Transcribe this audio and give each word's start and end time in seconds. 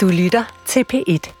Du 0.00 0.08
lytter 0.08 0.44
til 0.66 0.84
P1. 0.92 1.32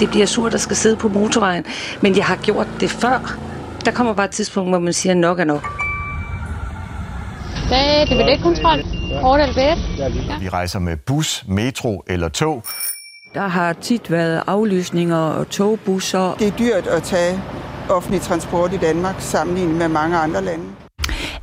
det 0.00 0.10
bliver 0.10 0.26
surt 0.26 0.54
at 0.54 0.60
skal 0.60 0.76
sidde 0.76 0.96
på 0.96 1.08
motorvejen, 1.08 1.64
men 2.02 2.16
jeg 2.16 2.24
har 2.24 2.36
gjort 2.36 2.66
det 2.80 2.90
før. 2.90 3.38
Der 3.84 3.90
kommer 3.90 4.14
bare 4.14 4.26
et 4.26 4.30
tidspunkt, 4.30 4.70
hvor 4.70 4.78
man 4.78 4.92
siger, 4.92 5.14
nok 5.14 5.38
er 5.38 5.44
nok. 5.44 5.62
Det 7.68 7.72
er. 7.72 9.20
Kort 9.22 9.40
eller 9.40 9.54
billet? 9.54 9.98
Ja. 10.28 10.38
Vi 10.40 10.48
rejser 10.48 10.78
med 10.78 10.96
bus, 10.96 11.44
metro 11.48 12.04
eller 12.06 12.28
tog. 12.28 12.64
Der 13.34 13.48
har 13.48 13.72
tit 13.72 14.10
været 14.10 14.42
aflysninger 14.46 15.16
og 15.16 15.48
togbusser. 15.48 16.34
Det 16.38 16.48
er 16.48 16.56
dyrt 16.56 16.86
at 16.86 17.02
tage 17.02 17.42
offentlig 17.90 18.20
transport 18.20 18.72
i 18.72 18.76
Danmark 18.76 19.14
sammenlignet 19.18 19.76
med 19.76 19.88
mange 19.88 20.16
andre 20.16 20.44
lande. 20.44 20.64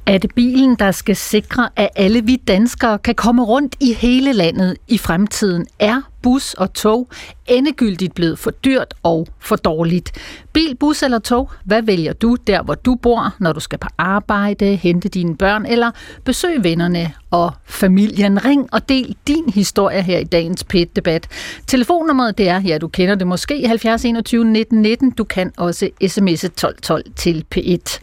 Er 0.08 0.18
det 0.18 0.36
bilen, 0.36 0.76
der 0.76 0.92
skal 0.92 1.16
sikre, 1.16 1.70
at 1.76 1.90
alle 1.96 2.26
vi 2.26 2.36
danskere 2.36 2.98
kan 2.98 3.16
komme 3.16 3.44
rundt 3.44 3.76
i 3.80 3.94
hele 3.94 4.34
landet 4.34 4.78
i 4.88 4.98
fremtiden? 4.98 5.66
Er 5.80 6.02
bus 6.22 6.54
og 6.54 6.74
tog 6.74 7.10
endegyldigt 7.48 8.16
blevet 8.16 8.40
for 8.40 8.52
dyrt 8.52 8.94
og 9.04 9.28
for 9.40 9.56
dårligt? 9.56 10.12
Bil, 10.54 10.76
bus 10.76 11.04
eller 11.04 11.20
tog? 11.20 11.52
Hvad 11.64 11.82
vælger 11.82 12.14
du 12.14 12.36
der, 12.48 12.64
hvor 12.64 12.76
du 12.76 12.96
bor, 12.96 13.36
når 13.40 13.54
du 13.54 13.60
skal 13.60 13.80
på 13.80 13.88
arbejde, 13.98 14.76
hente 14.76 15.10
dine 15.10 15.38
børn 15.38 15.66
eller 15.66 15.92
besøge 16.24 16.64
vennerne 16.64 17.14
og 17.32 17.52
familien? 17.66 18.46
Ring 18.46 18.70
og 18.72 18.90
del 18.90 19.16
din 19.28 19.50
historie 19.50 20.02
her 20.02 20.20
i 20.20 20.24
dagens 20.24 20.64
PET-debat. 20.64 21.28
Telefonnummeret 21.68 22.38
det 22.38 22.50
er, 22.50 22.62
ja 22.62 22.78
du 22.78 22.88
kender 22.88 23.16
det 23.16 23.28
måske, 23.28 23.68
70 23.68 24.06
21 24.06 24.46
19 24.46 24.82
19. 24.82 25.12
Du 25.12 25.24
kan 25.24 25.52
også 25.58 25.90
sms'e 26.04 26.46
1212 26.46 27.04
til 27.16 27.46
P1. 27.56 28.00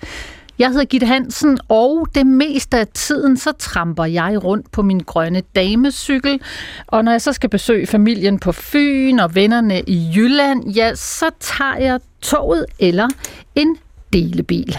Jeg 0.62 0.70
hedder 0.70 0.84
Gitte 0.84 1.06
Hansen, 1.06 1.58
og 1.68 2.06
det 2.14 2.26
meste 2.26 2.78
af 2.78 2.86
tiden, 2.88 3.36
så 3.36 3.52
tramper 3.52 4.04
jeg 4.04 4.44
rundt 4.44 4.72
på 4.72 4.82
min 4.82 5.00
grønne 5.00 5.42
damecykel. 5.56 6.40
Og 6.86 7.04
når 7.04 7.12
jeg 7.12 7.22
så 7.22 7.32
skal 7.32 7.50
besøge 7.50 7.86
familien 7.86 8.38
på 8.38 8.52
Fyn 8.52 9.18
og 9.18 9.34
vennerne 9.34 9.80
i 9.80 10.12
Jylland, 10.16 10.70
ja, 10.70 10.94
så 10.94 11.30
tager 11.40 11.76
jeg 11.76 12.00
toget 12.20 12.66
eller 12.78 13.08
en 13.54 13.76
delebil. 14.12 14.78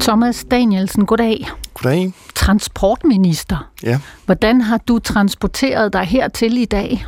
Thomas 0.00 0.44
Danielsen, 0.50 1.06
goddag. 1.06 1.48
Goddag. 1.74 2.12
Transportminister. 2.38 3.70
Ja. 3.82 3.98
Hvordan 4.26 4.60
har 4.60 4.80
du 4.88 4.98
transporteret 4.98 5.92
dig 5.92 6.04
hertil 6.04 6.58
i 6.58 6.64
dag? 6.64 7.06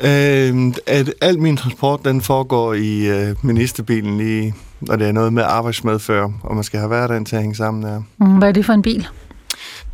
Øh, 0.00 0.74
at 0.86 1.14
al 1.20 1.38
min 1.38 1.56
transport, 1.56 2.04
den 2.04 2.20
foregår 2.20 2.74
i 2.74 3.06
øh, 3.08 3.36
ministerbilen, 3.42 4.20
i, 4.20 4.52
når 4.80 4.96
det 4.96 5.08
er 5.08 5.12
noget 5.12 5.32
med 5.32 5.42
arbejdsmedfører, 5.42 6.32
og 6.42 6.54
man 6.54 6.64
skal 6.64 6.78
have 6.78 6.88
hverdagen 6.88 7.24
til 7.24 7.36
at 7.36 7.42
hænge 7.42 7.56
sammen. 7.56 7.92
Ja. 7.92 7.98
Mm, 8.26 8.38
hvad 8.38 8.48
er 8.48 8.52
det 8.52 8.64
for 8.64 8.72
en 8.72 8.82
bil? 8.82 9.08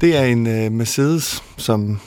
Det 0.01 0.17
er 0.17 0.25
en 0.25 0.47
øh, 0.47 0.73
Mercedes, 0.73 1.43
som 1.57 2.01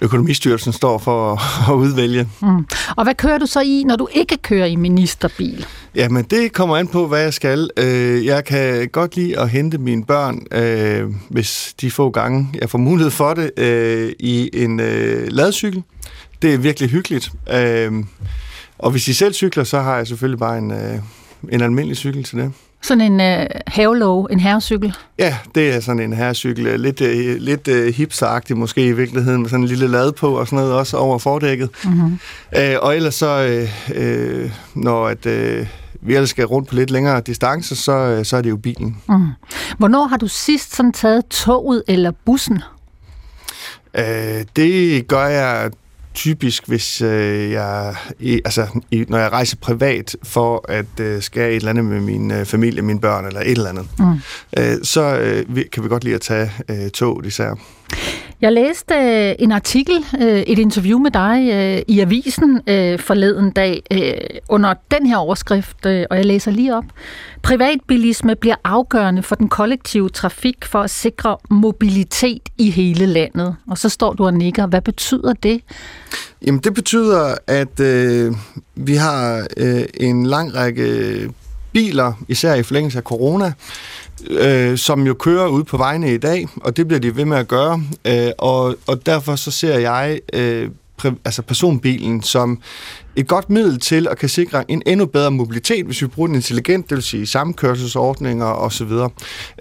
Økonomistyrelsen 0.00 0.72
står 0.72 0.98
for 0.98 1.32
at, 1.72 1.76
udvælge. 1.76 2.28
Mm. 2.42 2.66
Og 2.96 3.04
hvad 3.04 3.14
kører 3.14 3.38
du 3.38 3.46
så 3.46 3.60
i, 3.60 3.84
når 3.86 3.96
du 3.96 4.08
ikke 4.12 4.36
kører 4.36 4.66
i 4.66 4.76
ministerbil? 4.76 5.66
Jamen, 5.94 6.24
det 6.24 6.52
kommer 6.52 6.76
an 6.76 6.88
på, 6.88 7.06
hvad 7.06 7.20
jeg 7.20 7.34
skal. 7.34 7.70
Øh, 7.76 8.26
jeg 8.26 8.44
kan 8.44 8.88
godt 8.88 9.16
lide 9.16 9.38
at 9.38 9.50
hente 9.50 9.78
mine 9.78 10.04
børn, 10.04 10.46
øh, 10.52 11.14
hvis 11.30 11.74
de 11.80 11.90
få 11.90 12.10
gange, 12.10 12.48
jeg 12.60 12.70
får 12.70 12.78
mulighed 12.78 13.10
for 13.10 13.34
det, 13.34 13.50
øh, 13.58 14.12
i 14.18 14.50
en 14.52 14.76
ladcykel. 15.28 15.82
Det 16.42 16.54
er 16.54 16.58
virkelig 16.58 16.90
hyggeligt. 16.90 17.32
Og 18.78 18.90
hvis 18.90 19.04
de 19.04 19.14
selv 19.14 19.32
cykler, 19.32 19.64
så 19.64 19.80
har 19.80 19.96
jeg 19.96 20.06
selvfølgelig 20.06 20.38
bare 20.38 20.58
en, 20.58 20.72
en 21.52 21.60
almindelig 21.60 21.96
cykel 21.96 22.24
til 22.24 22.38
det. 22.38 22.52
Sådan 22.82 23.12
en 23.12 23.20
øh, 23.20 23.46
havelov, 23.66 24.28
en 24.30 24.40
herrecykel? 24.40 24.96
Ja, 25.18 25.36
det 25.54 25.74
er 25.74 25.80
sådan 25.80 26.02
en 26.02 26.12
herrecykel. 26.12 26.80
Lidt, 26.80 27.00
øh, 27.00 27.36
lidt 27.36 27.68
øh, 27.68 27.94
hipsteragtig 27.94 28.56
måske 28.56 28.86
i 28.86 28.92
virkeligheden, 28.92 29.42
med 29.42 29.50
sådan 29.50 29.62
en 29.62 29.68
lille 29.68 29.88
lad 29.88 30.12
på 30.12 30.38
og 30.38 30.46
sådan 30.46 30.56
noget 30.56 30.74
også 30.74 30.96
over 30.96 31.18
fordækket. 31.18 31.70
Mm-hmm. 31.84 32.18
Øh, 32.56 32.76
og 32.82 32.96
ellers 32.96 33.14
så, 33.14 33.28
øh, 33.28 33.68
øh, 33.94 34.50
når 34.74 35.06
at, 35.06 35.26
øh, 35.26 35.66
vi 36.00 36.14
ellers 36.14 36.30
skal 36.30 36.44
rundt 36.44 36.68
på 36.68 36.74
lidt 36.74 36.90
længere 36.90 37.20
distancer, 37.20 37.74
så, 37.74 37.92
øh, 37.92 38.24
så 38.24 38.36
er 38.36 38.42
det 38.42 38.50
jo 38.50 38.56
bilen. 38.56 38.96
Mm. 39.08 39.28
Hvornår 39.78 40.06
har 40.06 40.16
du 40.16 40.28
sidst 40.28 40.76
sådan 40.76 40.92
taget 40.92 41.26
toget 41.26 41.82
eller 41.88 42.12
bussen? 42.24 42.62
Øh, 43.94 44.44
det 44.56 45.08
gør 45.08 45.26
jeg 45.26 45.70
typisk, 46.14 46.68
hvis 46.68 47.02
øh, 47.02 47.50
jeg, 47.50 47.94
i, 48.18 48.40
altså, 48.44 48.66
i, 48.90 49.04
når 49.08 49.18
jeg 49.18 49.32
rejser 49.32 49.56
privat 49.56 50.16
for 50.22 50.64
at 50.68 51.00
øh, 51.00 51.22
skal 51.22 51.50
et 51.50 51.56
eller 51.56 51.70
andet 51.70 51.84
med 51.84 52.00
min 52.00 52.30
øh, 52.30 52.46
familie, 52.46 52.82
mine 52.82 53.00
børn 53.00 53.26
eller 53.26 53.40
et 53.40 53.50
eller 53.50 53.68
andet, 53.68 53.86
mm. 53.98 54.12
øh, 54.58 54.78
så 54.82 55.18
øh, 55.18 55.64
kan 55.72 55.84
vi 55.84 55.88
godt 55.88 56.04
lide 56.04 56.14
at 56.14 56.20
tage 56.20 56.50
øh, 56.68 56.90
tog 56.90 57.26
især. 57.26 57.54
Jeg 58.42 58.52
læste 58.52 58.94
øh, 58.94 59.34
en 59.38 59.52
artikel, 59.52 59.94
øh, 60.20 60.40
et 60.40 60.58
interview 60.58 60.98
med 60.98 61.10
dig 61.10 61.50
øh, 61.52 61.82
i 61.88 62.00
avisen 62.00 62.60
øh, 62.66 62.98
forleden 62.98 63.50
dag 63.50 63.82
øh, 63.92 64.40
under 64.48 64.74
den 64.90 65.06
her 65.06 65.16
overskrift, 65.16 65.86
øh, 65.86 66.06
og 66.10 66.16
jeg 66.16 66.24
læser 66.24 66.50
lige 66.50 66.76
op. 66.76 66.84
Privatbilisme 67.42 68.36
bliver 68.36 68.54
afgørende 68.64 69.22
for 69.22 69.34
den 69.34 69.48
kollektive 69.48 70.08
trafik 70.08 70.64
for 70.64 70.80
at 70.80 70.90
sikre 70.90 71.36
mobilitet 71.50 72.48
i 72.58 72.70
hele 72.70 73.06
landet. 73.06 73.56
Og 73.70 73.78
så 73.78 73.88
står 73.88 74.12
du 74.12 74.26
og 74.26 74.34
nikker. 74.34 74.66
Hvad 74.66 74.80
betyder 74.80 75.32
det? 75.32 75.60
Jamen 76.46 76.60
det 76.60 76.74
betyder, 76.74 77.34
at 77.46 77.80
øh, 77.80 78.32
vi 78.74 78.94
har 78.94 79.46
øh, 79.56 79.84
en 79.94 80.26
lang 80.26 80.54
række 80.54 81.30
biler, 81.72 82.12
især 82.28 82.54
i 82.54 82.62
forlængelse 82.62 82.98
af 82.98 83.04
corona, 83.04 83.52
øh, 84.30 84.78
som 84.78 85.06
jo 85.06 85.14
kører 85.14 85.48
ud 85.48 85.64
på 85.64 85.76
vejene 85.76 86.14
i 86.14 86.18
dag, 86.18 86.46
og 86.56 86.76
det 86.76 86.88
bliver 86.88 87.00
de 87.00 87.16
ved 87.16 87.24
med 87.24 87.36
at 87.36 87.48
gøre. 87.48 87.82
Øh, 88.04 88.30
og, 88.38 88.76
og 88.86 89.06
derfor 89.06 89.36
så 89.36 89.50
ser 89.50 89.78
jeg 89.78 90.20
øh, 90.32 90.70
altså 91.24 91.42
personbilen 91.42 92.22
som 92.22 92.60
et 93.16 93.28
godt 93.28 93.50
middel 93.50 93.80
til 93.80 94.08
at 94.10 94.18
kan 94.18 94.28
sikre 94.28 94.70
en 94.70 94.82
endnu 94.86 95.06
bedre 95.06 95.30
mobilitet, 95.30 95.86
hvis 95.86 96.02
vi 96.02 96.06
bruger 96.06 96.26
den 96.26 96.36
intelligent, 96.36 96.90
det 96.90 96.96
vil 96.96 97.02
sige 97.02 97.26
samkørselsordninger 97.26 98.46
osv. 98.46 98.90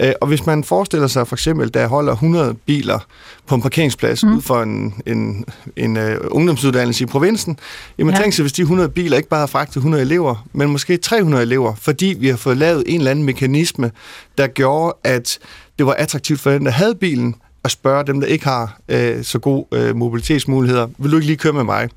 Øh, 0.01 0.13
og 0.21 0.27
hvis 0.27 0.45
man 0.45 0.63
forestiller 0.63 1.07
sig 1.07 1.27
for 1.27 1.35
eksempel, 1.35 1.73
der 1.73 1.87
holder 1.87 2.13
100 2.13 2.53
biler 2.53 2.99
på 3.47 3.55
en 3.55 3.61
parkeringsplads 3.61 4.23
mm. 4.23 4.35
ud 4.35 4.41
for 4.41 4.63
en, 4.63 4.93
en, 5.05 5.45
en 5.75 5.97
uh, 5.97 6.03
ungdomsuddannelse 6.27 7.03
i 7.03 7.07
provinsen, 7.07 7.59
jamen 7.97 8.13
ja. 8.13 8.21
tænk 8.21 8.33
sig, 8.33 8.43
hvis 8.43 8.53
de 8.53 8.61
100 8.61 8.89
biler 8.89 9.17
ikke 9.17 9.29
bare 9.29 9.39
har 9.39 9.47
fragtet 9.47 9.75
100 9.75 10.03
elever, 10.03 10.47
men 10.53 10.69
måske 10.69 10.97
300 10.97 11.43
elever, 11.43 11.75
fordi 11.75 12.15
vi 12.19 12.27
har 12.27 12.37
fået 12.37 12.57
lavet 12.57 12.83
en 12.87 12.97
eller 12.97 13.11
anden 13.11 13.25
mekanisme, 13.25 13.91
der 14.37 14.47
gjorde, 14.47 14.97
at 15.03 15.39
det 15.77 15.85
var 15.85 15.93
attraktivt 15.93 16.39
for 16.39 16.51
den, 16.51 16.65
der 16.65 16.71
havde 16.71 16.95
bilen, 16.95 17.35
at 17.63 17.71
spørge 17.71 18.03
dem, 18.07 18.19
der 18.19 18.27
ikke 18.27 18.45
har 18.45 18.79
øh, 18.89 19.23
så 19.23 19.39
gode 19.39 19.65
øh, 19.71 19.95
mobilitetsmuligheder, 19.95 20.87
vil 20.97 21.11
du 21.11 21.15
ikke 21.15 21.27
lige 21.27 21.37
køre 21.37 21.53
med 21.53 21.63
mig? 21.63 21.89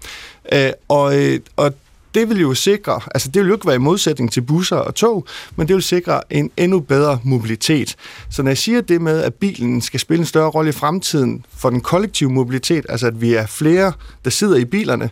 Øh, 0.53 0.71
og, 0.89 1.23
øh, 1.23 1.41
og 1.57 1.75
det 2.15 2.29
vil 2.29 2.41
jo 2.41 2.55
sikre, 2.55 3.01
altså 3.15 3.29
det 3.29 3.43
vil 3.43 3.49
jo 3.49 3.55
ikke 3.55 3.67
være 3.67 3.77
i 3.77 3.79
modsætning 3.79 4.33
til 4.33 4.41
busser 4.41 4.77
og 4.77 4.95
tog, 4.95 5.27
men 5.57 5.69
det 5.69 5.75
vil 5.75 5.83
sikre 5.83 6.21
en 6.31 6.51
endnu 6.57 6.81
bedre 6.81 7.19
mobilitet. 7.23 7.97
Så 8.31 8.43
når 8.43 8.51
jeg 8.51 8.59
siger 8.59 8.81
det 8.81 9.01
med, 9.01 9.23
at 9.23 9.35
bilen 9.35 9.81
skal 9.81 10.01
spille 10.01 10.21
en 10.21 10.27
større 10.27 10.51
rolle 10.51 10.69
i 10.69 10.73
fremtiden 10.73 11.45
for 11.57 11.71
den 11.71 11.81
kollektive 11.81 12.31
mobilitet, 12.31 12.87
altså 12.89 13.07
at 13.07 13.21
vi 13.21 13.35
er 13.35 13.47
flere, 13.47 13.93
der 14.25 14.31
sidder 14.31 14.57
i 14.57 14.65
bilerne, 14.65 15.11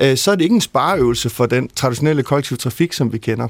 øh, 0.00 0.16
så 0.16 0.30
er 0.30 0.34
det 0.34 0.42
ikke 0.42 0.54
en 0.54 0.60
spareøvelse 0.60 1.30
for 1.30 1.46
den 1.46 1.68
traditionelle 1.68 2.22
kollektive 2.22 2.56
trafik, 2.56 2.92
som 2.92 3.12
vi 3.12 3.18
kender. 3.18 3.48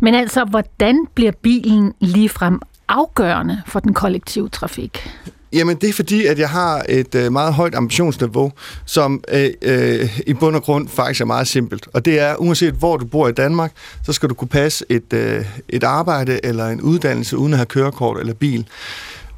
Men 0.00 0.14
altså, 0.14 0.44
hvordan 0.44 1.06
bliver 1.14 1.32
bilen 1.32 1.94
ligefrem 2.00 2.60
afgørende 2.88 3.62
for 3.66 3.80
den 3.80 3.94
kollektive 3.94 4.48
trafik? 4.48 5.08
Jamen, 5.52 5.76
det 5.76 5.88
er 5.88 5.92
fordi, 5.92 6.26
at 6.26 6.38
jeg 6.38 6.48
har 6.48 6.84
et 6.88 7.14
øh, 7.14 7.32
meget 7.32 7.54
højt 7.54 7.74
ambitionsniveau, 7.74 8.52
som 8.86 9.24
øh, 9.28 9.50
øh, 9.62 10.18
i 10.26 10.34
bund 10.34 10.56
og 10.56 10.62
grund 10.62 10.88
faktisk 10.88 11.20
er 11.20 11.24
meget 11.24 11.48
simpelt. 11.48 11.88
Og 11.92 12.04
det 12.04 12.20
er, 12.20 12.36
uanset 12.36 12.74
hvor 12.74 12.96
du 12.96 13.06
bor 13.06 13.28
i 13.28 13.32
Danmark, 13.32 13.72
så 14.06 14.12
skal 14.12 14.28
du 14.28 14.34
kunne 14.34 14.48
passe 14.48 14.84
et, 14.88 15.12
øh, 15.12 15.44
et 15.68 15.84
arbejde 15.84 16.40
eller 16.44 16.66
en 16.66 16.80
uddannelse 16.80 17.38
uden 17.38 17.52
at 17.52 17.58
have 17.58 17.66
kørekort 17.66 18.20
eller 18.20 18.34
bil. 18.34 18.66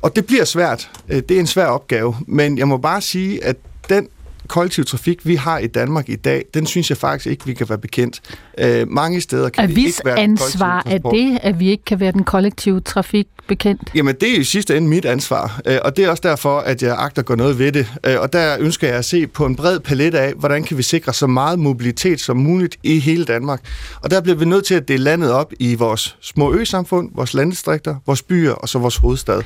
Og 0.03 0.17
det 0.17 0.27
bliver 0.27 0.45
svært. 0.45 0.91
Øh, 1.09 1.23
det 1.29 1.37
er 1.37 1.41
en 1.41 1.47
svær 1.47 1.67
opgave. 1.67 2.17
Men 2.27 2.59
jeg 2.59 2.69
må 2.69 2.77
bare 2.77 3.01
sige, 3.01 3.45
at 3.45 3.57
den 3.89 4.09
kollektiv 4.51 4.85
trafik, 4.85 5.27
vi 5.27 5.35
har 5.35 5.59
i 5.59 5.67
Danmark 5.67 6.09
i 6.09 6.17
dag, 6.17 6.45
den 6.55 6.67
synes 6.67 6.91
jeg 6.91 6.99
faktisk 6.99 7.27
ikke, 7.27 7.47
vi 7.47 7.55
kan 7.55 7.69
være 7.69 7.79
bekendt. 7.79 8.21
Øh, 8.59 8.89
mange 8.89 9.21
steder 9.21 9.49
kan 9.49 9.65
er 9.65 9.75
vi 9.75 9.87
ikke 9.87 10.01
være 10.05 10.19
ansvar 10.19 10.83
er 10.87 10.99
det, 10.99 11.39
at 11.43 11.61
vi 11.61 11.71
ikke 11.71 11.85
kan 11.85 12.01
være 12.01 12.13
den 12.13 12.25
kollektive 12.25 12.81
trafik 12.81 13.27
bekendt? 13.49 13.91
Jamen, 13.95 14.15
det 14.21 14.35
er 14.35 14.41
i 14.41 14.45
sidste 14.45 14.77
ende 14.77 14.89
mit 14.89 15.05
ansvar, 15.05 15.61
øh, 15.67 15.79
og 15.85 15.97
det 15.97 16.05
er 16.05 16.11
også 16.11 16.21
derfor, 16.21 16.59
at 16.59 16.83
jeg 16.83 16.97
agter 16.99 17.23
at 17.23 17.27
gå 17.27 17.35
noget 17.35 17.59
ved 17.59 17.73
det. 17.73 17.87
Øh, 18.07 18.21
og 18.21 18.33
der 18.33 18.57
ønsker 18.61 18.89
jeg 18.89 18.97
at 18.97 19.05
se 19.05 19.27
på 19.27 19.47
en 19.47 19.57
bred 19.57 19.81
palet 19.81 20.15
af, 20.15 20.33
hvordan 20.33 20.65
kan 20.65 20.79
vi 20.79 20.83
sikre 20.83 21.15
så 21.15 21.27
meget 21.27 21.59
mobilitet 21.59 22.21
som 22.21 22.37
muligt 22.37 22.77
i 22.83 22.99
hele 22.99 23.25
Danmark. 23.25 23.61
Og 24.03 24.11
der 24.11 24.21
bliver 24.21 24.37
vi 24.37 24.45
nødt 24.45 24.65
til 24.65 24.75
at 24.75 24.89
dele 24.89 25.05
landet 25.05 25.33
op 25.33 25.53
i 25.59 25.75
vores 25.75 26.17
små 26.21 26.53
ø-samfund, 26.53 27.11
vores 27.15 27.35
landdistrikter, 27.35 27.97
vores 28.07 28.23
byer 28.23 28.53
og 28.53 28.69
så 28.69 28.79
vores 28.79 28.97
hovedstad. 28.97 29.43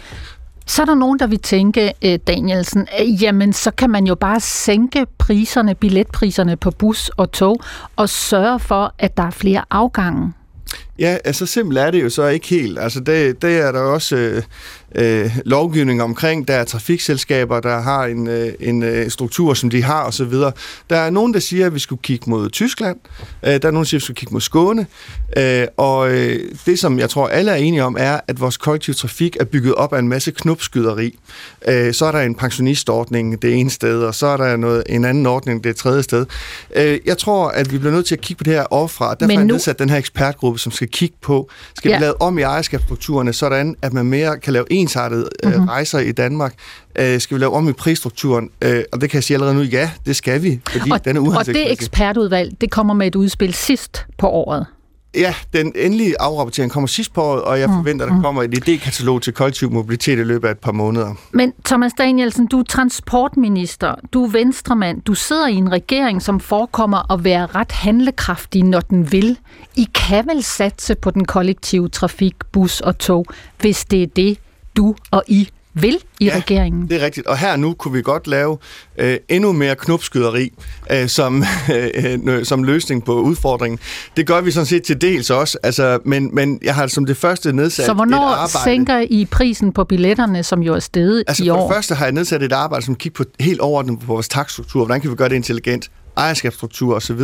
Så 0.67 0.83
er 0.83 0.87
der 0.87 0.95
nogen, 0.95 1.19
der 1.19 1.27
vil 1.27 1.41
tænke, 1.41 1.93
øh, 2.05 2.19
Danielsen, 2.27 2.89
øh, 3.01 3.23
jamen 3.23 3.53
så 3.53 3.71
kan 3.71 3.91
man 3.91 4.07
jo 4.07 4.15
bare 4.15 4.41
sænke 4.41 5.07
priserne, 5.19 5.75
billetpriserne 5.75 6.57
på 6.57 6.71
bus 6.71 7.09
og 7.09 7.33
tog, 7.33 7.61
og 7.97 8.09
sørge 8.09 8.59
for, 8.59 8.95
at 8.99 9.17
der 9.17 9.23
er 9.23 9.31
flere 9.31 9.65
afgange. 9.71 10.33
Ja, 10.99 11.17
altså 11.25 11.47
simpelt 11.47 11.79
er 11.79 11.91
det 11.91 12.03
jo 12.03 12.11
så 12.11 12.27
ikke 12.27 12.47
helt. 12.47 12.79
Altså 12.79 13.01
det, 13.01 13.43
det 13.43 13.57
er 13.59 13.73
der 13.73 13.81
også 13.81 14.17
øh, 14.17 14.43
øh, 14.95 15.37
lovgivning 15.45 16.03
omkring. 16.03 16.49
Der 16.49 16.55
er 16.55 16.65
trafikselskaber, 16.65 17.61
der 17.61 17.81
har 17.81 18.05
en, 18.05 18.29
øh, 18.29 18.53
en 18.61 18.83
øh, 18.83 19.11
struktur, 19.11 19.55
som 19.55 19.71
de 19.71 19.83
har 19.83 20.05
osv. 20.05 20.33
Der 20.91 20.97
er 20.97 21.11
nogen, 21.11 21.35
der 21.35 21.41
siger, 21.41 21.67
at 21.67 21.75
vi 21.75 21.79
skulle 21.79 22.03
kigge 22.03 22.31
mod 22.31 22.51
Tyskland. 22.51 22.97
Øh, 23.43 23.51
der 23.53 23.69
er 23.69 23.71
nogen, 23.71 23.77
der 23.77 23.85
siger, 23.85 23.99
at 23.99 24.01
vi 24.01 24.05
skulle 24.05 24.17
kigge 24.17 24.33
mod 24.33 24.41
Skåne. 24.41 24.87
Øh, 25.37 25.67
og 25.77 26.11
øh, 26.11 26.41
det, 26.67 26.79
som 26.79 26.99
jeg 26.99 27.11
tror, 27.11 27.29
alle 27.29 27.51
er 27.51 27.55
enige 27.57 27.85
om, 27.85 27.97
er, 28.01 28.21
at 28.29 28.41
vores 28.41 28.57
kollektive 28.57 28.95
trafik 28.95 29.37
er 29.41 29.45
bygget 29.45 29.75
op 29.75 29.93
af 29.93 29.99
en 29.99 30.09
masse 30.09 30.31
knopskyderi. 30.31 31.19
Øh, 31.69 31.95
så 31.95 32.07
er 32.07 32.13
der 32.13 32.21
en 32.21 32.35
pensionistordning 32.35 33.43
det 33.43 33.55
ene 33.55 33.71
sted, 33.71 34.03
og 34.03 34.15
så 34.15 34.27
er 34.27 34.37
der 34.37 34.57
noget, 34.57 34.83
en 34.89 35.05
anden 35.05 35.27
ordning 35.27 35.65
det 35.65 35.77
tredje 35.77 36.03
sted. 36.03 36.27
Øh, 36.77 36.99
jeg 37.07 37.19
tror, 37.19 37.49
at 37.49 37.73
vi 37.73 37.79
bliver 37.79 37.93
nødt 37.93 38.07
til 38.07 38.15
at 38.15 38.21
kigge 38.21 38.39
på 38.39 38.45
det 38.45 38.53
her 38.53 38.65
overfra. 38.71 39.15
Derfor 39.15 39.41
nu- 39.41 39.45
nedsat 39.45 39.79
den 39.79 39.91
her 39.91 39.97
ekspertgruppe, 39.97 40.59
som 40.59 40.73
skal 40.73 40.84
kigge 40.89 41.17
på, 41.23 41.51
skal 41.75 41.89
Ja. 41.89 41.97
vi 41.99 42.03
lave 42.05 42.23
om 42.23 42.39
i 42.39 42.43
ejerskabsstrukturerne, 42.43 43.33
sådan 43.33 43.77
at 43.83 43.93
man 43.93 44.07
mere 44.07 44.39
kan 44.39 44.53
lave 44.53 44.73
ensartede 44.73 45.29
mm-hmm. 45.45 45.63
øh, 45.63 45.69
rejser 45.69 45.99
i 45.99 46.13
Danmark? 46.13 46.55
Øh, 46.99 47.21
skal 47.21 47.35
vi 47.35 47.41
lave 47.41 47.53
om 47.53 47.69
i 47.69 47.73
prisstrukturen? 47.73 48.51
Øh, 48.63 48.85
og 48.93 49.01
det 49.01 49.11
kan 49.11 49.17
jeg 49.17 49.25
sige 49.25 49.35
allerede 49.35 49.55
nu, 49.55 49.63
ja, 49.63 49.91
det 50.07 50.17
skal 50.17 50.43
vi, 50.43 50.61
fordi 50.69 50.91
Og, 50.91 51.05
den 51.05 51.17
er 51.17 51.39
og 51.39 51.47
det 51.47 51.73
ekspertudvalg, 51.73 52.61
det 52.61 52.71
kommer 52.71 52.95
med 52.95 53.07
et 53.07 53.15
udspil 53.15 53.55
sidst 53.55 54.07
på 54.19 54.29
året. 54.29 54.67
Ja, 55.17 55.35
den 55.53 55.73
endelige 55.77 56.21
afrapportering 56.21 56.73
kommer 56.73 56.87
sidst 56.89 57.15
på 57.15 57.23
året, 57.23 57.43
og 57.43 57.61
jeg 57.61 57.69
Mm, 57.69 57.75
forventer, 57.75 58.07
at 58.07 58.13
der 58.13 58.21
kommer 58.23 58.43
et 58.43 58.69
idékatalog 58.69 59.21
til 59.21 59.33
kollektiv 59.33 59.71
mobilitet 59.71 60.19
i 60.19 60.23
løbet 60.23 60.49
af 60.49 60.53
et 60.53 60.59
par 60.59 60.73
måneder. 60.73 61.15
Men 61.33 61.53
Thomas 61.65 61.93
Danielsen, 61.99 62.47
du 62.47 62.59
er 62.59 62.63
transportminister, 62.65 63.95
du 64.13 64.25
er 64.25 64.29
venstremand, 64.31 65.03
du 65.03 65.15
sidder 65.15 65.47
i 65.49 65.55
en 65.55 65.73
regering, 65.73 66.23
som 66.23 66.41
forekommer 66.41 67.13
at 67.13 67.25
være 67.25 67.47
ret 67.47 67.73
handlekraftig, 67.73 68.63
når 68.63 68.81
den 68.81 69.13
vil. 69.13 69.39
I 69.77 69.89
kan 69.95 70.27
vel 70.27 70.43
satse 70.43 70.95
på 70.95 71.11
den 71.11 71.25
kollektive 71.25 71.89
trafik, 71.89 72.35
bus 72.53 72.81
og 72.81 72.99
tog, 72.99 73.27
hvis 73.61 73.85
det 73.85 74.03
er 74.03 74.07
det, 74.07 74.39
du 74.77 74.95
og 75.11 75.23
I 75.29 75.49
vil 75.75 75.99
i 76.21 76.25
Ja, 76.25 76.37
regeringen. 76.37 76.89
Det 76.91 77.01
er 77.03 77.05
rigtigt. 77.05 77.27
Og 77.27 77.39
her 77.39 77.57
nu 77.57 77.75
kunne 77.75 77.95
vi 77.95 78.03
godt 78.03 78.27
lave 78.27 78.59
øh, 78.99 79.17
endnu 79.29 79.53
mere 79.53 79.75
knopskyderi 79.77 80.53
øh, 80.91 81.09
som, 81.09 81.45
øh, 82.27 82.45
som 82.45 82.65
løsning 82.65 83.05
på 83.05 83.21
udfordringen. 83.21 83.79
Det 84.17 84.27
gør 84.27 84.41
vi 84.41 84.51
sådan 84.51 84.67
set 84.67 84.83
til 84.83 85.01
dels 85.01 85.31
også, 85.31 85.59
altså, 85.63 85.99
men, 86.05 86.35
men 86.35 86.59
jeg 86.63 86.75
har 86.75 86.87
som 86.87 87.05
det 87.07 87.17
første 87.17 87.53
nedsat 87.53 87.87
Så 87.87 87.93
et 87.93 87.97
hvornår 87.97 88.27
arbejde. 88.27 88.51
sænker 88.65 89.01
I 89.11 89.25
prisen 89.31 89.73
på 89.73 89.85
billetterne, 89.85 90.43
som 90.43 90.63
jo 90.63 90.75
er 90.75 90.79
steget 90.81 91.25
Altså 91.27 91.45
i 91.45 91.49
for 91.49 91.55
år? 91.57 91.67
det 91.69 91.75
første 91.75 91.95
har 91.95 92.05
jeg 92.05 92.13
nedsat 92.13 92.43
et 92.43 92.53
arbejde, 92.53 92.85
som 92.85 92.95
kigger 92.95 93.25
på 93.25 93.31
helt 93.41 93.61
overordnet 93.61 94.01
på 94.01 94.07
vores 94.07 94.29
takstruktur. 94.29 94.85
Hvordan 94.85 95.01
kan 95.01 95.11
vi 95.11 95.17
gøre 95.17 95.29
det 95.29 95.35
intelligent? 95.37 95.91
Ejerskabsstruktur 96.17 96.95
osv. 96.95 97.21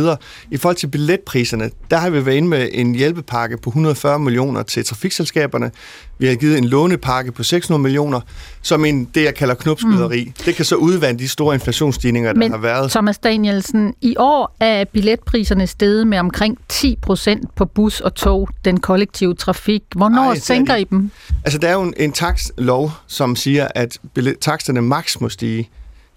I 0.51 0.57
forhold 0.57 0.75
til 0.75 0.87
billetpriserne, 0.87 1.69
der 1.91 1.97
har 1.97 2.09
vi 2.09 2.25
været 2.25 2.35
inde 2.35 2.47
med 2.47 2.69
en 2.71 2.95
hjælpepakke 2.95 3.57
på 3.57 3.69
140 3.69 4.19
millioner 4.19 4.63
til 4.63 4.85
trafikselskaberne. 4.85 5.71
Vi 6.17 6.27
har 6.27 6.35
givet 6.35 6.57
en 6.57 6.65
lånepakke 6.65 7.31
på 7.31 7.43
600 7.43 7.81
millioner, 7.81 8.21
som 8.61 8.85
en, 8.85 9.05
det, 9.05 9.23
jeg 9.23 9.35
kalder 9.35 9.55
knopskyderi. 9.55 10.23
Mm. 10.25 10.33
Det 10.45 10.55
kan 10.55 10.65
så 10.65 10.75
udvande 10.75 11.19
de 11.19 11.27
store 11.27 11.55
inflationsstigninger, 11.55 12.33
der 12.33 12.39
Men 12.39 12.51
har 12.51 12.57
været. 12.57 12.91
Thomas 12.91 13.17
Danielsen, 13.17 13.93
i 14.01 14.15
år 14.17 14.55
er 14.59 14.85
billetpriserne 14.85 15.67
steget 15.67 16.07
med 16.07 16.19
omkring 16.19 16.57
10 16.69 16.97
procent 17.01 17.55
på 17.55 17.65
bus 17.65 17.99
og 17.99 18.15
tog, 18.15 18.49
den 18.65 18.79
kollektive 18.79 19.35
trafik. 19.35 19.83
Hvornår 19.95 20.21
Ej, 20.21 20.31
er 20.31 20.39
sænker 20.39 20.75
I 20.75 20.83
dem? 20.83 21.11
Altså, 21.43 21.59
der 21.59 21.67
er 21.67 21.73
jo 21.73 21.81
en, 21.81 21.93
en 21.97 22.11
takstlov, 22.11 22.91
som 23.07 23.35
siger, 23.35 23.67
at 23.75 23.97
billet, 24.13 24.39
taksterne 24.39 24.81
maks 24.81 25.21
må 25.21 25.29
stige 25.29 25.69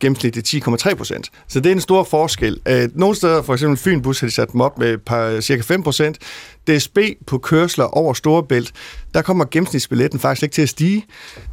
gennemsnitligt 0.05 0.55
10,3 0.69 0.95
procent. 0.95 1.31
Så 1.49 1.61
det 1.61 1.71
er 1.71 1.75
en 1.75 1.81
stor 1.81 2.05
forskel. 2.05 2.61
Øh, 2.69 2.89
nogle 2.95 3.17
steder, 3.17 3.43
for 3.43 3.53
eksempel 3.53 3.79
Fyn 3.79 4.03
Bus, 4.03 4.21
har 4.21 4.27
de 4.27 4.33
sat 4.35 4.53
dem 4.53 4.61
op 4.61 4.79
med 4.79 4.99
par, 4.99 5.41
cirka 5.41 5.63
5 5.63 5.83
procent. 5.83 6.19
DSB 6.69 6.99
på 7.27 7.39
kørsler 7.39 7.85
over 7.85 8.15
Storebælt, 8.15 8.73
der 9.15 9.23
kommer 9.23 9.45
gennemsnitsbilletten 9.51 10.21
faktisk 10.21 10.43
ikke 10.43 10.53
til 10.55 10.63
at 10.63 10.69
stige. 10.69 11.07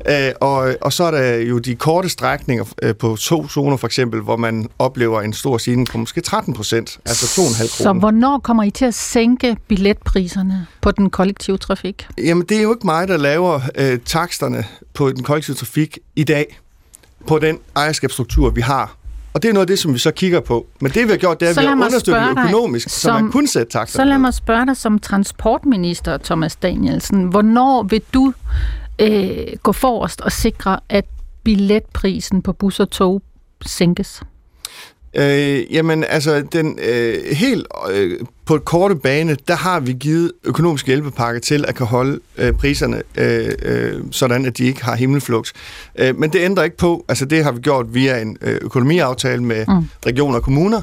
Øh, 0.10 0.32
og, 0.42 0.76
og 0.82 0.94
så 0.94 1.04
er 1.04 1.12
der 1.12 1.36
jo 1.36 1.58
de 1.58 1.76
korte 1.76 2.10
strækninger 2.10 2.66
øh, 2.84 2.96
på 2.96 3.16
to 3.20 3.48
zoner 3.48 3.78
for 3.78 3.88
eksempel, 3.88 4.22
hvor 4.22 4.38
man 4.38 4.68
oplever 4.80 5.22
en 5.22 5.34
stor 5.34 5.58
stigning 5.58 5.88
på 5.88 5.98
måske 5.98 6.22
13 6.22 6.54
procent, 6.54 7.00
altså 7.06 7.42
2,5 7.42 7.68
Så 7.68 7.84
kroner. 7.84 8.00
hvornår 8.00 8.40
kommer 8.40 8.64
I 8.64 8.70
til 8.72 8.86
at 8.86 8.94
sænke 8.94 9.58
billetpriserne 9.68 10.68
på 10.82 10.92
den 10.92 11.10
kollektive 11.10 11.58
trafik? 11.58 12.08
Jamen, 12.18 12.46
det 12.50 12.58
er 12.58 12.62
jo 12.62 12.74
ikke 12.74 12.86
mig, 12.86 13.08
der 13.08 13.18
laver 13.18 13.60
øh, 13.76 14.00
taksterne 14.06 14.66
på 14.94 15.12
den 15.12 15.24
kollektive 15.24 15.56
trafik 15.56 16.00
i 16.16 16.24
dag, 16.24 16.60
på 17.28 17.40
den 17.40 17.60
ejerskabsstruktur, 17.76 18.50
vi 18.50 18.62
har. 18.62 18.96
Og 19.34 19.44
det 19.44 19.50
er 19.50 19.54
noget 19.54 19.64
af 19.64 19.68
det, 19.68 19.80
som 19.80 19.94
vi 19.94 20.00
så 20.00 20.12
kigger 20.12 20.40
på. 20.40 20.68
Men 20.82 20.92
det, 20.92 21.06
vi 21.06 21.10
har 21.12 21.18
gjort, 21.18 21.40
det 21.40 21.46
er, 21.46 21.50
at 21.50 21.56
Så 21.56 21.62
vi 21.62 21.68
har 21.68 21.74
understøttet 21.74 22.36
dig, 22.36 22.44
økonomisk, 22.46 22.90
så 22.90 23.00
som- 23.00 23.24
man 23.24 23.32
kunne 23.32 23.48
sætte 23.48 23.72
taksterne. 23.72 24.06
Så 24.06 24.10
lad 24.10 24.18
mig 24.18 24.34
spørge 24.34 24.66
dig 24.66 24.78
som 24.78 25.00
transportminister, 25.00 26.18
Thomas 26.18 26.56
Danielsen. 26.56 27.24
Hvornår 27.24 27.84
vil 27.84 28.02
du 28.14 28.34
øh, 29.02 29.48
gå 29.64 29.72
forrest 29.72 30.22
og 30.22 30.32
sikre, 30.32 30.80
at 30.90 31.06
billetprisen 31.44 32.42
på 32.42 32.54
bus 32.54 32.80
og 32.80 32.90
tog 32.90 33.22
sænkes? 33.66 34.22
Øh, 35.14 35.74
jamen, 35.76 36.04
altså, 36.04 36.42
den 36.52 36.80
øh, 36.82 37.36
helt 37.36 37.68
øh, 37.92 38.20
på 38.52 38.56
et 38.56 38.66
korte 38.66 38.96
bane, 38.96 39.38
der 39.48 39.56
har 39.56 39.80
vi 39.80 39.94
givet 39.94 40.32
økonomisk 40.44 40.88
hjælpepakke 40.88 41.40
til 41.40 41.66
at 41.68 41.76
kan 41.76 41.86
holde 41.86 42.20
øh, 42.38 42.54
priserne 42.54 43.02
øh, 43.16 43.52
øh, 43.62 44.04
sådan, 44.12 44.46
at 44.46 44.58
de 44.58 44.64
ikke 44.64 44.84
har 44.86 44.96
himmelflugt. 44.96 45.54
Øh, 45.96 46.20
men 46.20 46.34
det 46.34 46.40
ændrer 46.40 46.64
ikke 46.64 46.78
på, 46.78 47.06
altså 47.10 47.26
det 47.26 47.44
har 47.44 47.52
vi 47.52 47.62
gjort 47.62 47.94
via 47.94 48.22
en 48.22 48.38
øh, 48.42 48.60
økonomiaftale 48.62 49.44
med 49.44 49.66
mm. 49.68 49.90
regioner 50.06 50.38
og 50.38 50.44
kommuner. 50.44 50.82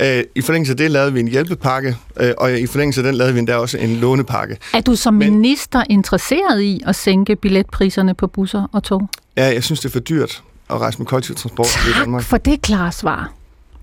Øh, 0.00 0.24
I 0.34 0.40
forlængelse 0.40 0.72
af 0.72 0.76
det 0.76 0.90
lavede 0.90 1.12
vi 1.12 1.20
en 1.20 1.28
hjælpepakke, 1.28 1.96
øh, 2.20 2.32
og 2.38 2.58
i 2.58 2.66
forlængelse 2.66 3.00
af 3.00 3.04
den 3.04 3.14
lavede 3.14 3.32
vi 3.32 3.38
endda 3.38 3.56
også 3.56 3.78
en 3.78 3.96
lånepakke. 3.96 4.56
Er 4.74 4.80
du 4.80 4.96
som 4.96 5.14
Men- 5.14 5.34
minister 5.34 5.82
interesseret 5.90 6.60
i 6.60 6.80
at 6.86 6.96
sænke 6.96 7.36
billetpriserne 7.36 8.14
på 8.14 8.26
busser 8.26 8.68
og 8.72 8.82
tog? 8.82 9.08
Ja, 9.36 9.44
jeg 9.44 9.64
synes, 9.64 9.80
det 9.80 9.88
er 9.88 9.92
for 9.92 10.00
dyrt 10.00 10.42
at 10.70 10.80
rejse 10.80 10.98
med 10.98 11.06
kollektiv 11.06 11.34
transport 11.34 11.78
i 11.88 12.00
Danmark. 12.00 12.22
Tak 12.22 12.28
for 12.28 12.36
det 12.36 12.62
klare 12.62 12.92
svar, 12.92 13.32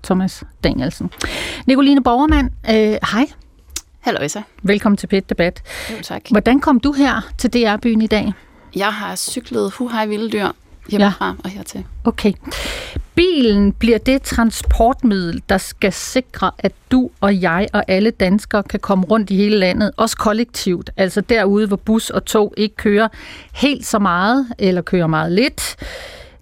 Thomas 0.06 0.44
Danielsen. 0.64 1.10
Nicoline 1.66 2.02
Borgermand, 2.02 2.50
øh, 2.70 2.74
hej. 3.12 3.26
Hallo 4.00 4.24
Isa. 4.24 4.40
Velkommen 4.62 4.96
til 4.96 5.06
Pet 5.06 5.30
Debat. 5.30 5.62
Jo, 5.90 5.96
tak. 6.02 6.22
Hvordan 6.30 6.60
kom 6.60 6.80
du 6.80 6.92
her 6.92 7.20
til 7.38 7.52
DR-byen 7.52 8.02
i 8.02 8.06
dag? 8.06 8.32
Jeg 8.76 8.92
har 8.92 9.16
cyklet 9.16 9.72
huhej 9.72 10.06
vilde 10.06 10.30
dyr 10.30 10.48
hjemmefra 10.88 11.26
ja. 11.26 11.32
og 11.44 11.50
hertil. 11.50 11.84
Okay. 12.04 12.32
Bilen 13.14 13.72
bliver 13.72 13.98
det 13.98 14.22
transportmiddel, 14.22 15.42
der 15.48 15.58
skal 15.58 15.92
sikre, 15.92 16.50
at 16.58 16.72
du 16.90 17.10
og 17.20 17.42
jeg 17.42 17.68
og 17.72 17.84
alle 17.88 18.10
danskere 18.10 18.62
kan 18.62 18.80
komme 18.80 19.04
rundt 19.04 19.30
i 19.30 19.36
hele 19.36 19.58
landet, 19.58 19.90
også 19.96 20.16
kollektivt, 20.16 20.90
altså 20.96 21.20
derude, 21.20 21.66
hvor 21.66 21.76
bus 21.76 22.10
og 22.10 22.24
tog 22.24 22.54
ikke 22.56 22.76
kører 22.76 23.08
helt 23.54 23.86
så 23.86 23.98
meget, 23.98 24.46
eller 24.58 24.82
kører 24.82 25.06
meget 25.06 25.32
lidt. 25.32 25.76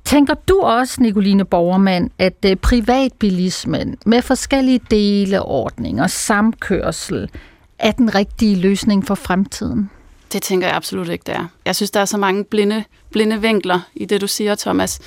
Tænker 0.05 0.35
du 0.35 0.61
også, 0.61 1.03
Nicoline 1.03 1.45
Borgermand, 1.45 2.11
at 2.19 2.45
øh, 2.47 2.57
privatbilismen 2.57 3.97
med 4.07 4.23
forskellige 4.23 4.81
deleordninger, 4.91 6.07
samkørsel, 6.07 7.31
er 7.79 7.91
den 7.91 8.15
rigtige 8.15 8.57
løsning 8.57 9.07
for 9.07 9.15
fremtiden? 9.15 9.91
Det 10.33 10.43
tænker 10.43 10.67
jeg 10.67 10.77
absolut 10.77 11.09
ikke, 11.09 11.23
det 11.27 11.35
er. 11.35 11.47
Jeg 11.65 11.77
synes, 11.77 11.91
der 11.91 12.01
er 12.01 12.05
så 12.05 12.19
mange 12.19 12.45
blinde, 12.45 12.85
blinde 13.11 13.41
vinkler 13.41 13.81
i 13.95 14.05
det, 14.05 14.21
du 14.21 14.27
siger, 14.27 14.55
Thomas. 14.55 15.01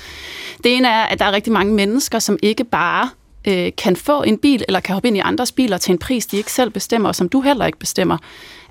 Det 0.64 0.76
ene 0.76 0.88
er, 0.88 1.02
at 1.02 1.18
der 1.18 1.24
er 1.24 1.32
rigtig 1.32 1.52
mange 1.52 1.74
mennesker, 1.74 2.18
som 2.18 2.38
ikke 2.42 2.64
bare 2.64 3.10
øh, 3.46 3.72
kan 3.78 3.96
få 3.96 4.22
en 4.22 4.38
bil, 4.38 4.64
eller 4.68 4.80
kan 4.80 4.92
hoppe 4.92 5.08
ind 5.08 5.16
i 5.16 5.20
andres 5.20 5.52
biler 5.52 5.78
til 5.78 5.92
en 5.92 5.98
pris, 5.98 6.26
de 6.26 6.36
ikke 6.36 6.52
selv 6.52 6.70
bestemmer, 6.70 7.08
og 7.08 7.14
som 7.14 7.28
du 7.28 7.40
heller 7.40 7.66
ikke 7.66 7.78
bestemmer. 7.78 8.18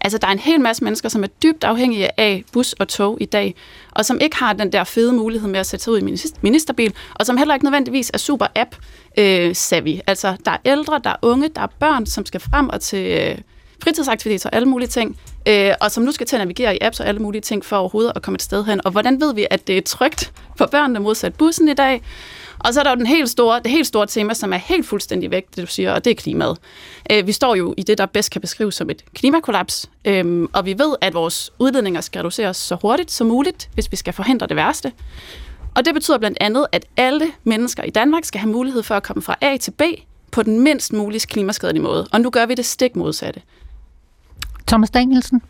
Altså, 0.02 0.18
der 0.18 0.28
er 0.28 0.32
en 0.32 0.40
hel 0.40 0.62
masse 0.62 0.84
mennesker, 0.84 1.10
som 1.10 1.24
er 1.24 1.28
dybt 1.28 1.64
afhængige 1.64 2.20
af 2.20 2.44
bus 2.54 2.74
og 2.74 2.88
tog 2.88 3.18
i 3.22 3.26
dag, 3.26 3.56
og 3.92 4.06
som 4.06 4.20
ikke 4.22 4.36
har 4.36 4.54
den 4.54 4.72
der 4.72 4.84
fede 4.84 5.14
mulighed 5.14 5.50
med 5.50 5.60
at 5.60 5.66
sætte 5.66 5.84
sig 5.84 5.94
ud 5.94 6.00
i 6.00 6.22
ministerbil, 6.42 6.94
og 7.16 7.26
som 7.26 7.38
heller 7.38 7.54
ikke 7.54 7.66
nødvendigvis 7.66 8.12
er 8.14 8.18
super 8.18 8.46
app 8.56 8.76
øh, 9.18 9.56
savvy. 9.56 10.00
Altså, 10.08 10.36
der 10.46 10.52
er 10.52 10.58
ældre, 10.66 11.02
der 11.04 11.10
er 11.10 11.16
unge, 11.22 11.50
der 11.56 11.62
er 11.62 11.68
børn, 11.80 12.06
som 12.06 12.26
skal 12.26 12.40
frem 12.40 12.70
og 12.70 12.82
til 12.82 13.18
øh, 13.20 13.38
fritidsaktiviteter 13.84 14.50
og 14.50 14.56
alle 14.56 14.68
mulige 14.68 14.88
ting, 14.88 15.18
øh, 15.48 15.74
og 15.82 15.92
som 15.92 16.04
nu 16.04 16.12
skal 16.12 16.28
til 16.28 16.36
at 16.36 16.40
navigere 16.40 16.76
i 16.76 16.80
apps 16.82 17.00
og 17.00 17.08
alle 17.08 17.22
mulige 17.22 17.42
ting 17.42 17.66
for 17.66 17.76
overhovedet 17.76 18.12
at 18.16 18.22
komme 18.22 18.36
et 18.36 18.42
sted 18.42 18.66
hen. 18.66 18.82
Og 18.86 18.92
hvordan 18.92 19.22
ved 19.22 19.34
vi, 19.34 19.48
at 19.50 19.68
det 19.68 19.78
er 19.78 19.82
trygt 19.82 20.34
for 20.58 20.66
børnene 20.66 21.00
modsat 21.00 21.34
bussen 21.36 21.70
i 21.70 21.74
dag? 21.74 22.02
Og 22.68 22.74
så 22.74 22.80
er 22.80 22.84
der 22.84 22.92
jo 22.92 22.96
den 22.96 23.06
helt 23.06 23.30
store, 23.30 23.60
det 23.64 23.72
helt 23.72 23.88
store 23.88 24.08
tema, 24.08 24.34
som 24.34 24.54
er 24.54 24.58
helt 24.58 24.88
fuldstændig 24.88 25.32
væk, 25.32 25.46
det 25.56 25.62
du 25.62 25.68
siger, 25.68 25.94
og 25.94 26.06
det 26.06 26.12
er 26.12 26.16
klimaet. 26.16 26.58
Øh, 27.12 27.28
vi 27.28 27.32
står 27.32 27.56
jo 27.56 27.74
i 27.78 27.84
det, 27.84 27.98
der 27.98 28.06
bedst 28.06 28.32
kan 28.32 28.42
beskrives 28.42 28.76
som 28.76 28.90
et 28.90 29.06
klimakollaps, 29.16 29.90
øhm, 30.06 30.48
og 30.54 30.66
vi 30.66 30.78
ved, 30.78 30.96
at 31.02 31.14
vores 31.14 31.52
udledninger 31.60 32.02
skal 32.02 32.20
reduceres 32.20 32.58
så 32.58 32.78
hurtigt 32.82 33.12
som 33.12 33.28
muligt, 33.28 33.70
hvis 33.74 33.92
vi 33.92 33.98
skal 33.98 34.14
forhindre 34.14 34.48
det 34.48 34.56
værste. 34.56 34.92
Og 35.76 35.86
det 35.86 35.94
betyder 35.94 36.18
blandt 36.18 36.38
andet, 36.42 36.68
at 36.72 36.86
alle 36.98 37.32
mennesker 37.44 37.84
i 37.84 37.90
Danmark 37.90 38.26
skal 38.26 38.42
have 38.42 38.52
mulighed 38.52 38.84
for 38.84 38.96
at 38.96 39.04
komme 39.04 39.22
fra 39.22 39.36
A 39.42 39.58
til 39.58 39.72
B 39.72 39.82
på 40.32 40.44
den 40.44 40.60
mindst 40.60 40.94
mulige 40.94 41.20
klimaskadelige 41.20 41.84
måde. 41.84 42.08
Og 42.12 42.22
nu 42.22 42.30
gør 42.30 42.46
vi 42.46 42.56
det 42.56 42.66
stik 42.66 42.96
modsatte. 42.96 43.42
Thomas 44.68 44.90
Danielsen? 44.90 45.42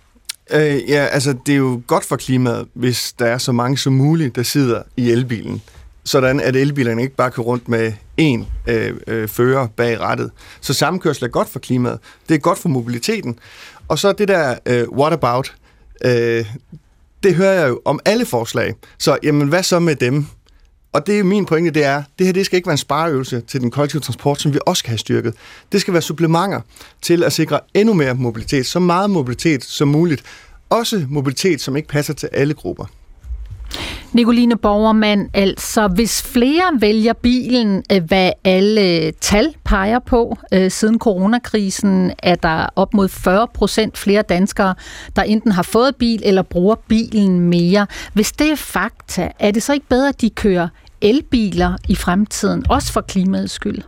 Øh, 0.52 0.90
ja, 0.90 1.06
altså 1.06 1.36
det 1.46 1.54
er 1.54 1.58
jo 1.58 1.82
godt 1.88 2.06
for 2.06 2.16
klimaet, 2.16 2.68
hvis 2.74 3.14
der 3.20 3.26
er 3.26 3.38
så 3.38 3.52
mange 3.52 3.78
som 3.78 3.94
muligt, 3.94 4.36
der 4.36 4.44
sidder 4.44 4.84
i 4.98 5.12
elbilen. 5.12 5.62
Sådan 6.08 6.40
at 6.40 6.56
elbilerne 6.56 7.02
ikke 7.02 7.16
bare 7.16 7.32
kører 7.32 7.46
rundt 7.46 7.68
med 7.68 7.94
én 8.22 8.72
øh, 8.72 8.94
øh, 9.08 9.28
fører 9.28 9.68
bag 9.68 10.00
rattet. 10.00 10.32
Så 10.62 10.74
sammenkørsel 10.74 11.24
er 11.24 11.28
godt 11.28 11.50
for 11.50 11.60
klimaet. 11.60 12.00
Det 12.30 12.36
er 12.36 12.40
godt 12.40 12.60
for 12.60 12.70
mobiliteten. 12.70 13.40
Og 13.88 14.00
så 14.00 14.12
det 14.12 14.28
der 14.28 14.56
øh, 14.66 14.90
what 14.90 15.14
about, 15.14 15.56
øh, 16.06 16.46
det 17.24 17.36
hører 17.36 17.54
jeg 17.54 17.70
jo 17.70 17.82
om 17.86 18.00
alle 18.06 18.26
forslag. 18.26 18.74
Så 18.98 19.18
jamen, 19.24 19.48
hvad 19.48 19.64
så 19.64 19.80
med 19.80 19.96
dem? 19.96 20.26
Og 20.94 21.08
det 21.08 21.20
er 21.20 21.24
min 21.24 21.46
pointe, 21.46 21.72
det 21.72 21.84
er, 21.84 22.04
det 22.20 22.26
her 22.26 22.34
det 22.34 22.46
skal 22.46 22.56
ikke 22.58 22.68
være 22.68 22.74
en 22.74 22.78
spareøvelse 22.78 23.42
til 23.42 23.62
den 23.62 23.72
kollektive 23.72 24.02
transport, 24.02 24.42
som 24.42 24.54
vi 24.54 24.60
også 24.66 24.80
skal 24.80 24.90
have 24.90 24.98
styrket. 24.98 25.34
Det 25.72 25.82
skal 25.82 25.94
være 25.94 26.02
supplementer 26.02 26.62
til 27.02 27.24
at 27.24 27.34
sikre 27.34 27.60
endnu 27.74 27.94
mere 27.94 28.14
mobilitet, 28.14 28.66
så 28.66 28.80
meget 28.80 29.10
mobilitet 29.10 29.64
som 29.64 29.88
muligt. 29.88 30.24
Også 30.70 31.06
mobilitet, 31.10 31.62
som 31.62 31.76
ikke 31.76 31.90
passer 31.90 32.14
til 32.14 32.30
alle 32.32 32.54
grupper. 32.54 32.86
Nicoline 34.14 34.58
Borgermand, 34.58 35.30
altså 35.34 35.88
hvis 35.88 36.24
flere 36.24 36.82
vælger 36.82 37.14
bilen, 37.14 37.84
øh, 37.92 38.04
hvad 38.04 38.32
alle 38.44 38.82
øh, 38.82 39.14
tal 39.22 39.54
peger 39.64 40.00
på, 40.00 40.38
øh, 40.54 40.72
siden 40.72 41.00
coronakrisen 41.00 42.12
er 42.24 42.36
der 42.36 42.68
op 42.76 42.94
mod 42.94 43.10
40 43.10 43.48
procent 43.48 43.98
flere 43.98 44.22
danskere, 44.22 44.76
der 45.16 45.22
enten 45.24 45.52
har 45.52 45.64
fået 45.64 45.96
bil 45.96 46.22
eller 46.26 46.42
bruger 46.42 46.76
bilen 46.88 47.40
mere. 47.40 47.88
Hvis 48.14 48.32
det 48.32 48.52
er 48.52 48.56
fakta, 48.56 49.32
er 49.40 49.52
det 49.52 49.64
så 49.64 49.74
ikke 49.74 49.88
bedre, 49.90 50.10
at 50.10 50.22
de 50.22 50.30
kører 50.30 50.68
elbiler 51.02 51.78
i 51.90 51.96
fremtiden, 51.96 52.64
også 52.70 52.94
for 52.94 53.02
klimaets 53.02 53.54
skyld? 53.54 53.82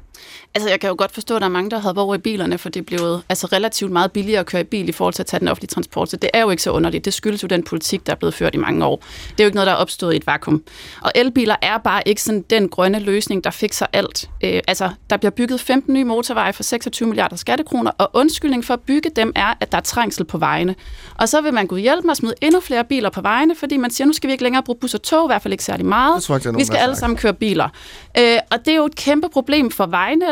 Altså, 0.56 0.70
jeg 0.70 0.80
kan 0.80 0.88
jo 0.88 0.96
godt 0.98 1.12
forstå, 1.12 1.36
at 1.36 1.42
der 1.42 1.48
er 1.48 1.52
mange, 1.52 1.72
der 1.72 1.80
har 1.80 1.94
over 1.98 2.16
i 2.16 2.18
bilerne, 2.18 2.58
for 2.58 2.70
det 2.70 2.80
er 2.80 2.84
blevet 2.84 3.24
altså, 3.30 3.48
relativt 3.48 3.92
meget 3.92 4.12
billigere 4.12 4.40
at 4.40 4.46
køre 4.46 4.62
i 4.62 4.64
bil 4.64 4.90
i 4.90 4.92
forhold 4.92 5.14
til 5.14 5.24
at 5.24 5.28
tage 5.28 5.40
den 5.40 5.48
offentlige 5.48 5.68
transport. 5.68 6.10
Så 6.10 6.18
det 6.18 6.30
er 6.34 6.42
jo 6.42 6.50
ikke 6.50 6.64
så 6.64 6.72
underligt. 6.72 7.06
Det 7.06 7.14
skyldes 7.14 7.44
jo 7.44 7.48
den 7.48 7.64
politik, 7.64 8.06
der 8.06 8.12
er 8.12 8.16
blevet 8.16 8.34
ført 8.34 8.56
i 8.56 8.58
mange 8.58 8.86
år. 8.86 8.96
Det 9.30 9.40
er 9.40 9.44
jo 9.44 9.46
ikke 9.46 9.56
noget, 9.56 9.68
der 9.68 9.74
er 9.74 9.78
opstået 9.78 10.14
i 10.14 10.18
et 10.18 10.28
vakuum. 10.28 10.64
Og 11.02 11.12
elbiler 11.16 11.56
er 11.62 11.78
bare 11.78 12.02
ikke 12.06 12.24
sådan 12.24 12.42
den 12.50 12.70
grønne 12.70 13.00
løsning, 13.00 13.44
der 13.44 13.50
fikser 13.50 13.86
alt. 13.94 14.30
Øh, 14.44 14.62
altså, 14.68 14.90
der 15.10 15.18
bliver 15.18 15.32
bygget 15.32 15.62
15 15.62 15.94
nye 15.94 16.04
motorveje 16.04 16.54
for 16.54 16.64
26 16.64 17.10
milliarder 17.10 17.36
skattekroner, 17.36 17.92
og 17.98 18.10
undskyldning 18.14 18.66
for 18.66 18.74
at 18.74 18.80
bygge 18.80 19.10
dem 19.16 19.32
er, 19.36 19.54
at 19.60 19.72
der 19.72 19.78
er 19.78 19.82
trængsel 19.82 20.26
på 20.26 20.38
vejene. 20.38 20.76
Og 21.16 21.30
så 21.30 21.42
vil 21.42 21.54
man 21.54 21.68
gå 21.68 21.76
hjælpe 21.76 22.02
med 22.08 22.12
at 22.12 22.18
smide 22.18 22.34
endnu 22.42 22.60
flere 22.60 22.84
biler 22.84 23.10
på 23.10 23.22
vejene, 23.22 23.56
fordi 23.56 23.78
man 23.78 23.92
siger, 23.92 24.08
nu 24.08 24.14
skal 24.14 24.28
vi 24.28 24.32
ikke 24.32 24.44
længere 24.44 24.64
bruge 24.64 24.80
bus 24.80 24.94
og 24.94 25.02
tog, 25.02 25.26
i 25.26 25.30
hvert 25.30 25.42
fald 25.42 25.52
ikke 25.52 25.64
særlig 25.64 25.86
meget. 25.86 26.24
tror 26.24 26.40
jeg, 26.46 26.58
vi 26.58 26.64
skal 26.64 26.78
alle 26.78 26.96
sammen 26.96 27.18
køre 27.18 27.34
biler. 27.34 27.70
Øh, 28.18 28.38
og 28.52 28.60
det 28.66 28.72
er 28.72 28.76
jo 28.76 28.86
et 28.86 28.96
kæmpe 28.96 29.30
problem 29.30 29.72
for 29.72 29.86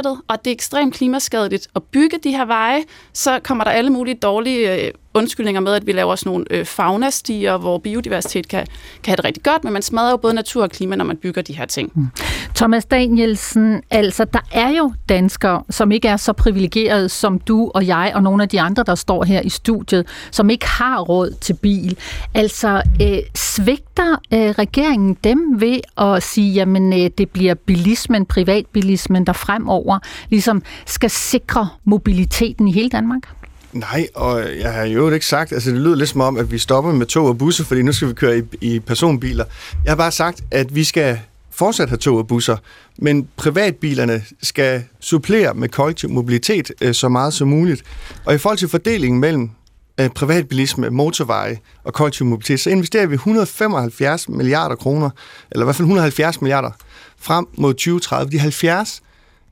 vejnettet, 0.08 0.24
og 0.28 0.46
det 0.46 0.52
er 0.52 0.56
ekstremt 0.56 0.94
klimaskadeligt 0.94 1.68
at 1.76 1.84
bygge 1.84 2.18
de 2.24 2.32
her 2.32 2.46
veje, 2.46 2.84
så 3.14 3.40
kommer 3.44 3.64
der 3.64 3.72
alle 3.72 3.90
mulige 3.90 4.16
dårlige 4.16 4.88
øh, 4.88 4.94
undskyldninger 5.18 5.62
med, 5.62 5.74
at 5.74 5.88
vi 5.88 5.92
laver 5.92 6.16
sådan 6.16 6.30
nogle 6.30 6.46
øh, 6.50 6.66
faunastier, 6.66 7.58
hvor 7.58 7.78
biodiversitet 7.78 8.48
kan, 8.48 8.68
kan 9.04 9.12
have 9.12 9.16
det 9.16 9.26
rigtig 9.26 9.44
godt, 9.44 9.64
men 9.64 9.74
man 9.74 9.82
smadrer 9.82 10.12
jo 10.12 10.18
både 10.18 10.34
natur 10.34 10.64
og 10.64 10.70
klima, 10.70 10.96
når 10.96 11.06
man 11.06 11.18
bygger 11.18 11.42
de 11.42 11.54
her 11.54 11.66
ting. 11.66 11.92
Mm. 11.96 12.08
Thomas 12.56 12.86
Danielsen, 12.86 13.82
altså 13.90 14.26
der 14.26 14.40
er 14.52 14.70
jo 14.70 14.94
danskere, 15.10 15.64
som 15.70 15.92
ikke 15.92 16.08
er 16.08 16.18
så 16.18 16.34
privilegerede 16.34 17.10
som 17.10 17.40
du 17.40 17.72
og 17.76 17.88
jeg 17.88 18.12
og 18.16 18.24
nogle 18.24 18.44
af 18.44 18.50
de 18.50 18.62
andre, 18.62 18.84
der 18.84 18.96
står 18.96 19.24
her 19.24 19.42
i 19.42 19.50
studiet, 19.50 20.08
som 20.32 20.50
ikke 20.50 20.68
har 20.68 21.00
råd 21.00 21.36
til 21.42 21.54
bil. 21.54 21.98
Altså 22.34 22.82
øh, 23.02 23.18
svigter 23.36 24.12
øh, 24.34 24.40
regeringen 24.40 25.18
dem 25.24 25.62
ved 25.62 25.80
at 25.98 26.24
sige, 26.24 26.54
jamen 26.54 26.94
øh, 26.94 27.10
det 27.18 27.30
bliver 27.30 27.54
bilismen, 27.54 28.26
privatbilismen, 28.26 29.26
der 29.26 29.34
fremover 29.34 30.00
ligesom 30.30 30.62
skal 30.86 31.10
sikre 31.10 31.70
mobiliteten 31.86 32.68
i 32.68 32.72
hele 32.72 32.90
Danmark? 32.90 33.37
Nej, 33.80 34.08
og 34.16 34.44
jeg 34.60 34.74
har 34.74 34.84
jo 34.84 35.10
ikke 35.10 35.26
sagt, 35.26 35.52
altså 35.52 35.72
det 35.72 35.80
lyder 35.80 35.96
lidt 35.96 36.10
som 36.10 36.22
om, 36.22 36.38
at 36.38 36.52
vi 36.52 36.58
stopper 36.58 36.94
med 36.94 37.06
tog 37.06 37.28
og 37.28 37.38
busser, 37.38 37.64
fordi 37.64 37.82
nu 37.82 37.92
skal 37.92 38.08
vi 38.08 38.14
køre 38.14 38.38
i, 38.38 38.44
i 38.62 38.80
personbiler. 38.80 39.46
Jeg 39.84 39.92
har 39.92 39.96
bare 39.96 40.12
sagt, 40.12 40.44
at 40.52 40.76
vi 40.76 40.84
skal 40.84 41.20
fortsat 41.52 41.90
have 41.90 41.98
tog 41.98 42.18
og 42.18 42.28
busser, 42.28 42.58
men 42.98 43.28
privatbilerne 43.38 44.24
skal 44.42 44.84
supplere 45.00 45.54
med 45.54 45.70
kollektiv 45.70 46.10
mobilitet 46.10 46.72
øh, 46.82 46.94
så 46.94 47.10
meget 47.10 47.34
som 47.34 47.48
muligt. 47.48 47.84
Og 48.26 48.36
i 48.36 48.38
forhold 48.38 48.58
til 48.58 48.70
fordelingen 48.70 49.22
mellem 49.22 49.50
øh, 50.00 50.10
privatbilisme, 50.10 50.90
motorveje 50.90 51.58
og 51.84 51.94
kollektiv 51.94 52.26
mobilitet, 52.26 52.60
så 52.60 52.70
investerer 52.70 53.06
vi 53.06 53.14
175 53.14 54.30
milliarder 54.30 54.76
kroner, 54.76 55.10
eller 55.52 55.64
i 55.64 55.66
hvert 55.66 55.76
fald 55.76 55.86
170 55.86 56.42
milliarder 56.42 56.72
frem 57.20 57.48
mod 57.58 57.74
2030. 57.74 58.32
De 58.32 58.40
70 58.40 59.02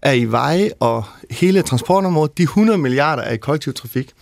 er 0.01 0.11
i 0.11 0.25
veje 0.25 0.69
og 0.79 1.03
hele 1.31 1.61
transportområdet. 1.61 2.37
De 2.37 2.43
100 2.43 2.77
milliarder 2.77 3.23
er 3.23 3.33
i 3.33 3.37
kollektiv 3.37 3.73
trafik. 3.73 4.13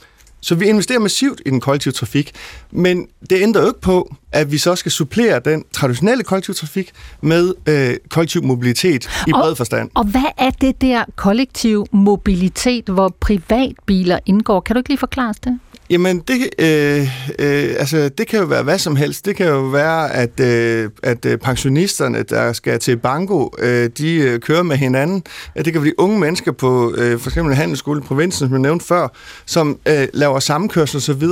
Så 0.43 0.55
vi 0.55 0.65
investerer 0.65 0.99
massivt 0.99 1.41
i 1.45 1.49
den 1.49 1.59
kollektive 1.59 1.91
trafik, 1.91 2.31
men 2.71 3.07
det 3.29 3.41
ændrer 3.41 3.61
jo 3.61 3.67
ikke 3.67 3.81
på, 3.81 4.15
at 4.31 4.51
vi 4.51 4.57
så 4.57 4.75
skal 4.75 4.91
supplere 4.91 5.39
den 5.39 5.63
traditionelle 5.73 6.23
kollektiv 6.23 6.55
trafik 6.55 6.91
med 7.21 7.53
øh, 7.65 7.95
kollektiv 8.09 8.43
mobilitet 8.43 9.09
i 9.27 9.33
og, 9.33 9.41
bred 9.41 9.55
forstand. 9.55 9.89
Og 9.93 10.05
hvad 10.05 10.31
er 10.37 10.49
det 10.49 10.81
der 10.81 11.03
kollektiv 11.15 11.85
mobilitet, 11.91 12.89
hvor 12.89 13.15
privatbiler 13.19 14.19
indgår? 14.25 14.59
Kan 14.59 14.75
du 14.75 14.79
ikke 14.79 14.89
lige 14.89 14.97
forklare 14.97 15.33
det? 15.43 15.59
Jamen, 15.89 16.19
det, 16.19 16.49
øh, 16.59 17.01
øh, 17.39 17.75
altså, 17.79 18.09
det 18.09 18.27
kan 18.27 18.39
jo 18.39 18.45
være 18.45 18.63
hvad 18.63 18.77
som 18.77 18.95
helst. 18.95 19.25
Det 19.25 19.35
kan 19.35 19.47
jo 19.47 19.61
være, 19.61 20.13
at, 20.13 20.39
øh, 20.39 20.89
at 21.03 21.25
øh, 21.25 21.37
pensionisterne, 21.37 22.23
der 22.23 22.53
skal 22.53 22.79
til 22.79 22.97
banko, 22.97 23.55
øh, 23.59 23.89
de 23.97 24.15
øh, 24.15 24.39
kører 24.39 24.63
med 24.63 24.77
hinanden. 24.77 25.23
Det 25.55 25.73
kan 25.73 25.81
blive 25.81 25.99
unge 25.99 26.19
mennesker 26.19 26.51
på 26.51 26.93
øh, 26.97 27.19
for 27.19 27.29
eksempel 27.29 27.55
handelsskole 27.55 28.01
i 28.01 28.03
provinsen, 28.03 28.39
som 28.39 28.51
jeg 28.51 28.59
nævnte 28.59 28.85
før, 28.85 29.07
som 29.45 29.79
øh, 29.87 30.07
laver 30.13 30.39
sammenkørsel 30.39 30.97
osv. 30.97 31.23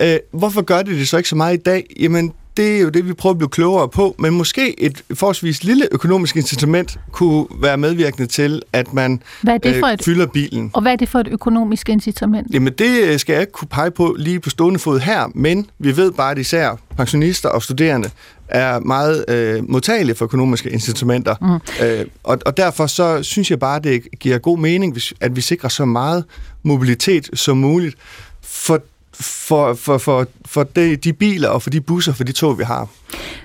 Øh, 0.00 0.16
hvorfor 0.32 0.62
gør 0.62 0.82
de 0.82 0.90
det 0.90 1.08
så 1.08 1.16
ikke 1.16 1.28
så 1.28 1.36
meget 1.36 1.54
i 1.54 1.62
dag? 1.62 1.86
Jamen, 2.00 2.32
det 2.56 2.76
er 2.76 2.80
jo 2.80 2.88
det, 2.88 3.08
vi 3.08 3.12
prøver 3.12 3.34
at 3.34 3.38
blive 3.38 3.48
klogere 3.48 3.88
på, 3.88 4.14
men 4.18 4.34
måske 4.34 4.80
et 4.80 5.02
forholdsvis 5.14 5.64
lille 5.64 5.88
økonomisk 5.92 6.36
incitament 6.36 6.98
kunne 7.10 7.46
være 7.60 7.76
medvirkende 7.76 8.26
til, 8.26 8.62
at 8.72 8.94
man 8.94 9.22
hvad 9.42 9.54
er 9.54 9.58
det 9.58 9.78
for 9.80 9.86
øh, 9.86 9.92
et, 9.92 10.04
fylder 10.04 10.26
bilen. 10.26 10.70
Og 10.72 10.82
hvad 10.82 10.92
er 10.92 10.96
det 10.96 11.08
for 11.08 11.18
et 11.18 11.28
økonomisk 11.28 11.88
incitament? 11.88 12.46
Jamen 12.54 12.72
det 12.72 13.02
øh, 13.02 13.18
skal 13.18 13.32
jeg 13.32 13.40
ikke 13.40 13.52
kunne 13.52 13.68
pege 13.68 13.90
på 13.90 14.16
lige 14.18 14.40
på 14.40 14.50
stående 14.50 14.78
fod 14.78 15.00
her, 15.00 15.30
men 15.34 15.70
vi 15.78 15.96
ved 15.96 16.12
bare, 16.12 16.30
at 16.30 16.38
især 16.38 16.78
pensionister 16.96 17.48
og 17.48 17.62
studerende 17.62 18.10
er 18.48 18.78
meget 18.78 19.24
øh, 19.28 19.70
modtagelige 19.70 20.14
for 20.14 20.24
økonomiske 20.24 20.70
incitamenter. 20.70 21.34
Mm. 21.40 21.86
Øh, 21.86 22.06
og, 22.22 22.38
og 22.46 22.56
derfor 22.56 22.86
så 22.86 23.22
synes 23.22 23.50
jeg 23.50 23.58
bare, 23.58 23.76
at 23.76 23.84
det 23.84 24.02
giver 24.20 24.38
god 24.38 24.58
mening, 24.58 24.96
at 25.20 25.36
vi 25.36 25.40
sikrer 25.40 25.68
så 25.68 25.84
meget 25.84 26.24
mobilitet 26.62 27.30
som 27.34 27.56
muligt. 27.56 27.96
For 28.42 28.82
for, 29.20 29.74
for, 29.74 29.98
for, 29.98 30.26
for 30.46 30.62
de, 30.62 30.96
de 30.96 31.12
biler 31.12 31.48
og 31.48 31.62
for 31.62 31.70
de 31.70 31.80
busser, 31.80 32.12
for 32.12 32.24
de 32.24 32.32
tog, 32.32 32.58
vi 32.58 32.64
har. 32.64 32.88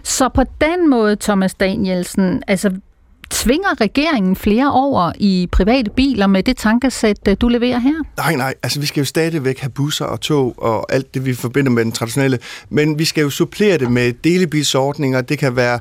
Så 0.04 0.30
på 0.30 0.44
den 0.62 0.90
måde, 0.90 1.16
Thomas 1.16 1.54
Danielsen, 1.54 2.44
altså 2.48 2.72
Tvinger 3.30 3.82
regeringen 3.82 4.36
flere 4.36 4.72
over 4.74 5.12
i 5.18 5.48
private 5.52 5.92
biler 5.96 6.28
med 6.28 6.44
det 6.44 6.58
tankesæt, 6.58 7.18
øh, 7.28 7.36
du 7.42 7.48
leverer 7.48 7.80
her? 7.80 8.04
Nej, 8.18 8.36
nej. 8.36 8.54
Altså, 8.64 8.80
vi 8.80 8.86
skal 8.86 9.02
jo 9.02 9.06
stadigvæk 9.06 9.60
have 9.60 9.70
busser 9.70 10.06
og 10.06 10.22
tog 10.22 10.56
og 10.58 10.94
alt 10.94 11.14
det, 11.14 11.26
vi 11.26 11.34
forbinder 11.34 11.72
med 11.72 11.84
den 11.84 11.92
traditionelle. 11.92 12.40
Men 12.70 13.00
vi 13.00 13.06
skal 13.06 13.22
jo 13.22 13.30
supplere 13.30 13.78
det 13.78 13.92
med 13.92 14.14
delebilsordninger. 14.24 15.22
Det 15.22 15.40
kan 15.40 15.56
være 15.56 15.80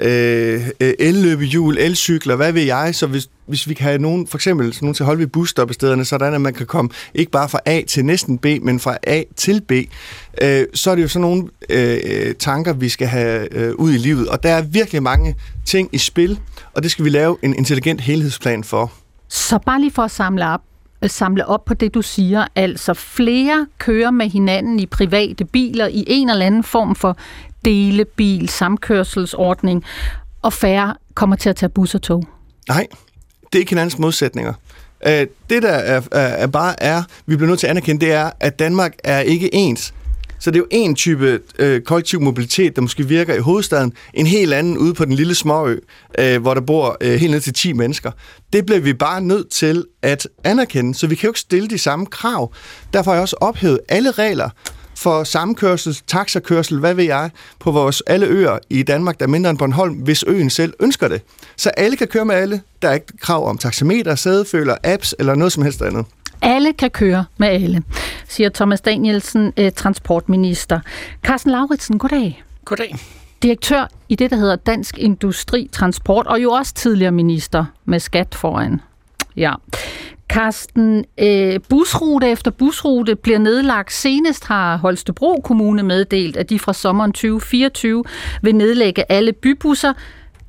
øh, 0.00 0.68
øh 0.80 0.92
elløbehjul, 0.98 1.78
elcykler, 1.78 2.36
hvad 2.36 2.52
ved 2.52 2.62
jeg. 2.62 2.94
Så 2.94 3.06
hvis, 3.06 3.28
hvis 3.46 3.68
vi 3.68 3.74
kan 3.74 3.86
have 3.86 3.98
nogen, 3.98 4.26
for 4.26 4.38
eksempel 4.38 4.76
nogen 4.80 4.94
til 4.94 5.02
at 5.02 5.06
holde 5.06 5.20
ved 5.20 5.26
busstoppestederne, 5.26 6.04
sådan 6.04 6.34
at 6.34 6.40
man 6.40 6.54
kan 6.54 6.66
komme 6.66 6.90
ikke 7.14 7.32
bare 7.32 7.48
fra 7.48 7.60
A 7.66 7.82
til 7.88 8.04
næsten 8.04 8.38
B, 8.38 8.46
men 8.62 8.80
fra 8.80 8.96
A 9.02 9.22
til 9.36 9.60
B, 9.60 9.72
øh, 10.42 10.66
så 10.74 10.90
er 10.90 10.94
det 10.94 11.02
jo 11.02 11.08
sådan 11.08 11.20
nogle 11.20 11.48
øh, 11.70 12.34
tanker, 12.34 12.72
vi 12.72 12.88
skal 12.88 13.06
have 13.06 13.54
øh, 13.54 13.74
ud 13.74 13.92
i 13.92 13.98
livet. 13.98 14.28
Og 14.28 14.42
der 14.42 14.50
er 14.50 14.62
virkelig 14.62 15.02
mange 15.02 15.36
ting 15.64 15.88
i 15.92 15.98
spil, 15.98 16.40
og 16.74 16.82
det 16.82 16.90
skal 16.90 17.04
vi 17.04 17.10
lave 17.10 17.36
en 17.42 17.54
intelligent 17.54 18.00
helhedsplan 18.00 18.64
for. 18.64 18.92
Så 19.28 19.58
bare 19.66 19.80
lige 19.80 19.90
for 19.90 20.02
at 20.02 20.10
samle 20.10 20.48
op, 20.48 20.60
øh, 21.02 21.10
samle 21.10 21.46
op 21.46 21.64
på 21.64 21.74
det, 21.74 21.94
du 21.94 22.02
siger. 22.02 22.46
Altså 22.54 22.94
flere 22.94 23.66
kører 23.78 24.10
med 24.10 24.28
hinanden 24.28 24.80
i 24.80 24.86
private 24.86 25.44
biler 25.44 25.86
i 25.86 26.04
en 26.06 26.30
eller 26.30 26.46
anden 26.46 26.64
form 26.64 26.94
for 26.94 27.16
delebil, 27.64 28.48
samkørselsordning, 28.48 29.84
og 30.42 30.52
færre 30.52 30.94
kommer 31.14 31.36
til 31.36 31.48
at 31.48 31.56
tage 31.56 31.70
bus 31.70 31.94
og 31.94 32.02
tog. 32.02 32.24
Nej, 32.68 32.86
det 33.52 33.58
er 33.58 33.58
ikke 33.58 33.70
hinandens 33.70 33.98
modsætninger. 33.98 34.52
Øh, 35.06 35.26
det, 35.50 35.62
der 35.62 35.68
er, 35.68 36.02
er 36.12 36.46
bare 36.46 36.82
er, 36.82 37.02
vi 37.26 37.36
bliver 37.36 37.48
nødt 37.48 37.60
til 37.60 37.66
at 37.66 37.70
anerkende, 37.70 38.06
det 38.06 38.14
er, 38.14 38.30
at 38.40 38.58
Danmark 38.58 38.92
er 39.04 39.20
ikke 39.20 39.54
ens. 39.54 39.94
Så 40.40 40.50
det 40.50 40.56
er 40.56 40.60
jo 40.60 40.66
en 40.70 40.94
type 40.94 41.40
øh, 41.58 41.80
kollektiv 41.80 42.20
mobilitet, 42.20 42.76
der 42.76 42.82
måske 42.82 43.08
virker 43.08 43.34
i 43.34 43.38
hovedstaden, 43.38 43.92
en 44.14 44.26
helt 44.26 44.52
anden 44.52 44.78
ude 44.78 44.94
på 44.94 45.04
den 45.04 45.12
lille 45.12 45.34
småø, 45.34 45.76
øh, 46.18 46.42
hvor 46.42 46.54
der 46.54 46.60
bor 46.60 46.96
øh, 47.00 47.14
helt 47.14 47.30
ned 47.32 47.40
til 47.40 47.54
10 47.54 47.72
mennesker. 47.72 48.10
Det 48.52 48.66
bliver 48.66 48.80
vi 48.80 48.92
bare 48.92 49.20
nødt 49.20 49.50
til 49.50 49.84
at 50.02 50.28
anerkende, 50.44 50.94
så 50.94 51.06
vi 51.06 51.14
kan 51.14 51.26
jo 51.26 51.30
ikke 51.30 51.40
stille 51.40 51.68
de 51.68 51.78
samme 51.78 52.06
krav. 52.06 52.52
Derfor 52.92 53.10
har 53.10 53.16
jeg 53.16 53.22
også 53.22 53.36
ophævet 53.40 53.80
alle 53.88 54.10
regler 54.10 54.50
for 54.98 55.24
samkørsel, 55.24 55.98
taxakørsel, 56.06 56.78
hvad 56.78 56.94
ved 56.94 57.04
jeg, 57.04 57.30
på 57.60 57.70
vores 57.70 58.02
alle 58.06 58.26
øer 58.26 58.58
i 58.70 58.82
Danmark, 58.82 59.18
der 59.18 59.24
er 59.24 59.28
mindre 59.28 59.50
end 59.50 59.58
Bornholm, 59.58 59.94
hvis 59.94 60.24
øen 60.26 60.50
selv 60.50 60.72
ønsker 60.80 61.08
det. 61.08 61.22
Så 61.56 61.70
alle 61.70 61.96
kan 61.96 62.08
køre 62.08 62.24
med 62.24 62.34
alle. 62.34 62.60
Der 62.82 62.88
er 62.88 62.94
ikke 62.94 63.18
krav 63.20 63.48
om 63.48 63.58
taxameter, 63.58 64.14
sædeføler, 64.14 64.76
apps 64.84 65.14
eller 65.18 65.34
noget 65.34 65.52
som 65.52 65.62
helst 65.62 65.82
andet. 65.82 66.06
Alle 66.42 66.72
kan 66.72 66.90
køre 66.90 67.24
med 67.36 67.48
alle, 67.48 67.82
siger 68.28 68.48
Thomas 68.48 68.80
Danielsen, 68.80 69.52
eh, 69.56 69.72
transportminister. 69.72 70.80
Carsten 71.22 71.50
Lauritsen, 71.50 71.98
goddag. 71.98 72.44
Goddag. 72.64 72.96
Direktør 73.42 73.88
i 74.08 74.14
det, 74.14 74.30
der 74.30 74.36
hedder 74.36 74.56
Dansk 74.56 74.98
Industri 74.98 75.68
Transport, 75.72 76.26
og 76.26 76.42
jo 76.42 76.50
også 76.50 76.74
tidligere 76.74 77.12
minister 77.12 77.64
med 77.84 78.00
skat 78.00 78.34
foran. 78.34 78.80
Ja. 79.36 79.52
Carsten, 80.28 81.04
øh, 81.18 81.60
busrute 81.68 82.30
efter 82.30 82.50
busrute 82.50 83.16
bliver 83.16 83.38
nedlagt. 83.38 83.92
Senest 83.92 84.44
har 84.44 84.76
Holstebro 84.76 85.40
Kommune 85.44 85.82
meddelt, 85.82 86.36
at 86.36 86.50
de 86.50 86.58
fra 86.58 86.72
sommeren 86.72 87.12
2024 87.12 88.04
vil 88.42 88.54
nedlægge 88.54 89.12
alle 89.12 89.32
bybusser. 89.32 89.92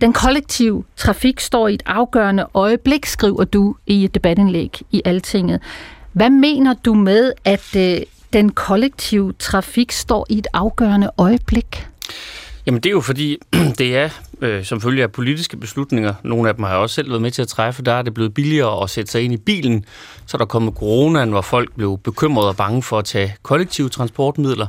Den 0.02 0.14
kollektive 0.14 0.84
trafik 0.96 1.40
står 1.40 1.68
i 1.68 1.74
et 1.74 1.84
afgørende 1.86 2.46
øjeblik, 2.54 3.06
skriver 3.06 3.44
du 3.44 3.76
i 3.88 4.04
et 4.04 4.16
debatindlæg 4.16 4.82
i 4.92 5.02
Altinget. 5.06 5.62
Hvad 6.14 6.30
mener 6.30 6.74
du 6.74 6.94
med, 6.94 7.34
at 7.46 7.76
øh, 7.76 7.98
den 8.34 8.52
kollektive 8.52 9.34
trafik 9.40 9.92
står 9.92 10.26
i 10.30 10.38
et 10.38 10.48
afgørende 10.54 11.10
øjeblik? 11.18 11.88
Jamen 12.66 12.82
det 12.82 12.90
er 12.90 12.94
jo 12.94 13.02
fordi, 13.02 13.38
det 13.80 13.98
er 13.98 14.10
øh, 14.42 14.64
som 14.64 14.82
følge 14.82 15.04
af 15.04 15.12
politiske 15.12 15.58
beslutninger, 15.58 16.14
nogle 16.24 16.50
af 16.50 16.56
dem 16.56 16.64
har 16.64 16.72
jeg 16.72 16.80
også 16.80 16.96
selv 16.96 17.10
været 17.10 17.22
med 17.22 17.32
til 17.32 17.42
at 17.42 17.48
træffe, 17.48 17.84
der 17.84 17.94
er 17.94 18.02
det 18.02 18.14
blevet 18.14 18.34
billigere 18.34 18.84
at 18.84 18.90
sætte 18.90 19.12
sig 19.12 19.22
ind 19.22 19.34
i 19.34 19.38
bilen. 19.38 19.86
Så 20.26 20.38
er 20.38 20.40
der 20.40 20.46
kommet 20.46 20.74
coronaen, 20.74 21.30
hvor 21.30 21.42
folk 21.42 21.76
blev 21.76 21.98
bekymrede 22.04 22.50
og 22.50 22.56
bange 22.56 22.84
for 22.84 23.00
at 23.00 23.06
tage 23.06 23.36
kollektive 23.44 23.90
transportmidler, 23.90 24.68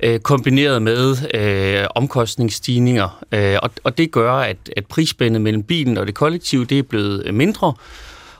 øh, 0.00 0.20
kombineret 0.20 0.82
med 0.82 1.16
øh, 1.34 1.86
omkostningsstigninger. 1.94 3.24
Øh, 3.32 3.56
og, 3.62 3.70
og 3.84 3.98
det 3.98 4.10
gør, 4.10 4.32
at, 4.32 4.56
at 4.76 4.86
prisspændet 4.86 5.42
mellem 5.42 5.62
bilen 5.62 5.98
og 5.98 6.06
det 6.06 6.14
kollektive, 6.14 6.64
det 6.64 6.78
er 6.78 6.82
blevet 6.82 7.22
øh, 7.26 7.34
mindre. 7.34 7.74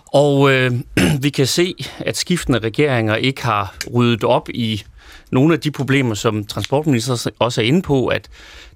Og 0.07 0.53
øh, 0.53 0.73
vi 1.25 1.31
kan 1.31 1.47
se, 1.47 1.75
at 1.99 2.17
skiftende 2.17 2.59
regeringer 2.59 3.15
ikke 3.15 3.45
har 3.45 3.75
ryddet 3.95 4.25
op 4.25 4.49
i 4.49 4.83
nogle 5.31 5.55
af 5.55 5.61
de 5.61 5.71
problemer, 5.71 6.15
som 6.15 6.45
transportminister 6.45 7.31
også 7.39 7.61
er 7.61 7.65
inde 7.65 7.83
på, 7.83 8.07
at 8.07 8.29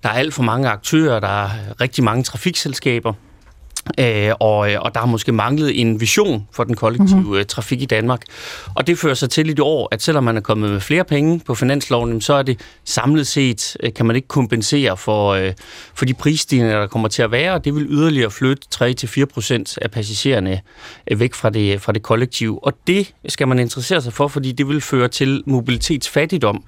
der 0.02 0.08
er 0.08 0.12
alt 0.12 0.34
for 0.34 0.42
mange 0.42 0.68
aktører, 0.68 1.20
der 1.20 1.44
er 1.44 1.50
rigtig 1.80 2.04
mange 2.04 2.22
trafikselskaber, 2.22 3.12
Øh, 3.98 4.32
og, 4.40 4.58
og 4.58 4.94
der 4.94 5.00
har 5.00 5.06
måske 5.06 5.32
manglet 5.32 5.80
en 5.80 6.00
vision 6.00 6.48
for 6.52 6.64
den 6.64 6.74
kollektive 6.74 7.20
mm-hmm. 7.20 7.44
trafik 7.44 7.82
i 7.82 7.86
Danmark. 7.86 8.22
Og 8.74 8.86
det 8.86 8.98
fører 8.98 9.14
sig 9.14 9.30
til 9.30 9.48
i 9.48 9.52
det 9.52 9.60
år, 9.60 9.88
at 9.90 10.02
selvom 10.02 10.24
man 10.24 10.36
er 10.36 10.40
kommet 10.40 10.70
med 10.70 10.80
flere 10.80 11.04
penge 11.04 11.40
på 11.46 11.54
finansloven, 11.54 12.20
så 12.20 12.34
er 12.34 12.42
det 12.42 12.60
samlet 12.84 13.26
set, 13.26 13.76
øh, 13.82 13.92
kan 13.94 14.06
man 14.06 14.16
ikke 14.16 14.28
kompensere 14.28 14.96
for, 14.96 15.32
øh, 15.32 15.52
for 15.94 16.04
de 16.04 16.14
prisstigninger, 16.14 16.80
der 16.80 16.86
kommer 16.86 17.08
til 17.08 17.22
at 17.22 17.30
være, 17.30 17.52
og 17.52 17.64
det 17.64 17.74
vil 17.74 17.86
yderligere 17.88 18.30
flytte 18.30 18.62
3-4 18.74 19.24
procent 19.24 19.78
af 19.82 19.90
passagererne 19.90 20.60
øh, 21.10 21.20
væk 21.20 21.34
fra 21.34 21.50
det, 21.50 21.80
fra 21.80 21.92
det 21.92 22.02
kollektive. 22.02 22.64
Og 22.64 22.72
det 22.86 23.14
skal 23.28 23.48
man 23.48 23.58
interessere 23.58 24.02
sig 24.02 24.12
for, 24.12 24.28
fordi 24.28 24.52
det 24.52 24.68
vil 24.68 24.80
føre 24.80 25.08
til 25.08 25.42
mobilitetsfattigdom, 25.46 26.64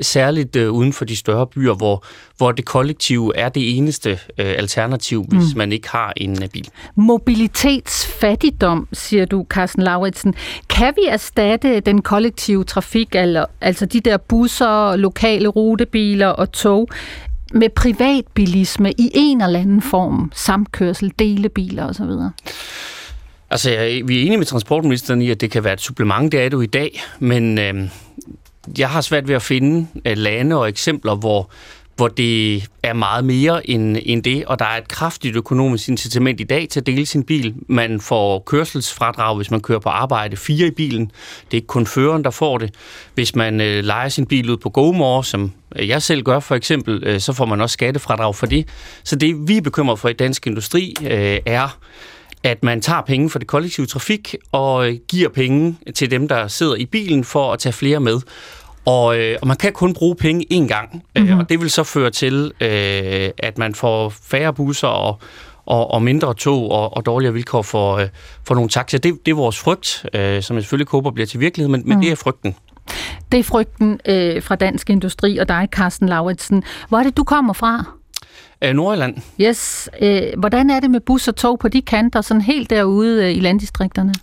særligt 0.00 0.56
øh, 0.56 0.70
uden 0.70 0.92
for 0.92 1.04
de 1.04 1.16
større 1.16 1.46
byer, 1.46 1.74
hvor, 1.74 2.04
hvor 2.36 2.52
det 2.52 2.64
kollektive 2.64 3.36
er 3.36 3.48
det 3.48 3.76
eneste 3.76 4.10
øh, 4.10 4.18
alternativ, 4.38 5.24
hvis 5.28 5.54
mm. 5.54 5.58
man 5.58 5.72
ikke 5.72 5.88
har 5.88 6.12
en 6.16 6.42
bil. 6.52 6.68
Mobilitetsfattigdom, 6.94 8.88
siger 8.92 9.24
du, 9.24 9.46
Carsten 9.48 9.82
Lauritsen. 9.82 10.34
Kan 10.68 10.94
vi 10.96 11.08
erstatte 11.08 11.80
den 11.80 12.02
kollektive 12.02 12.64
trafik, 12.64 13.08
eller, 13.14 13.44
altså 13.60 13.86
de 13.86 14.00
der 14.00 14.16
busser, 14.16 14.96
lokale 14.96 15.48
rutebiler 15.48 16.28
og 16.28 16.52
tog, 16.52 16.88
med 17.52 17.68
privatbilisme 17.68 18.92
i 18.92 19.10
en 19.14 19.42
eller 19.42 19.60
anden 19.60 19.82
form, 19.82 20.32
samkørsel, 20.34 21.12
delebiler 21.18 21.84
osv.? 21.84 22.10
Altså, 23.50 23.70
vi 24.04 24.18
er 24.18 24.22
enige 24.22 24.36
med 24.36 24.46
transportministeren 24.46 25.22
i, 25.22 25.30
at 25.30 25.40
det 25.40 25.50
kan 25.50 25.64
være 25.64 25.72
et 25.72 25.80
supplement, 25.80 26.32
det 26.32 26.40
er 26.40 26.48
du 26.48 26.60
i 26.60 26.66
dag, 26.66 27.02
men 27.18 27.58
øh, 27.58 27.74
jeg 28.78 28.88
har 28.88 29.00
svært 29.00 29.28
ved 29.28 29.34
at 29.34 29.42
finde 29.42 29.86
øh, 30.04 30.16
lande 30.16 30.56
og 30.56 30.68
eksempler, 30.68 31.14
hvor 31.14 31.50
hvor 32.00 32.08
det 32.08 32.68
er 32.82 32.92
meget 32.92 33.24
mere 33.24 33.70
end, 33.70 33.96
end 34.02 34.22
det, 34.22 34.44
og 34.44 34.58
der 34.58 34.64
er 34.64 34.78
et 34.78 34.88
kraftigt 34.88 35.36
økonomisk 35.36 35.88
incitament 35.88 36.40
i 36.40 36.44
dag 36.44 36.68
til 36.68 36.80
at 36.80 36.86
dele 36.86 37.06
sin 37.06 37.22
bil. 37.22 37.54
Man 37.68 38.00
får 38.00 38.38
kørselsfradrag, 38.46 39.36
hvis 39.36 39.50
man 39.50 39.60
kører 39.60 39.78
på 39.78 39.88
arbejde, 39.88 40.36
fire 40.36 40.66
i 40.66 40.70
bilen. 40.70 41.04
Det 41.44 41.50
er 41.50 41.54
ikke 41.54 41.66
kun 41.66 41.86
føreren, 41.86 42.24
der 42.24 42.30
får 42.30 42.58
det. 42.58 42.74
Hvis 43.14 43.36
man 43.36 43.60
øh, 43.60 43.84
leger 43.84 44.08
sin 44.08 44.26
bil 44.26 44.50
ud 44.50 44.56
på 44.56 44.70
GoMore, 44.70 45.24
som 45.24 45.52
øh, 45.76 45.88
jeg 45.88 46.02
selv 46.02 46.22
gør 46.22 46.40
for 46.40 46.54
eksempel, 46.54 47.02
øh, 47.06 47.20
så 47.20 47.32
får 47.32 47.44
man 47.44 47.60
også 47.60 47.72
skattefradrag 47.72 48.36
for 48.36 48.46
det. 48.46 48.68
Så 49.04 49.16
det, 49.16 49.48
vi 49.48 49.56
er 49.56 49.62
bekymret 49.62 49.98
for 49.98 50.08
i 50.08 50.12
dansk 50.12 50.46
industri, 50.46 50.94
øh, 51.02 51.38
er, 51.46 51.78
at 52.42 52.64
man 52.64 52.80
tager 52.80 53.02
penge 53.02 53.30
fra 53.30 53.38
det 53.38 53.46
kollektive 53.46 53.86
trafik 53.86 54.34
og 54.52 54.88
øh, 54.88 54.98
giver 55.08 55.28
penge 55.28 55.76
til 55.94 56.10
dem, 56.10 56.28
der 56.28 56.48
sidder 56.48 56.74
i 56.74 56.86
bilen 56.86 57.24
for 57.24 57.52
at 57.52 57.58
tage 57.58 57.72
flere 57.72 58.00
med. 58.00 58.20
Og, 58.84 59.18
øh, 59.18 59.36
og 59.42 59.48
man 59.48 59.56
kan 59.56 59.72
kun 59.72 59.94
bruge 59.94 60.16
penge 60.16 60.46
én 60.52 60.66
gang, 60.66 60.94
mm-hmm. 60.94 61.30
øh, 61.30 61.38
og 61.38 61.48
det 61.48 61.60
vil 61.60 61.70
så 61.70 61.84
føre 61.84 62.10
til, 62.10 62.52
øh, 62.60 63.30
at 63.38 63.58
man 63.58 63.74
får 63.74 64.08
færre 64.08 64.54
busser 64.54 64.88
og, 64.88 65.18
og, 65.66 65.90
og 65.90 66.02
mindre 66.02 66.34
tog 66.34 66.70
og, 66.70 66.96
og 66.96 67.06
dårligere 67.06 67.34
vilkår 67.34 67.62
for, 67.62 67.96
øh, 67.96 68.08
for 68.46 68.54
nogle 68.54 68.70
taxaer. 68.70 69.00
Det, 69.00 69.26
det 69.26 69.32
er 69.32 69.36
vores 69.36 69.58
frygt, 69.58 70.06
øh, 70.14 70.42
som 70.42 70.56
jeg 70.56 70.62
selvfølgelig 70.62 70.88
håber 70.90 71.10
bliver 71.10 71.26
til 71.26 71.40
virkelighed, 71.40 71.68
men, 71.70 71.80
mm. 71.80 71.88
men 71.88 71.96
mhm. 71.96 72.04
det 72.04 72.12
er 72.12 72.16
frygten. 72.16 72.54
Det 73.32 73.40
er 73.40 73.44
frygten 73.44 74.00
øh, 74.06 74.42
fra 74.42 74.56
Dansk 74.56 74.90
Industri 74.90 75.38
og 75.38 75.48
dig, 75.48 75.68
Carsten 75.72 76.08
Lauritsen. 76.08 76.62
Hvor 76.88 76.98
er 76.98 77.02
det, 77.02 77.16
du 77.16 77.24
kommer 77.24 77.52
fra? 77.52 77.84
Øh, 78.64 78.74
Nordjylland. 78.74 79.16
Yes. 79.40 79.88
Øh, 80.02 80.22
hvordan 80.38 80.70
er 80.70 80.80
det 80.80 80.90
med 80.90 81.00
bus 81.00 81.28
og 81.28 81.36
tog 81.36 81.58
på 81.58 81.68
de 81.68 81.82
kanter, 81.82 82.20
sådan 82.20 82.40
helt 82.40 82.70
derude 82.70 83.24
øh, 83.24 83.36
i 83.36 83.40
landdistrikterne? 83.40 84.14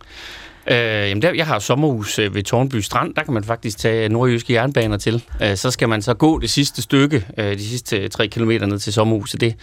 Øh, 0.71 0.77
jamen 0.77 1.21
der, 1.21 1.34
jeg 1.34 1.47
har 1.47 1.60
sommerhus 1.60 2.19
øh, 2.19 2.36
ved 2.36 2.43
Tornby 2.43 2.75
Strand, 2.75 3.13
der 3.13 3.23
kan 3.23 3.34
man 3.34 3.43
faktisk 3.43 3.77
tage 3.77 4.10
nordjyske 4.10 4.53
jernbaner 4.53 4.97
til. 4.97 5.23
Øh, 5.41 5.56
så 5.56 5.71
skal 5.71 5.89
man 5.89 6.01
så 6.01 6.13
gå 6.13 6.39
det 6.39 6.49
sidste 6.49 6.82
stykke, 6.82 7.25
øh, 7.38 7.58
de 7.58 7.69
sidste 7.69 8.08
tre 8.08 8.27
kilometer 8.27 8.65
ned 8.65 8.80
til 8.80 8.93
sommerhuset. 8.93 9.41
Det, 9.41 9.56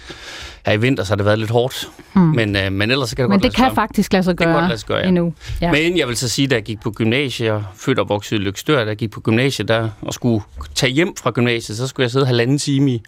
her 0.66 0.72
i 0.72 0.80
vinter 0.80 1.04
så 1.04 1.10
har 1.10 1.16
det 1.16 1.24
været 1.24 1.38
lidt 1.38 1.50
hårdt, 1.50 1.88
mm. 2.14 2.20
men, 2.20 2.56
øh, 2.56 2.72
men 2.72 2.90
ellers 2.90 3.08
så 3.08 3.16
kan 3.16 3.22
det 3.22 3.30
men 3.30 3.40
godt 3.40 3.52
det 3.52 3.56
kan 3.56 3.74
faktisk 3.74 4.12
lade 4.12 4.24
sig 4.24 4.36
gøre, 4.36 4.48
det 4.48 4.56
kan 4.56 4.68
lade 4.68 4.78
sig 4.78 4.88
gøre 4.88 4.98
ja. 4.98 5.08
endnu. 5.08 5.34
Ja. 5.60 5.72
Men 5.72 5.98
jeg 5.98 6.08
vil 6.08 6.16
så 6.16 6.28
sige, 6.28 6.48
da 6.48 6.54
jeg 6.54 6.62
gik 6.62 6.80
på 6.80 6.90
gymnasiet, 6.90 7.46
jeg 7.46 7.62
født 7.76 7.98
og 7.98 8.08
vokset 8.08 8.36
i 8.36 8.38
Lykstør, 8.38 8.84
da 8.84 8.88
jeg 8.88 8.96
gik 8.96 9.10
på 9.10 9.20
gymnasiet 9.20 9.68
der, 9.68 9.88
og 10.00 10.14
skulle 10.14 10.44
tage 10.74 10.92
hjem 10.92 11.16
fra 11.16 11.30
gymnasiet, 11.30 11.78
så 11.78 11.86
skulle 11.86 12.04
jeg 12.04 12.10
sidde 12.10 12.26
halvanden 12.26 12.58
time 12.58 12.90
i, 12.90 13.02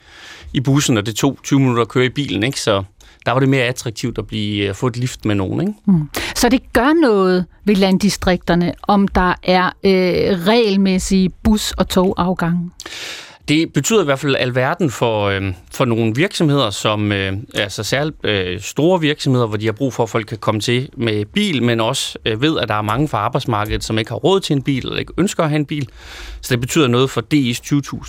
i 0.53 0.61
bussen, 0.61 0.97
og 0.97 1.07
det 1.07 1.17
tog 1.17 1.39
20 1.43 1.61
minutter 1.61 1.83
at 1.83 1.89
køre 1.89 2.05
i 2.05 2.09
bilen, 2.09 2.43
ikke? 2.43 2.61
Så 2.61 2.83
der 3.27 3.33
var 3.33 3.41
det 3.41 3.49
mere 3.49 3.65
attraktivt 3.65 4.19
at 4.19 4.27
blive, 4.27 4.65
at 4.65 4.69
øh, 4.69 4.75
få 4.75 4.87
et 4.87 4.97
lift 4.97 5.25
med 5.25 5.35
nogen. 5.35 5.61
Ikke? 5.61 5.73
Mm. 5.85 6.11
Så 6.35 6.49
det 6.49 6.73
gør 6.73 7.01
noget 7.01 7.47
ved 7.65 7.75
landdistrikterne, 7.75 8.73
om 8.83 9.09
der 9.09 9.35
er 9.43 9.67
øh, 9.67 10.47
regelmæssige 10.47 11.31
bus- 11.45 11.73
og 11.73 11.89
togafgange? 11.89 12.71
Det 13.49 13.73
betyder 13.73 14.03
i 14.03 14.05
hvert 14.05 14.19
fald 14.19 14.37
alverden 14.37 14.91
for, 14.91 15.25
øh, 15.25 15.43
for 15.73 15.85
nogle 15.85 16.15
virksomheder, 16.15 16.71
som 16.71 17.13
øh, 17.13 17.33
altså 17.55 17.83
særligt 17.83 18.17
øh, 18.25 18.61
store 18.61 19.01
virksomheder, 19.01 19.47
hvor 19.47 19.57
de 19.57 19.65
har 19.65 19.73
brug 19.73 19.93
for, 19.93 20.03
at 20.03 20.11
folk 20.11 20.27
kan 20.27 20.39
komme 20.39 20.61
til 20.61 20.89
med 20.97 21.25
bil, 21.25 21.63
men 21.63 21.81
også 21.81 22.19
øh, 22.25 22.43
ved, 22.43 22.59
at 22.59 22.69
der 22.69 22.75
er 22.75 22.83
mange 22.83 23.09
fra 23.09 23.19
arbejdsmarkedet, 23.19 23.85
som 23.85 23.99
ikke 23.99 24.11
har 24.11 24.17
råd 24.17 24.41
til 24.41 24.57
en 24.57 24.63
bil, 24.63 24.87
eller 24.87 24.99
ikke 24.99 25.13
ønsker 25.19 25.43
at 25.43 25.49
have 25.49 25.59
en 25.59 25.67
bil. 25.67 25.89
Så 26.41 26.55
det 26.55 26.61
betyder 26.61 26.87
noget 26.89 27.11
for 27.11 27.23
DI's 27.35 27.61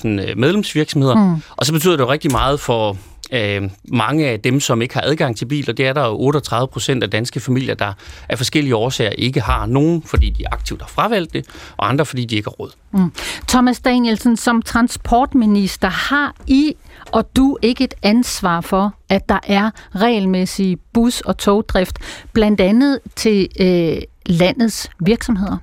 20.000 0.06 0.08
øh, 0.08 0.38
medlemsvirksomheder. 0.38 1.16
Mm. 1.16 1.42
Og 1.58 1.66
så 1.66 1.74
betyder 1.74 1.98
det 1.98 2.08
rigtig 2.08 2.32
meget 2.32 2.60
for 2.60 2.98
øh, 3.32 3.70
mange 3.88 4.28
af 4.28 4.40
dem, 4.40 4.60
som 4.60 4.82
ikke 4.82 4.94
har 4.94 5.02
adgang 5.02 5.38
til 5.38 5.46
bil, 5.46 5.70
og 5.70 5.78
det 5.78 5.88
er 5.88 5.94
der 5.94 6.06
jo 6.06 6.18
38 6.20 6.68
procent 6.68 7.04
af 7.04 7.10
danske 7.10 7.40
familier, 7.40 7.76
der 7.76 7.94
af 8.30 8.38
forskellige 8.38 8.76
årsager 8.76 9.12
ikke 9.12 9.42
har 9.42 9.66
nogen, 9.66 10.02
fordi 10.02 10.30
de 10.30 10.48
aktivt 10.48 10.82
har 10.82 10.90
fravalgt 10.90 11.34
det, 11.34 11.46
og 11.78 11.90
andre, 11.90 12.06
fordi 12.06 12.26
de 12.26 12.36
ikke 12.36 12.50
har 12.50 12.56
råd. 12.56 12.72
Mm. 12.92 13.12
Thomas 13.48 13.80
Danielsen, 13.80 14.38
som 14.38 14.62
transportminister, 14.62 15.90
har 15.90 16.36
I 16.48 16.76
og 17.12 17.36
du 17.36 17.58
ikke 17.62 17.84
et 17.84 17.94
ansvar 18.04 18.62
for, 18.62 18.94
at 19.10 19.30
der 19.30 19.40
er 19.44 19.72
regelmæssig 19.96 20.78
bus- 20.94 21.22
og 21.22 21.38
togdrift, 21.38 22.00
blandt 22.34 22.62
andet 22.62 23.00
til 23.16 23.48
øh, 23.60 24.02
landets 24.26 24.90
virksomheder? 25.00 25.58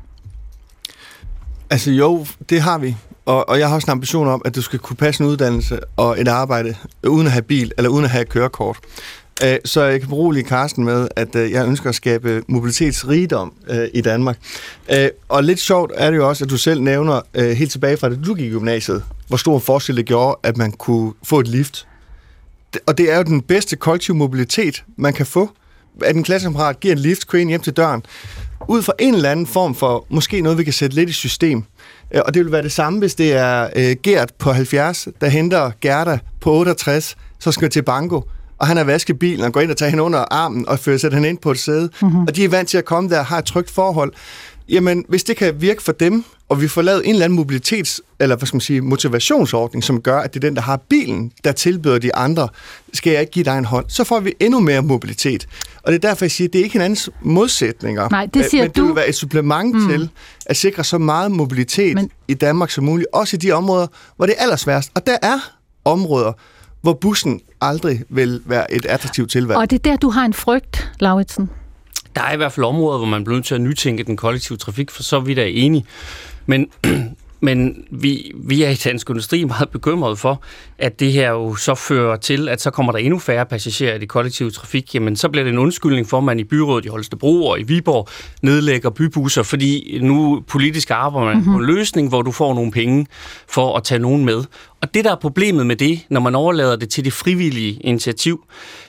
Altså 1.71 1.91
jo, 1.91 2.27
det 2.49 2.61
har 2.61 2.79
vi. 2.79 2.97
Og, 3.27 3.49
og 3.49 3.59
jeg 3.59 3.69
har 3.69 3.75
også 3.75 3.87
en 3.87 3.91
ambition 3.91 4.29
om, 4.29 4.43
at 4.45 4.55
du 4.55 4.63
skal 4.63 4.79
kunne 4.79 4.97
passe 4.97 5.25
en 5.25 5.31
uddannelse 5.31 5.81
og 5.97 6.21
et 6.21 6.29
arbejde 6.29 6.77
uden 7.07 7.27
at 7.27 7.33
have 7.33 7.43
bil 7.43 7.73
eller 7.77 7.91
uden 7.91 8.05
at 8.05 8.11
have 8.11 8.25
kørekort. 8.25 8.79
Øh, 9.45 9.57
så 9.65 9.83
jeg 9.83 10.01
kan 10.01 10.09
berolige 10.09 10.45
Karsten 10.45 10.85
med, 10.85 11.09
at 11.17 11.37
øh, 11.37 11.51
jeg 11.51 11.67
ønsker 11.67 11.89
at 11.89 11.95
skabe 11.95 12.43
mobilitetsrigdom 12.49 13.53
øh, 13.69 13.89
i 13.95 14.01
Danmark. 14.01 14.39
Og 15.29 15.45
lidt 15.45 15.61
sjovt 15.61 15.93
er 15.95 16.11
det 16.11 16.17
jo 16.17 16.29
også, 16.29 16.45
at 16.45 16.51
du 16.51 16.57
selv 16.57 16.83
nævner 16.83 17.21
helt 17.55 17.73
tilbage 17.73 17.97
fra, 17.97 18.09
da 18.09 18.15
du 18.15 18.35
gik 18.35 18.47
i 18.47 18.51
gymnasiet, 18.51 19.05
hvor 19.29 19.37
stor 19.37 19.59
forskel 19.59 19.97
det 19.97 20.07
gjorde, 20.07 20.39
at 20.43 20.57
man 20.57 20.73
kunne 20.73 21.13
få 21.23 21.41
et 21.41 21.49
lift. 21.49 21.87
Og 22.87 22.99
det 22.99 23.13
er 23.13 23.17
jo 23.17 23.23
den 23.23 23.43
bedste 23.43 23.77
kollektiv 23.77 24.15
mobilitet, 24.15 24.85
man 24.97 25.13
kan 25.13 25.27
få. 25.27 25.51
At 26.03 26.17
en 26.17 26.23
klassekammerat 26.23 26.81
giver 26.81 26.95
en 26.95 27.01
lift, 27.01 27.29
kører 27.29 27.49
hjem 27.49 27.61
til 27.61 27.73
døren, 27.73 28.03
ud 28.69 28.83
fra 28.83 28.93
en 28.99 29.15
eller 29.15 29.31
anden 29.31 29.47
form 29.47 29.75
for 29.75 30.07
måske 30.09 30.41
noget, 30.41 30.59
vi 30.59 30.65
kan 30.65 30.73
sætte 30.73 30.97
lidt 30.97 31.11
i 31.11 31.13
system. 31.13 31.65
Øh, 32.15 32.21
og 32.27 32.35
det 32.35 32.45
vil 32.45 32.53
være 32.53 32.63
det 32.63 32.73
samme, 32.73 32.99
hvis 32.99 33.15
det 33.15 33.33
er 33.33 33.69
øh, 33.77 33.97
Gert 34.03 34.33
på 34.39 34.53
70, 34.53 35.09
der 35.21 35.29
henter 35.29 35.71
Gerda 35.81 36.19
på 36.41 36.53
68, 36.53 37.17
så 37.41 37.53
skal 37.53 37.71
til 37.71 37.83
banko, 37.83 38.23
og 38.59 38.67
han 38.67 38.77
har 38.77 38.85
vasket 38.85 39.19
bilen 39.19 39.45
og 39.45 39.53
går 39.53 39.61
ind 39.61 39.71
og 39.71 39.77
tager 39.77 39.91
hende 39.91 40.03
under 40.03 40.25
armen 40.31 40.69
og 40.69 40.79
fører 40.79 40.99
sætter 40.99 41.17
hende 41.17 41.29
ind 41.29 41.39
på 41.39 41.51
et 41.51 41.59
sæde. 41.59 41.91
Mm-hmm. 42.03 42.23
Og 42.23 42.37
de 42.37 42.45
er 42.45 42.49
vant 42.49 42.69
til 42.69 42.79
at 42.79 42.85
komme 42.85 43.11
der 43.11 43.19
og 43.19 43.27
har 43.27 43.39
et 43.39 43.45
trygt 43.45 43.71
forhold. 43.71 44.13
Jamen 44.69 45.05
hvis 45.09 45.25
det 45.25 45.37
kan 45.37 45.61
virke 45.61 45.83
for 45.83 45.93
dem, 45.93 46.25
og 46.49 46.61
vi 46.61 46.69
får 46.69 46.83
lavet 46.83 47.03
en 47.05 47.11
eller 47.11 47.25
anden 47.25 47.39
mobilitets- 47.39 47.99
eller 48.21 48.37
hvad 48.37 48.47
skal 48.47 48.57
man 48.57 48.61
sige, 48.61 48.81
motivationsordning, 48.81 49.85
som 49.85 50.01
gør, 50.01 50.19
at 50.21 50.35
det 50.35 50.45
er 50.45 50.49
den, 50.49 50.57
der 50.57 50.63
har 50.63 50.77
bilen, 50.77 51.33
der 51.45 51.53
tilbyder 51.53 51.99
de 51.99 52.15
andre, 52.15 52.49
skal 52.93 53.11
jeg 53.11 53.21
ikke 53.21 53.33
give 53.33 53.45
dig 53.45 53.59
en 53.59 53.65
hånd, 53.65 53.85
så 53.89 54.05
får 54.05 54.21
vi 54.21 54.35
endnu 54.41 54.61
mere 54.61 54.83
mobilitet. 54.83 55.47
Og 55.83 55.93
det 55.93 56.05
er 56.05 56.09
derfor, 56.09 56.25
jeg 56.25 56.31
siger, 56.31 56.49
at 56.49 56.53
det 56.53 56.59
er 56.59 56.63
ikke 56.65 56.73
hinandens 56.73 57.11
modsætninger. 57.23 58.09
Nej, 58.11 58.27
det 58.35 58.47
siger 58.51 58.63
men 58.63 58.69
det 58.71 58.77
du. 58.77 58.87
vil 58.87 58.97
være 58.97 59.09
et 59.09 59.15
supplement 59.15 59.75
mm. 59.75 59.89
til 59.89 60.11
at 60.47 60.57
sikre 60.57 60.85
så 60.85 60.99
meget 60.99 61.31
mobilitet 61.31 61.95
Men- 61.95 62.11
i 62.29 62.35
Danmark 62.35 62.71
som 62.71 62.85
muligt, 62.85 63.09
også 63.13 63.37
i 63.37 63.39
de 63.39 63.53
områder, 63.53 63.87
hvor 64.17 64.27
det 64.27 64.35
er 64.39 64.43
allersværest. 64.43 64.91
Og 64.95 65.07
der 65.07 65.17
er 65.23 65.39
områder, 65.85 66.33
hvor 66.83 66.93
bussen 66.93 67.41
aldrig 67.61 68.03
vil 68.09 68.41
være 68.47 68.73
et 68.75 68.87
attraktivt 68.87 69.31
tilvalg. 69.31 69.59
Og 69.59 69.71
det 69.71 69.77
er 69.87 69.91
der, 69.91 69.97
du 69.97 70.11
har 70.11 70.25
en 70.25 70.35
frygt, 70.35 70.91
Lauritsen. 71.01 71.51
Der 72.17 72.23
er 72.23 72.33
i 72.33 72.37
hvert 72.37 72.53
fald 72.53 72.67
områder, 72.67 72.99
hvor 72.99 73.07
man 73.07 73.25
bliver 73.25 73.37
nødt 73.37 73.47
til 73.47 73.55
at 73.55 73.61
nytænke 73.61 74.05
den 74.05 74.17
kollektive 74.17 74.59
trafik, 74.59 74.91
for 74.91 75.03
så 75.03 75.21
vidt 75.21 75.39
er 75.39 75.45
enige. 75.45 75.87
Men, 76.47 76.71
men 77.45 77.85
vi, 77.91 78.33
vi 78.35 78.63
er 78.63 78.71
i 78.71 78.75
Dansk 78.75 79.11
Industri 79.11 79.45
meget 79.45 79.69
bekymrede 79.69 80.17
for, 80.17 80.43
at 80.79 81.01
det 81.01 81.13
her 81.13 81.31
jo 81.31 81.55
så 81.55 81.75
fører 81.75 82.17
til, 82.17 82.49
at 82.49 82.61
så 82.61 82.71
kommer 82.71 82.93
der 82.93 82.99
endnu 82.99 83.19
færre 83.19 83.47
passagerer 83.47 83.95
i 83.95 83.99
det 83.99 84.09
kollektive 84.09 84.51
trafik. 84.51 84.95
Jamen, 84.95 85.17
så 85.17 85.29
bliver 85.29 85.45
det 85.45 85.53
en 85.53 85.59
undskyldning 85.59 86.09
for, 86.09 86.19
at 86.19 86.25
man 86.25 86.41
i 86.41 86.45
byrådet 86.45 86.85
i 86.85 86.89
Holstebro 86.89 87.47
og 87.47 87.61
i 87.61 87.63
Viborg 87.63 88.09
nedlægger 88.43 88.91
bybusser, 88.91 89.43
fordi 89.43 89.99
nu 90.03 90.43
politisk 90.49 90.91
arbejder 90.91 91.27
man 91.27 91.37
mm-hmm. 91.37 91.53
på 91.53 91.59
en 91.59 91.67
løsning, 91.67 92.09
hvor 92.09 92.23
du 92.23 92.33
får 92.33 92.55
nogle 92.55 92.73
penge 92.73 93.07
for 93.49 93.77
at 93.77 93.85
tage 93.85 93.99
nogen 93.99 94.25
med. 94.25 94.45
Og 94.81 94.95
det, 94.95 95.05
der 95.05 95.11
er 95.13 95.17
problemet 95.17 95.67
med 95.67 95.77
det, 95.77 96.01
når 96.09 96.21
man 96.21 96.35
overlader 96.35 96.77
det 96.77 96.89
til 96.89 97.05
det 97.05 97.13
frivillige 97.13 97.73
initiativ, 97.73 98.45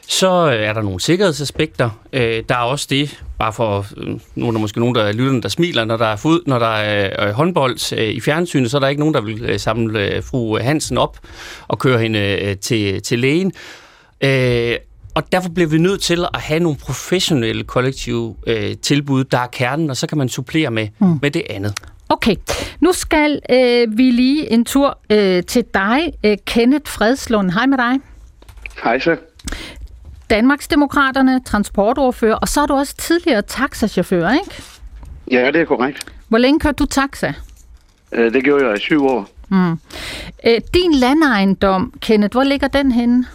så 0.08 0.30
er 0.30 0.74
der 0.74 0.82
nogle 0.82 1.00
sikkerhedsaspekter. 1.00 1.90
Øh, 2.14 2.44
Der 2.50 2.56
er 2.56 2.60
også 2.60 2.88
det, 2.90 3.24
bare 3.40 3.54
for, 3.54 3.86
øh, 3.98 4.20
nu 4.36 4.48
er 4.48 4.52
der 4.52 4.60
måske 4.60 4.80
nogen, 4.80 4.96
der 4.96 5.12
lytter, 5.12 5.42
der 5.42 5.50
smiler, 5.50 5.86
når 5.86 5.98
der 5.98 6.06
er, 6.06 6.16
fod, 6.16 6.42
når 6.48 6.60
der 6.60 6.76
er 6.76 7.28
øh, 7.28 7.34
håndbold 7.34 7.94
øh, 7.98 8.08
i 8.08 8.20
fjernsynet, 8.20 8.72
så 8.72 8.78
er 8.78 8.80
der 8.80 8.88
ikke 8.88 9.00
nogen, 9.00 9.14
der 9.14 9.22
vil 9.22 9.44
øh, 9.44 9.60
samle 9.60 10.16
øh, 10.16 10.24
fru 10.24 10.60
Hansen 10.60 10.98
op 10.98 11.20
og 11.68 11.80
køre 11.80 12.00
hende 12.00 12.20
øh, 12.20 12.58
til, 12.58 13.02
til 13.02 13.20
lægen. 13.20 13.52
Øh, 14.24 14.76
og 15.16 15.32
derfor 15.32 15.50
bliver 15.50 15.70
vi 15.70 15.78
nødt 15.78 16.02
til 16.02 16.26
at 16.34 16.42
have 16.42 16.60
nogle 16.60 16.78
professionelle 16.78 17.64
kollektive 17.64 18.36
øh, 18.48 18.76
tilbud, 18.82 19.24
der 19.24 19.38
er 19.38 19.48
kernen, 19.48 19.90
og 19.90 19.98
så 19.98 20.08
kan 20.08 20.18
man 20.18 20.30
supplere 20.30 20.72
med, 20.72 20.88
mm. 21.00 21.20
med 21.22 21.32
det 21.32 21.44
andet. 21.50 21.74
Okay, 22.10 22.36
nu 22.80 22.92
skal 22.92 23.40
øh, 23.50 23.98
vi 23.98 24.12
lige 24.12 24.52
en 24.52 24.66
tur 24.66 25.00
øh, 25.10 25.44
til 25.44 25.66
dig, 25.74 26.14
øh, 26.24 26.38
Kenneth 26.46 26.92
Fredslund. 26.92 27.52
Hej 27.52 27.66
med 27.66 27.78
dig. 27.78 28.00
Hej 28.84 29.00
så. 29.00 29.16
Danmarksdemokraterne, 30.30 31.44
transportordfører, 31.44 32.36
og 32.36 32.48
så 32.48 32.62
er 32.62 32.66
du 32.66 32.74
også 32.74 32.96
tidligere 32.98 33.42
taxachauffør, 33.42 34.30
ikke? 34.32 34.64
Ja, 35.32 35.48
det 35.52 35.62
er 35.62 35.66
korrekt. 35.66 36.12
Hvor 36.28 36.38
længe 36.38 36.60
kørte 36.60 36.76
du 36.76 36.86
taxa? 36.86 37.34
Øh, 38.12 38.34
Det 38.34 38.44
gjorde 38.44 38.68
jeg 38.68 38.78
i 38.78 38.80
syv 38.80 39.06
år. 39.06 39.30
Mm. 39.50 39.72
Øh, 40.46 40.62
din 40.74 40.94
landejendom, 40.94 41.94
Kenneth, 42.02 42.32
hvor 42.32 42.44
ligger 42.44 42.68
den 42.68 42.92
henne? 42.92 43.26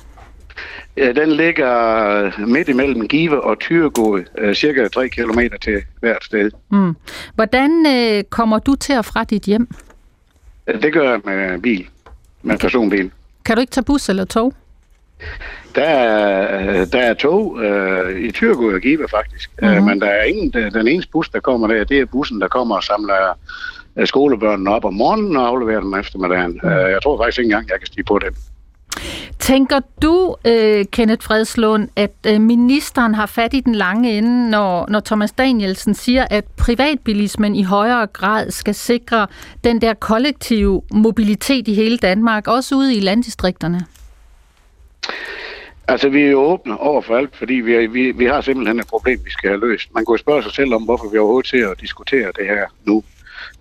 Ja, 0.97 1.13
Den 1.13 1.33
ligger 1.33 2.47
midt 2.47 2.69
imellem 2.69 3.09
Give 3.09 3.45
og 3.45 3.59
Tyregod, 3.61 4.23
øh, 4.39 4.55
cirka 4.55 4.89
3 4.89 5.09
km 5.09 5.39
til 5.63 5.83
hvert 6.01 6.25
sted. 6.25 6.51
Mm. 6.71 6.97
Hvordan 7.35 7.87
øh, 7.87 8.25
kommer 8.25 8.59
du 8.59 8.75
til 8.75 8.99
og 8.99 9.05
fra 9.05 9.25
dit 9.25 9.43
hjem? 9.43 9.69
Det 10.83 10.93
gør 10.93 11.11
jeg 11.11 11.21
med 11.25 11.61
bil, 11.63 11.87
med 12.43 12.59
personbil. 12.59 13.11
Kan 13.45 13.57
du 13.57 13.61
ikke 13.61 13.71
tage 13.71 13.85
bus 13.85 14.09
eller 14.09 14.25
tog? 14.25 14.55
Der 15.75 15.83
er, 15.83 16.85
der 16.85 16.99
er 16.99 17.15
tog 17.15 17.63
øh, 17.63 18.21
i 18.21 18.31
Tyregod 18.31 18.75
og 18.75 18.81
Give 18.81 19.07
faktisk, 19.11 19.51
mm-hmm. 19.63 19.77
øh, 19.77 19.83
men 19.83 20.01
der 20.01 20.07
er 20.07 20.23
ingen, 20.23 20.51
der- 20.53 20.71
den 20.71 20.89
eneste 20.89 21.11
bus, 21.11 21.29
der 21.29 21.41
kommer 21.41 21.67
der, 21.67 21.85
det 21.85 22.01
er 22.01 22.05
bussen, 22.07 22.41
der 22.41 22.49
kommer 22.49 22.77
og 22.77 22.85
samler 22.85 23.39
øh, 23.97 24.07
skolebørnene 24.07 24.71
op 24.71 24.85
om 24.85 24.95
morgenen 24.95 25.37
og 25.37 25.47
afleverer 25.49 25.81
dem 25.81 25.95
eftermiddagen. 25.95 26.61
Mm. 26.63 26.69
Jeg 26.69 26.99
tror 27.03 27.23
faktisk 27.23 27.39
ikke 27.39 27.47
engang, 27.47 27.69
jeg 27.71 27.79
kan 27.79 27.87
stige 27.87 28.05
på 28.05 28.19
det. 28.19 28.29
Tænker 29.39 29.81
du, 30.03 30.37
øh, 30.47 30.85
Kenneth 30.93 31.27
Fredslund, 31.27 31.89
at 31.97 32.15
øh, 32.27 32.41
ministeren 32.41 33.15
har 33.15 33.27
fat 33.27 33.55
i 33.55 33.61
den 33.61 33.75
lange 33.75 34.19
ende, 34.19 34.51
når, 34.51 34.87
når 34.89 35.01
Thomas 35.01 35.33
Danielsen 35.33 35.95
siger, 35.95 36.27
at 36.31 36.45
privatbilismen 36.57 37.57
i 37.57 37.63
højere 37.63 38.07
grad 38.07 38.51
skal 38.51 38.75
sikre 38.75 39.27
den 39.65 39.81
der 39.81 39.95
kollektive 39.95 40.83
mobilitet 40.93 41.69
i 41.69 41.75
hele 41.75 41.97
Danmark, 41.99 42.47
også 42.49 42.75
ude 42.75 42.95
i 42.95 43.01
landdistrikterne? 43.01 43.81
Altså, 45.91 46.09
vi 46.09 46.23
er 46.23 46.31
jo 46.31 46.39
åbne 46.39 46.81
over 46.81 47.03
for 47.03 47.17
alt, 47.17 47.37
fordi 47.37 47.55
vi, 47.55 47.75
er, 47.75 47.89
vi, 47.89 48.11
vi 48.11 48.25
har 48.25 48.41
simpelthen 48.41 48.79
et 48.79 48.87
problem, 48.87 49.21
vi 49.25 49.31
skal 49.31 49.51
have 49.51 49.61
løst. 49.61 49.95
Man 49.95 50.05
kunne 50.05 50.19
spørge 50.19 50.43
sig 50.43 50.53
selv 50.53 50.75
om, 50.75 50.83
hvorfor 50.83 51.09
vi 51.09 51.19
overhovedet 51.19 51.51
til 51.51 51.59
at 51.59 51.81
diskutere 51.81 52.33
det 52.39 52.47
her 52.47 52.67
nu. 52.85 53.05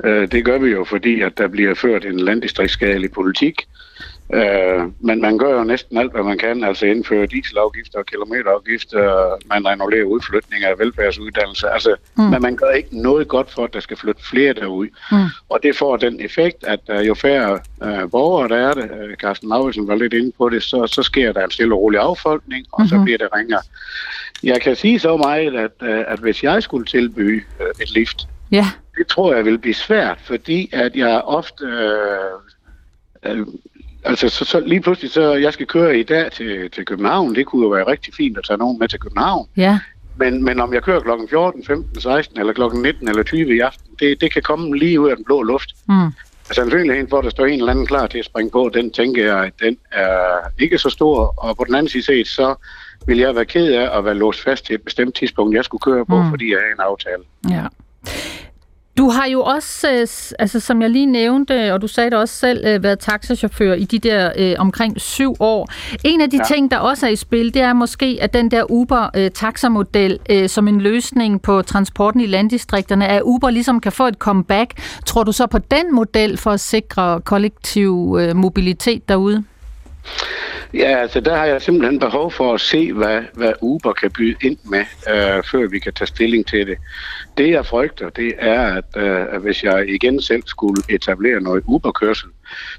Øh, 0.03 0.31
det 0.31 0.45
gør 0.45 0.57
vi 0.57 0.69
jo, 0.69 0.83
fordi 0.83 1.21
at 1.21 1.37
der 1.37 1.47
bliver 1.47 1.73
ført 1.73 2.05
en 2.05 2.19
landdistriktsskadelig 2.19 3.11
politik. 3.11 3.67
Øh, 4.33 4.81
men 4.99 5.21
man 5.21 5.37
gør 5.37 5.57
jo 5.57 5.63
næsten 5.63 5.97
alt, 5.97 6.11
hvad 6.11 6.23
man 6.23 6.37
kan, 6.37 6.63
altså 6.63 6.85
indføre 6.85 7.25
dieselafgifter 7.25 7.99
og 7.99 8.05
kilometerafgifter, 8.05 9.37
man 9.47 9.65
annullerer 9.67 10.03
udflytning 10.03 10.63
af 10.63 10.79
velfærdsuddannelser. 10.79 11.69
Altså, 11.69 11.95
mm. 12.17 12.23
men 12.23 12.41
man 12.41 12.55
gør 12.55 12.69
ikke 12.69 13.01
noget 13.01 13.27
godt 13.27 13.51
for, 13.51 13.63
at 13.63 13.73
der 13.73 13.79
skal 13.79 13.97
flytte 13.97 14.21
flere 14.29 14.53
derud. 14.53 14.87
Mm. 15.11 15.17
Og 15.49 15.59
det 15.63 15.77
får 15.77 15.97
den 15.97 16.19
effekt, 16.19 16.63
at 16.63 16.79
uh, 16.89 17.07
jo 17.07 17.13
færre 17.13 17.59
uh, 17.81 18.11
borgere 18.11 18.49
der 18.49 18.69
er 18.69 18.73
det, 18.73 18.91
uh, 18.91 19.13
Carsten 19.15 19.49
Lauritsen 19.49 19.87
var 19.87 19.95
lidt 19.95 20.13
inde 20.13 20.31
på 20.37 20.49
det, 20.49 20.63
så, 20.63 20.87
så 20.87 21.03
sker 21.03 21.31
der 21.31 21.43
en 21.43 21.51
stille 21.51 21.75
og 21.75 21.79
rolig 21.79 21.99
affolkning, 21.99 22.65
og 22.71 22.81
mm-hmm. 22.81 22.99
så 22.99 23.03
bliver 23.03 23.17
det 23.17 23.27
ringere. 23.35 23.61
Jeg 24.43 24.61
kan 24.61 24.75
sige 24.75 24.99
så 24.99 25.17
meget, 25.17 25.55
at, 25.55 25.71
uh, 25.81 26.03
at 26.13 26.19
hvis 26.19 26.43
jeg 26.43 26.63
skulle 26.63 26.85
tilbyde 26.85 27.41
uh, 27.59 27.81
et 27.81 27.91
lift, 27.91 28.27
Ja. 28.51 28.65
det 28.97 29.07
tror 29.07 29.35
jeg 29.35 29.45
vil 29.45 29.57
blive 29.57 29.73
svært, 29.73 30.17
fordi 30.23 30.69
at 30.73 30.95
jeg 30.95 31.21
ofte... 31.21 31.65
Øh, 31.65 33.45
altså, 34.03 34.29
så, 34.29 34.45
så 34.45 34.59
lige 34.59 34.81
pludselig, 34.81 35.11
så 35.11 35.33
jeg 35.33 35.53
skal 35.53 35.65
køre 35.65 35.99
i 35.99 36.03
dag 36.03 36.31
til, 36.31 36.71
til 36.71 36.85
København. 36.85 37.35
Det 37.35 37.45
kunne 37.45 37.63
jo 37.63 37.69
være 37.69 37.87
rigtig 37.87 38.13
fint 38.13 38.37
at 38.37 38.43
tage 38.47 38.57
nogen 38.57 38.79
med 38.79 38.87
til 38.87 38.99
København. 38.99 39.47
Ja. 39.57 39.79
Men, 40.17 40.43
men 40.43 40.59
om 40.59 40.73
jeg 40.73 40.83
kører 40.83 40.99
klokken 40.99 41.29
14, 41.29 41.63
15, 41.65 42.01
16 42.01 42.39
eller 42.39 42.53
klokken 42.53 42.81
19 42.81 43.07
eller 43.07 43.23
20 43.23 43.55
i 43.55 43.59
aften, 43.59 43.85
det, 43.99 44.21
det 44.21 44.33
kan 44.33 44.41
komme 44.41 44.77
lige 44.77 44.99
ud 45.01 45.09
af 45.09 45.15
den 45.15 45.25
blå 45.25 45.41
luft. 45.43 45.69
Mm. 45.89 46.05
Altså, 46.05 46.13
Sandsynligheden 46.53 47.09
for, 47.09 47.17
at 47.17 47.23
der 47.23 47.29
står 47.29 47.45
en 47.45 47.59
eller 47.59 47.71
anden 47.71 47.85
klar 47.87 48.07
til 48.07 48.17
at 48.17 48.25
springe 48.25 48.51
på, 48.51 48.71
den 48.73 48.91
tænker 48.91 49.25
jeg, 49.25 49.45
at 49.45 49.53
den 49.61 49.77
er 49.91 50.17
ikke 50.59 50.77
så 50.77 50.89
stor. 50.89 51.33
Og 51.37 51.57
på 51.57 51.63
den 51.63 51.75
anden 51.75 51.89
side 51.89 52.05
set, 52.05 52.27
så 52.27 52.55
vil 53.07 53.17
jeg 53.17 53.35
være 53.35 53.45
ked 53.45 53.73
af 53.73 53.97
at 53.97 54.05
være 54.05 54.13
låst 54.15 54.43
fast 54.43 54.65
til 54.65 54.75
et 54.75 54.81
bestemt 54.81 55.15
tidspunkt, 55.15 55.55
jeg 55.55 55.65
skulle 55.65 55.81
køre 55.81 56.05
på, 56.05 56.15
Mm. 56.17 56.23
mm. 56.23 56.29
fordi 56.29 56.51
jeg 56.51 56.59
har 56.59 56.73
en 56.85 56.89
aftale. 56.91 57.23
Ja. 57.49 57.63
Du 58.99 59.09
har 59.09 59.25
jo 59.25 59.41
også, 59.41 59.91
øh, 59.91 60.07
altså 60.39 60.59
som 60.59 60.81
jeg 60.81 60.89
lige 60.89 61.05
nævnte, 61.05 61.73
og 61.73 61.81
du 61.81 61.87
sagde 61.87 62.09
det 62.09 62.19
også 62.19 62.35
selv, 62.35 62.67
øh, 62.67 62.83
været 62.83 62.99
taxachauffør 62.99 63.73
i 63.73 63.83
de 63.83 63.99
der 63.99 64.31
øh, 64.37 64.55
omkring 64.57 65.01
syv 65.01 65.35
år. 65.39 65.69
En 66.03 66.21
af 66.21 66.29
de 66.29 66.35
ja. 66.35 66.41
Ja. 66.49 66.55
ting, 66.55 66.71
der 66.71 66.77
også 66.77 67.05
er 67.05 67.09
i 67.09 67.15
spil, 67.15 67.53
det 67.53 67.61
er 67.61 67.73
måske, 67.73 68.17
at 68.21 68.33
den 68.33 68.51
der 68.51 68.63
Uber-taxamodel 68.71 70.17
øh, 70.29 70.49
som 70.49 70.67
en 70.67 70.81
løsning 70.81 71.41
på 71.41 71.61
transporten 71.61 72.21
i 72.21 72.25
landdistrikterne, 72.25 73.07
at 73.07 73.21
Uber 73.25 73.49
ligesom 73.49 73.79
kan 73.79 73.91
få 73.91 74.07
et 74.07 74.15
comeback. 74.15 74.73
Tror 75.05 75.23
du 75.23 75.31
så 75.31 75.47
på 75.47 75.57
den 75.57 75.95
model 75.95 76.37
for 76.37 76.51
at 76.51 76.59
sikre 76.59 77.21
kollektiv 77.21 78.17
øh, 78.19 78.35
mobilitet 78.35 79.09
derude? 79.09 79.43
Ja, 80.73 80.97
altså 81.01 81.19
der 81.19 81.35
har 81.35 81.45
jeg 81.45 81.61
simpelthen 81.61 81.99
behov 81.99 82.31
for 82.31 82.53
at 82.53 82.61
se, 82.61 82.93
hvad, 82.93 83.21
hvad 83.33 83.53
Uber 83.61 83.93
kan 83.93 84.11
byde 84.11 84.35
ind 84.41 84.57
med, 84.63 84.79
øh, 85.09 85.43
før 85.51 85.67
vi 85.67 85.79
kan 85.79 85.93
tage 85.93 86.07
stilling 86.07 86.47
til 86.47 86.67
det. 86.67 86.77
Det 87.37 87.49
jeg 87.49 87.65
frygter, 87.65 88.09
det 88.09 88.33
er, 88.39 88.61
at, 88.75 89.03
øh, 89.03 89.41
hvis 89.41 89.63
jeg 89.63 89.89
igen 89.89 90.21
selv 90.21 90.43
skulle 90.45 90.83
etablere 90.89 91.41
noget 91.41 91.63
Uber-kørsel, 91.67 92.29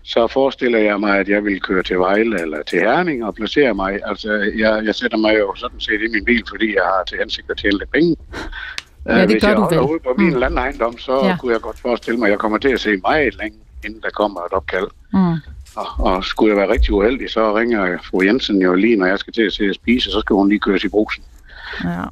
så 0.02 0.26
forestiller 0.26 0.78
jeg 0.78 1.00
mig, 1.00 1.18
at 1.18 1.28
jeg 1.28 1.44
vil 1.44 1.60
køre 1.60 1.82
til 1.82 1.98
Vejle 1.98 2.40
eller 2.42 2.62
til 2.62 2.78
Herning 2.78 3.24
og 3.24 3.34
placere 3.34 3.74
mig. 3.74 3.98
Altså, 4.04 4.32
jeg, 4.56 4.82
jeg 4.84 4.94
sætter 4.94 5.18
mig 5.18 5.38
jo 5.38 5.54
sådan 5.56 5.80
set 5.80 6.00
i 6.02 6.08
min 6.12 6.24
bil, 6.24 6.42
fordi 6.48 6.74
jeg 6.74 6.82
har 6.84 7.04
til 7.08 7.18
hensigt 7.18 7.50
at 7.50 7.56
tjene 7.56 7.78
penge. 7.94 8.16
Ja, 9.06 9.14
det 9.14 9.22
Øh, 9.22 9.30
Hvis 9.30 9.42
gør 9.42 9.48
jeg 9.48 9.56
holder 9.58 9.80
ude 9.80 9.98
på 10.04 10.14
min 10.18 10.32
Mm. 10.32 10.38
landejendom, 10.38 10.98
så 10.98 11.12
ja. 11.24 11.36
kunne 11.40 11.52
jeg 11.52 11.60
godt 11.60 11.78
forestille 11.80 12.18
mig, 12.18 12.26
at 12.26 12.30
jeg 12.30 12.38
kommer 12.38 12.58
til 12.58 12.68
at 12.68 12.80
se 12.80 12.96
meget 12.96 13.34
længe, 13.42 13.58
inden 13.84 14.00
der 14.02 14.10
kommer 14.10 14.40
et 14.40 14.52
opkald. 14.52 14.86
Mm. 15.12 15.34
Og, 15.76 15.86
og 15.98 16.24
skulle 16.24 16.50
jeg 16.50 16.56
være 16.56 16.72
rigtig 16.72 16.92
uheldig, 16.94 17.30
så 17.30 17.56
ringer 17.56 17.98
fru 18.10 18.22
Jensen 18.22 18.62
jo 18.62 18.74
lige, 18.74 18.96
når 18.96 19.06
jeg 19.06 19.18
skal 19.18 19.32
til 19.32 19.42
at 19.42 19.52
se 19.52 19.64
at 19.64 19.74
spise, 19.74 20.10
så 20.10 20.20
skal 20.20 20.34
hun 20.34 20.48
lige 20.48 20.60
køres 20.60 20.84
i 20.84 20.88
brusen. 20.88 21.22
Ja. 21.84 22.04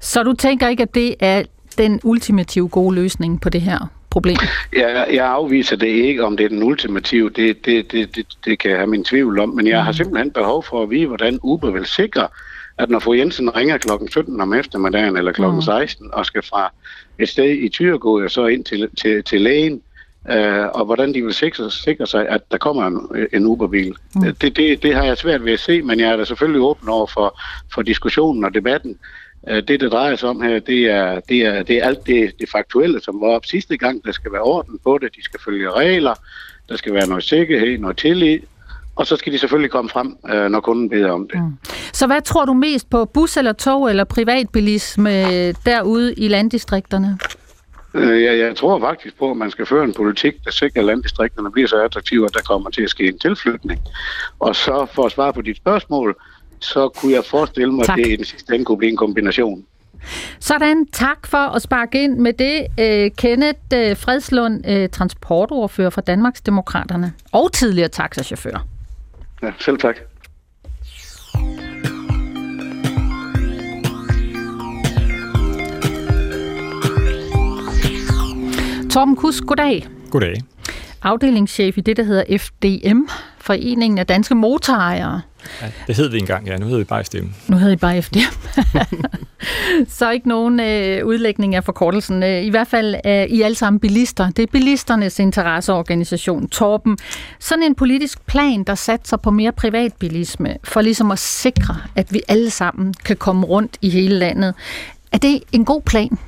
Så 0.00 0.22
du 0.22 0.32
tænker 0.32 0.68
ikke, 0.68 0.82
at 0.82 0.94
det 0.94 1.14
er 1.20 1.42
den 1.78 2.00
ultimative 2.04 2.68
gode 2.68 2.94
løsning 2.94 3.40
på 3.40 3.48
det 3.48 3.60
her 3.60 3.78
problem? 4.10 4.36
Jeg, 4.76 5.06
jeg 5.12 5.26
afviser 5.26 5.76
det 5.76 5.86
ikke, 5.86 6.24
om 6.24 6.36
det 6.36 6.44
er 6.44 6.48
den 6.48 6.62
ultimative. 6.62 7.30
Det, 7.30 7.64
det, 7.66 7.92
det, 7.92 8.16
det, 8.16 8.26
det 8.44 8.58
kan 8.58 8.70
jeg 8.70 8.78
have 8.78 8.86
min 8.86 9.04
tvivl 9.04 9.38
om, 9.38 9.48
men 9.48 9.66
jeg 9.66 9.84
har 9.84 9.92
simpelthen 9.92 10.30
behov 10.30 10.64
for 10.64 10.82
at 10.82 10.90
vide, 10.90 11.06
hvordan 11.06 11.38
Uber 11.42 11.70
vil 11.70 11.86
sikre, 11.86 12.28
at 12.78 12.90
når 12.90 12.98
fru 12.98 13.12
Jensen 13.14 13.56
ringer 13.56 13.78
klokken 13.78 14.08
17 14.10 14.40
om 14.40 14.54
eftermiddagen 14.54 15.16
eller 15.16 15.32
klokken 15.32 15.56
Mm. 15.58 15.62
16 15.62 16.10
og 16.12 16.26
skal 16.26 16.42
fra 16.42 16.72
et 17.18 17.28
sted 17.28 17.50
i 17.50 17.68
Tyregod 17.68 18.24
og 18.24 18.30
så 18.30 18.46
ind 18.46 18.64
til, 18.64 18.88
til, 19.02 19.24
til 19.24 19.40
lægen, 19.40 19.82
øh, 20.30 20.66
og 20.74 20.84
hvordan 20.84 21.14
de 21.14 21.22
vil 21.22 21.34
sikre, 21.34 21.70
sikre 21.70 22.06
sig, 22.06 22.28
at 22.28 22.40
der 22.50 22.58
kommer 22.58 22.86
en, 22.86 23.26
en 23.32 23.46
Uberbil. 23.46 23.94
Mm. 24.14 24.22
Det, 24.22 24.56
det, 24.56 24.82
det 24.82 24.94
har 24.94 25.04
jeg 25.04 25.18
svært 25.18 25.44
ved 25.44 25.52
at 25.52 25.60
se, 25.60 25.82
men 25.82 26.00
jeg 26.00 26.10
er 26.10 26.16
da 26.16 26.24
selvfølgelig 26.24 26.60
åben 26.60 26.88
over 26.88 27.06
for, 27.06 27.40
for 27.74 27.82
diskussionen 27.82 28.44
og 28.44 28.54
debatten. 28.54 28.98
Øh, 29.48 29.62
det, 29.68 29.80
det 29.80 29.92
drejer 29.92 30.16
sig 30.16 30.28
om 30.28 30.42
her, 30.42 30.58
det 30.58 30.90
er, 30.90 31.20
det 31.20 31.46
er, 31.46 31.62
det 31.62 31.76
er 31.76 31.84
alt 31.84 32.06
det, 32.06 32.32
det 32.40 32.50
faktuelle, 32.50 33.00
som 33.00 33.20
var 33.20 33.26
op 33.26 33.46
sidste 33.46 33.76
gang. 33.76 34.04
Der 34.04 34.12
skal 34.12 34.32
være 34.32 34.42
orden 34.42 34.78
på 34.84 34.98
det, 34.98 35.16
de 35.16 35.24
skal 35.24 35.40
følge 35.44 35.70
regler, 35.70 36.14
der 36.68 36.76
skal 36.76 36.94
være 36.94 37.08
noget 37.08 37.24
sikkerhed, 37.24 37.78
noget 37.78 37.96
tillid, 37.96 38.38
og 38.96 39.06
så 39.06 39.16
skal 39.16 39.32
de 39.32 39.38
selvfølgelig 39.38 39.70
komme 39.70 39.90
frem, 39.90 40.16
øh, 40.30 40.50
når 40.50 40.60
kunden 40.60 40.88
beder 40.88 41.10
om 41.10 41.28
det. 41.28 41.42
Mm. 41.42 41.56
Så 41.92 42.06
hvad 42.06 42.22
tror 42.22 42.44
du 42.44 42.52
mest 42.52 42.90
på, 42.90 43.04
bus 43.04 43.36
eller 43.36 43.52
tog 43.52 43.90
eller 43.90 44.04
privatbilisme 44.04 45.52
derude 45.52 46.14
i 46.14 46.28
landdistrikterne? 46.28 47.18
Øh, 47.94 48.22
jeg, 48.22 48.38
jeg 48.38 48.56
tror 48.56 48.80
faktisk 48.80 49.18
på, 49.18 49.30
at 49.30 49.36
man 49.36 49.50
skal 49.50 49.66
føre 49.66 49.84
en 49.84 49.94
politik, 49.94 50.34
der 50.44 50.50
sikrer, 50.50 50.80
at 50.80 50.86
landdistrikterne 50.86 51.52
bliver 51.52 51.68
så 51.68 51.82
attraktive, 51.82 52.24
at 52.24 52.34
der 52.34 52.40
kommer 52.40 52.70
til 52.70 52.82
at 52.82 52.90
ske 52.90 53.08
en 53.08 53.18
tilflytning. 53.18 53.80
Og 54.38 54.56
så 54.56 54.86
for 54.92 55.02
at 55.06 55.12
svare 55.12 55.32
på 55.32 55.42
dit 55.42 55.56
spørgsmål, 55.56 56.16
så 56.60 56.88
kunne 56.88 57.12
jeg 57.12 57.24
forestille 57.24 57.72
mig, 57.72 57.86
tak. 57.86 57.98
at 57.98 58.04
det 58.04 58.12
i 58.12 58.16
den 58.16 58.24
sidste 58.24 58.54
ende 58.54 58.64
kunne 58.64 58.78
blive 58.78 58.90
en 58.90 58.96
kombination. 58.96 59.64
Sådan, 60.40 60.86
tak 60.86 61.26
for 61.26 61.38
at 61.38 61.62
sparke 61.62 62.02
ind 62.02 62.18
med 62.18 62.32
det. 62.32 62.60
Uh, 62.60 63.16
Kenneth 63.16 63.58
uh, 63.74 63.96
Fredslund, 63.96 64.68
uh, 64.68 64.90
transportordfører 64.92 65.90
for 65.90 66.00
Danmarksdemokraterne 66.00 67.12
og 67.32 67.52
tidligere 67.52 67.88
taxachauffør. 67.88 68.66
Ja, 69.42 69.52
selv 69.60 69.78
tak. 69.78 69.96
Torben 78.94 79.16
Kus, 79.16 79.40
goddag. 79.40 79.86
Goddag. 80.10 80.34
Afdelingschef 81.02 81.78
i 81.78 81.80
det, 81.80 81.96
der 81.96 82.02
hedder 82.02 82.38
FDM, 82.38 83.00
Foreningen 83.38 83.98
af 83.98 84.06
Danske 84.06 84.34
Motorejere. 84.34 85.20
Ja, 85.62 85.70
det 85.86 85.96
hed 85.96 86.08
vi 86.08 86.18
engang, 86.18 86.46
ja. 86.46 86.56
Nu 86.56 86.64
hedder 86.64 86.78
vi 86.78 86.84
bare 86.84 87.04
FDM. 87.04 87.26
Nu 87.48 87.56
hedder 87.56 87.70
vi 87.70 87.76
bare 87.76 88.02
FDM. 88.02 88.18
så 89.98 90.10
ikke 90.10 90.28
nogen 90.28 90.60
øh, 90.60 91.06
udlægning 91.06 91.54
af 91.54 91.64
forkortelsen. 91.64 92.22
Øh, 92.22 92.44
I 92.44 92.48
hvert 92.48 92.66
fald 92.66 92.94
er 93.04 93.24
I 93.24 93.42
alle 93.42 93.54
sammen 93.54 93.80
bilister. 93.80 94.30
Det 94.30 94.42
er 94.42 94.46
bilisternes 94.52 95.18
interesseorganisation, 95.18 96.48
Torben. 96.48 96.98
Sådan 97.38 97.64
en 97.64 97.74
politisk 97.74 98.26
plan, 98.26 98.64
der 98.64 98.74
satser 98.74 99.16
på 99.16 99.30
mere 99.30 99.52
privatbilisme, 99.52 100.56
for 100.64 100.80
ligesom 100.80 101.10
at 101.10 101.18
sikre, 101.18 101.76
at 101.96 102.12
vi 102.12 102.20
alle 102.28 102.50
sammen 102.50 102.94
kan 103.04 103.16
komme 103.16 103.46
rundt 103.46 103.76
i 103.82 103.90
hele 103.90 104.18
landet. 104.18 104.54
Er 105.12 105.18
det 105.18 105.40
en 105.52 105.64
god 105.64 105.82
plan? 105.82 106.18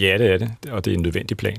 Ja, 0.00 0.18
det 0.18 0.32
er 0.32 0.38
det, 0.38 0.50
og 0.70 0.84
det 0.84 0.90
er 0.90 0.96
en 0.96 1.02
nødvendig 1.02 1.36
plan. 1.36 1.56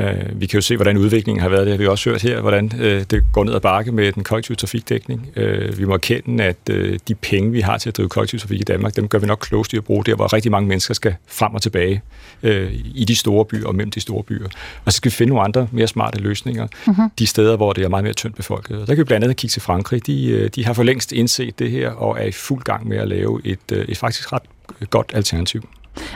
Uh, 0.00 0.40
vi 0.40 0.46
kan 0.46 0.56
jo 0.56 0.60
se, 0.60 0.76
hvordan 0.76 0.96
udviklingen 0.96 1.42
har 1.42 1.48
været. 1.48 1.66
Det 1.66 1.72
har 1.72 1.78
vi 1.78 1.86
også 1.86 2.10
hørt 2.10 2.22
her, 2.22 2.40
hvordan 2.40 2.70
uh, 2.74 2.80
det 2.80 3.24
går 3.32 3.44
ned 3.44 3.54
ad 3.54 3.60
bakke 3.60 3.92
med 3.92 4.12
den 4.12 4.24
kollektive 4.24 4.56
trafikdækning. 4.56 5.28
Uh, 5.36 5.78
vi 5.78 5.84
må 5.84 5.94
erkende, 5.94 6.44
at 6.44 6.56
uh, 6.70 6.94
de 7.08 7.14
penge, 7.14 7.52
vi 7.52 7.60
har 7.60 7.78
til 7.78 7.88
at 7.88 7.96
drive 7.96 8.08
kollektiv 8.08 8.38
trafik 8.38 8.60
i 8.60 8.62
Danmark, 8.62 8.96
dem 8.96 9.08
gør 9.08 9.18
vi 9.18 9.26
nok 9.26 9.38
klogest 9.38 9.72
i 9.72 9.76
at 9.76 9.84
bruge 9.84 10.04
der, 10.04 10.14
hvor 10.14 10.32
rigtig 10.32 10.50
mange 10.50 10.68
mennesker 10.68 10.94
skal 10.94 11.14
frem 11.28 11.54
og 11.54 11.62
tilbage 11.62 12.02
uh, 12.42 12.72
i 12.94 13.04
de 13.08 13.14
store 13.14 13.44
byer 13.44 13.66
og 13.66 13.74
mellem 13.74 13.90
de 13.90 14.00
store 14.00 14.22
byer. 14.22 14.48
Og 14.84 14.92
så 14.92 14.96
skal 14.96 15.10
vi 15.10 15.14
finde 15.14 15.28
nogle 15.28 15.44
andre, 15.44 15.68
mere 15.72 15.86
smarte 15.86 16.18
løsninger, 16.18 16.66
uh-huh. 16.66 17.02
de 17.18 17.26
steder, 17.26 17.56
hvor 17.56 17.72
det 17.72 17.84
er 17.84 17.88
meget 17.88 18.04
mere 18.04 18.14
tyndt 18.14 18.36
befolket. 18.36 18.78
Der 18.78 18.86
kan 18.86 18.98
vi 18.98 19.04
blandt 19.04 19.24
andet 19.24 19.36
kigge 19.36 19.52
til 19.52 19.62
Frankrig. 19.62 20.06
De, 20.06 20.48
de 20.48 20.64
har 20.64 20.72
for 20.72 20.82
længst 20.82 21.12
indset 21.12 21.58
det 21.58 21.70
her 21.70 21.90
og 21.90 22.20
er 22.20 22.24
i 22.24 22.32
fuld 22.32 22.62
gang 22.62 22.88
med 22.88 22.96
at 22.96 23.08
lave 23.08 23.40
et, 23.44 23.72
et 23.88 23.98
faktisk 23.98 24.32
ret 24.32 24.42
godt 24.90 25.12
alternativ. 25.14 25.68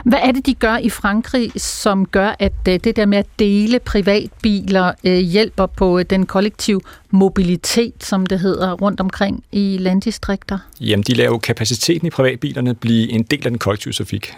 Hvad 0.05 0.19
er 0.21 0.31
det, 0.31 0.45
de 0.45 0.53
gør 0.53 0.77
i 0.77 0.89
Frankrig, 0.89 1.51
som 1.57 2.05
gør, 2.05 2.35
at 2.39 2.53
øh, 2.69 2.79
det 2.83 2.95
der 2.95 3.05
med 3.05 3.17
at 3.17 3.25
dele 3.39 3.79
privatbiler 3.79 4.91
øh, 5.03 5.17
hjælper 5.17 5.65
på 5.65 5.99
øh, 5.99 6.05
den 6.09 6.25
kollektive 6.25 6.81
mobilitet, 7.09 7.93
som 7.99 8.25
det 8.25 8.39
hedder, 8.39 8.73
rundt 8.73 8.99
omkring 8.99 9.43
i 9.51 9.77
landdistrikter? 9.79 10.57
Jamen, 10.81 11.03
de 11.03 11.13
laver 11.13 11.37
kapaciteten 11.37 12.07
i 12.07 12.09
privatbilerne 12.09 12.73
blive 12.73 13.11
en 13.11 13.23
del 13.23 13.39
af 13.45 13.51
den 13.51 13.59
kollektive 13.59 13.93
trafik. 13.93 14.33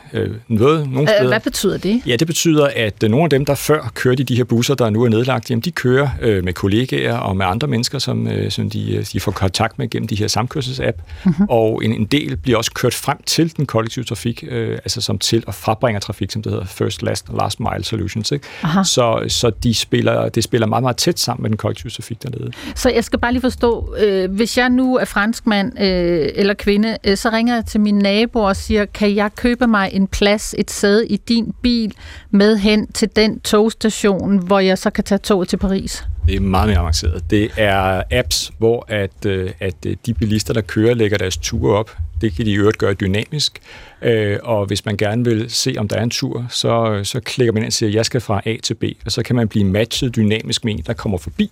Noget, 0.48 0.90
nogle 0.90 1.08
steder, 1.08 1.28
Hvad 1.28 1.40
betyder 1.40 1.78
det? 1.78 2.02
Ja, 2.06 2.16
det 2.16 2.28
betyder, 2.28 2.70
at 2.76 3.02
nogle 3.02 3.24
af 3.24 3.30
dem, 3.30 3.46
der 3.46 3.56
før 3.56 3.92
kørte 3.94 4.22
i 4.22 4.24
de 4.24 4.36
her 4.36 4.44
busser, 4.44 4.76
der 4.76 4.90
nu 4.90 5.04
er 5.04 5.10
nedlagt, 5.10 5.50
jamen, 5.50 5.62
de 5.62 5.72
kører 5.72 6.42
med 6.42 6.54
kollegaer 6.54 7.18
og 7.18 7.38
med 7.38 7.46
andre 7.46 7.68
mennesker, 7.68 8.00
som, 8.00 8.28
som 8.50 8.70
de, 8.70 9.06
de 9.14 9.20
får 9.20 9.32
kontakt 9.32 9.80
med 9.80 9.90
gennem 9.90 10.08
de 10.08 10.16
her 10.16 10.28
samkørselsapp. 10.28 11.02
Mm-hmm. 11.26 11.46
Og 11.50 11.86
en, 11.86 11.94
en 11.94 12.06
del 12.06 12.38
bliver 12.38 12.58
også 12.58 12.72
kørt 12.72 12.94
frem 12.94 13.18
til 13.26 13.58
den 13.58 13.66
kollektive 13.66 14.06
trafik, 14.06 14.44
øh, 14.48 14.72
altså 14.72 15.02
som 15.02 15.20
til 15.34 15.44
og 15.48 15.56
frabringer 15.56 16.00
trafik, 16.00 16.32
som 16.32 16.42
det 16.42 16.52
hedder 16.52 16.66
First 16.66 17.04
Last 17.04 17.26
Last 17.40 17.60
Mile 17.60 17.84
Solutions. 17.84 18.32
Ikke? 18.32 18.48
Så, 18.84 19.26
så 19.28 19.52
de 19.64 19.74
spiller, 19.74 20.30
det 20.30 20.44
spiller 20.44 20.68
meget, 20.68 20.84
meget 20.84 20.98
tæt 20.98 21.20
sammen 21.20 21.42
med 21.42 21.50
den 21.50 21.58
kollektive 21.58 21.90
trafik 21.92 22.24
dernede. 22.24 22.52
Så 22.76 22.90
jeg 22.90 23.04
skal 23.04 23.20
bare 23.20 23.32
lige 23.32 23.42
forstå, 23.42 23.96
øh, 24.00 24.32
hvis 24.32 24.58
jeg 24.58 24.70
nu 24.70 24.98
er 24.98 25.06
franskmand 25.06 25.80
øh, 25.80 26.30
eller 26.36 26.54
kvinde, 26.54 26.98
øh, 27.04 27.18
så 27.18 27.30
ringer 27.30 27.56
jeg 27.56 27.66
til 27.66 27.80
min 27.82 27.96
nabo 27.96 28.40
og 28.40 28.56
siger, 28.56 28.86
kan 28.86 29.16
jeg 29.16 29.36
købe 29.36 29.68
mig 29.68 29.90
en 29.94 30.08
plads, 30.08 30.56
et 30.58 30.72
sæde 30.72 31.08
i 31.08 31.18
din 31.18 31.54
bil 31.62 31.94
med 32.32 32.58
hen 32.58 32.88
til 32.88 33.10
den 33.16 33.40
togstation, 33.40 34.38
hvor 34.38 34.60
jeg 34.60 34.78
så 34.78 34.90
kan 34.90 35.04
tage 35.04 35.20
toget 35.20 35.48
til 35.50 35.58
Paris? 35.58 36.04
Det 36.28 36.36
er 36.36 36.40
meget 36.40 36.68
mere 36.68 36.80
avanceret. 36.80 37.24
Det 37.30 37.52
er 37.58 38.04
apps, 38.12 38.52
hvor 38.58 38.86
at, 38.88 39.26
øh, 39.26 39.52
at 39.60 39.76
øh, 39.86 39.96
de 40.06 40.14
bilister, 40.14 40.54
der 40.54 40.62
kører, 40.62 40.94
lægger 40.94 41.18
deres 41.18 41.38
ture 41.38 41.78
op. 41.78 41.98
Det 42.24 42.36
kan 42.36 42.46
de 42.46 42.52
i 42.52 42.56
øvrigt 42.56 42.78
gøre 42.78 42.94
dynamisk. 42.94 43.60
Øh, 44.02 44.38
og 44.44 44.66
hvis 44.66 44.86
man 44.86 44.98
gerne 44.98 45.26
vil 45.26 45.46
se, 45.50 45.76
om 45.78 45.88
der 45.88 45.96
er 45.96 46.04
en 46.04 46.10
tur, 46.10 46.46
så, 46.50 47.02
så 47.04 47.20
klikker 47.20 47.54
man 47.54 47.64
ind 47.64 47.68
og 47.68 47.74
siger, 47.74 47.90
jeg 47.90 48.06
skal 48.06 48.22
fra 48.22 48.42
A 48.46 48.56
til 48.64 48.74
B, 48.74 48.84
og 49.06 49.12
så 49.12 49.24
kan 49.24 49.36
man 49.36 49.48
blive 49.48 49.66
matchet 49.66 50.16
dynamisk 50.16 50.66
med 50.66 50.74
en, 50.74 50.84
der 50.88 50.94
kommer 50.94 51.18
forbi. 51.18 51.52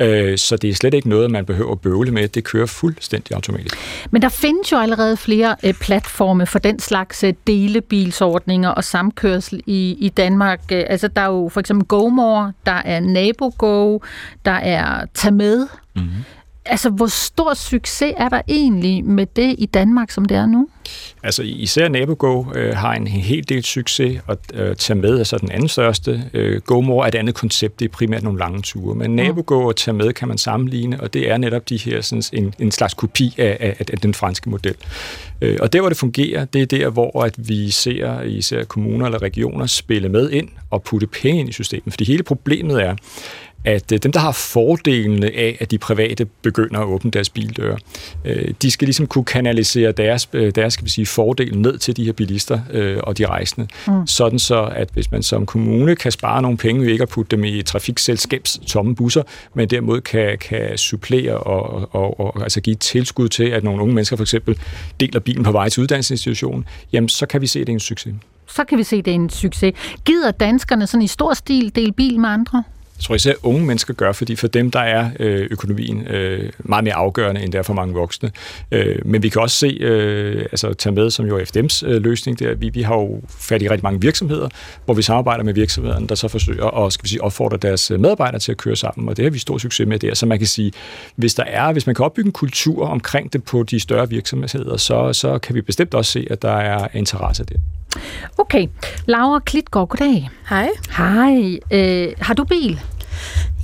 Øh, 0.00 0.38
så 0.38 0.56
det 0.56 0.70
er 0.70 0.74
slet 0.74 0.94
ikke 0.94 1.08
noget, 1.08 1.30
man 1.30 1.44
behøver 1.46 1.72
at 1.72 1.80
bøvle 1.80 2.10
med. 2.10 2.28
Det 2.28 2.44
kører 2.44 2.66
fuldstændig 2.66 3.34
automatisk. 3.34 3.76
Men 4.10 4.22
der 4.22 4.28
findes 4.28 4.72
jo 4.72 4.76
allerede 4.78 5.16
flere 5.16 5.56
øh, 5.64 5.74
platforme 5.74 6.46
for 6.46 6.58
den 6.58 6.78
slags 6.78 7.24
øh, 7.24 7.34
delebilsordninger 7.46 8.68
og 8.68 8.84
samkørsel 8.84 9.62
i, 9.66 9.96
i 10.00 10.08
Danmark. 10.08 10.60
Øh, 10.72 10.84
altså, 10.88 11.08
der 11.08 11.22
er 11.22 11.26
jo 11.26 11.48
for 11.52 11.60
eksempel 11.60 11.86
GoMore, 11.86 12.52
der 12.66 12.82
er 12.84 13.00
NaboGo, 13.00 13.98
der 14.44 14.50
er 14.50 15.06
Tag 15.14 15.34
Med. 15.34 15.66
Mm-hmm. 15.96 16.10
Altså, 16.70 16.90
hvor 16.90 17.06
stor 17.06 17.54
succes 17.54 18.12
er 18.16 18.28
der 18.28 18.40
egentlig 18.48 19.04
med 19.04 19.26
det 19.36 19.54
i 19.58 19.66
Danmark, 19.66 20.10
som 20.10 20.24
det 20.24 20.36
er 20.36 20.46
nu? 20.46 20.68
Altså, 21.22 21.42
især 21.42 21.88
NaboGo 21.88 22.44
øh, 22.54 22.76
har 22.76 22.94
en 22.94 23.06
hel 23.06 23.48
del 23.48 23.64
succes, 23.64 24.20
og 24.26 24.38
øh, 24.54 24.76
tage 24.76 24.98
med 24.98 25.18
er 25.20 25.24
så 25.24 25.38
den 25.38 25.50
anden 25.50 25.68
største. 25.68 26.24
Øh, 26.34 26.60
GoMore 26.60 27.04
er 27.04 27.08
et 27.08 27.14
andet 27.14 27.34
koncept, 27.34 27.80
det 27.80 27.84
er 27.84 27.92
primært 27.92 28.22
nogle 28.22 28.38
lange 28.38 28.62
ture. 28.62 28.94
Men 28.94 29.16
NaboGo 29.16 29.66
og 29.66 29.76
tage 29.76 29.94
med 29.94 30.12
kan 30.12 30.28
man 30.28 30.38
sammenligne, 30.38 31.00
og 31.00 31.14
det 31.14 31.30
er 31.30 31.36
netop 31.36 31.68
de 31.68 31.76
her 31.76 32.00
sådan, 32.00 32.22
en, 32.32 32.54
en 32.58 32.70
slags 32.70 32.94
kopi 32.94 33.34
af, 33.38 33.56
af, 33.60 33.84
af 33.92 33.98
den 33.98 34.14
franske 34.14 34.50
model. 34.50 34.74
Øh, 35.40 35.58
og 35.60 35.72
der, 35.72 35.80
hvor 35.80 35.88
det 35.88 35.98
fungerer, 35.98 36.44
det 36.44 36.62
er 36.62 36.66
der, 36.66 36.90
hvor 36.90 37.22
at 37.22 37.48
vi 37.48 37.70
ser 37.70 38.22
især 38.22 38.64
kommuner 38.64 39.06
eller 39.06 39.22
regioner 39.22 39.66
spille 39.66 40.08
med 40.08 40.30
ind 40.30 40.48
og 40.70 40.82
putte 40.82 41.06
penge 41.06 41.40
ind 41.40 41.48
i 41.48 41.52
systemet. 41.52 41.92
Fordi 41.92 42.04
hele 42.04 42.22
problemet 42.22 42.82
er, 42.82 42.96
at 43.64 43.92
øh, 43.92 43.98
dem, 44.02 44.12
der 44.12 44.20
har 44.20 44.32
fordelene 44.32 45.26
af, 45.26 45.56
at 45.60 45.70
de 45.70 45.78
private 45.78 46.24
begynder 46.24 46.80
at 46.80 46.86
åbne 46.86 47.10
deres 47.10 47.30
bildøre, 47.30 47.78
øh, 48.24 48.54
de 48.62 48.70
skal 48.70 48.86
ligesom 48.86 49.06
kunne 49.06 49.24
kanalisere 49.24 49.92
deres, 49.92 50.28
øh, 50.32 50.52
deres 50.54 50.72
skal 50.72 50.84
vi 50.84 50.90
sige, 50.90 51.06
fordel 51.06 51.58
ned 51.58 51.78
til 51.78 51.96
de 51.96 52.04
her 52.04 52.12
bilister 52.12 52.60
og 53.02 53.18
de 53.18 53.26
rejsende. 53.26 53.68
Mm. 53.86 54.06
Sådan 54.06 54.38
så, 54.38 54.62
at 54.74 54.88
hvis 54.92 55.10
man 55.10 55.22
som 55.22 55.46
kommune 55.46 55.96
kan 55.96 56.12
spare 56.12 56.42
nogle 56.42 56.58
penge 56.58 56.82
ved 56.82 56.92
ikke 56.92 57.02
at 57.02 57.08
putte 57.08 57.36
dem 57.36 57.44
i 57.44 57.62
trafikselskabs 57.62 58.60
tomme 58.66 58.94
busser, 58.94 59.22
men 59.54 59.68
derimod 59.68 60.00
kan, 60.00 60.38
kan 60.38 60.78
supplere 60.78 61.36
og, 61.36 61.94
og, 61.94 62.20
og 62.20 62.42
altså 62.42 62.60
give 62.60 62.76
tilskud 62.76 63.28
til, 63.28 63.44
at 63.44 63.64
nogle 63.64 63.82
unge 63.82 63.94
mennesker 63.94 64.16
for 64.16 64.24
eksempel 64.24 64.58
deler 65.00 65.20
bilen 65.20 65.44
på 65.44 65.52
vej 65.52 65.68
til 65.68 65.82
uddannelsesinstitutionen, 65.82 66.64
jamen 66.92 67.08
så 67.08 67.26
kan 67.26 67.40
vi 67.40 67.46
se, 67.46 67.60
at 67.60 67.66
det 67.66 67.72
er 67.72 67.76
en 67.76 67.80
succes. 67.80 68.14
Så 68.46 68.64
kan 68.64 68.78
vi 68.78 68.82
se, 68.82 68.96
at 68.96 69.04
det 69.04 69.10
er 69.10 69.14
en 69.14 69.30
succes. 69.30 69.74
Gider 70.04 70.30
danskerne 70.30 70.86
sådan 70.86 71.02
i 71.02 71.06
stor 71.06 71.34
stil 71.34 71.72
dele 71.74 71.92
bil 71.92 72.20
med 72.20 72.28
andre? 72.28 72.62
Jeg 73.00 73.04
tror 73.04 73.14
især 73.14 73.32
unge 73.42 73.66
mennesker 73.66 73.94
gør, 73.94 74.12
fordi 74.12 74.36
for 74.36 74.48
dem 74.48 74.70
der 74.70 74.80
er 74.80 75.10
øh, 75.20 75.48
økonomien 75.50 76.06
øh, 76.06 76.52
meget 76.58 76.84
mere 76.84 76.94
afgørende, 76.94 77.42
end 77.42 77.52
der 77.52 77.58
er 77.58 77.62
for 77.62 77.74
mange 77.74 77.94
voksne. 77.94 78.30
Øh, 78.72 78.96
men 79.04 79.22
vi 79.22 79.28
kan 79.28 79.42
også 79.42 79.56
se, 79.56 79.66
øh, 79.66 80.40
altså 80.40 80.74
tage 80.74 80.94
med 80.94 81.10
som 81.10 81.26
jo 81.26 81.38
FDM's 81.38 81.86
øh, 81.86 82.02
løsning, 82.02 82.38
der, 82.38 82.54
vi, 82.54 82.68
vi 82.68 82.82
har 82.82 82.94
jo 82.94 83.20
fat 83.28 83.62
i 83.62 83.68
rigtig 83.68 83.82
mange 83.82 84.00
virksomheder, 84.00 84.48
hvor 84.84 84.94
vi 84.94 85.02
samarbejder 85.02 85.44
med 85.44 85.54
virksomhederne, 85.54 86.08
der 86.08 86.14
så 86.14 86.28
forsøger 86.28 86.66
at 86.66 86.92
skal 86.92 87.04
vi 87.04 87.08
sige, 87.08 87.22
opfordre 87.22 87.56
deres 87.56 87.90
øh, 87.90 88.00
medarbejdere 88.00 88.40
til 88.40 88.52
at 88.52 88.58
køre 88.58 88.76
sammen, 88.76 89.08
og 89.08 89.16
det 89.16 89.24
har 89.24 89.30
vi 89.30 89.38
stor 89.38 89.58
succes 89.58 89.86
med 89.86 89.98
der. 89.98 90.14
Så 90.14 90.26
man 90.26 90.38
kan 90.38 90.46
sige, 90.46 90.72
hvis 91.16 91.34
der 91.34 91.44
er, 91.44 91.72
hvis 91.72 91.86
man 91.86 91.94
kan 91.94 92.04
opbygge 92.04 92.28
en 92.28 92.32
kultur 92.32 92.86
omkring 92.86 93.32
det 93.32 93.44
på 93.44 93.62
de 93.62 93.80
større 93.80 94.08
virksomheder, 94.08 94.76
så, 94.76 95.12
så 95.12 95.38
kan 95.38 95.54
vi 95.54 95.60
bestemt 95.60 95.94
også 95.94 96.12
se, 96.12 96.26
at 96.30 96.42
der 96.42 96.56
er 96.56 96.88
interesse 96.94 97.44
der. 97.44 97.79
Okay. 98.38 98.66
Laura 99.06 99.38
Klitgaard, 99.38 99.88
goddag. 99.88 100.30
Hej. 100.48 100.68
Hej. 100.96 101.58
Øh, 101.70 102.12
har 102.20 102.34
du 102.34 102.44
bil? 102.44 102.80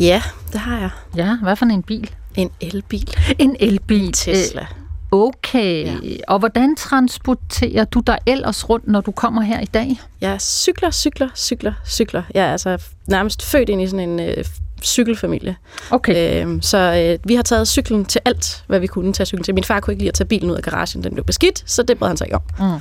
Ja, 0.00 0.22
det 0.52 0.60
har 0.60 0.78
jeg. 0.78 0.90
Ja, 1.16 1.36
hvad 1.42 1.56
for 1.56 1.66
en 1.66 1.82
bil? 1.82 2.10
En 2.34 2.50
elbil. 2.60 3.14
En 3.38 3.56
elbil. 3.60 4.06
En 4.06 4.12
Tesla. 4.12 4.60
Øh, 4.60 4.66
okay. 5.10 5.86
Ja. 5.86 6.16
Og 6.28 6.38
hvordan 6.38 6.76
transporterer 6.76 7.84
du 7.84 8.00
dig 8.00 8.18
ellers 8.26 8.68
rundt, 8.68 8.88
når 8.88 9.00
du 9.00 9.10
kommer 9.10 9.42
her 9.42 9.60
i 9.60 9.64
dag? 9.64 10.00
Jeg 10.20 10.40
cykler, 10.40 10.90
cykler, 10.90 11.28
cykler, 11.36 11.72
cykler. 11.86 12.22
Jeg 12.34 12.46
er 12.46 12.52
altså 12.52 12.82
nærmest 13.06 13.44
født 13.44 13.68
ind 13.68 13.82
i 13.82 13.86
sådan 13.86 14.08
en 14.08 14.20
øh, 14.20 14.44
cykelfamilie. 14.82 15.56
Okay. 15.90 16.42
Øhm, 16.42 16.62
så 16.62 16.78
øh, 16.78 17.28
vi 17.28 17.34
har 17.34 17.42
taget 17.42 17.68
cyklen 17.68 18.04
til 18.04 18.20
alt, 18.24 18.64
hvad 18.66 18.80
vi 18.80 18.86
kunne 18.86 19.12
tage 19.12 19.26
cyklen 19.26 19.44
til. 19.44 19.54
Min 19.54 19.64
far 19.64 19.80
kunne 19.80 19.92
ikke 19.92 20.02
lide 20.02 20.08
at 20.08 20.14
tage 20.14 20.28
bilen 20.28 20.50
ud 20.50 20.56
af 20.56 20.62
garagen, 20.62 21.02
den 21.04 21.12
blev 21.12 21.24
beskidt, 21.24 21.62
så 21.70 21.82
det 21.82 21.98
brød 21.98 22.08
han 22.08 22.16
sig 22.16 22.26
ikke 22.26 22.36
om. 22.36 22.42
Mm. 22.74 22.80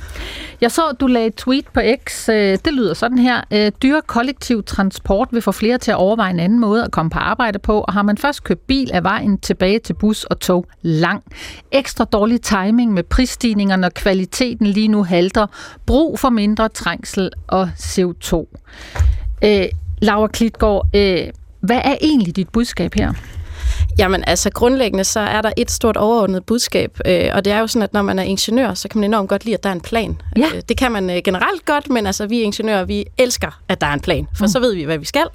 Jeg 0.60 0.72
så, 0.72 0.82
at 0.88 1.00
du 1.00 1.06
lagde 1.06 1.26
et 1.26 1.34
tweet 1.34 1.64
på 1.74 1.80
X. 2.04 2.28
Øh, 2.28 2.58
Det 2.64 2.72
lyder 2.72 2.94
sådan 2.94 3.18
her. 3.18 3.40
Øh, 3.50 3.72
Dyre 3.82 4.02
kollektiv 4.06 4.62
transport 4.64 5.28
vil 5.30 5.42
få 5.42 5.52
flere 5.52 5.78
til 5.78 5.90
at 5.90 5.96
overveje 5.96 6.30
en 6.30 6.40
anden 6.40 6.60
måde 6.60 6.84
at 6.84 6.90
komme 6.90 7.10
på 7.10 7.18
arbejde 7.18 7.58
på, 7.58 7.80
og 7.80 7.92
har 7.92 8.02
man 8.02 8.18
først 8.18 8.44
købt 8.44 8.66
bil 8.66 8.90
af 8.92 9.02
vejen 9.02 9.38
tilbage 9.38 9.78
til 9.78 9.94
bus 9.94 10.24
og 10.24 10.40
tog 10.40 10.66
lang. 10.82 11.22
Ekstra 11.72 12.04
dårlig 12.04 12.40
timing 12.40 12.92
med 12.92 13.02
prisstigninger, 13.02 13.76
når 13.76 13.88
kvaliteten 13.88 14.66
lige 14.66 14.88
nu 14.88 15.02
halter. 15.04 15.46
Brug 15.86 16.18
for 16.18 16.30
mindre 16.30 16.68
trængsel 16.68 17.30
og 17.46 17.70
CO2. 17.78 18.46
Øh, 19.44 19.64
Laura 19.98 20.26
Klitgaard, 20.26 20.86
øh, 20.94 21.20
hvad 21.60 21.80
er 21.84 21.96
egentlig 22.00 22.36
dit 22.36 22.48
budskab 22.48 22.94
her? 22.94 23.12
Jamen 23.98 24.24
altså 24.26 24.50
grundlæggende, 24.50 25.04
så 25.04 25.20
er 25.20 25.42
der 25.42 25.50
et 25.56 25.70
stort 25.70 25.96
overordnet 25.96 26.44
budskab, 26.44 26.98
øh, 27.06 27.30
og 27.32 27.44
det 27.44 27.52
er 27.52 27.58
jo 27.58 27.66
sådan, 27.66 27.82
at 27.82 27.92
når 27.92 28.02
man 28.02 28.18
er 28.18 28.22
ingeniør, 28.22 28.74
så 28.74 28.88
kan 28.88 29.00
man 29.00 29.10
enormt 29.10 29.28
godt 29.28 29.44
lide, 29.44 29.54
at 29.54 29.62
der 29.62 29.68
er 29.68 29.74
en 29.74 29.80
plan. 29.80 30.20
Ja. 30.36 30.46
Øh, 30.54 30.62
det 30.68 30.76
kan 30.76 30.92
man 30.92 31.10
øh, 31.10 31.16
generelt 31.24 31.64
godt, 31.64 31.90
men 31.90 32.06
altså 32.06 32.26
vi 32.26 32.40
ingeniører, 32.40 32.84
vi 32.84 33.04
elsker, 33.18 33.60
at 33.68 33.80
der 33.80 33.86
er 33.86 33.92
en 33.92 34.00
plan, 34.00 34.26
for 34.36 34.44
mm. 34.44 34.48
så 34.48 34.60
ved 34.60 34.74
vi, 34.74 34.82
hvad 34.82 34.98
vi 34.98 35.04
skal, 35.04 35.26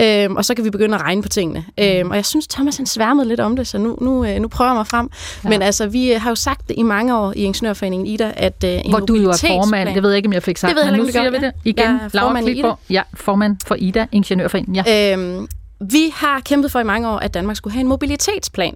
øh, 0.00 0.30
og 0.30 0.44
så 0.44 0.54
kan 0.54 0.64
vi 0.64 0.70
begynde 0.70 0.94
at 0.94 1.00
regne 1.00 1.22
på 1.22 1.28
tingene. 1.28 1.64
Øh, 1.78 2.06
og 2.06 2.16
jeg 2.16 2.24
synes, 2.24 2.46
Thomas 2.46 2.76
han 2.76 2.86
sværmede 2.86 3.28
lidt 3.28 3.40
om 3.40 3.56
det, 3.56 3.66
så 3.66 3.78
nu, 3.78 3.98
nu, 4.00 4.24
øh, 4.24 4.40
nu 4.40 4.48
prøver 4.48 4.70
jeg 4.70 4.76
mig 4.76 4.86
frem. 4.86 5.10
Ja. 5.44 5.48
Men 5.48 5.62
altså, 5.62 5.86
vi 5.86 6.12
øh, 6.12 6.20
har 6.20 6.30
jo 6.30 6.34
sagt 6.34 6.68
det 6.68 6.74
i 6.78 6.82
mange 6.82 7.18
år 7.18 7.32
i 7.36 7.42
Ingeniørforeningen 7.42 8.06
Ida, 8.06 8.32
at 8.36 8.64
øh, 8.64 8.70
en 8.70 8.90
Hvor 8.90 8.98
du 8.98 9.14
jo 9.14 9.28
er 9.28 9.44
formand. 9.46 9.94
Det 9.94 10.02
ved 10.02 10.10
jeg 10.10 10.16
ikke, 10.16 10.26
om 10.26 10.32
jeg 10.32 10.42
fik 10.42 10.56
sagt, 10.56 10.68
Det 10.68 10.76
ved 10.76 10.82
jeg 10.84 10.92
men 10.92 11.00
nu 11.00 11.12
siger 11.12 11.30
vi 11.30 11.38
det 11.38 11.52
igen. 11.64 12.00
Laura 12.12 12.26
formand 12.26 12.48
i 12.48 12.52
Klitgaard, 12.52 12.80
ja, 12.90 13.02
formand 13.14 13.56
for 13.66 13.74
Ida, 13.78 14.06
Ingeniørforeningen. 14.12 14.84
Ja. 14.86 15.12
Øhm, 15.12 15.48
vi 15.90 16.12
har 16.14 16.40
kæmpet 16.40 16.72
for 16.72 16.80
i 16.80 16.84
mange 16.84 17.08
år, 17.08 17.18
at 17.18 17.34
Danmark 17.34 17.56
skulle 17.56 17.72
have 17.72 17.80
en 17.80 17.88
mobilitetsplan. 17.88 18.74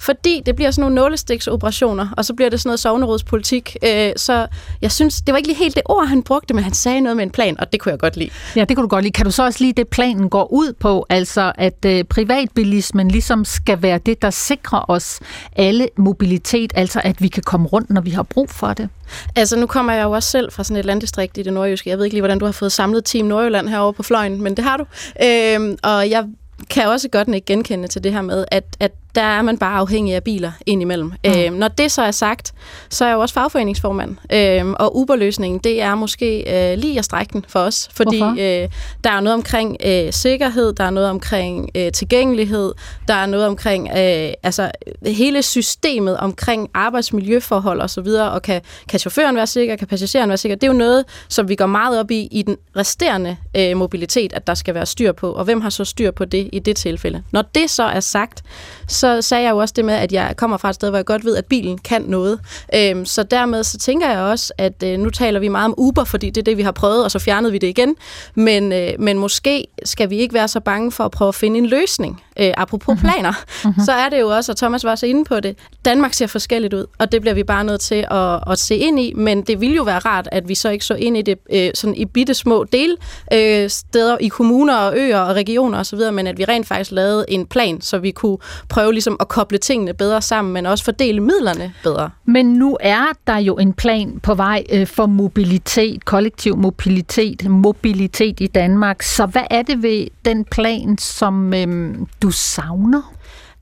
Fordi 0.00 0.42
det 0.46 0.56
bliver 0.56 0.70
sådan 0.70 0.82
nogle 0.82 0.94
nålestiksoperationer, 0.94 2.08
og 2.16 2.24
så 2.24 2.34
bliver 2.34 2.50
det 2.50 2.60
sådan 2.60 2.68
noget 2.68 2.80
sovnerådspolitik. 2.80 3.76
Øh, 3.84 4.12
så 4.16 4.46
jeg 4.82 4.92
synes, 4.92 5.20
det 5.20 5.32
var 5.32 5.36
ikke 5.36 5.48
lige 5.48 5.58
helt 5.58 5.74
det 5.74 5.82
ord, 5.84 6.06
han 6.06 6.22
brugte, 6.22 6.54
men 6.54 6.64
han 6.64 6.72
sagde 6.72 7.00
noget 7.00 7.16
med 7.16 7.24
en 7.24 7.30
plan, 7.30 7.60
og 7.60 7.72
det 7.72 7.80
kunne 7.80 7.90
jeg 7.90 7.98
godt 7.98 8.16
lide. 8.16 8.30
Ja, 8.56 8.60
det 8.60 8.76
kan 8.76 8.82
du 8.82 8.88
godt 8.88 9.02
lide. 9.02 9.12
Kan 9.12 9.24
du 9.24 9.30
så 9.30 9.44
også 9.44 9.64
lide, 9.64 9.72
det 9.72 9.88
planen 9.88 10.28
går 10.28 10.52
ud 10.52 10.72
på, 10.72 11.06
altså 11.08 11.52
at 11.54 11.84
øh, 11.86 12.04
privatbilismen 12.04 13.10
ligesom 13.10 13.44
skal 13.44 13.82
være 13.82 13.98
det, 13.98 14.22
der 14.22 14.30
sikrer 14.30 14.90
os 14.90 15.20
alle 15.56 15.88
mobilitet, 15.96 16.72
altså 16.74 17.00
at 17.04 17.22
vi 17.22 17.28
kan 17.28 17.42
komme 17.42 17.66
rundt, 17.66 17.90
når 17.90 18.00
vi 18.00 18.10
har 18.10 18.22
brug 18.22 18.50
for 18.50 18.72
det? 18.72 18.88
Altså, 19.36 19.56
nu 19.56 19.66
kommer 19.66 19.92
jeg 19.92 20.04
jo 20.04 20.10
også 20.10 20.30
selv 20.30 20.52
fra 20.52 20.64
sådan 20.64 20.76
et 20.76 20.84
landdistrikt 20.84 21.38
i 21.38 21.42
det 21.42 21.52
nordjyske. 21.52 21.90
Jeg 21.90 21.98
ved 21.98 22.04
ikke 22.04 22.14
lige, 22.14 22.22
hvordan 22.22 22.38
du 22.38 22.44
har 22.44 22.52
fået 22.52 22.72
samlet 22.72 23.04
Team 23.04 23.26
Nordjylland 23.26 23.68
herovre 23.68 23.92
på 23.92 24.02
fløjen, 24.02 24.42
men 24.42 24.56
det 24.56 24.64
har 24.64 24.76
du. 24.76 24.84
Øhm, 25.24 25.78
og 25.82 26.10
jeg 26.10 26.24
kan 26.70 26.88
også 26.88 27.08
godt 27.08 27.28
ikke 27.28 27.46
genkende 27.46 27.88
til 27.88 28.04
det 28.04 28.12
her 28.12 28.22
med, 28.22 28.44
at, 28.50 28.64
at 28.80 28.92
der 29.14 29.22
er 29.22 29.42
man 29.42 29.58
bare 29.58 29.78
afhængig 29.78 30.14
af 30.14 30.22
biler 30.22 30.52
indimellem. 30.66 31.12
Mm. 31.24 31.30
Øhm, 31.30 31.54
når 31.54 31.68
det 31.68 31.92
så 31.92 32.02
er 32.02 32.10
sagt, 32.10 32.52
så 32.90 33.04
er 33.04 33.08
jeg 33.08 33.14
jo 33.14 33.20
også 33.20 33.34
fagforeningsformand, 33.34 34.16
øhm, 34.32 34.74
og 34.78 34.96
Uber-løsningen, 34.96 35.60
det 35.64 35.82
er 35.82 35.94
måske 35.94 36.70
øh, 36.72 36.78
lige 36.78 36.98
at 36.98 37.04
strække 37.04 37.32
den 37.32 37.44
for 37.48 37.60
os, 37.60 37.88
fordi 37.92 38.22
øh, 38.22 38.68
der 39.04 39.10
er 39.10 39.20
noget 39.20 39.34
omkring 39.34 39.76
øh, 39.84 40.12
sikkerhed, 40.12 40.72
der 40.72 40.84
er 40.84 40.90
noget 40.90 41.10
omkring 41.10 41.70
øh, 41.74 41.92
tilgængelighed, 41.92 42.72
der 43.08 43.14
er 43.14 43.26
noget 43.26 43.46
omkring 43.46 43.88
øh, 43.88 44.32
altså, 44.42 44.70
hele 45.06 45.42
systemet 45.42 46.16
omkring 46.16 46.68
arbejdsmiljøforhold 46.74 47.80
osv., 47.80 48.06
og, 48.06 48.30
og 48.30 48.42
kan, 48.42 48.60
kan 48.88 48.98
chaufføren 48.98 49.36
være 49.36 49.46
sikker, 49.46 49.76
kan 49.76 49.86
passageren 49.86 50.28
være 50.28 50.38
sikker, 50.38 50.56
det 50.56 50.62
er 50.62 50.72
jo 50.72 50.78
noget, 50.78 51.04
som 51.28 51.48
vi 51.48 51.54
går 51.54 51.66
meget 51.66 52.00
op 52.00 52.10
i 52.10 52.28
i 52.30 52.42
den 52.42 52.56
resterende 52.76 53.36
øh, 53.56 53.76
mobilitet, 53.76 54.32
at 54.32 54.46
der 54.46 54.54
skal 54.54 54.74
være 54.74 54.86
styr 54.86 55.12
på, 55.12 55.32
og 55.32 55.44
hvem 55.44 55.60
har 55.60 55.70
så 55.70 55.84
styr 55.84 56.10
på 56.10 56.24
det 56.24 56.50
i 56.52 56.58
det 56.58 56.76
tilfælde? 56.76 57.22
Når 57.32 57.42
det 57.42 57.70
så 57.70 57.82
er 57.82 58.00
sagt, 58.00 58.42
så 58.88 59.22
sagde 59.22 59.44
jeg 59.44 59.50
jo 59.50 59.56
også 59.56 59.74
det 59.76 59.84
med, 59.84 59.94
at 59.94 60.12
jeg 60.12 60.34
kommer 60.36 60.56
fra 60.56 60.68
et 60.68 60.74
sted, 60.74 60.88
hvor 60.88 60.98
jeg 60.98 61.04
godt 61.04 61.24
ved, 61.24 61.36
at 61.36 61.46
bilen 61.46 61.78
kan 61.78 62.02
noget. 62.02 62.40
Øhm, 62.74 63.06
så 63.06 63.22
dermed 63.22 63.64
så 63.64 63.78
tænker 63.78 64.10
jeg 64.10 64.18
også, 64.18 64.52
at 64.58 64.82
øh, 64.82 64.98
nu 64.98 65.10
taler 65.10 65.40
vi 65.40 65.48
meget 65.48 65.64
om 65.64 65.74
Uber, 65.76 66.04
fordi 66.04 66.30
det 66.30 66.40
er 66.40 66.44
det, 66.44 66.56
vi 66.56 66.62
har 66.62 66.72
prøvet, 66.72 67.04
og 67.04 67.10
så 67.10 67.18
fjernede 67.18 67.52
vi 67.52 67.58
det 67.58 67.66
igen. 67.66 67.96
Men, 68.34 68.72
øh, 68.72 68.90
men 68.98 69.18
måske 69.18 69.66
skal 69.84 70.10
vi 70.10 70.16
ikke 70.16 70.34
være 70.34 70.48
så 70.48 70.60
bange 70.60 70.92
for 70.92 71.04
at 71.04 71.10
prøve 71.10 71.28
at 71.28 71.34
finde 71.34 71.58
en 71.58 71.66
løsning. 71.66 72.22
Øh, 72.40 72.52
apropos 72.56 72.92
mm-hmm. 72.92 73.10
planer, 73.10 73.32
mm-hmm. 73.64 73.84
så 73.84 73.92
er 73.92 74.08
det 74.08 74.20
jo 74.20 74.28
også, 74.28 74.52
og 74.52 74.56
Thomas 74.56 74.84
var 74.84 74.94
så 74.94 75.06
inde 75.06 75.24
på 75.24 75.40
det, 75.40 75.56
Danmark 75.84 76.14
ser 76.14 76.26
forskelligt 76.26 76.74
ud, 76.74 76.86
og 76.98 77.12
det 77.12 77.20
bliver 77.20 77.34
vi 77.34 77.44
bare 77.44 77.64
nødt 77.64 77.80
til 77.80 78.06
at, 78.10 78.40
at 78.50 78.58
se 78.58 78.76
ind 78.76 79.00
i, 79.00 79.12
men 79.16 79.42
det 79.42 79.60
ville 79.60 79.76
jo 79.76 79.82
være 79.82 79.98
rart, 79.98 80.28
at 80.32 80.48
vi 80.48 80.54
så 80.54 80.68
ikke 80.68 80.84
så 80.84 80.94
ind 80.94 81.16
i 81.16 81.22
det 81.22 81.38
øh, 81.52 81.70
sådan 81.74 81.94
i 81.94 82.04
bitte 82.04 82.34
små 82.34 82.64
del 82.64 82.96
øh, 83.32 83.70
steder 83.70 84.18
i 84.20 84.28
kommuner 84.28 84.76
og 84.76 84.96
øer 84.96 85.18
og 85.18 85.34
regioner 85.34 85.78
osv., 85.78 86.00
men 86.12 86.26
at 86.26 86.38
vi 86.38 86.44
rent 86.44 86.66
faktisk 86.66 86.90
lavede 86.90 87.24
en 87.28 87.46
plan, 87.46 87.80
så 87.80 87.98
vi 87.98 88.10
kunne 88.10 88.38
prøve 88.68 88.77
ligesom 88.84 89.16
at 89.20 89.28
koble 89.28 89.58
tingene 89.58 89.94
bedre 89.94 90.22
sammen, 90.22 90.54
men 90.54 90.66
også 90.66 90.84
fordele 90.84 91.20
midlerne 91.20 91.74
bedre. 91.82 92.10
Men 92.24 92.46
nu 92.46 92.78
er 92.80 93.04
der 93.26 93.38
jo 93.38 93.56
en 93.56 93.72
plan 93.72 94.20
på 94.22 94.34
vej 94.34 94.64
øh, 94.72 94.86
for 94.86 95.06
mobilitet, 95.06 96.04
kollektiv 96.04 96.56
mobilitet, 96.56 97.50
mobilitet 97.50 98.40
i 98.40 98.46
Danmark. 98.46 99.02
Så 99.02 99.26
hvad 99.26 99.44
er 99.50 99.62
det 99.62 99.82
ved 99.82 100.06
den 100.24 100.44
plan, 100.44 100.98
som 100.98 101.54
øh, 101.54 101.94
du 102.22 102.30
savner? 102.30 103.12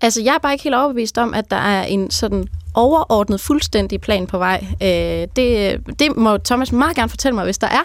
Altså, 0.01 0.23
jeg 0.23 0.35
er 0.35 0.39
bare 0.39 0.53
ikke 0.53 0.65
helt 0.65 0.75
overbevist 0.75 1.19
om, 1.19 1.35
at 1.35 1.51
der 1.51 1.57
er 1.57 1.83
en 1.83 2.11
sådan 2.11 2.49
overordnet 2.77 3.41
fuldstændig 3.41 4.01
plan 4.01 4.27
på 4.27 4.39
vej. 4.39 4.67
Øh, 4.83 4.89
det, 5.37 5.77
det 5.99 6.17
må 6.17 6.37
Thomas 6.37 6.73
meget 6.73 6.97
gerne 6.97 7.09
fortælle 7.09 7.35
mig, 7.35 7.45
hvis 7.45 7.59
der 7.59 7.67
er. 7.67 7.83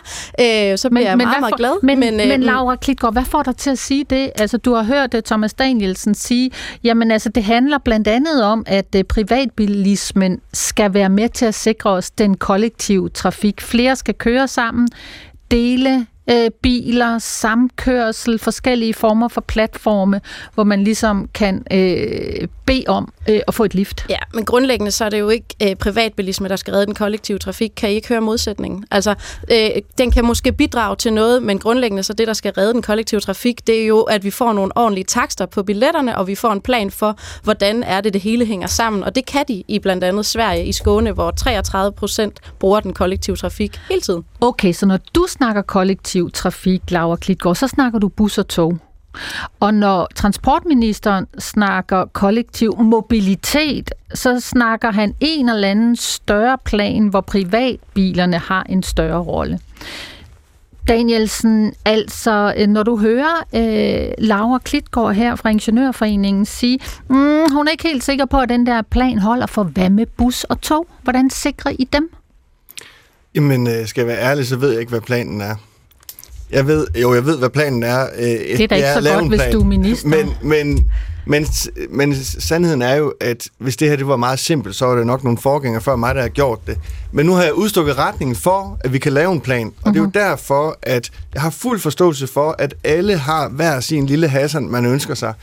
Øh, 0.71 0.77
så 0.77 0.89
bliver 0.89 1.09
jeg 1.09 1.17
meget, 1.17 1.29
hvad 1.29 1.39
meget 1.39 1.51
for, 1.51 1.57
glad. 1.57 1.73
Men, 1.83 1.99
men, 1.99 2.19
øh, 2.19 2.27
men 2.27 2.43
Laura 2.43 2.75
Klitgaard, 2.75 3.13
hvad 3.13 3.25
får 3.25 3.43
dig 3.43 3.57
til 3.57 3.69
at 3.69 3.77
sige 3.77 4.03
det? 4.03 4.31
Altså, 4.35 4.57
du 4.57 4.73
har 4.73 4.83
hørt 4.83 5.13
uh, 5.13 5.19
Thomas 5.25 5.53
Danielsen 5.53 6.15
sige, 6.15 6.51
jamen 6.83 7.11
altså, 7.11 7.29
det 7.29 7.43
handler 7.43 7.77
blandt 7.77 8.07
andet 8.07 8.43
om, 8.43 8.63
at 8.67 8.95
uh, 8.95 9.01
privatbilismen 9.09 10.39
skal 10.53 10.93
være 10.93 11.09
med 11.09 11.29
til 11.29 11.45
at 11.45 11.55
sikre 11.55 11.89
os 11.89 12.11
den 12.11 12.37
kollektive 12.37 13.09
trafik. 13.09 13.61
Flere 13.61 13.95
skal 13.95 14.13
køre 14.13 14.47
sammen, 14.47 14.87
dele 15.51 16.05
øh, 16.31 16.51
biler, 16.61 17.19
samkørsel, 17.19 18.39
forskellige 18.39 18.93
former 18.93 19.27
for 19.27 19.41
platforme, 19.41 20.21
hvor 20.53 20.63
man 20.63 20.83
ligesom 20.83 21.29
kan 21.33 21.63
øh, 21.71 22.47
bede 22.65 22.83
om 22.87 23.13
øh, 23.29 23.39
at 23.47 23.53
få 23.53 23.63
et 23.63 23.73
lift. 23.73 24.05
Ja, 24.09 24.17
men 24.33 24.45
grundlæggende 24.45 24.91
så 24.91 25.05
er 25.05 25.09
det 25.09 25.19
jo 25.19 25.29
ikke 25.29 25.55
øh, 25.63 25.75
privatbilisme, 25.75 26.49
der 26.49 26.55
skal 26.55 26.73
redde 26.73 26.85
den 26.85 26.95
kollektive 26.95 27.39
trafik. 27.39 27.71
Kan 27.75 27.91
I 27.91 27.93
ikke 27.93 28.07
høre 28.07 28.21
modsætningen? 28.21 28.85
Altså, 28.91 29.15
øh, 29.51 29.69
den 29.97 30.11
kan 30.11 30.25
måske 30.25 30.51
bidrage 30.51 30.95
til 30.95 31.13
noget, 31.13 31.43
men 31.43 31.59
grundlæggende 31.59 32.03
så 32.03 32.13
det, 32.13 32.27
der 32.27 32.33
skal 32.33 32.53
redde 32.57 32.73
den 32.73 32.81
kollektive 32.81 33.21
trafik, 33.21 33.67
det 33.67 33.81
er 33.81 33.85
jo, 33.85 34.01
at 34.01 34.23
vi 34.23 34.31
får 34.31 34.53
nogle 34.53 34.77
ordentlige 34.77 35.05
takster 35.05 35.45
på 35.45 35.63
billetterne, 35.63 36.17
og 36.17 36.27
vi 36.27 36.35
får 36.35 36.51
en 36.51 36.61
plan 36.61 36.91
for, 36.91 37.17
hvordan 37.43 37.83
er 37.83 38.01
det, 38.01 38.13
det 38.13 38.21
hele 38.21 38.45
hænger 38.45 38.67
sammen. 38.67 39.03
Og 39.03 39.15
det 39.15 39.25
kan 39.25 39.45
de 39.47 39.63
i 39.67 39.79
blandt 39.79 40.03
andet 40.03 40.25
Sverige, 40.25 40.65
i 40.65 40.71
Skåne, 40.71 41.11
hvor 41.11 41.31
33 41.31 41.91
procent 41.91 42.39
bruger 42.59 42.79
den 42.79 42.93
kollektive 42.93 43.35
trafik 43.35 43.79
hele 43.89 44.01
tiden. 44.01 44.23
Okay, 44.41 44.73
så 44.73 44.85
når 44.85 44.99
du 45.15 45.25
snakker 45.29 45.61
kollektiv 45.61 46.20
trafik, 46.29 46.81
Laura 46.91 47.15
Klitgaard, 47.15 47.55
så 47.55 47.67
snakker 47.67 47.99
du 47.99 48.07
bus 48.07 48.37
og 48.37 48.47
tog. 48.47 48.77
Og 49.59 49.73
når 49.73 50.07
transportministeren 50.15 51.27
snakker 51.39 52.05
kollektiv 52.05 52.81
mobilitet, 52.81 53.91
så 54.13 54.39
snakker 54.39 54.91
han 54.91 55.15
en 55.19 55.49
eller 55.49 55.67
anden 55.67 55.95
større 55.95 56.57
plan, 56.65 57.07
hvor 57.07 57.21
privatbilerne 57.21 58.37
har 58.37 58.63
en 58.69 58.83
større 58.83 59.19
rolle. 59.19 59.59
Danielsen, 60.87 61.73
altså 61.85 62.53
øh, 62.57 62.67
når 62.67 62.83
du 62.83 62.97
hører 62.97 63.45
øh, 63.55 64.13
Laura 64.17 64.59
Klitgaard 64.59 65.13
her 65.13 65.35
fra 65.35 65.49
Ingeniørforeningen 65.49 66.45
sige, 66.45 66.79
mm, 67.07 67.51
hun 67.53 67.67
er 67.67 67.71
ikke 67.71 67.87
helt 67.87 68.03
sikker 68.03 68.25
på, 68.25 68.39
at 68.39 68.49
den 68.49 68.65
der 68.65 68.81
plan 68.81 69.17
holder 69.17 69.45
for 69.45 69.63
hvad 69.63 69.89
med 69.89 70.05
bus 70.05 70.43
og 70.43 70.61
tog? 70.61 70.87
Hvordan 71.03 71.29
sikrer 71.29 71.71
I 71.79 71.83
dem? 71.83 72.11
Jamen, 73.35 73.67
øh, 73.67 73.87
skal 73.87 74.01
jeg 74.01 74.07
være 74.07 74.21
ærlig, 74.21 74.47
så 74.47 74.55
ved 74.55 74.71
jeg 74.71 74.79
ikke, 74.79 74.89
hvad 74.89 75.01
planen 75.01 75.41
er. 75.41 75.55
Jeg 76.51 76.67
ved, 76.67 76.87
jo, 77.01 77.13
jeg 77.13 77.25
ved, 77.25 77.37
hvad 77.37 77.49
planen 77.49 77.83
er. 77.83 78.07
Øh, 78.17 78.23
det 78.23 78.61
er 78.61 78.67
da 78.67 78.75
ikke 78.75 78.87
så 78.93 79.13
godt, 79.13 79.27
hvis 79.27 79.41
du 79.51 79.59
er 79.59 79.65
minister. 79.65 80.07
Men, 80.07 80.29
men, 80.41 80.87
men, 81.25 81.45
men 81.89 82.15
sandheden 82.23 82.81
er 82.81 82.95
jo, 82.95 83.13
at 83.21 83.47
hvis 83.57 83.77
det 83.77 83.89
her 83.89 83.95
det 83.95 84.07
var 84.07 84.17
meget 84.17 84.39
simpelt, 84.39 84.75
så 84.75 84.85
var 84.85 84.95
det 84.95 85.07
nok 85.07 85.23
nogle 85.23 85.37
forgængere 85.37 85.81
før 85.81 85.95
mig, 85.95 86.15
der 86.15 86.21
har 86.21 86.29
gjort 86.29 86.59
det. 86.67 86.77
Men 87.11 87.25
nu 87.25 87.33
har 87.33 87.43
jeg 87.43 87.53
udstukket 87.53 87.97
retningen 87.97 88.35
for, 88.35 88.77
at 88.79 88.93
vi 88.93 88.99
kan 88.99 89.11
lave 89.11 89.31
en 89.31 89.41
plan. 89.41 89.67
Og 89.67 89.71
mm-hmm. 89.91 90.11
det 90.11 90.19
er 90.19 90.23
jo 90.25 90.29
derfor, 90.29 90.77
at 90.81 91.11
jeg 91.33 91.41
har 91.41 91.49
fuld 91.49 91.79
forståelse 91.79 92.27
for, 92.27 92.55
at 92.59 92.75
alle 92.83 93.17
har 93.17 93.49
hver 93.49 93.79
sin 93.79 94.05
lille 94.05 94.27
hassan, 94.27 94.69
man 94.69 94.85
ønsker 94.85 95.15
sig. 95.15 95.33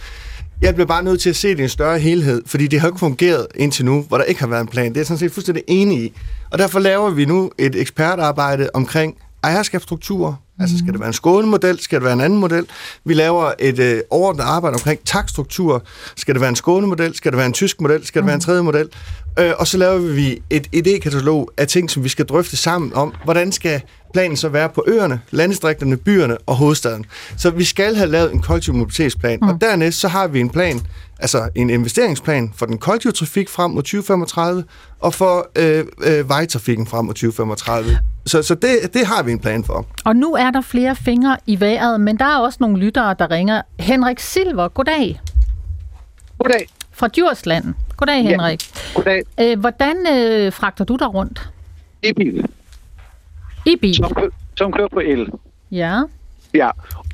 Jeg 0.62 0.74
bliver 0.74 0.86
bare 0.86 1.02
nødt 1.02 1.20
til 1.20 1.30
at 1.30 1.36
se 1.36 1.48
det 1.48 1.58
i 1.58 1.62
en 1.62 1.68
større 1.68 1.98
helhed, 1.98 2.42
fordi 2.46 2.66
det 2.66 2.80
har 2.80 2.88
ikke 2.88 2.98
fungeret 2.98 3.46
indtil 3.54 3.84
nu, 3.84 4.04
hvor 4.08 4.18
der 4.18 4.24
ikke 4.24 4.40
har 4.40 4.46
været 4.46 4.60
en 4.60 4.68
plan. 4.68 4.88
Det 4.88 4.96
er 4.96 5.00
jeg 5.00 5.06
sådan 5.06 5.18
set 5.18 5.32
fuldstændig 5.32 5.64
enig 5.66 5.98
i. 6.04 6.12
Og 6.50 6.58
derfor 6.58 6.78
laver 6.78 7.10
vi 7.10 7.24
nu 7.24 7.50
et 7.58 7.76
ekspertarbejde 7.76 8.70
omkring 8.74 9.16
ejerskabsstrukturer, 9.42 10.34
Altså 10.60 10.78
skal 10.78 10.92
det 10.92 11.00
være 11.00 11.06
en 11.06 11.12
skånemodel, 11.12 11.80
skal 11.80 11.98
det 11.98 12.04
være 12.04 12.12
en 12.12 12.20
anden 12.20 12.38
model? 12.38 12.66
Vi 13.04 13.14
laver 13.14 13.52
et 13.58 13.78
øh, 13.78 14.00
overordnet 14.10 14.44
arbejde 14.44 14.74
omkring 14.74 15.00
takstruktur. 15.04 15.82
Skal 16.16 16.34
det 16.34 16.40
være 16.40 16.50
en 16.50 16.56
skånemodel, 16.56 17.14
skal 17.14 17.32
det 17.32 17.36
være 17.36 17.46
en 17.46 17.52
tysk 17.52 17.80
model, 17.80 18.06
skal 18.06 18.22
det 18.22 18.26
være 18.26 18.34
en 18.34 18.40
tredje 18.40 18.62
model? 18.62 18.88
Øh, 19.38 19.52
og 19.58 19.66
så 19.66 19.78
laver 19.78 19.98
vi 19.98 20.42
et 20.50 20.68
idékatalog 20.76 21.46
af 21.56 21.66
ting, 21.66 21.90
som 21.90 22.04
vi 22.04 22.08
skal 22.08 22.26
drøfte 22.26 22.56
sammen 22.56 22.94
om, 22.94 23.14
hvordan 23.24 23.52
skal 23.52 23.82
planen 24.12 24.36
så 24.36 24.48
være 24.48 24.68
på 24.68 24.84
øerne, 24.86 25.20
landdistrikterne, 25.30 25.96
byerne 25.96 26.36
og 26.46 26.56
hovedstaden. 26.56 27.06
Så 27.36 27.50
vi 27.50 27.64
skal 27.64 27.96
have 27.96 28.10
lavet 28.10 28.32
en 28.32 28.40
kollektiv 28.40 28.74
mobilitetsplan, 28.74 29.38
mm. 29.42 29.48
og 29.48 29.60
dernæst 29.60 30.00
så 30.00 30.08
har 30.08 30.28
vi 30.28 30.40
en 30.40 30.50
plan, 30.50 30.80
altså 31.18 31.48
en 31.54 31.70
investeringsplan 31.70 32.52
for 32.56 32.66
den 32.66 32.78
kollektive 32.78 33.12
trafik 33.12 33.48
frem 33.48 33.70
mod 33.70 33.82
2035, 33.82 34.64
og 35.00 35.14
for 35.14 35.50
øh, 35.56 35.84
øh, 36.02 36.28
vejtrafikken 36.28 36.86
frem 36.86 37.04
mod 37.04 37.14
2035. 37.14 37.98
Så, 38.28 38.42
så 38.42 38.54
det, 38.54 38.94
det 38.94 39.06
har 39.06 39.22
vi 39.22 39.32
en 39.32 39.38
plan 39.38 39.64
for. 39.64 39.86
Og 40.04 40.16
nu 40.16 40.34
er 40.34 40.50
der 40.50 40.60
flere 40.60 40.96
fingre 40.96 41.36
i 41.46 41.60
vejret, 41.60 42.00
men 42.00 42.18
der 42.18 42.24
er 42.24 42.38
også 42.38 42.58
nogle 42.60 42.78
lyttere, 42.78 43.14
der 43.18 43.30
ringer. 43.30 43.62
Henrik 43.78 44.18
Silver, 44.18 44.68
goddag. 44.68 45.20
Goddag. 46.38 46.68
Fra 46.92 47.08
Djursland. 47.16 47.74
Goddag, 47.96 48.22
Henrik. 48.22 48.60
Ja, 48.62 49.00
goddag. 49.00 49.22
Øh, 49.40 49.60
hvordan 49.60 49.96
øh, 49.96 50.52
fragter 50.52 50.84
du 50.84 50.96
dig 50.96 51.14
rundt? 51.14 51.50
I 52.02 52.12
bil. 52.12 52.46
I 53.66 53.76
bil? 53.76 53.94
Som, 53.94 54.12
som 54.56 54.72
kører 54.72 54.88
på 54.88 55.00
el. 55.00 55.26
Ja. 55.70 56.02
Ja, 56.54 56.70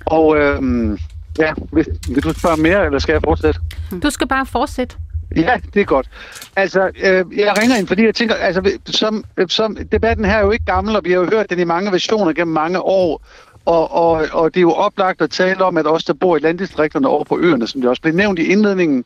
og 0.06 0.36
øhm, 0.36 0.98
ja, 1.38 1.52
vil, 1.72 1.86
vil 2.08 2.22
du 2.22 2.32
spørge 2.32 2.56
mere, 2.56 2.84
eller 2.86 2.98
skal 2.98 3.12
jeg 3.12 3.22
fortsætte? 3.24 3.60
Du 4.02 4.10
skal 4.10 4.28
bare 4.28 4.46
fortsætte. 4.46 4.96
Ja, 5.36 5.60
det 5.74 5.80
er 5.80 5.84
godt. 5.84 6.08
Altså, 6.56 6.86
øh, 6.86 7.38
jeg 7.38 7.58
ringer 7.58 7.76
ind, 7.76 7.86
fordi 7.86 8.04
jeg 8.04 8.14
tænker, 8.14 8.34
altså, 8.34 8.78
som, 8.86 9.24
som 9.48 9.76
debatten 9.92 10.24
her 10.24 10.36
er 10.36 10.44
jo 10.44 10.50
ikke 10.50 10.64
gammel, 10.64 10.96
og 10.96 11.04
vi 11.04 11.10
har 11.10 11.18
jo 11.18 11.30
hørt 11.32 11.50
den 11.50 11.58
i 11.58 11.64
mange 11.64 11.92
versioner 11.92 12.32
gennem 12.32 12.54
mange 12.54 12.80
år, 12.80 13.22
og, 13.64 13.92
og, 13.92 14.26
og 14.32 14.54
det 14.54 14.60
er 14.60 14.62
jo 14.62 14.72
oplagt 14.72 15.22
at 15.22 15.30
tale 15.30 15.64
om, 15.64 15.76
at 15.76 15.86
os, 15.86 16.04
der 16.04 16.12
bor 16.12 16.36
i 16.36 16.40
landdistrikterne 16.40 17.08
over 17.08 17.24
på 17.24 17.38
øerne, 17.38 17.66
som 17.66 17.80
det 17.80 17.90
også 17.90 18.02
blev 18.02 18.14
nævnt 18.14 18.38
i 18.38 18.46
indledningen, 18.46 19.04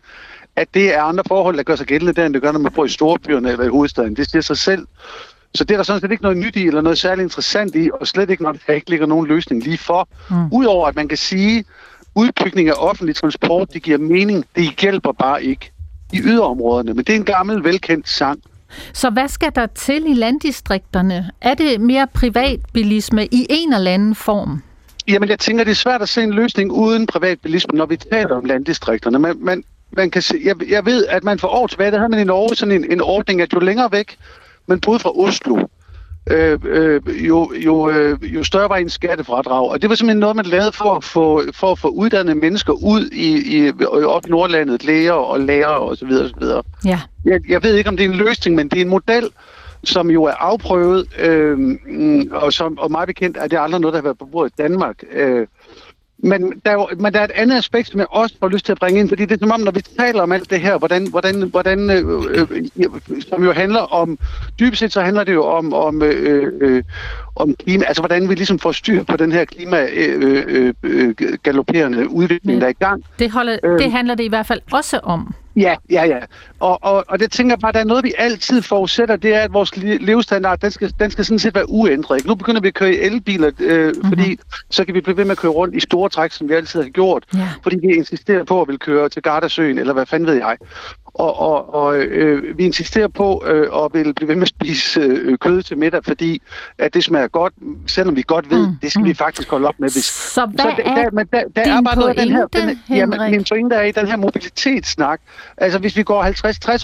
at 0.57 0.69
det 0.75 0.95
er 0.95 1.03
andre 1.03 1.25
forhold, 1.29 1.57
der 1.57 1.63
gør 1.63 1.77
sig 1.77 1.87
gældende 1.87 2.13
der, 2.13 2.27
end 2.27 2.35
det 2.35 2.43
gør, 2.43 2.53
når 2.53 2.59
man 2.59 2.73
bor 2.73 2.85
i 2.85 2.89
storbyerne 2.89 3.51
eller 3.51 3.65
i 3.65 3.69
hovedstaden. 3.69 4.17
Det 4.17 4.31
siger 4.31 4.43
sig 4.43 4.57
selv. 4.57 4.87
Så 5.55 5.65
det 5.65 5.75
er 5.75 5.77
der 5.79 5.85
sådan 5.85 6.01
set 6.01 6.11
ikke 6.11 6.23
noget 6.23 6.39
nyt 6.39 6.57
i, 6.57 6.67
eller 6.67 6.81
noget 6.81 6.99
særligt 6.99 7.25
interessant 7.25 7.75
i, 7.75 7.91
og 8.01 8.07
slet 8.07 8.31
ikke, 8.31 8.43
når 8.43 8.55
der 8.67 8.73
ikke 8.73 8.91
ligger 8.91 9.07
nogen 9.07 9.27
løsning 9.27 9.63
lige 9.63 9.79
for. 9.79 10.09
Mm. 10.31 10.53
Udover 10.53 10.89
at 10.89 10.97
man 10.97 11.09
kan 11.09 11.19
sige, 11.19 11.65
udbygning 12.15 12.69
af 12.69 12.75
offentlig 12.77 13.17
transport, 13.17 13.73
det 13.73 13.83
giver 13.83 13.99
mening, 13.99 14.45
det 14.57 14.81
hjælper 14.81 15.13
bare 15.13 15.45
ikke 15.45 15.73
i 16.13 16.21
yderområderne. 16.21 16.95
Men 16.95 17.05
det 17.05 17.13
er 17.13 17.17
en 17.17 17.25
gammel, 17.25 17.65
velkendt 17.65 18.09
sang. 18.09 18.41
Så 18.93 19.11
hvad 19.11 19.29
skal 19.29 19.53
der 19.55 19.67
til 19.67 20.11
i 20.11 20.15
landdistrikterne? 20.15 21.31
Er 21.41 21.55
det 21.55 21.81
mere 21.81 22.07
privatbilisme 22.15 23.27
i 23.27 23.47
en 23.51 23.73
eller 23.73 23.91
anden 23.91 24.15
form? 24.15 24.63
Jamen, 25.09 25.29
jeg 25.29 25.39
tænker, 25.39 25.65
det 25.65 25.71
er 25.71 25.75
svært 25.75 26.03
at 26.03 26.09
se 26.09 26.23
en 26.23 26.33
løsning 26.33 26.73
uden 26.73 27.07
privatbilisme, 27.07 27.79
når 27.79 27.87
vi 27.87 27.97
taler 27.97 28.37
om 28.37 28.45
landdistrikterne. 28.45 29.19
Man, 29.19 29.37
man, 29.39 29.65
man 29.91 30.11
kan 30.11 30.23
se, 30.23 30.41
jeg, 30.45 30.55
jeg 30.69 30.87
ved, 30.87 31.07
at 31.07 31.25
man 31.25 31.39
for 31.39 31.49
år 31.49 31.67
tilbage, 31.67 31.91
der 31.91 31.99
havde 31.99 32.11
man 32.11 32.21
i 32.21 32.25
Norge 32.25 32.57
sådan 32.57 32.75
en, 32.75 32.93
en 32.93 33.01
ordning, 33.01 33.41
at 33.41 33.53
jo 33.53 33.59
længere 33.59 33.93
væk 33.93 34.19
man 34.69 34.81
boede 34.81 34.99
fra 34.99 35.19
Oslo, 35.19 35.67
øh, 36.31 36.59
øh, 36.65 37.27
jo, 37.27 37.53
jo, 37.57 37.91
øh, 37.91 38.35
jo 38.35 38.45
større 38.45 38.69
var 38.69 38.77
en 38.77 38.91
skattefradrag. 38.91 39.71
Og 39.71 39.83
det 39.83 39.91
var 39.91 39.97
simpelthen 39.97 40.21
noget, 40.21 40.37
man 40.37 40.45
lavede 40.45 40.73
for 40.73 40.95
at 40.95 41.05
få, 41.05 41.43
for 41.53 41.73
at 41.73 41.79
få 41.79 41.89
uddannede 41.89 42.39
mennesker 42.39 42.73
ud 42.73 43.11
i, 43.13 43.59
i 43.59 43.73
op 44.05 44.29
Nordlandet, 44.29 44.85
læger 44.85 45.13
og 45.13 45.41
lærere 45.41 45.79
osv. 45.79 46.11
osv. 46.13 46.45
Ja. 46.85 47.01
Jeg, 47.25 47.41
jeg 47.49 47.63
ved 47.63 47.75
ikke, 47.75 47.91
om 47.91 47.97
det 47.97 48.07
er 48.07 48.11
en 48.11 48.17
løsning, 48.17 48.57
men 48.57 48.69
det 48.69 48.77
er 48.77 48.83
en 48.83 48.89
model, 48.89 49.31
som 49.85 50.11
jo 50.11 50.25
er 50.25 50.33
afprøvet, 50.33 51.07
øh, 51.19 51.79
og, 52.31 52.53
som, 52.53 52.79
og 52.79 52.91
meget 52.91 53.07
bekendt 53.07 53.37
er 53.37 53.47
det 53.47 53.59
aldrig 53.61 53.81
noget, 53.81 53.93
der 53.93 53.99
har 53.99 54.05
været 54.05 54.19
på 54.19 54.29
bordet 54.33 54.51
i 54.51 54.63
Danmark. 54.63 55.03
Øh, 55.13 55.47
men 56.19 56.63
der, 56.65 56.71
er 56.71 56.75
jo, 56.75 56.89
men 56.99 57.13
der 57.13 57.21
er 57.21 57.25
et 57.25 57.31
andet 57.31 57.57
aspekt, 57.57 57.89
som 57.89 58.01
jeg 58.01 58.07
også 58.11 58.35
får 58.41 58.49
lyst 58.49 58.65
til 58.65 58.73
at 58.73 58.79
bringe 58.79 59.01
ind, 59.01 59.09
fordi 59.09 59.25
det 59.25 59.35
er 59.35 59.39
som 59.39 59.51
om, 59.51 59.61
når 59.61 59.71
vi 59.71 59.81
taler 59.81 60.23
om 60.23 60.33
alt 60.33 60.51
det 60.51 60.61
her, 60.61 60.79
hvordan, 60.79 61.07
hvordan, 61.11 61.43
hvordan 61.43 61.91
øh, 61.91 62.23
øh, 62.31 63.21
som 63.29 63.45
jo 63.45 63.53
handler 63.53 63.81
om, 63.81 64.19
dybest 64.61 64.79
set 64.79 64.93
så 64.93 65.01
handler 65.03 65.25
det 65.25 65.35
jo 65.35 65.45
om, 65.45 65.73
om, 65.73 66.03
øh, 66.03 66.53
øh, 66.61 66.83
om 67.37 67.55
klima, 67.55 67.85
altså 67.85 68.03
hvordan 68.03 68.29
vi 68.29 68.35
ligesom 68.35 68.59
får 68.59 68.73
styr 68.73 69.03
på 69.03 69.17
den 69.17 69.33
her 69.33 69.45
klima 69.45 69.87
øh, 69.93 70.45
øh, 70.49 70.75
øh, 70.83 71.15
galopperende 71.43 72.11
udvikling, 72.11 72.61
der 72.61 72.67
er 72.67 72.71
i 72.71 72.85
gang. 72.85 73.05
Det, 73.19 73.31
holder, 73.31 73.59
øh, 73.65 73.79
det 73.79 73.93
handler 73.93 74.15
det 74.15 74.25
i 74.25 74.29
hvert 74.29 74.47
fald 74.47 74.61
også 74.73 74.99
om. 74.99 75.35
Ja, 75.59 75.77
ja, 75.91 76.05
ja. 76.05 76.19
Og, 76.61 76.79
og, 76.83 77.05
og 77.09 77.21
det 77.21 77.33
tænker 77.33 77.53
jeg 77.53 77.61
bare, 77.61 77.73
der 77.73 77.79
er 77.79 77.85
noget, 77.85 78.05
vi 78.05 78.13
altid 78.19 78.63
forudsætter, 78.63 79.17
det 79.17 79.35
er, 79.35 79.41
at 79.41 79.53
vores 79.53 79.77
levestandard, 79.77 80.59
den 80.59 80.71
skal, 80.71 80.93
den 81.01 81.11
skal 81.11 81.25
sådan 81.25 81.39
set 81.39 81.55
være 81.55 81.71
uændret. 81.71 82.27
Nu 82.27 82.35
begynder 82.35 82.61
vi 82.61 82.69
at 82.69 82.75
køre 82.75 82.95
i 82.95 82.99
elbiler, 82.99 83.51
øh, 83.61 83.87
mm-hmm. 83.87 84.09
fordi 84.09 84.39
så 84.71 84.85
kan 84.85 84.95
vi 84.95 85.01
blive 85.01 85.17
ved 85.17 85.25
med 85.25 85.33
at 85.33 85.39
køre 85.39 85.53
rundt 85.53 85.75
i 85.75 85.81
store 85.81 86.09
træk, 86.09 86.33
som 86.33 86.49
vi 86.49 86.55
altid 86.55 86.83
har 86.83 86.89
gjort. 86.89 87.25
Ja. 87.35 87.49
Fordi 87.63 87.77
vi 87.83 87.95
insisterer 87.95 88.45
på 88.45 88.63
at 88.63 88.69
vil 88.69 88.79
køre 88.79 89.09
til 89.09 89.23
Gardasøen, 89.23 89.79
eller 89.79 89.93
hvad 89.93 90.07
fanden 90.07 90.27
ved 90.27 90.35
jeg. 90.35 90.57
Og, 91.19 91.39
og, 91.41 91.75
og 91.75 91.97
øh, 91.97 92.59
vi 92.59 92.65
insisterer 92.65 93.09
på 93.09 93.45
øh, 93.47 93.85
at 93.85 93.91
vil 93.93 94.15
blive 94.15 94.29
ved 94.29 94.35
med 94.37 94.43
at 94.43 94.49
spise 94.49 95.01
øh, 95.01 95.39
kød 95.39 95.63
til 95.63 95.79
middag, 95.79 96.05
fordi 96.05 96.43
at 96.79 96.95
det 96.95 97.05
smager 97.05 97.29
godt, 97.29 97.53
selvom 97.87 98.17
vi 98.17 98.25
godt 98.27 98.51
ved, 98.51 98.67
mm. 98.67 98.77
det 98.83 98.93
skal 98.93 99.05
vi 99.05 99.15
faktisk 99.15 99.51
holde 99.51 99.69
op 99.69 99.75
med. 99.79 99.91
Hvis, 99.91 100.05
så 100.05 100.47
hvad 100.47 100.65
så 100.65 100.73
der, 100.77 100.95
der, 100.95 101.11
men 101.11 101.27
der, 101.33 101.43
der 101.57 101.65
din 101.65 101.73
er 101.73 101.83
bare 101.83 101.97
noget 101.97 102.09
af 102.09 102.17
den 102.17 102.29
her, 102.29 102.47
den, 102.47 102.79
jamen, 102.91 103.31
min 103.31 103.45
pointe 103.49 103.77
er 103.77 103.83
i 103.83 103.93
den 103.93 104.07
her 104.07 104.17
mobilitetssnak. 104.17 105.21
Altså 105.57 105.79
hvis 105.79 105.97
vi 105.97 106.03
går 106.03 106.25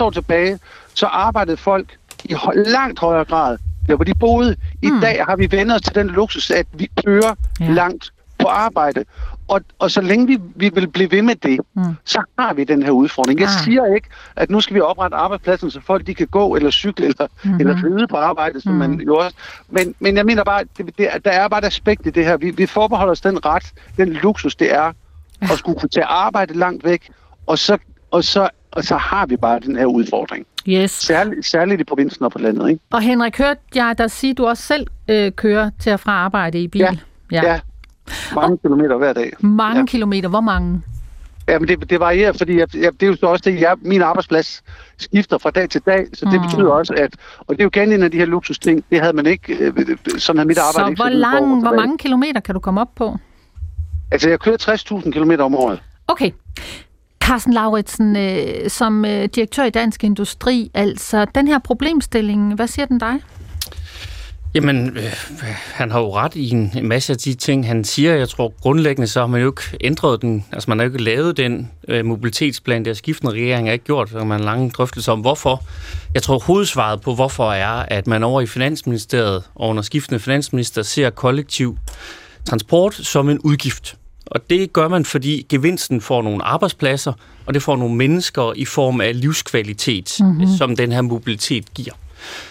50-60 0.00 0.04
år 0.04 0.10
tilbage, 0.10 0.58
så 0.94 1.06
arbejdede 1.06 1.56
folk 1.56 1.86
i 2.24 2.34
langt 2.54 2.98
højere 2.98 3.24
grad 3.24 3.58
der 3.88 3.96
hvor 3.96 4.04
de 4.04 4.14
boede. 4.14 4.56
I 4.82 4.90
mm. 4.90 5.00
dag 5.00 5.24
har 5.24 5.36
vi 5.36 5.48
vendt 5.50 5.72
os 5.72 5.82
til 5.82 5.94
den 5.94 6.06
luksus, 6.06 6.50
at 6.50 6.66
vi 6.72 6.90
kører 7.04 7.34
ja. 7.60 7.68
langt 7.68 8.12
på 8.38 8.46
arbejde. 8.46 9.04
Og, 9.48 9.60
og 9.78 9.90
så 9.90 10.00
længe 10.00 10.26
vi, 10.26 10.38
vi 10.56 10.70
vil 10.74 10.88
blive 10.88 11.10
ved 11.10 11.22
med 11.22 11.34
det, 11.34 11.60
mm. 11.74 11.82
så 12.04 12.22
har 12.38 12.54
vi 12.54 12.64
den 12.64 12.82
her 12.82 12.90
udfordring. 12.90 13.40
Jeg 13.40 13.48
ah. 13.48 13.64
siger 13.64 13.94
ikke, 13.94 14.08
at 14.36 14.50
nu 14.50 14.60
skal 14.60 14.74
vi 14.74 14.80
oprette 14.80 15.16
arbejdspladsen, 15.16 15.70
så 15.70 15.80
folk 15.80 16.06
de 16.06 16.14
kan 16.14 16.26
gå 16.26 16.56
eller 16.56 16.70
cykle 16.70 17.06
eller, 17.06 17.26
mm-hmm. 17.44 17.60
eller 17.60 17.84
ride 17.84 18.08
på 18.08 18.16
arbejde, 18.16 18.60
som 18.60 18.72
mm. 18.72 18.78
man 18.78 19.00
jo 19.00 19.16
også... 19.16 19.36
Men, 19.68 19.94
men 20.00 20.16
jeg 20.16 20.26
mener 20.26 20.44
bare, 20.44 20.64
det, 20.78 20.98
det, 20.98 21.08
der 21.24 21.30
er 21.30 21.48
bare 21.48 21.60
et 21.60 21.64
aspekt 21.64 22.06
i 22.06 22.10
det 22.10 22.24
her. 22.24 22.36
Vi, 22.36 22.50
vi 22.50 22.66
forbeholder 22.66 23.12
os 23.12 23.20
den 23.20 23.44
ret, 23.46 23.72
den 23.96 24.08
luksus, 24.08 24.56
det 24.56 24.74
er 24.74 24.92
at 25.40 25.58
skulle 25.58 25.80
kunne 25.80 25.88
tage 25.88 26.04
arbejde 26.04 26.58
langt 26.58 26.84
væk, 26.84 27.10
og 27.46 27.58
så, 27.58 27.78
og 28.10 28.24
så, 28.24 28.48
og 28.70 28.84
så 28.84 28.96
har 28.96 29.26
vi 29.26 29.36
bare 29.36 29.60
den 29.60 29.76
her 29.76 29.86
udfordring. 29.86 30.46
Yes. 30.68 30.90
Særligt, 30.90 31.46
særligt 31.46 31.80
i 31.80 31.84
provinsen 31.84 32.24
og 32.24 32.32
på 32.32 32.38
landet. 32.38 32.68
Ikke? 32.68 32.80
Og 32.92 33.02
Henrik, 33.02 33.38
hørte 33.38 33.60
jeg 33.74 33.94
dig 33.98 34.10
sige, 34.10 34.30
at 34.30 34.38
du 34.38 34.46
også 34.46 34.62
selv 34.62 34.86
øh, 35.08 35.32
kører 35.32 35.70
til 35.80 35.92
og 35.92 36.00
fra 36.00 36.12
arbejde 36.12 36.58
i 36.62 36.68
bil? 36.68 36.80
Ja, 36.80 36.96
ja. 37.32 37.52
ja 37.52 37.60
mange 38.34 38.52
og 38.52 38.62
kilometer 38.62 38.96
hver 38.96 39.12
dag. 39.12 39.32
Mange 39.40 39.78
ja. 39.78 39.86
kilometer? 39.86 40.28
Hvor 40.28 40.40
mange? 40.40 40.82
Jamen, 41.48 41.68
det, 41.68 41.90
det 41.90 42.00
varierer, 42.00 42.32
fordi 42.32 42.58
jeg, 42.58 42.76
jeg, 42.76 42.92
det 42.92 43.02
er 43.02 43.06
jo 43.06 43.16
så 43.16 43.26
også 43.26 43.42
det, 43.50 43.60
jeg, 43.60 43.74
min 43.82 44.02
arbejdsplads 44.02 44.62
skifter 44.98 45.38
fra 45.38 45.50
dag 45.50 45.70
til 45.70 45.80
dag, 45.86 46.06
så 46.12 46.24
det 46.24 46.40
mm. 46.40 46.46
betyder 46.46 46.70
også, 46.70 46.94
at, 46.94 47.16
og 47.38 47.48
det 47.48 47.60
er 47.60 47.64
jo 47.64 47.70
igen 47.74 47.92
en 47.92 48.02
af 48.02 48.10
de 48.10 48.18
her 48.18 48.26
luksusting, 48.26 48.84
det 48.90 49.00
havde 49.00 49.12
man 49.12 49.26
ikke, 49.26 49.54
øh, 49.54 49.72
sådan 50.18 50.38
havde 50.38 50.48
mit 50.48 50.58
arbejde 50.58 50.86
så 50.86 50.88
ikke. 50.88 50.96
Så 50.96 51.02
hvor, 51.02 51.10
lang, 51.10 51.60
hvor 51.60 51.74
mange 51.74 51.98
kilometer 51.98 52.40
kan 52.40 52.54
du 52.54 52.60
komme 52.60 52.80
op 52.80 52.94
på? 52.96 53.16
Altså, 54.12 54.28
jeg 54.28 54.40
kører 54.40 54.56
60.000 55.02 55.10
km 55.10 55.30
om 55.40 55.54
året. 55.54 55.82
Okay. 56.08 56.30
Carsten 57.20 57.52
Lauritsen, 57.52 58.16
øh, 58.16 58.70
som 58.70 59.04
øh, 59.04 59.24
direktør 59.24 59.64
i 59.64 59.70
Dansk 59.70 60.04
Industri, 60.04 60.70
altså 60.74 61.26
den 61.34 61.48
her 61.48 61.58
problemstilling, 61.58 62.54
hvad 62.54 62.66
siger 62.66 62.86
den 62.86 62.98
dig? 62.98 63.20
Jamen, 64.54 64.96
øh, 64.96 65.12
han 65.74 65.90
har 65.90 66.00
jo 66.00 66.16
ret 66.16 66.34
i 66.34 66.50
en, 66.50 66.72
masse 66.82 67.12
af 67.12 67.18
de 67.18 67.34
ting, 67.34 67.66
han 67.66 67.84
siger. 67.84 68.14
Jeg 68.14 68.28
tror 68.28 68.54
grundlæggende, 68.60 69.06
så 69.06 69.20
har 69.20 69.26
man 69.26 69.40
jo 69.40 69.46
ikke 69.46 69.62
ændret 69.80 70.22
den. 70.22 70.44
Altså, 70.52 70.70
man 70.70 70.78
har 70.78 70.84
jo 70.84 70.92
ikke 70.92 71.04
lavet 71.04 71.36
den 71.36 71.70
øh, 71.88 72.04
mobilitetsplan, 72.04 72.84
der 72.84 72.94
skiftende 72.94 73.32
regering 73.32 73.68
har 73.68 73.72
ikke 73.72 73.84
gjort. 73.84 74.10
Så 74.10 74.18
man 74.18 74.38
har 74.38 74.44
lange 74.44 74.70
drøftelser 74.70 75.12
om, 75.12 75.20
hvorfor. 75.20 75.64
Jeg 76.14 76.22
tror, 76.22 76.38
hovedsvaret 76.38 77.00
på, 77.00 77.14
hvorfor 77.14 77.52
er, 77.52 77.86
at 77.88 78.06
man 78.06 78.22
over 78.22 78.40
i 78.40 78.46
Finansministeriet 78.46 79.42
og 79.54 79.68
under 79.68 79.82
skiftende 79.82 80.20
finansminister 80.20 80.82
ser 80.82 81.10
kollektiv 81.10 81.78
transport 82.44 82.94
som 82.94 83.28
en 83.28 83.38
udgift. 83.38 83.96
Og 84.26 84.50
det 84.50 84.72
gør 84.72 84.88
man, 84.88 85.04
fordi 85.04 85.46
gevinsten 85.48 86.00
får 86.00 86.22
nogle 86.22 86.44
arbejdspladser, 86.44 87.12
og 87.46 87.54
det 87.54 87.62
får 87.62 87.76
nogle 87.76 87.94
mennesker 87.94 88.52
i 88.56 88.64
form 88.64 89.00
af 89.00 89.20
livskvalitet, 89.20 90.16
mm-hmm. 90.20 90.46
som 90.58 90.76
den 90.76 90.92
her 90.92 91.00
mobilitet 91.00 91.74
giver. 91.74 91.94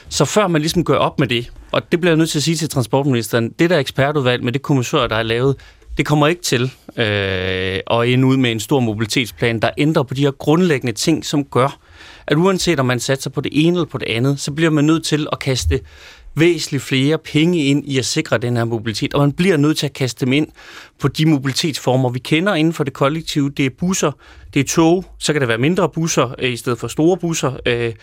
Så 0.09 0.26
før 0.26 0.47
man 0.47 0.61
ligesom 0.61 0.84
gør 0.84 0.97
op 0.97 1.19
med 1.19 1.28
det, 1.28 1.51
og 1.71 1.91
det 1.91 2.01
bliver 2.01 2.11
jeg 2.11 2.17
nødt 2.17 2.30
til 2.30 2.39
at 2.39 2.43
sige 2.43 2.55
til 2.55 2.69
transportministeren, 2.69 3.49
det 3.59 3.69
der 3.69 3.80
ekspertudvalg 3.80 4.43
med 4.43 4.51
det 4.51 4.61
kommissør, 4.61 5.07
der 5.07 5.15
er 5.15 5.24
lavet, 5.24 5.55
det 5.97 6.05
kommer 6.05 6.28
ikke 6.28 6.41
til 6.41 6.71
øh, 6.97 7.80
at 7.91 8.07
ende 8.07 8.28
ud 8.28 8.38
med 8.38 8.51
en 8.51 8.59
stor 8.59 8.80
mobilitetsplan, 8.80 9.59
der 9.59 9.69
ændrer 9.78 10.03
på 10.03 10.13
de 10.13 10.21
her 10.21 10.32
grundlæggende 10.32 10.93
ting, 10.93 11.26
som 11.26 11.43
gør, 11.45 11.80
at 12.28 12.38
uanset 12.38 12.80
om 12.80 12.86
man 12.86 12.99
satser 12.99 13.30
på 13.30 13.41
det 13.41 13.51
ene 13.65 13.76
eller 13.76 13.86
på 13.86 13.97
det 13.97 14.07
andet, 14.07 14.39
så 14.39 14.51
bliver 14.51 14.69
man 14.69 14.86
nødt 14.86 15.05
til 15.05 15.28
at 15.32 15.39
kaste 15.39 15.80
væsentligt 16.36 16.84
flere 16.84 17.17
penge 17.17 17.65
ind 17.65 17.86
i 17.86 17.97
at 17.97 18.05
sikre 18.05 18.38
den 18.38 18.57
her 18.57 18.65
mobilitet, 18.65 19.13
og 19.13 19.21
man 19.21 19.31
bliver 19.31 19.57
nødt 19.57 19.77
til 19.77 19.86
at 19.86 19.93
kaste 19.93 20.25
dem 20.25 20.34
ind 20.34 20.47
på 20.99 21.07
de 21.07 21.25
mobilitetsformer, 21.25 22.09
vi 22.09 22.19
kender 22.19 22.53
inden 22.53 22.73
for 22.73 22.84
det 22.84 22.93
kollektive. 22.93 23.49
Det 23.49 23.65
er 23.65 23.69
busser, 23.79 24.11
det 24.53 24.59
er 24.59 24.63
tog, 24.63 25.05
så 25.19 25.34
kan 25.34 25.41
det 25.41 25.47
være 25.47 25.57
mindre 25.57 25.89
busser 25.89 26.36
øh, 26.39 26.53
i 26.53 26.57
stedet 26.57 26.79
for 26.79 26.88
store 26.88 27.17
busser. 27.17 27.57
Øh, 27.65 27.93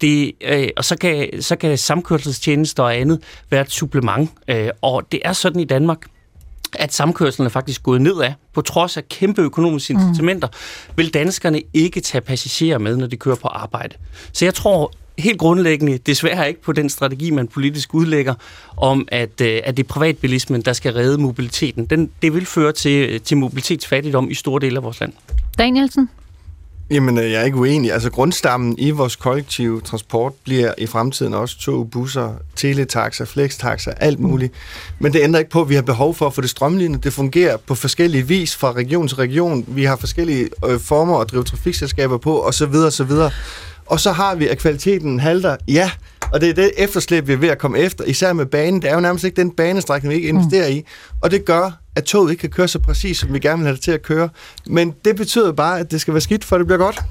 det, 0.00 0.32
øh, 0.40 0.68
og 0.76 0.84
så 0.84 0.96
kan, 0.96 1.42
så 1.42 1.56
kan 1.56 1.78
samkørselstjenester 1.78 2.82
og 2.82 2.96
andet 2.96 3.22
være 3.50 3.60
et 3.60 3.70
supplement. 3.70 4.30
Og 4.82 5.12
det 5.12 5.20
er 5.24 5.32
sådan 5.32 5.60
i 5.60 5.64
Danmark, 5.64 5.98
at 6.78 6.94
samkørselen 6.94 7.46
er 7.46 7.50
faktisk 7.50 7.82
gået 7.82 8.00
nedad, 8.00 8.32
på 8.54 8.60
trods 8.60 8.96
af 8.96 9.08
kæmpe 9.08 9.42
økonomiske 9.42 9.92
incitamenter, 9.92 10.48
mm. 10.48 10.96
vil 10.96 11.14
danskerne 11.14 11.62
ikke 11.74 12.00
tage 12.00 12.20
passagerer 12.20 12.78
med, 12.78 12.96
når 12.96 13.06
de 13.06 13.16
kører 13.16 13.36
på 13.36 13.48
arbejde. 13.48 13.96
Så 14.32 14.44
jeg 14.44 14.54
tror 14.54 14.92
helt 15.18 15.38
grundlæggende 15.38 15.98
desværre 15.98 16.48
ikke 16.48 16.62
på 16.62 16.72
den 16.72 16.88
strategi, 16.88 17.30
man 17.30 17.48
politisk 17.48 17.94
udlægger, 17.94 18.34
om 18.76 19.08
at, 19.08 19.40
øh, 19.40 19.60
at 19.64 19.76
det 19.76 19.82
er 19.82 19.88
privatbilismen, 19.88 20.62
der 20.62 20.72
skal 20.72 20.92
redde 20.92 21.18
mobiliteten. 21.18 21.86
Den, 21.86 22.10
det 22.22 22.34
vil 22.34 22.46
føre 22.46 22.72
til, 22.72 23.20
til 23.20 23.36
mobilitetsfattigdom 23.36 24.30
i 24.30 24.34
store 24.34 24.60
dele 24.60 24.76
af 24.76 24.82
vores 24.82 25.00
land. 25.00 25.12
Danielsen? 25.58 26.08
Jamen, 26.90 27.18
øh, 27.18 27.30
jeg 27.30 27.40
er 27.40 27.44
ikke 27.44 27.56
uenig. 27.56 27.92
Altså, 27.92 28.10
grundstammen 28.10 28.78
i 28.78 28.90
vores 28.90 29.16
kollektive 29.16 29.80
transport 29.80 30.32
bliver 30.44 30.72
i 30.78 30.86
fremtiden 30.86 31.34
også 31.34 31.58
tog, 31.58 31.90
busser, 31.90 32.34
teletaxer, 32.56 33.24
flextaxer, 33.24 33.92
alt 33.92 34.20
muligt. 34.20 34.52
Men 34.98 35.12
det 35.12 35.22
ændrer 35.22 35.38
ikke 35.38 35.50
på, 35.50 35.60
at 35.60 35.68
vi 35.68 35.74
har 35.74 35.82
behov 35.82 36.14
for 36.14 36.26
at 36.26 36.34
få 36.34 36.40
det 36.40 36.50
strømlignet. 36.50 37.04
Det 37.04 37.12
fungerer 37.12 37.56
på 37.56 37.74
forskellige 37.74 38.28
vis 38.28 38.56
fra 38.56 38.72
region 38.72 39.08
til 39.08 39.16
region. 39.16 39.64
Vi 39.68 39.84
har 39.84 39.96
forskellige 39.96 40.48
øh, 40.68 40.80
former 40.80 41.18
at 41.18 41.30
drive 41.30 41.44
trafikselskaber 41.44 42.18
på, 42.18 42.42
osv. 42.42 42.74
osv. 42.74 43.10
Og 43.86 44.00
så 44.00 44.12
har 44.12 44.34
vi, 44.34 44.48
at 44.48 44.58
kvaliteten 44.58 45.20
halter. 45.20 45.56
Ja, 45.68 45.90
og 46.32 46.40
det 46.40 46.48
er 46.48 46.54
det 46.54 46.70
efterslæb, 46.78 47.28
vi 47.28 47.32
er 47.32 47.36
ved 47.36 47.48
at 47.48 47.58
komme 47.58 47.78
efter, 47.78 48.04
især 48.04 48.32
med 48.32 48.46
banen. 48.46 48.82
Det 48.82 48.90
er 48.90 48.94
jo 48.94 49.00
nærmest 49.00 49.24
ikke 49.24 49.36
den 49.36 49.50
banestrækning, 49.50 50.10
vi 50.10 50.16
ikke 50.16 50.28
investerer 50.28 50.66
i. 50.66 50.84
Og 51.20 51.30
det 51.30 51.44
gør, 51.44 51.70
at 51.96 52.04
toget 52.04 52.30
ikke 52.30 52.40
kan 52.40 52.50
køre 52.50 52.68
så 52.68 52.78
præcis, 52.78 53.18
som 53.18 53.32
vi 53.32 53.38
gerne 53.38 53.58
vil 53.58 53.66
have 53.66 53.74
det 53.76 53.82
til 53.84 53.90
at 53.90 54.02
køre. 54.02 54.28
Men 54.66 54.94
det 55.04 55.16
betyder 55.16 55.52
bare, 55.52 55.80
at 55.80 55.90
det 55.90 56.00
skal 56.00 56.14
være 56.14 56.20
skidt, 56.20 56.44
for 56.44 56.58
det 56.58 56.66
bliver 56.66 56.78
godt. 56.78 57.02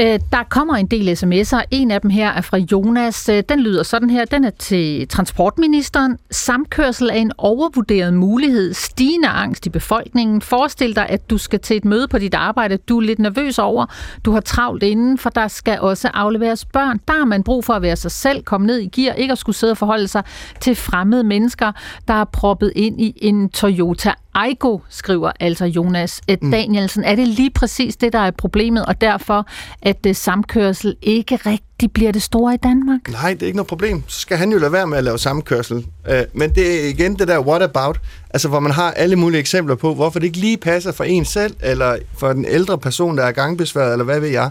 Øh, 0.00 0.20
der 0.32 0.42
kommer 0.48 0.74
en 0.74 0.86
del 0.86 1.08
sms'er. 1.08 1.62
En 1.70 1.90
af 1.90 2.00
dem 2.00 2.10
her 2.10 2.30
er 2.30 2.40
fra 2.40 2.58
Jonas. 2.58 3.28
Øh, 3.28 3.42
den 3.48 3.60
lyder 3.60 3.82
sådan 3.82 4.10
her. 4.10 4.24
Den 4.24 4.44
er 4.44 4.50
til 4.50 5.08
transportministeren. 5.08 6.18
Samkørsel 6.30 7.08
er 7.08 7.14
en 7.14 7.32
overvurderet 7.38 8.14
mulighed. 8.14 8.74
Stigende 8.74 9.28
angst 9.28 9.66
i 9.66 9.70
befolkningen. 9.70 10.40
Forestil 10.40 10.96
dig, 10.96 11.08
at 11.08 11.30
du 11.30 11.38
skal 11.38 11.60
til 11.60 11.76
et 11.76 11.84
møde 11.84 12.08
på 12.08 12.18
dit 12.18 12.34
arbejde. 12.34 12.76
Du 12.76 12.96
er 12.96 13.02
lidt 13.02 13.18
nervøs 13.18 13.58
over. 13.58 13.86
Du 14.24 14.32
har 14.32 14.40
travlt 14.40 14.82
inden, 14.82 15.18
for 15.18 15.30
der 15.30 15.48
skal 15.48 15.80
også 15.80 16.08
afleveres 16.14 16.64
børn. 16.64 17.00
Der 17.08 17.14
har 17.18 17.24
man 17.24 17.42
brug 17.42 17.64
for 17.64 17.72
at 17.72 17.82
være 17.82 17.96
sig 17.96 18.10
selv, 18.10 18.42
komme 18.42 18.66
ned 18.66 18.78
i 18.78 18.86
gear, 18.86 19.14
ikke 19.14 19.32
at 19.32 19.38
skulle 19.38 19.56
sidde 19.56 19.70
og 19.70 19.78
forholde 19.78 20.08
sig 20.08 20.22
til 20.60 20.74
fremmede 20.74 21.24
mennesker, 21.24 21.72
der 22.08 22.14
er 22.14 22.24
proppet 22.24 22.72
ind 22.76 23.00
i 23.00 23.18
en 23.22 23.48
Toyota 23.48 24.12
Aigo, 24.34 24.78
skriver 24.88 25.32
altså 25.40 25.64
Jonas 25.64 26.20
mm. 26.42 26.50
Danielsen. 26.50 27.04
Er 27.04 27.14
det 27.14 27.28
lige 27.28 27.50
præcis 27.50 27.96
det, 27.96 28.12
der 28.12 28.18
er 28.18 28.30
problemet, 28.30 28.86
og 28.86 29.00
derfor, 29.00 29.46
at 29.82 30.04
det 30.04 30.16
samkørsel 30.16 30.96
ikke 31.02 31.36
rigtig 31.36 31.92
bliver 31.92 32.12
det 32.12 32.22
store 32.22 32.54
i 32.54 32.56
Danmark? 32.56 33.00
Nej, 33.10 33.32
det 33.32 33.42
er 33.42 33.46
ikke 33.46 33.56
noget 33.56 33.68
problem. 33.68 34.02
Så 34.06 34.20
skal 34.20 34.36
han 34.36 34.52
jo 34.52 34.58
lade 34.58 34.72
være 34.72 34.86
med 34.86 34.98
at 34.98 35.04
lave 35.04 35.18
samkørsel. 35.18 35.86
Men 36.32 36.50
det 36.50 36.84
er 36.84 36.88
igen 36.88 37.18
det 37.18 37.28
der 37.28 37.40
what 37.40 37.62
about, 37.62 38.00
altså 38.30 38.48
hvor 38.48 38.60
man 38.60 38.72
har 38.72 38.90
alle 38.90 39.16
mulige 39.16 39.40
eksempler 39.40 39.74
på, 39.74 39.94
hvorfor 39.94 40.18
det 40.18 40.26
ikke 40.26 40.38
lige 40.38 40.56
passer 40.56 40.92
for 40.92 41.04
en 41.04 41.24
selv, 41.24 41.56
eller 41.60 41.96
for 42.18 42.32
den 42.32 42.44
ældre 42.44 42.78
person, 42.78 43.16
der 43.18 43.24
er 43.24 43.32
gangbesværet, 43.32 43.92
eller 43.92 44.04
hvad 44.04 44.20
ved 44.20 44.28
jeg. 44.28 44.50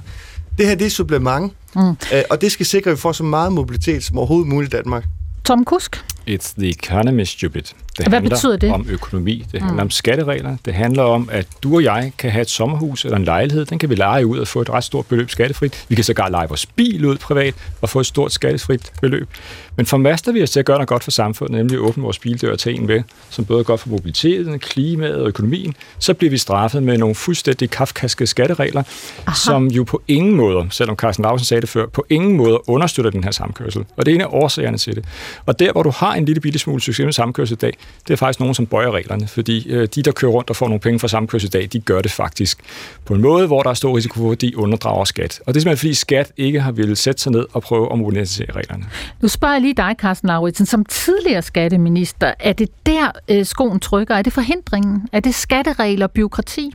Det 0.58 0.68
her, 0.68 0.76
det 0.76 0.88
er 0.88 0.92
supplement, 0.92 1.54
mm. 1.76 1.96
og 2.30 2.42
det 2.42 2.52
skal 2.52 2.66
sikre, 2.66 2.92
at 2.92 2.98
vi 2.98 3.02
får 3.02 3.12
så 3.12 3.24
meget 3.24 3.54
mobilitet 3.54 4.04
som 4.04 4.18
overhovedet 4.18 4.48
muligt 4.48 4.74
i 4.74 4.78
Danmark. 4.78 5.04
Tom 5.44 5.66
Kusk? 5.66 6.06
It's 6.30 6.54
the 6.58 6.70
economy, 6.70 7.24
stupid. 7.24 7.64
Det 7.98 8.08
Hvad 8.08 8.22
betyder 8.22 8.58
det? 8.58 8.72
om 8.72 8.86
økonomi, 8.90 9.46
det 9.52 9.62
handler 9.62 9.74
mm. 9.74 9.88
om 9.88 9.90
skatteregler, 9.90 10.58
det 10.66 10.74
handler 10.74 11.04
om, 11.04 11.30
at 11.32 11.48
du 11.64 11.76
og 11.76 11.84
jeg 11.84 12.12
kan 12.18 12.32
have 12.32 12.42
et 12.42 12.50
sommerhus 12.50 13.06
eller 13.06 13.18
en 13.18 13.24
lejlighed, 13.24 13.66
den 13.66 13.80
kan 13.80 13.90
vi 13.90 13.96
lege 13.96 14.26
ud 14.28 14.38
og 14.38 14.48
få 14.48 14.62
et 14.62 14.70
ret 14.70 14.84
stort 14.84 15.06
beløb 15.06 15.30
skattefrit. 15.30 15.86
Vi 15.90 15.96
kan 15.96 16.04
sågar 16.04 16.30
lege 16.30 16.48
vores 16.48 16.66
bil 16.66 17.06
ud 17.06 17.18
privat 17.18 17.54
og 17.82 17.90
få 17.90 18.00
et 18.00 18.06
stort 18.06 18.32
skattefrit 18.32 18.92
beløb. 19.02 19.30
Men 19.76 19.86
formaster 19.86 20.32
vi 20.32 20.44
os 20.44 20.52
til 20.52 20.60
at 20.60 20.66
gøre 20.66 20.78
noget 20.78 20.88
godt 20.88 21.04
for 21.04 21.12
samfundet, 21.12 21.58
nemlig 21.58 21.76
at 21.76 21.80
åbne 21.80 22.04
vores 22.04 22.20
bildør 22.20 22.56
tage 22.56 22.76
en 22.76 22.88
ved, 22.88 23.02
som 23.30 23.46
både 23.46 23.60
er 23.60 23.64
godt 23.64 23.80
for 23.80 23.90
mobiliteten, 23.90 24.60
klimaet 24.60 25.22
og 25.22 25.28
økonomien, 25.28 25.76
så 26.00 26.14
bliver 26.14 26.32
vi 26.32 26.38
straffet 26.38 26.84
med 26.84 26.98
nogle 26.98 27.16
fuldstændig 27.16 27.70
kafkaske 27.70 28.28
skatteregler, 28.28 28.84
Aha. 29.28 29.36
som 29.36 29.68
jo 29.68 29.84
på 29.84 30.02
ingen 30.08 30.36
måde, 30.36 30.68
selvom 30.70 30.96
Carsten 30.96 31.24
Lausen 31.24 31.46
sagde 31.46 31.62
det 31.62 31.70
før, 31.70 31.86
på 31.86 32.06
ingen 32.10 32.38
måde 32.38 32.70
understøtter 32.70 33.12
den 33.12 33.24
her 33.24 33.32
samkørsel. 33.32 33.86
Og 33.98 34.06
det 34.06 34.12
er 34.12 34.16
en 34.16 34.22
af 34.22 34.28
årsagerne 34.30 34.78
til 34.78 34.96
det. 34.96 35.06
Og 35.46 35.60
der, 35.60 35.72
hvor 35.72 35.84
du 35.84 35.92
har 35.96 36.13
en 36.14 36.26
lille 36.26 36.42
bitte 36.42 36.60
smule 36.60 36.82
succes 36.82 37.04
med 37.04 37.14
samkørsel 37.14 37.54
i 37.54 37.58
dag, 37.58 37.74
det 38.08 38.14
er 38.14 38.18
faktisk 38.18 38.40
nogen, 38.40 38.56
som 38.56 38.66
bøjer 38.66 38.92
reglerne, 38.92 39.28
fordi 39.28 39.70
øh, 39.70 39.88
de, 39.96 40.04
der 40.04 40.12
kører 40.12 40.32
rundt 40.32 40.50
og 40.50 40.56
får 40.56 40.68
nogle 40.68 40.80
penge 40.80 41.00
fra 41.00 41.08
samkørsel 41.08 41.48
i 41.48 41.50
dag, 41.50 41.70
de 41.74 41.80
gør 41.80 42.02
det 42.02 42.12
faktisk 42.12 42.60
på 43.06 43.14
en 43.14 43.22
måde, 43.22 43.48
hvor 43.48 43.64
der 43.64 43.70
er 43.70 43.74
stor 43.74 43.98
risiko 43.98 44.20
for, 44.20 44.32
at 44.32 44.42
de 44.42 44.58
underdrager 44.58 45.06
skat. 45.06 45.42
Og 45.46 45.54
det 45.54 45.60
er 45.60 45.62
simpelthen, 45.62 45.78
fordi 45.78 45.94
skat 45.94 46.32
ikke 46.38 46.62
har 46.62 46.72
ville 46.72 46.96
sætte 46.96 47.22
sig 47.22 47.32
ned 47.32 47.46
og 47.54 47.62
prøve 47.62 47.94
at 47.94 48.00
modernisere 48.00 48.52
reglerne. 48.52 48.86
Nu 49.22 49.28
spørger 49.28 49.54
jeg 49.54 49.62
lige 49.62 49.74
dig, 49.74 49.96
Carsten 50.00 50.28
Lauritsen, 50.28 50.66
som 50.66 50.86
tidligere 50.86 51.42
skatteminister. 51.42 52.34
Er 52.40 52.54
det 52.54 52.70
der, 52.86 53.12
øh, 53.30 53.46
skoen 53.46 53.80
trykker? 53.80 54.16
Er 54.16 54.22
det 54.22 54.34
forhindringen? 54.34 55.08
Er 55.12 55.20
det 55.20 55.36
skatteregler 55.36 56.06
og 56.06 56.12
byråkrati? 56.12 56.74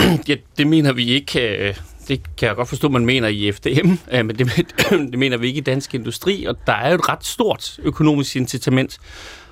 Ja, 0.28 0.34
det 0.58 0.66
mener 0.66 0.92
vi 0.92 1.04
ikke. 1.04 1.76
Det 2.08 2.22
kan 2.36 2.48
jeg 2.48 2.56
godt 2.56 2.68
forstå, 2.68 2.88
man 2.88 3.06
mener 3.06 3.28
i 3.28 3.52
FDM, 3.52 3.92
øh, 4.12 4.26
men 4.26 4.38
det, 4.38 4.74
det 5.10 5.18
mener 5.18 5.36
vi 5.36 5.46
ikke 5.46 5.58
i 5.58 5.62
Dansk 5.62 5.94
Industri, 5.94 6.44
og 6.44 6.56
der 6.66 6.72
er 6.72 6.88
jo 6.88 6.94
et 6.94 7.08
ret 7.08 7.26
stort 7.26 7.78
økonomisk 7.82 8.36
incitament 8.36 8.98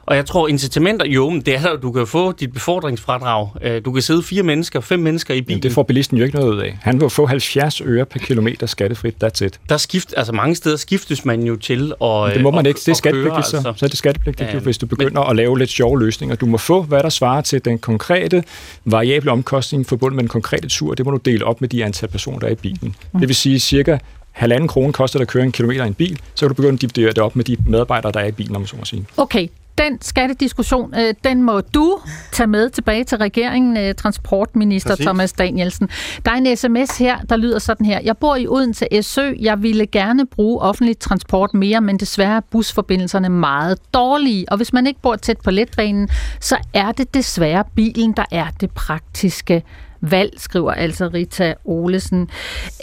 og 0.07 0.16
jeg 0.16 0.26
tror, 0.26 0.48
incitamenter, 0.48 1.07
jo, 1.07 1.30
men 1.30 1.40
det 1.40 1.54
er 1.54 1.68
at 1.68 1.82
du 1.82 1.92
kan 1.92 2.07
få 2.07 2.32
dit 2.32 2.52
befordringsfradrag. 2.52 3.48
Øh, 3.62 3.84
du 3.84 3.92
kan 3.92 4.02
sidde 4.02 4.22
fire 4.22 4.42
mennesker, 4.42 4.80
fem 4.80 5.00
mennesker 5.00 5.34
i 5.34 5.40
bilen. 5.40 5.50
Jamen, 5.50 5.62
det 5.62 5.72
får 5.72 5.82
bilisten 5.82 6.16
jo 6.16 6.24
ikke 6.24 6.36
noget 6.36 6.52
ud 6.52 6.61
af. 6.61 6.78
Han 6.82 7.00
vil 7.00 7.11
få 7.11 7.26
70 7.26 7.80
øre 7.80 8.04
per 8.04 8.18
kilometer 8.18 8.66
skattefrit, 8.66 9.24
that's 9.24 9.44
it. 9.44 9.61
Der 9.68 9.76
skift, 9.76 10.14
altså 10.16 10.32
mange 10.32 10.54
steder 10.54 10.76
skiftes 10.76 11.24
man 11.24 11.42
jo 11.42 11.57
til 11.57 11.92
og 12.00 12.34
Det 12.34 12.42
må 12.42 12.50
man 12.50 12.66
ikke, 12.66 12.78
det 12.78 12.88
er 12.88 12.94
skattepligtigt 12.94 13.46
så. 13.46 13.57
Altså. 13.57 13.72
Så 13.76 13.84
er 13.86 13.88
det 13.88 13.98
skattepligtigt, 13.98 14.54
ja, 14.54 14.59
hvis 14.59 14.78
du 14.78 14.86
begynder 14.86 15.20
men, 15.20 15.30
at 15.30 15.36
lave 15.36 15.59
lidt 15.59 15.70
sjove 15.70 16.00
løsninger. 16.00 16.36
Du 16.36 16.46
må 16.46 16.59
få, 16.59 16.82
hvad 16.82 17.02
der 17.02 17.09
svarer 17.09 17.40
til 17.40 17.64
den 17.64 17.78
konkrete 17.78 18.44
variable 18.84 19.30
omkostning 19.30 19.86
forbundet 19.86 20.16
med 20.16 20.22
den 20.22 20.28
konkrete 20.28 20.68
tur. 20.68 20.94
Det 20.94 21.07
må 21.07 21.11
du 21.11 21.16
dele 21.24 21.44
op 21.44 21.61
med 21.61 21.68
de 21.68 21.84
antal 21.84 22.09
personer, 22.09 22.38
der 22.38 22.46
er 22.46 22.52
i 22.52 22.54
bilen. 22.54 22.94
Mm. 23.12 23.20
Det 23.20 23.28
vil 23.28 23.36
sige 23.36 23.59
cirka 23.59 23.98
halvanden 24.32 24.68
krone 24.68 24.92
koster 24.92 25.18
det 25.18 25.24
at 25.24 25.28
køre 25.28 25.44
en 25.44 25.52
kilometer 25.52 25.84
i 25.84 25.86
en 25.86 25.94
bil, 25.94 26.20
så 26.34 26.46
kan 26.46 26.48
du 26.48 26.54
begynde 26.54 26.74
at 26.74 26.80
dividere 26.80 27.09
det 27.09 27.18
op 27.18 27.36
med 27.36 27.44
de 27.44 27.57
medarbejdere, 27.66 28.12
der 28.12 28.20
er 28.20 28.26
i 28.26 28.32
bilen, 28.32 28.57
om 28.57 28.66
så 28.66 28.76
må 28.76 28.84
sige. 28.84 29.07
Okay, 29.16 29.48
den 29.79 29.99
skattediskussion, 30.01 30.95
øh, 30.99 31.14
den 31.24 31.43
må 31.43 31.61
du 31.61 31.99
tage 32.33 32.47
med 32.47 32.70
tilbage 32.70 33.05
til 33.05 33.18
regeringen, 33.18 33.77
øh, 33.77 33.95
transportminister 33.95 34.91
Præcis. 34.91 35.05
Thomas 35.05 35.33
Danielsen. 35.33 35.89
Der 36.24 36.31
er 36.31 36.35
en 36.35 36.57
sms 36.57 36.99
her, 36.99 37.20
der 37.20 37.37
lyder 37.37 37.59
sådan 37.59 37.87
her. 37.87 38.01
Jeg 38.05 38.16
bor 38.16 38.37
i 38.37 38.47
Odense 38.49 38.87
Sø. 39.03 39.33
Jeg 39.41 39.62
ville 39.62 39.87
gerne 39.87 40.27
bruge 40.27 40.61
offentlig 40.61 40.99
transport 40.99 41.55
mere, 41.55 41.81
men 41.81 41.97
desværre 41.97 42.37
er 42.37 42.41
busforbindelserne 42.51 43.29
meget 43.29 43.79
dårlige. 43.95 44.47
Og 44.51 44.57
hvis 44.57 44.72
man 44.72 44.87
ikke 44.87 45.01
bor 45.03 45.16
tæt 45.16 45.39
på 45.45 45.51
letbanen, 45.51 46.09
så 46.41 46.57
er 46.74 46.93
det 46.93 47.14
desværre 47.14 47.64
bilen, 47.74 48.12
der 48.12 48.24
er 48.31 48.47
det 48.61 48.70
praktiske 48.70 49.62
valg, 50.01 50.32
skriver 50.36 50.72
altså 50.72 51.11
Rita 51.14 51.55
Olesen. 51.64 52.30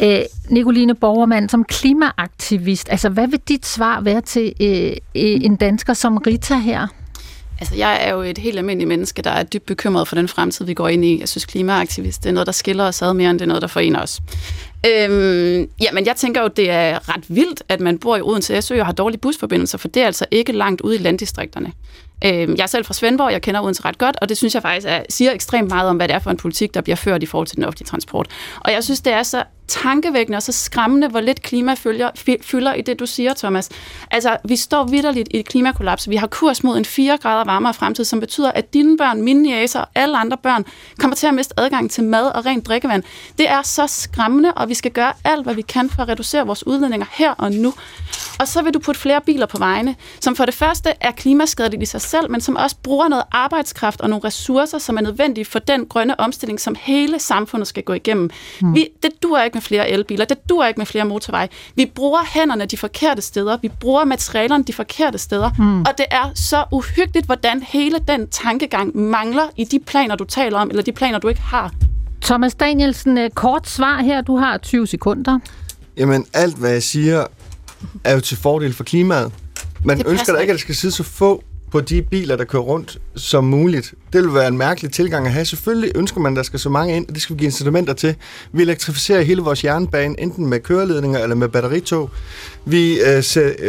Øh, 0.04 0.20
Nicoline 0.50 0.96
Borgermand, 0.96 1.50
som 1.50 1.64
klimaaktivist, 1.64 2.90
altså 2.92 3.10
hvad 3.10 3.28
vil 3.28 3.40
dit 3.48 3.66
svar 3.66 4.02
være 4.02 4.22
til 4.22 4.54
øh, 4.62 4.92
øh, 4.92 4.96
en 5.16 5.56
dansker 5.56 5.94
som 5.94 6.18
Rita 6.18 6.58
her? 6.58 6.88
Altså, 7.60 7.76
jeg 7.76 8.08
er 8.08 8.14
jo 8.14 8.22
et 8.22 8.38
helt 8.38 8.58
almindeligt 8.58 8.88
menneske, 8.88 9.22
der 9.22 9.30
er 9.30 9.44
dybt 9.44 9.66
bekymret 9.66 10.08
for 10.08 10.16
den 10.16 10.28
fremtid, 10.28 10.66
vi 10.66 10.74
går 10.74 10.88
ind 10.88 11.06
i. 11.06 11.20
Jeg 11.20 11.30
synes, 11.30 11.46
klimaaktivist, 11.46 12.24
det 12.24 12.30
er 12.30 12.34
noget, 12.34 12.48
der 12.48 12.52
skiller 12.52 12.84
os 12.84 13.02
ad 13.02 13.14
mere, 13.14 13.30
end 13.30 13.40
det 13.40 13.46
er 13.46 13.48
noget, 13.48 13.62
der 13.62 13.68
forener 13.68 14.02
os. 14.02 14.20
Øhm, 14.86 15.70
ja, 15.82 15.92
men 15.94 16.06
jeg 16.06 16.16
tænker 16.16 16.42
jo, 16.42 16.48
det 16.48 16.70
er 16.70 17.16
ret 17.16 17.24
vildt, 17.28 17.64
at 17.70 17.80
man 17.80 17.98
bor 17.98 18.18
i 18.18 18.22
Odense 18.22 18.62
Sø 18.62 18.80
og 18.80 18.86
har 18.86 18.94
dårlige 18.94 19.20
busforbindelser, 19.20 19.78
for 19.78 19.88
det 19.88 20.02
er 20.02 20.06
altså 20.06 20.26
ikke 20.32 20.52
langt 20.52 20.82
ude 20.82 20.96
i 20.96 20.98
landdistrikterne. 20.98 21.72
Øh, 22.26 22.50
jeg 22.50 22.60
er 22.60 22.68
selv 22.68 22.86
fra 22.86 22.94
Svendborg, 22.94 23.32
jeg 23.32 23.42
kender 23.42 23.62
Odense 23.62 23.86
ret 23.86 23.98
godt, 23.98 24.18
og 24.22 24.30
det 24.30 24.38
synes 24.38 24.54
jeg 24.54 24.62
faktisk 24.62 24.88
er, 24.88 25.04
siger 25.10 25.32
ekstremt 25.32 25.70
meget 25.70 25.90
om, 25.90 25.96
hvad 25.96 26.08
det 26.08 26.16
er 26.16 26.20
for 26.20 26.32
en 26.32 26.38
politik, 26.38 26.74
der 26.74 26.82
bliver 26.82 26.96
ført 26.96 27.24
i 27.24 27.26
forhold 27.26 27.48
til 27.48 27.56
den 27.56 27.64
offentlige 27.64 27.88
transport. 27.88 28.28
Og 28.60 28.72
jeg 28.72 28.84
synes, 28.84 29.02
det 29.02 29.14
er 29.14 29.24
så 29.24 29.44
tankevækkende 29.68 30.36
og 30.36 30.44
så 30.44 30.52
skræmmende, 30.52 31.08
hvor 31.08 31.22
lidt 31.22 31.42
klima 31.42 31.74
følger, 31.74 32.10
fylder 32.42 32.74
i 32.74 32.82
det, 32.82 33.00
du 33.00 33.06
siger, 33.06 33.34
Thomas. 33.34 33.70
Altså, 34.12 34.38
vi 34.44 34.56
står 34.56 34.84
vidderligt 34.84 35.30
i 35.32 35.40
et 35.40 35.48
klimakollaps. 35.48 36.10
Vi 36.10 36.16
har 36.16 36.28
kurs 36.28 36.64
mod 36.64 36.78
en 36.78 36.86
4 36.86 37.18
grader 37.18 37.44
varmere 37.44 37.74
fremtid, 37.74 38.06
som 38.06 38.20
betyder, 38.20 38.52
at 38.52 38.74
dine 38.74 38.98
børn, 38.98 39.22
mine 39.22 39.42
næser 39.42 39.80
og 39.80 39.88
alle 39.96 40.18
andre 40.18 40.38
børn 40.38 40.66
kommer 41.00 41.16
til 41.16 41.28
at 41.28 41.34
miste 41.34 41.60
adgang 41.60 41.92
til 41.92 42.04
mad 42.04 42.26
og 42.26 42.46
rent 42.46 42.68
drikkevand. 42.68 43.04
Det 43.38 43.50
er 43.50 43.62
så 43.62 43.88
skræmmende, 43.88 44.54
og 44.54 44.70
vi 44.70 44.74
skal 44.74 44.92
gøre 44.92 45.14
alt, 45.24 45.44
hvad 45.44 45.56
vi 45.56 45.62
kan 45.62 45.90
for 45.90 46.02
at 46.02 46.08
reducere 46.08 46.46
vores 46.46 46.68
udledninger 46.68 47.08
her 47.12 47.32
og 47.32 47.52
nu. 47.52 47.74
Og 48.40 48.48
så 48.48 48.62
vil 48.62 48.74
du 48.74 48.80
putte 48.80 49.02
flere 49.02 49.22
biler 49.22 49.46
på 49.46 49.58
vejene, 49.58 49.96
som 50.22 50.36
for 50.36 50.46
det 50.46 50.54
første 50.54 50.94
er 51.02 51.12
klimaskadeligt 51.12 51.84
i 51.84 51.86
sig 51.86 52.02
selv, 52.02 52.32
men 52.32 52.42
som 52.42 52.56
også 52.56 52.76
bruger 52.84 53.08
noget 53.08 53.24
arbejdskraft 53.32 54.02
og 54.02 54.10
nogle 54.10 54.26
ressourcer, 54.26 54.78
som 54.78 54.98
er 54.98 55.02
nødvendige 55.02 55.46
for 55.46 55.60
den 55.60 55.86
grønne 55.86 56.20
omstilling, 56.20 56.60
som 56.60 56.76
hele 56.80 57.20
samfundet 57.20 57.68
skal 57.68 57.84
gå 57.84 57.94
igennem. 57.94 58.30
Mm. 58.62 58.76
Vi, 58.76 58.88
det 59.04 59.12
duer 59.24 59.44
ikke 59.44 59.53
med 59.54 59.62
flere 59.62 59.90
elbiler, 59.90 60.26
det 60.26 60.50
duer 60.50 60.68
ikke 60.68 60.80
med 60.80 60.86
flere 60.86 61.06
motorveje. 61.06 61.50
Vi 61.76 61.86
bruger 61.96 62.20
hænderne 62.34 62.66
de 62.66 62.78
forkerte 62.78 63.22
steder, 63.22 63.58
vi 63.62 63.70
bruger 63.70 64.06
materialerne 64.06 64.64
de 64.64 64.74
forkerte 64.74 65.18
steder, 65.18 65.52
mm. 65.58 65.82
og 65.82 65.98
det 65.98 66.06
er 66.12 66.32
så 66.36 66.66
uhyggeligt, 66.72 67.26
hvordan 67.26 67.64
hele 67.64 68.00
den 68.08 68.28
tankegang 68.28 68.98
mangler 68.98 69.50
i 69.58 69.64
de 69.64 69.80
planer, 69.80 70.16
du 70.16 70.24
taler 70.24 70.60
om, 70.60 70.70
eller 70.70 70.84
de 70.84 70.92
planer, 70.92 71.20
du 71.20 71.28
ikke 71.28 71.42
har. 71.42 71.72
Thomas 72.22 72.56
Danielsen, 72.56 73.18
øh, 73.18 73.30
kort 73.30 73.70
svar 73.70 74.02
her. 74.02 74.22
Du 74.22 74.38
har 74.38 74.58
20 74.58 74.88
sekunder. 74.88 75.40
Jamen, 75.98 76.26
alt 76.34 76.56
hvad 76.56 76.72
jeg 76.72 76.84
siger, 76.84 77.26
er 78.04 78.14
jo 78.14 78.20
til 78.20 78.38
fordel 78.38 78.74
for 78.74 78.84
klimaet. 78.84 79.32
Man 79.84 80.08
ønsker 80.08 80.34
da 80.34 80.40
ikke, 80.40 80.52
at 80.52 80.56
der 80.56 80.60
skal 80.60 80.76
sidde 80.76 80.94
så 80.94 81.04
få 81.04 81.44
på 81.74 81.82
de 81.82 82.02
biler, 82.02 82.36
der 82.36 82.44
kører 82.44 82.64
rundt, 82.64 82.98
som 83.16 83.44
muligt. 83.44 83.94
Det 84.14 84.22
vil 84.22 84.34
være 84.34 84.48
en 84.48 84.58
mærkelig 84.58 84.92
tilgang 84.92 85.26
at 85.26 85.34
have. 85.34 85.46
Selvfølgelig 85.46 85.92
ønsker 85.96 86.22
man, 86.22 86.34
at 86.34 86.38
der 86.38 86.44
skal 86.44 86.60
så 86.60 86.70
mange 86.70 86.96
ind, 86.96 87.08
og 87.08 87.14
det 87.14 87.22
skal 87.22 87.36
vi 87.36 87.40
give 87.40 87.46
incitamenter 87.46 87.94
til. 87.94 88.16
Vi 88.52 88.62
elektrificerer 88.62 89.22
hele 89.22 89.42
vores 89.42 89.64
jernbane, 89.64 90.20
enten 90.20 90.46
med 90.46 90.60
køreledninger 90.60 91.20
eller 91.20 91.36
med 91.36 91.48
batteritog. 91.50 92.10
Vi 92.66 93.00
øh, 93.00 93.24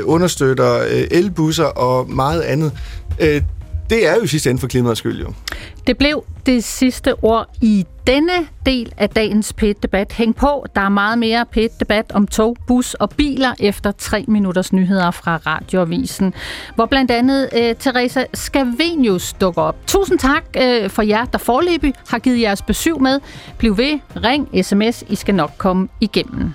understøtter 0.05 0.81
øh, 0.81 1.07
elbusser 1.11 1.65
og 1.65 2.11
meget 2.11 2.41
andet. 2.41 2.73
Øh, 3.21 3.43
det 3.91 4.09
er 4.09 4.15
jo 4.15 4.23
i 4.23 4.27
sidste 4.27 4.51
ende 4.51 4.61
for 4.61 4.69
klimaets 4.69 4.99
skyld 4.99 5.21
jo. 5.21 5.33
Det 5.87 5.99
blev 5.99 6.25
det 6.47 6.65
sidste 6.65 7.15
ord 7.25 7.47
i 7.63 7.87
denne 8.07 8.33
del 8.67 8.93
af 8.97 9.11
dagens 9.11 9.53
PET-debat. 9.53 10.13
Hæng 10.13 10.37
på, 10.37 10.67
der 10.75 10.81
er 10.81 10.89
meget 10.89 11.19
mere 11.19 11.47
PET-debat 11.53 12.13
om 12.13 12.27
tog, 12.27 12.57
bus 12.67 12.95
og 12.95 13.11
biler 13.11 13.55
efter 13.61 13.93
tre 13.93 14.25
minutters 14.29 14.73
nyheder 14.73 15.11
fra 15.11 15.37
Radioavisen, 15.37 16.35
hvor 16.75 16.87
blandt 16.87 17.11
andet 17.11 17.49
øh, 17.57 17.75
Teresa 17.75 18.25
Scavenius 18.35 19.33
dukker 19.33 19.63
op. 19.63 19.77
Tusind 19.87 20.19
tak 20.19 20.45
øh, 20.57 20.91
for 20.91 21.03
jer, 21.03 21.25
der 21.25 21.39
forløbig 21.39 21.95
har 22.09 22.19
givet 22.19 22.41
jeres 22.41 22.63
besøg 22.63 23.01
med. 23.03 23.21
Bliv 23.59 23.79
ved, 23.79 23.99
ring, 24.17 24.65
sms, 24.65 25.05
I 25.09 25.15
skal 25.15 25.35
nok 25.35 25.51
komme 25.59 25.89
igennem. 26.01 26.55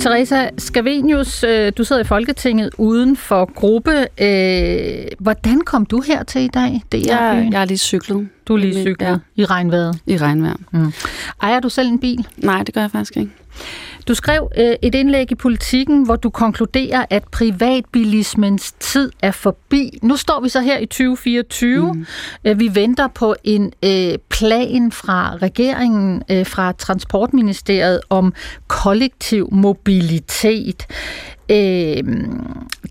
Teresa 0.00 0.48
Scavenius, 0.58 1.44
øh, 1.44 1.72
du 1.78 1.84
sidder 1.84 2.02
i 2.02 2.04
Folketinget 2.04 2.70
uden 2.78 3.16
for 3.16 3.52
gruppe. 3.54 4.06
Øh, 4.22 5.06
hvordan 5.18 5.60
kom 5.60 5.86
du 5.86 6.00
her 6.00 6.22
til 6.22 6.40
i 6.40 6.48
dag? 6.48 6.82
Det 6.92 7.10
er 7.10 7.32
jeg, 7.34 7.48
jeg 7.52 7.60
er 7.60 7.64
lige 7.64 7.78
cyklet. 7.78 8.28
Du 8.48 8.54
er 8.54 8.58
lige 8.58 8.82
cyklet 8.82 9.06
ja. 9.06 9.16
i 9.36 9.44
regnvejret? 9.44 9.98
I 10.06 10.16
regnvejr. 10.16 10.56
Mm. 10.70 10.92
Ejer 11.42 11.60
du 11.60 11.68
selv 11.68 11.88
en 11.88 11.98
bil? 11.98 12.26
Nej, 12.36 12.62
det 12.62 12.74
gør 12.74 12.80
jeg 12.80 12.90
faktisk 12.90 13.16
ikke. 13.16 13.32
Du 14.08 14.14
skrev 14.14 14.50
øh, 14.58 14.74
et 14.82 14.94
indlæg 14.94 15.32
i 15.32 15.34
Politiken, 15.34 16.04
hvor 16.04 16.16
du 16.16 16.30
konkluderer, 16.30 17.04
at 17.10 17.24
privatbilismens 17.24 18.72
tid 18.72 19.10
er 19.22 19.30
forbi. 19.30 19.98
Nu 20.02 20.16
står 20.16 20.40
vi 20.40 20.48
så 20.48 20.60
her 20.60 20.78
i 20.78 20.86
2024. 20.86 21.92
Mm. 21.94 22.06
Øh, 22.44 22.58
vi 22.58 22.74
venter 22.74 23.08
på 23.08 23.34
en 23.44 23.72
øh, 23.82 24.18
plan 24.28 24.92
fra 24.92 25.36
regeringen, 25.42 26.22
øh, 26.30 26.46
fra 26.46 26.72
Transportministeriet 26.72 28.00
om 28.08 28.34
kollektiv 28.66 29.48
mobilitet. 29.52 30.86
Øh, 31.50 32.04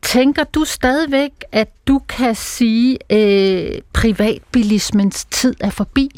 tænker 0.01 0.43
du 0.43 0.63
stadigvæk, 0.66 1.32
at 1.51 1.70
du 1.88 2.01
kan 2.09 2.36
sige, 2.36 2.97
at 3.09 3.18
øh, 3.18 3.82
privatbilismens 3.93 5.26
tid 5.26 5.53
er 5.59 5.70
forbi? 5.70 6.09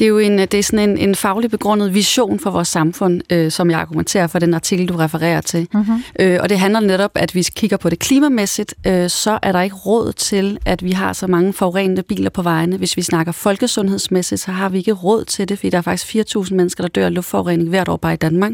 Det 0.00 0.06
er 0.06 0.08
jo 0.08 0.18
en, 0.18 0.38
det 0.38 0.54
er 0.54 0.62
sådan 0.62 0.90
en, 0.90 0.98
en 0.98 1.14
faglig 1.14 1.50
begrundet 1.50 1.94
vision 1.94 2.38
for 2.38 2.50
vores 2.50 2.68
samfund, 2.68 3.20
øh, 3.30 3.50
som 3.50 3.70
jeg 3.70 3.80
argumenterer 3.80 4.26
for 4.26 4.38
den 4.38 4.54
artikel, 4.54 4.88
du 4.88 4.96
refererer 4.96 5.40
til. 5.40 5.68
Mm-hmm. 5.74 6.02
Øh, 6.20 6.38
og 6.42 6.48
det 6.48 6.58
handler 6.58 6.80
netop, 6.80 7.10
at 7.14 7.34
vi 7.34 7.46
kigger 7.56 7.76
på 7.76 7.90
det 7.90 7.98
klimamæssigt, 7.98 8.74
øh, 8.86 9.10
så 9.10 9.38
er 9.42 9.52
der 9.52 9.60
ikke 9.60 9.76
råd 9.76 10.12
til, 10.12 10.58
at 10.64 10.84
vi 10.84 10.90
har 10.90 11.12
så 11.12 11.26
mange 11.26 11.52
forurenende 11.52 12.02
biler 12.02 12.30
på 12.30 12.42
vejene. 12.42 12.76
Hvis 12.76 12.96
vi 12.96 13.02
snakker 13.02 13.32
folkesundhedsmæssigt, 13.32 14.40
så 14.40 14.50
har 14.50 14.68
vi 14.68 14.78
ikke 14.78 14.92
råd 14.92 15.24
til 15.24 15.48
det, 15.48 15.58
fordi 15.58 15.70
der 15.70 15.78
er 15.78 15.82
faktisk 15.82 16.14
4.000 16.36 16.54
mennesker, 16.54 16.84
der 16.84 16.88
dør 16.88 17.06
af 17.06 17.14
luftforurening 17.14 17.68
hvert 17.68 17.88
år 17.88 17.96
bare 17.96 18.12
i 18.12 18.16
Danmark. 18.16 18.52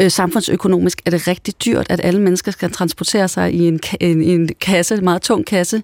Øh, 0.00 0.10
samfundsøkonomisk 0.10 1.02
er 1.06 1.10
det 1.10 1.28
rigtig 1.28 1.54
dyrt, 1.64 1.86
at 1.90 2.00
alle 2.04 2.20
mennesker 2.20 2.52
skal 2.52 2.70
transportere 2.70 3.28
sig 3.28 3.54
i 3.54 3.68
en, 3.68 3.80
en, 4.00 4.22
en 4.22 4.50
kasse, 4.60 4.94
en 4.94 5.04
meget 5.04 5.22
tung 5.22 5.46
kasse, 5.46 5.82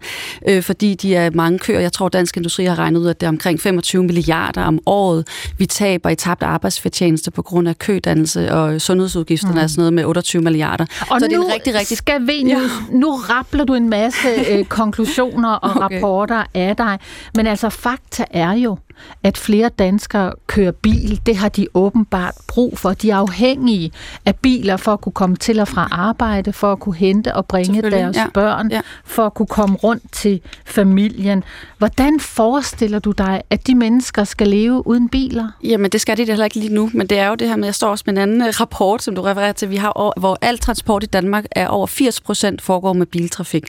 øh, 0.49 0.63
fordi 0.63 0.95
de 0.95 1.15
er 1.15 1.31
mange 1.31 1.59
køer. 1.59 1.81
Jeg 1.81 1.93
tror, 1.93 2.09
Dansk 2.09 2.37
Industri 2.37 2.65
har 2.65 2.79
regnet 2.79 3.01
ud, 3.01 3.07
at 3.07 3.21
det 3.21 3.27
er 3.27 3.31
omkring 3.31 3.61
25 3.61 4.05
milliarder 4.05 4.63
om 4.63 4.81
året, 4.87 5.29
vi 5.59 5.67
taber 5.67 6.11
i 6.11 6.15
tabt 6.15 6.43
arbejdsfortjeneste 6.43 7.31
på 7.31 7.43
grund 7.43 7.69
af 7.69 7.79
kødannelse 7.79 8.53
og 8.53 8.81
sundhedsudgifterne 8.81 9.55
mm. 9.55 9.61
er 9.61 9.67
sådan 9.67 9.81
noget 9.81 9.93
med 9.93 10.05
28 10.05 10.43
milliarder. 10.43 10.87
Og 11.11 11.21
så 11.21 11.27
nu 11.27 11.31
det 11.31 11.33
er 11.33 11.47
en 11.47 11.53
rigtig, 11.53 11.75
rigtig... 11.75 11.97
skal 11.97 12.27
vi, 12.27 12.43
nu, 12.43 12.51
ja. 12.51 12.59
nu 12.91 13.15
rappler 13.15 13.65
du 13.65 13.75
en 13.75 13.89
masse 13.89 14.29
øh, 14.49 14.65
konklusioner 14.79 15.53
og 15.53 15.71
okay. 15.71 15.97
rapporter 15.97 16.45
af 16.55 16.77
dig, 16.77 16.99
men 17.37 17.47
altså 17.47 17.69
fakta 17.69 18.25
er 18.31 18.53
jo, 18.53 18.79
at 19.23 19.39
flere 19.39 19.69
danskere 19.69 20.33
kører 20.47 20.73
bil. 20.73 21.21
Det 21.27 21.37
har 21.37 21.49
de 21.49 21.67
åbenbart 21.75 22.35
brug 22.49 22.79
for. 22.79 22.93
De 22.93 23.11
er 23.11 23.17
afhængige 23.17 23.93
af 24.27 24.37
biler 24.37 24.77
for 24.77 24.93
at 24.93 25.01
kunne 25.01 25.13
komme 25.13 25.37
til 25.37 25.61
og 25.61 25.69
fra 25.69 25.89
arbejde, 25.91 26.53
for 26.53 26.73
at 26.73 26.81
kunne 26.81 26.95
hente 26.95 27.35
og 27.35 27.47
bringe 27.47 27.83
deres 27.83 28.17
ja. 28.17 28.27
børn, 28.35 28.71
ja. 28.71 28.81
for 29.05 29.27
at 29.27 29.35
kunne 29.35 29.47
komme 29.47 29.77
rundt 29.77 30.03
til 30.13 30.41
familien. 30.65 31.45
Hvordan 31.79 32.21
forestiller 32.21 32.99
du 32.99 33.11
dig, 33.11 33.43
at 33.51 33.67
de 33.67 33.75
mennesker 33.75 34.25
skal 34.25 34.49
leve 34.49 34.87
uden 34.87 35.09
biler? 35.09 35.49
Jamen, 35.65 35.91
det 35.91 36.01
skal 36.01 36.17
de 36.17 36.25
heller 36.25 36.45
ikke 36.45 36.57
lige 36.57 36.75
nu, 36.75 36.91
men 36.95 37.07
det 37.07 37.19
er 37.19 37.29
jo 37.29 37.35
det 37.35 37.49
her 37.49 37.57
med, 37.57 37.65
jeg 37.65 37.75
står 37.75 37.89
også 37.89 38.05
med 38.07 38.15
en 38.15 38.19
anden 38.19 38.43
øh, 38.43 38.49
rapport, 38.61 39.03
som 39.03 39.15
du 39.15 39.23
refererer 39.23 39.53
til, 39.53 39.71
vi 39.71 39.77
har, 39.77 40.21
hvor 40.21 40.39
al 40.41 40.59
transport 40.59 41.03
i 41.03 41.07
Danmark 41.07 41.45
er 41.51 41.69
over 41.69 41.87
80 41.87 42.21
procent 42.21 42.63
foregår 42.63 42.93
med 42.93 43.07
biltrafik. 43.07 43.65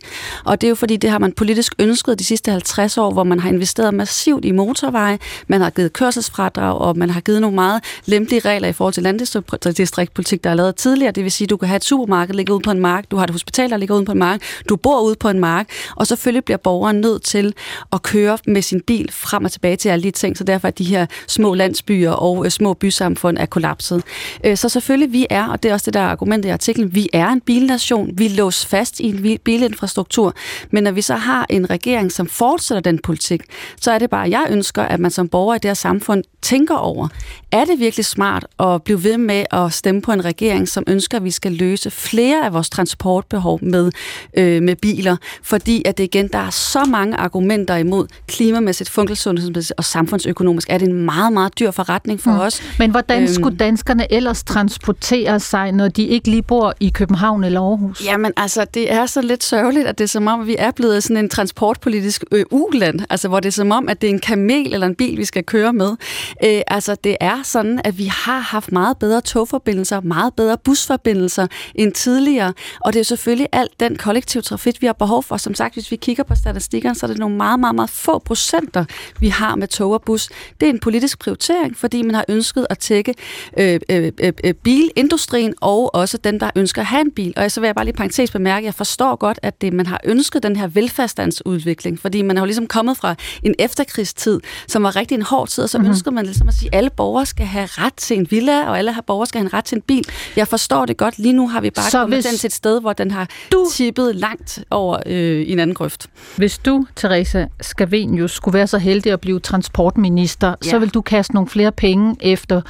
Og 0.45 0.61
det 0.61 0.67
er 0.67 0.69
jo 0.69 0.75
fordi, 0.75 0.97
det 0.97 1.09
har 1.09 1.19
man 1.19 1.31
politisk 1.31 1.73
ønsket 1.79 2.19
de 2.19 2.23
sidste 2.23 2.51
50 2.51 2.97
år, 2.97 3.11
hvor 3.11 3.23
man 3.23 3.39
har 3.39 3.49
investeret 3.49 3.93
massivt 3.93 4.45
i 4.45 4.51
motorveje, 4.51 5.14
man 5.47 5.61
har 5.61 5.69
givet 5.69 5.93
kørselsfradrag, 5.93 6.77
og 6.77 6.97
man 6.97 7.09
har 7.09 7.21
givet 7.21 7.41
nogle 7.41 7.55
meget 7.55 7.83
lempelige 8.05 8.39
regler 8.39 8.67
i 8.67 8.73
forhold 8.73 8.93
til 8.93 9.03
landdistriktpolitik, 9.03 10.43
der 10.43 10.49
er 10.49 10.53
lavet 10.53 10.75
tidligere. 10.75 11.11
Det 11.11 11.23
vil 11.23 11.31
sige, 11.31 11.45
at 11.45 11.49
du 11.49 11.57
kan 11.57 11.67
have 11.67 11.75
et 11.77 11.83
supermarked 11.83 12.35
ligge 12.35 12.53
ude 12.53 12.61
på 12.61 12.71
en 12.71 12.79
mark, 12.79 13.11
du 13.11 13.17
har 13.17 13.23
et 13.23 13.29
hospital, 13.29 13.69
der 13.69 13.77
ligger 13.77 13.95
ude 13.95 14.05
på 14.05 14.11
en 14.11 14.19
mark, 14.19 14.41
du 14.69 14.75
bor 14.75 15.01
ude 15.01 15.15
på 15.15 15.29
en 15.29 15.39
mark, 15.39 15.69
og 15.95 16.07
selvfølgelig 16.07 16.45
bliver 16.45 16.57
borgeren 16.57 17.01
nødt 17.01 17.23
til 17.23 17.53
at 17.93 18.01
køre 18.01 18.37
med 18.47 18.61
sin 18.61 18.81
bil 18.81 19.11
frem 19.11 19.45
og 19.45 19.51
tilbage 19.51 19.75
til 19.75 19.89
alle 19.89 20.03
de 20.03 20.11
ting, 20.11 20.37
så 20.37 20.43
derfor 20.43 20.67
er 20.67 20.71
de 20.71 20.83
her 20.83 21.05
små 21.27 21.53
landsbyer 21.53 22.11
og 22.11 22.45
øh, 22.45 22.51
små 22.51 22.73
bysamfund 22.73 23.37
er 23.37 23.45
kollapset. 23.45 24.03
Øh, 24.43 24.57
så 24.57 24.69
selvfølgelig, 24.69 25.13
vi 25.13 25.27
er, 25.29 25.47
og 25.47 25.63
det 25.63 25.69
er 25.69 25.73
også 25.73 25.85
det, 25.85 25.93
der 25.93 26.01
argument 26.01 26.45
i 26.45 26.49
artiklen, 26.49 26.95
vi 26.95 27.09
er 27.13 27.27
en 27.27 27.41
bilnation, 27.41 28.09
vi 28.13 28.27
lås 28.27 28.65
fast 28.65 28.99
i 28.99 29.03
en 29.03 29.39
bilinfrastruktur, 29.43 30.33
men 30.71 30.83
når 30.83 30.91
vi 30.91 31.01
så 31.01 31.15
har 31.15 31.45
en 31.49 31.69
regering, 31.69 32.11
som 32.11 32.27
fortsætter 32.27 32.81
den 32.81 32.99
politik, 32.99 33.41
så 33.81 33.91
er 33.91 33.99
det 33.99 34.09
bare, 34.09 34.29
jeg 34.29 34.47
ønsker, 34.49 34.83
at 34.83 34.99
man 35.05 35.11
som 35.11 35.27
borger 35.27 35.55
i 35.55 35.59
det 35.59 35.69
her 35.69 35.73
samfund 35.73 36.23
tænker 36.41 36.75
over, 36.75 37.07
er 37.51 37.65
det 37.65 37.79
virkelig 37.79 38.05
smart 38.05 38.45
at 38.59 38.83
blive 38.83 39.03
ved 39.03 39.17
med 39.17 39.43
at 39.51 39.73
stemme 39.73 40.01
på 40.01 40.11
en 40.11 40.25
regering, 40.25 40.67
som 40.67 40.83
ønsker, 40.87 41.17
at 41.17 41.23
vi 41.23 41.31
skal 41.31 41.51
løse 41.51 41.91
flere 41.91 42.45
af 42.45 42.53
vores 42.53 42.69
transportbehov 42.69 43.59
med, 43.61 43.91
øh, 44.37 44.63
med 44.63 44.75
biler, 44.75 45.15
fordi 45.43 45.81
at 45.85 45.97
det 45.97 46.03
igen, 46.03 46.27
der 46.27 46.39
er 46.39 46.49
så 46.49 46.85
mange 46.85 47.17
argumenter 47.17 47.75
imod 47.75 48.07
klimamæssigt, 48.27 48.89
funktionssundhedsmæssigt 48.89 49.77
og 49.77 49.83
samfundsøkonomisk, 49.83 50.69
er 50.69 50.77
det 50.77 50.87
en 50.87 51.05
meget, 51.05 51.33
meget 51.33 51.59
dyr 51.59 51.71
forretning 51.71 52.19
for 52.19 52.31
mm. 52.31 52.39
os. 52.39 52.61
Men 52.79 52.91
hvordan 52.91 53.21
øhm, 53.21 53.33
skulle 53.33 53.57
danskerne 53.57 54.13
ellers 54.13 54.43
transportere 54.43 55.39
sig, 55.39 55.71
når 55.71 55.87
de 55.87 56.03
ikke 56.03 56.29
lige 56.29 56.43
bor 56.43 56.73
i 56.79 56.89
København 56.89 57.43
eller 57.43 57.61
Aarhus? 57.61 58.05
Jamen 58.05 58.31
altså, 58.37 58.65
det 58.73 58.93
er 58.93 59.05
så 59.05 59.21
lidt 59.21 59.43
sørgeligt, 59.43 59.87
at 59.87 59.97
det 59.97 60.03
er 60.03 60.07
som 60.07 60.27
om, 60.27 60.47
vi 60.47 60.55
er 60.59 60.71
blevet 60.71 61.03
sådan 61.03 61.17
en 61.17 61.29
transportpolitisk 61.29 62.23
øh, 62.31 62.45
uland, 62.51 62.99
altså 63.09 63.27
hvor 63.27 63.39
det 63.39 63.47
er 63.47 63.53
som 63.53 63.71
om, 63.71 63.89
at 63.89 64.01
det 64.01 64.09
er 64.09 64.13
en 64.13 64.19
kamel 64.19 64.73
eller 64.73 64.87
en 64.87 64.94
bil, 64.95 65.17
vi 65.17 65.25
skal 65.25 65.43
køre 65.43 65.73
med. 65.73 65.95
Øh, 66.43 66.61
altså, 66.67 66.95
det 67.03 67.17
er 67.19 67.43
sådan, 67.43 67.81
at 67.83 67.97
vi 67.97 68.05
har 68.05 68.39
haft 68.39 68.71
meget 68.71 68.97
bedre 68.97 69.21
togforbindelser, 69.21 70.01
meget 70.01 70.33
bedre 70.33 70.57
busforbindelser 70.57 71.47
end 71.75 71.93
tidligere, 71.93 72.53
og 72.81 72.93
det 72.93 72.99
er 72.99 73.03
selvfølgelig 73.03 73.47
alt 73.51 73.79
den 73.79 73.95
kollektiv 73.95 74.41
trafik, 74.41 74.81
vi 74.81 74.85
har 74.85 74.93
behov 74.93 75.23
for. 75.23 75.37
Som 75.37 75.53
sagt, 75.53 75.73
hvis 75.73 75.91
vi 75.91 75.95
kigger 75.95 76.23
på 76.23 76.35
statistikkerne, 76.35 76.95
så 76.95 77.05
er 77.05 77.07
det 77.07 77.17
nogle 77.17 77.35
meget, 77.35 77.59
meget, 77.59 77.75
meget 77.75 77.89
få 77.89 78.19
procenter, 78.19 78.85
vi 79.19 79.27
har 79.27 79.55
med 79.55 79.67
tog 79.67 79.91
og 79.91 80.01
bus. 80.01 80.29
Det 80.59 80.65
er 80.65 80.73
en 80.73 80.79
politisk 80.79 81.19
prioritering, 81.19 81.77
fordi 81.77 82.01
man 82.01 82.15
har 82.15 82.25
ønsket 82.29 82.67
at 82.69 82.79
tække 82.79 83.13
øh, 83.57 83.79
øh, 83.89 84.11
øh, 84.19 84.33
øh 84.43 84.53
bilindustrien 84.53 85.53
og 85.61 85.95
også 85.95 86.17
den, 86.17 86.39
der 86.39 86.49
ønsker 86.55 86.81
at 86.81 86.85
have 86.85 87.01
en 87.01 87.11
bil. 87.11 87.33
Og 87.37 87.51
så 87.51 87.59
vil 87.59 87.67
jeg 87.67 87.75
bare 87.75 87.85
lige 87.85 87.95
parentes 87.95 88.31
bemærke, 88.31 88.65
jeg 88.65 88.73
forstår 88.73 89.15
godt, 89.15 89.39
at 89.41 89.61
det, 89.61 89.73
man 89.73 89.85
har 89.85 89.99
ønsket 90.03 90.43
den 90.43 90.55
her 90.55 90.67
velfærdsstandsudvikling, 90.67 91.99
fordi 91.99 92.21
man 92.21 92.37
har 92.37 92.43
jo 92.43 92.45
ligesom 92.45 92.67
kommet 92.67 92.97
fra 92.97 93.15
en 93.43 93.55
efterkrigstid, 93.59 94.39
som 94.67 94.84
var 94.85 94.95
rigtig 94.95 95.15
en 95.15 95.21
hård 95.21 95.47
tid, 95.47 95.63
og 95.63 95.69
så 95.69 95.77
mm-hmm. 95.77 95.91
ønsker 95.91 96.11
man 96.11 96.25
ligesom 96.25 96.47
at 96.47 96.53
sige, 96.53 96.69
at 96.73 96.77
alle 96.77 96.89
borgere 96.89 97.25
skal 97.25 97.45
have 97.45 97.65
ret 97.65 97.93
til 97.93 98.17
en 98.17 98.27
villa, 98.29 98.69
og 98.69 98.77
alle 98.77 98.95
borgere 99.07 99.25
skal 99.25 99.39
have 99.39 99.45
en 99.45 99.53
ret 99.53 99.65
til 99.65 99.75
en 99.75 99.81
bil. 99.81 100.07
Jeg 100.35 100.47
forstår 100.47 100.85
det 100.85 100.97
godt. 100.97 101.19
Lige 101.19 101.33
nu 101.33 101.47
har 101.47 101.61
vi 101.61 101.69
bare 101.69 101.89
så 101.91 101.99
kommet 101.99 102.17
hvis 102.17 102.25
den 102.25 102.37
til 102.37 102.47
et 102.47 102.53
sted, 102.53 102.81
hvor 102.81 102.93
den 102.93 103.11
har 103.11 103.29
du... 103.51 103.67
tippet 103.73 104.15
langt 104.15 104.63
over 104.69 104.99
øh, 105.05 105.45
en 105.47 105.59
anden 105.59 105.73
grøft. 105.73 106.07
Hvis 106.35 106.57
du, 106.57 106.85
Teresa 106.95 107.45
Scavenius, 107.61 108.31
skulle 108.31 108.53
være 108.53 108.67
så 108.67 108.77
heldig 108.77 109.11
at 109.11 109.21
blive 109.21 109.39
transportminister, 109.39 110.55
ja. 110.65 110.69
så 110.69 110.79
vil 110.79 110.89
du 110.89 111.01
kaste 111.01 111.33
nogle 111.33 111.49
flere 111.49 111.71
penge 111.71 112.15
efter 112.21 112.61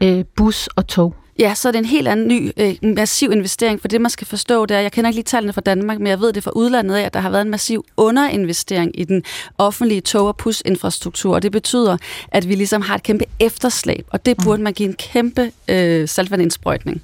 øh, 0.00 0.24
bus 0.36 0.66
og 0.66 0.86
tog. 0.86 1.14
Ja, 1.38 1.54
så 1.54 1.68
er 1.68 1.72
det 1.72 1.78
en 1.78 1.84
helt 1.84 2.08
anden 2.08 2.28
ny, 2.28 2.50
øh, 2.56 2.74
massiv 2.82 3.32
investering, 3.32 3.80
for 3.80 3.88
det 3.88 4.00
man 4.00 4.10
skal 4.10 4.26
forstå, 4.26 4.66
det 4.66 4.76
er, 4.76 4.80
jeg 4.80 4.92
kender 4.92 5.08
ikke 5.08 5.16
lige 5.16 5.24
tallene 5.24 5.52
fra 5.52 5.60
Danmark, 5.60 5.98
men 5.98 6.06
jeg 6.06 6.20
ved 6.20 6.32
det 6.32 6.44
fra 6.44 6.50
udlandet 6.54 6.94
af, 6.94 7.02
at 7.02 7.14
der 7.14 7.20
har 7.20 7.30
været 7.30 7.42
en 7.42 7.50
massiv 7.50 7.84
underinvestering 7.96 9.00
i 9.00 9.04
den 9.04 9.22
offentlige 9.58 10.00
tog- 10.00 10.26
og 10.26 10.36
pusinfrastruktur, 10.36 11.34
og 11.34 11.42
det 11.42 11.52
betyder, 11.52 11.96
at 12.28 12.48
vi 12.48 12.54
ligesom 12.54 12.82
har 12.82 12.94
et 12.94 13.02
kæmpe 13.02 13.24
efterslæb, 13.40 14.06
og 14.10 14.26
det 14.26 14.36
burde 14.44 14.58
mm. 14.58 14.64
man 14.64 14.72
give 14.72 14.88
en 14.88 14.94
kæmpe 14.94 15.52
øh, 15.68 16.08
saltvandindsprøjtning 16.08 17.02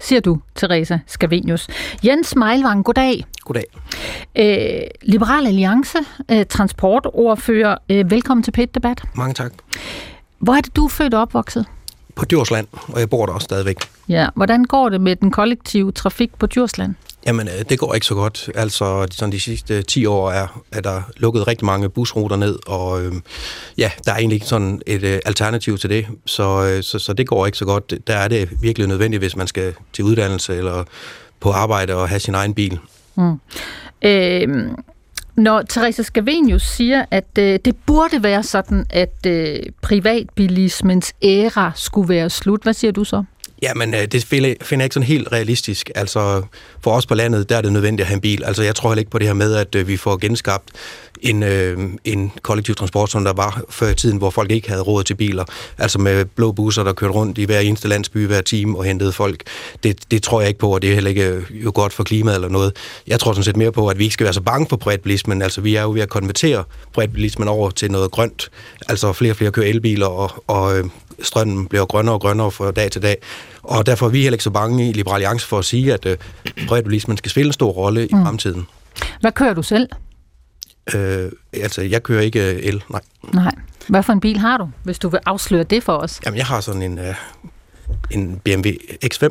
siger 0.00 0.20
du, 0.20 0.40
Teresa 0.54 0.98
Scavenius. 1.06 1.68
Jens 2.04 2.36
Meilvang, 2.36 2.84
goddag. 2.84 3.24
Goddag. 3.44 3.64
Øh, 4.38 4.80
Liberal 5.02 5.46
Alliance, 5.46 5.98
øh, 6.30 6.46
transportordfører. 6.46 7.76
Øh, 7.88 8.10
velkommen 8.10 8.42
til 8.42 8.50
PET 8.50 8.74
Debat. 8.74 9.02
Mange 9.14 9.34
tak. 9.34 9.52
Hvor 10.38 10.54
er 10.54 10.60
det, 10.60 10.76
du 10.76 10.84
er 10.84 10.88
født 10.88 11.14
og 11.14 11.20
opvokset? 11.20 11.66
På 12.16 12.24
Djursland, 12.24 12.66
og 12.88 13.00
jeg 13.00 13.10
bor 13.10 13.26
der 13.26 13.32
også 13.32 13.44
stadigvæk. 13.44 13.76
Ja, 14.08 14.28
hvordan 14.34 14.64
går 14.64 14.88
det 14.88 15.00
med 15.00 15.16
den 15.16 15.30
kollektive 15.30 15.92
trafik 15.92 16.30
på 16.38 16.46
Djursland? 16.46 16.94
Jamen, 17.26 17.48
øh, 17.48 17.64
det 17.68 17.78
går 17.78 17.94
ikke 17.94 18.06
så 18.06 18.14
godt. 18.14 18.50
Altså, 18.54 19.06
sådan 19.10 19.32
de 19.32 19.40
sidste 19.40 19.82
10 19.82 20.06
år 20.06 20.30
er, 20.30 20.62
er 20.72 20.80
der 20.80 21.02
lukket 21.16 21.46
rigtig 21.46 21.66
mange 21.66 21.88
busruter 21.88 22.36
ned, 22.36 22.58
og 22.66 23.02
øh, 23.02 23.12
ja, 23.78 23.90
der 24.04 24.12
er 24.12 24.16
egentlig 24.16 24.36
ikke 24.36 24.46
sådan 24.46 24.82
et 24.86 25.02
øh, 25.02 25.20
alternativ 25.26 25.78
til 25.78 25.90
det, 25.90 26.06
så, 26.26 26.64
øh, 26.64 26.82
så, 26.82 26.98
så 26.98 27.12
det 27.12 27.26
går 27.26 27.46
ikke 27.46 27.58
så 27.58 27.64
godt. 27.64 27.94
Der 28.06 28.16
er 28.16 28.28
det 28.28 28.48
virkelig 28.62 28.88
nødvendigt, 28.88 29.20
hvis 29.20 29.36
man 29.36 29.46
skal 29.46 29.74
til 29.92 30.04
uddannelse 30.04 30.56
eller 30.56 30.84
på 31.40 31.50
arbejde 31.50 31.94
og 31.94 32.08
have 32.08 32.20
sin 32.20 32.34
egen 32.34 32.54
bil. 32.54 32.78
Mm. 33.14 33.40
Øh, 34.02 34.68
når 35.40 35.62
Teresa 35.62 36.02
Scavenius 36.02 36.62
siger, 36.62 37.04
at 37.10 37.38
øh, 37.38 37.58
det 37.64 37.76
burde 37.86 38.22
være 38.22 38.42
sådan, 38.42 38.86
at 38.90 39.26
øh, 39.26 39.56
privatbilismens 39.82 41.14
æra 41.22 41.72
skulle 41.74 42.08
være 42.08 42.30
slut, 42.30 42.62
hvad 42.62 42.72
siger 42.72 42.92
du 42.92 43.04
så? 43.04 43.24
Jamen, 43.62 43.94
øh, 43.94 44.04
det 44.04 44.24
finder 44.24 44.56
jeg 44.70 44.82
ikke 44.82 44.94
sådan 44.94 45.06
helt 45.06 45.32
realistisk. 45.32 45.90
Altså, 45.94 46.42
for 46.80 46.90
os 46.90 47.06
på 47.06 47.14
landet, 47.14 47.48
der 47.48 47.56
er 47.56 47.60
det 47.60 47.72
nødvendigt 47.72 48.00
at 48.00 48.06
have 48.06 48.14
en 48.14 48.20
bil. 48.20 48.44
Altså, 48.44 48.62
jeg 48.62 48.74
tror 48.74 48.90
heller 48.90 49.00
ikke 49.00 49.10
på 49.10 49.18
det 49.18 49.26
her 49.26 49.34
med, 49.34 49.54
at 49.54 49.74
øh, 49.74 49.88
vi 49.88 49.96
får 49.96 50.16
genskabt 50.16 50.68
en, 51.20 51.42
øh, 51.42 51.78
en 52.04 52.32
kollektiv 52.42 52.74
transport, 52.74 53.10
som 53.10 53.24
der 53.24 53.32
var 53.32 53.62
før 53.70 53.88
i 53.88 53.94
tiden, 53.94 54.18
hvor 54.18 54.30
folk 54.30 54.50
ikke 54.50 54.68
havde 54.68 54.82
råd 54.82 55.04
til 55.04 55.14
biler. 55.14 55.44
Altså 55.78 55.98
med 55.98 56.24
blå 56.24 56.52
busser, 56.52 56.84
der 56.84 56.92
kørte 56.92 57.14
rundt 57.14 57.38
i 57.38 57.44
hver 57.44 57.60
eneste 57.60 57.88
landsby 57.88 58.26
hver 58.26 58.40
time 58.40 58.78
og 58.78 58.84
hentede 58.84 59.12
folk. 59.12 59.42
Det, 59.82 60.10
det 60.10 60.22
tror 60.22 60.40
jeg 60.40 60.48
ikke 60.48 60.60
på, 60.60 60.74
og 60.74 60.82
det 60.82 60.90
er 60.90 60.94
heller 60.94 61.08
ikke 61.08 61.28
øh, 61.28 61.64
jo 61.64 61.72
godt 61.74 61.92
for 61.92 62.04
klimaet 62.04 62.34
eller 62.34 62.48
noget. 62.48 62.76
Jeg 63.06 63.20
tror 63.20 63.32
sådan 63.32 63.44
set 63.44 63.56
mere 63.56 63.72
på, 63.72 63.88
at 63.88 63.98
vi 63.98 64.04
ikke 64.04 64.14
skal 64.14 64.24
være 64.24 64.34
så 64.34 64.40
bange 64.40 64.66
for 64.70 64.76
privatbilismen. 64.76 65.42
Altså, 65.42 65.60
vi 65.60 65.74
er 65.74 65.82
jo 65.82 65.92
ved 65.92 66.00
at 66.00 66.08
konvertere 66.08 66.64
privatbilismen 66.92 67.48
over 67.48 67.70
til 67.70 67.90
noget 67.90 68.10
grønt. 68.10 68.50
Altså, 68.88 69.12
flere 69.12 69.32
og 69.32 69.36
flere 69.36 69.52
kører 69.52 69.66
elbiler, 69.66 70.06
og, 70.06 70.44
og 70.46 70.90
strømmen 71.22 71.66
bliver 71.66 71.86
grønnere 71.86 72.14
og 72.14 72.20
grønnere 72.20 72.50
fra 72.50 72.70
dag 72.70 72.90
til 72.90 73.02
dag. 73.02 73.16
Og 73.62 73.86
derfor 73.86 74.06
er 74.06 74.10
vi 74.10 74.22
heller 74.22 74.34
ikke 74.34 74.44
så 74.44 74.50
bange 74.50 74.90
i 74.90 74.92
Liberal 74.92 75.14
Alliance 75.14 75.46
for 75.46 75.58
at 75.58 75.64
sige, 75.64 75.92
at 75.92 76.06
øh, 76.06 76.16
privatbilismen 76.68 77.16
skal 77.16 77.30
spille 77.30 77.48
en 77.48 77.52
stor 77.52 77.70
rolle 77.70 78.06
i 78.06 78.14
mm. 78.14 78.22
fremtiden. 78.22 78.66
Hvad 79.20 79.32
kører 79.32 79.54
du 79.54 79.62
selv? 79.62 79.88
Øh, 80.94 81.32
altså, 81.52 81.82
jeg 81.82 82.02
kører 82.02 82.22
ikke 82.22 82.54
øh, 82.54 82.60
el, 82.62 82.82
nej. 82.90 83.00
Nej. 83.34 83.54
Hvad 83.88 84.02
for 84.02 84.12
en 84.12 84.20
bil 84.20 84.38
har 84.38 84.58
du, 84.58 84.68
hvis 84.82 84.98
du 84.98 85.08
vil 85.08 85.20
afsløre 85.26 85.62
det 85.62 85.82
for 85.82 85.96
os? 85.96 86.20
Jamen, 86.26 86.38
jeg 86.38 86.46
har 86.46 86.60
sådan 86.60 86.82
en, 86.82 86.98
øh, 86.98 87.14
en 88.10 88.40
BMW 88.44 88.70
X5. 89.04 89.28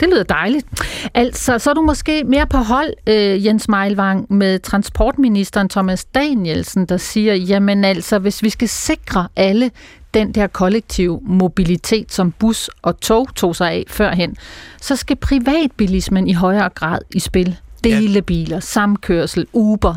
Det 0.00 0.08
lyder 0.08 0.22
dejligt. 0.22 0.66
Altså, 1.14 1.58
så 1.58 1.70
er 1.70 1.74
du 1.74 1.82
måske 1.82 2.24
mere 2.24 2.46
på 2.46 2.56
hold, 2.56 2.92
øh, 3.06 3.46
Jens 3.46 3.68
Meilvang, 3.68 4.26
med 4.32 4.58
transportministeren 4.58 5.68
Thomas 5.68 6.04
Danielsen, 6.04 6.86
der 6.86 6.96
siger, 6.96 7.34
jamen 7.34 7.84
altså, 7.84 8.18
hvis 8.18 8.42
vi 8.42 8.50
skal 8.50 8.68
sikre 8.68 9.28
alle 9.36 9.70
den 10.14 10.32
der 10.32 10.46
kollektiv 10.46 11.22
mobilitet, 11.26 12.12
som 12.12 12.32
bus 12.32 12.70
og 12.82 13.00
tog 13.00 13.34
tog 13.34 13.56
sig 13.56 13.70
af 13.70 13.84
førhen, 13.88 14.36
så 14.80 14.96
skal 14.96 15.16
privatbilismen 15.16 16.28
i 16.28 16.32
højere 16.32 16.68
grad 16.68 16.98
i 17.14 17.20
spil. 17.20 17.56
Delebiler, 17.84 18.60
samkørsel, 18.60 19.46
Uber. 19.52 19.94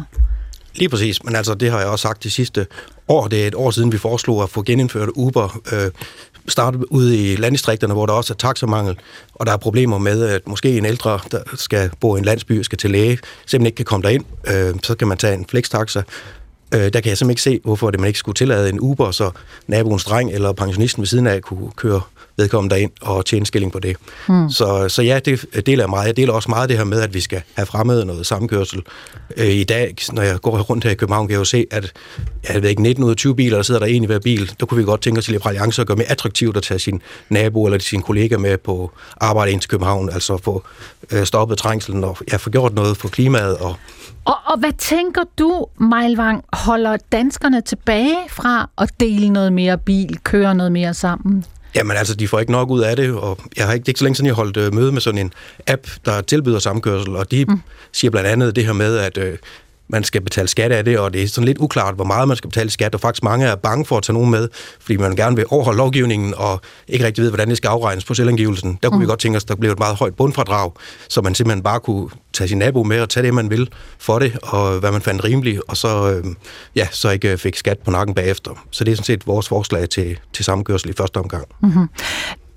Lige 0.75 0.89
præcis, 0.89 1.23
men 1.23 1.35
altså 1.35 1.53
det 1.53 1.71
har 1.71 1.79
jeg 1.79 1.87
også 1.87 2.03
sagt 2.03 2.23
de 2.23 2.29
sidste 2.29 2.67
år. 3.07 3.27
Det 3.27 3.43
er 3.43 3.47
et 3.47 3.55
år 3.55 3.71
siden, 3.71 3.91
vi 3.91 3.97
foreslog 3.97 4.43
at 4.43 4.49
få 4.49 4.63
genindført 4.63 5.09
Uber. 5.15 5.59
Øh, 5.73 5.91
starte 6.47 6.91
ude 6.91 7.31
i 7.31 7.35
landdistrikterne, 7.35 7.93
hvor 7.93 8.05
der 8.05 8.13
også 8.13 8.33
er 8.33 8.37
taxamangel, 8.37 8.99
og 9.33 9.45
der 9.45 9.51
er 9.51 9.57
problemer 9.57 9.97
med, 9.97 10.23
at 10.23 10.47
måske 10.47 10.77
en 10.77 10.85
ældre, 10.85 11.19
der 11.31 11.39
skal 11.55 11.89
bo 11.99 12.15
i 12.15 12.19
en 12.19 12.25
landsby, 12.25 12.61
skal 12.61 12.77
til 12.77 12.91
læge, 12.91 13.17
simpelthen 13.45 13.65
ikke 13.65 13.75
kan 13.75 13.85
komme 13.85 14.03
derind. 14.03 14.25
Øh, 14.47 14.75
så 14.83 14.95
kan 14.95 15.07
man 15.07 15.17
tage 15.17 15.33
en 15.33 15.45
flextaxa, 15.49 16.01
Øh, 16.73 16.79
der 16.79 16.89
kan 16.89 17.09
jeg 17.09 17.17
simpelthen 17.17 17.29
ikke 17.29 17.41
se, 17.41 17.59
hvorfor 17.63 17.91
det 17.91 17.99
man 17.99 18.07
ikke 18.07 18.19
skulle 18.19 18.35
tillade 18.35 18.69
en 18.69 18.79
Uber, 18.79 19.11
så 19.11 19.31
naboens 19.67 20.03
dreng 20.03 20.31
eller 20.31 20.53
pensionisten 20.53 21.01
ved 21.01 21.07
siden 21.07 21.27
af 21.27 21.41
kunne 21.41 21.71
køre 21.75 22.01
vedkommende 22.37 22.75
derind 22.75 22.91
og 23.01 23.25
tjene 23.25 23.45
skilling 23.45 23.71
på 23.71 23.79
det. 23.79 23.97
Hmm. 24.27 24.49
Så, 24.49 24.89
så 24.89 25.01
ja, 25.01 25.19
det 25.19 25.65
deler 25.65 25.83
jeg 25.83 25.89
meget. 25.89 26.07
Jeg 26.07 26.17
deler 26.17 26.33
også 26.33 26.49
meget 26.49 26.69
det 26.69 26.77
her 26.77 26.83
med, 26.83 27.01
at 27.01 27.13
vi 27.13 27.21
skal 27.21 27.41
have 27.53 27.65
fremmed 27.65 28.05
noget 28.05 28.25
samkørsel. 28.25 28.81
Øh, 29.37 29.47
I 29.47 29.63
dag, 29.63 29.95
når 30.13 30.21
jeg 30.21 30.41
går 30.41 30.59
rundt 30.59 30.83
her 30.83 30.91
i 30.91 30.95
København, 30.95 31.27
kan 31.27 31.31
jeg 31.31 31.39
jo 31.39 31.45
se, 31.45 31.65
at 31.71 31.93
jeg 32.49 32.61
ved 32.61 32.69
ikke, 32.69 32.81
19 32.81 33.03
ud 33.03 33.09
af 33.09 33.15
20 33.15 33.35
biler, 33.35 33.55
der 33.55 33.63
sidder 33.63 33.79
der 33.79 33.87
en 33.87 34.03
i 34.03 34.05
hver 34.05 34.19
bil. 34.19 34.51
Der 34.59 34.65
kunne 34.65 34.77
vi 34.77 34.83
godt 34.83 35.01
tænke 35.01 35.17
os 35.17 35.25
til 35.25 35.31
Liberal 35.31 35.49
Alliance 35.55 35.81
at 35.81 35.87
gøre 35.87 35.97
mere 35.97 36.11
attraktivt 36.11 36.57
at 36.57 36.63
tage 36.63 36.79
sin 36.79 37.01
nabo 37.29 37.65
eller 37.65 37.79
sin 37.79 38.01
kollega 38.01 38.37
med 38.37 38.57
på 38.57 38.91
arbejde 39.17 39.51
ind 39.51 39.61
til 39.61 39.69
København. 39.69 40.09
Altså 40.09 40.37
få 40.37 40.63
øh, 41.11 41.25
stoppet 41.25 41.57
trængselen 41.57 42.03
og 42.03 42.17
ja, 42.31 42.37
få 42.37 42.49
gjort 42.49 42.73
noget 42.73 42.97
for 42.97 43.07
klimaet 43.07 43.57
og 43.57 43.75
og, 44.25 44.35
og 44.45 44.59
hvad 44.59 44.73
tænker 44.77 45.21
du, 45.39 45.65
Mejlvang, 45.79 46.43
holder 46.53 46.97
danskerne 47.11 47.61
tilbage 47.61 48.17
fra 48.29 48.69
at 48.77 48.99
dele 48.99 49.29
noget 49.29 49.53
mere 49.53 49.77
bil, 49.77 50.19
køre 50.23 50.55
noget 50.55 50.71
mere 50.71 50.93
sammen? 50.93 51.45
Jamen 51.75 51.97
altså, 51.97 52.15
de 52.15 52.27
får 52.27 52.39
ikke 52.39 52.51
nok 52.51 52.69
ud 52.69 52.81
af 52.81 52.95
det, 52.95 53.11
og 53.11 53.39
jeg 53.57 53.65
har 53.65 53.73
ikke, 53.73 53.83
det 53.83 53.87
er 53.87 53.91
ikke 53.91 53.99
så 53.99 54.05
længe 54.05 54.15
siden, 54.15 54.27
jeg 54.27 54.35
holdt 54.35 54.57
øh, 54.57 54.73
møde 54.73 54.91
med 54.91 55.01
sådan 55.01 55.17
en 55.17 55.33
app, 55.67 55.87
der 56.05 56.21
tilbyder 56.21 56.59
samkørsel, 56.59 57.15
og 57.15 57.31
de 57.31 57.45
mm. 57.45 57.61
siger 57.91 58.11
blandt 58.11 58.29
andet 58.29 58.55
det 58.55 58.65
her 58.65 58.73
med, 58.73 58.97
at 58.97 59.17
øh, 59.17 59.37
man 59.89 60.03
skal 60.03 60.21
betale 60.21 60.47
skat 60.47 60.71
af 60.71 60.85
det, 60.85 60.99
og 60.99 61.13
det 61.13 61.23
er 61.23 61.27
sådan 61.27 61.45
lidt 61.45 61.57
uklart, 61.57 61.95
hvor 61.95 62.05
meget 62.05 62.27
man 62.27 62.37
skal 62.37 62.49
betale 62.49 62.69
skat, 62.69 62.95
og 62.95 63.01
faktisk 63.01 63.23
mange 63.23 63.45
er 63.45 63.55
bange 63.55 63.85
for 63.85 63.97
at 63.97 64.03
tage 64.03 64.13
nogen 64.13 64.31
med, 64.31 64.49
fordi 64.79 64.97
man 64.97 65.15
gerne 65.15 65.35
vil 65.35 65.45
overholde 65.49 65.77
lovgivningen, 65.77 66.33
og 66.37 66.61
ikke 66.87 67.05
rigtig 67.05 67.21
ved, 67.21 67.29
hvordan 67.29 67.49
det 67.49 67.57
skal 67.57 67.67
afregnes 67.67 68.05
på 68.05 68.13
selvangivelsen. 68.13 68.79
Der 68.83 68.89
kunne 68.89 68.97
mm. 68.97 69.01
vi 69.01 69.07
godt 69.07 69.19
tænke 69.19 69.37
os, 69.37 69.45
der 69.45 69.55
blev 69.55 69.71
et 69.71 69.79
meget 69.79 69.95
højt 69.95 70.15
bundfradrag, 70.15 70.71
så 71.09 71.21
man 71.21 71.35
simpelthen 71.35 71.63
bare 71.63 71.79
kunne 71.79 72.09
tage 72.33 72.47
sin 72.47 72.57
nabo 72.57 72.83
med 72.83 73.01
og 73.01 73.09
tage 73.09 73.25
det, 73.25 73.33
man 73.33 73.49
vil 73.49 73.69
for 73.99 74.19
det, 74.19 74.37
og 74.43 74.79
hvad 74.79 74.91
man 74.91 75.01
fandt 75.01 75.23
rimeligt, 75.23 75.61
og 75.67 75.77
så, 75.77 76.11
øh, 76.11 76.23
ja, 76.75 76.87
så 76.91 77.09
ikke 77.09 77.37
fik 77.37 77.55
skat 77.55 77.77
på 77.79 77.91
nakken 77.91 78.15
bagefter. 78.15 78.65
Så 78.71 78.83
det 78.83 78.91
er 78.91 78.95
sådan 78.95 79.05
set 79.05 79.27
vores 79.27 79.47
forslag 79.47 79.89
til, 79.89 80.19
til 80.33 80.45
samkørsel 80.45 80.89
i 80.89 80.93
første 80.93 81.17
omgang. 81.17 81.45
Mm-hmm. 81.61 81.87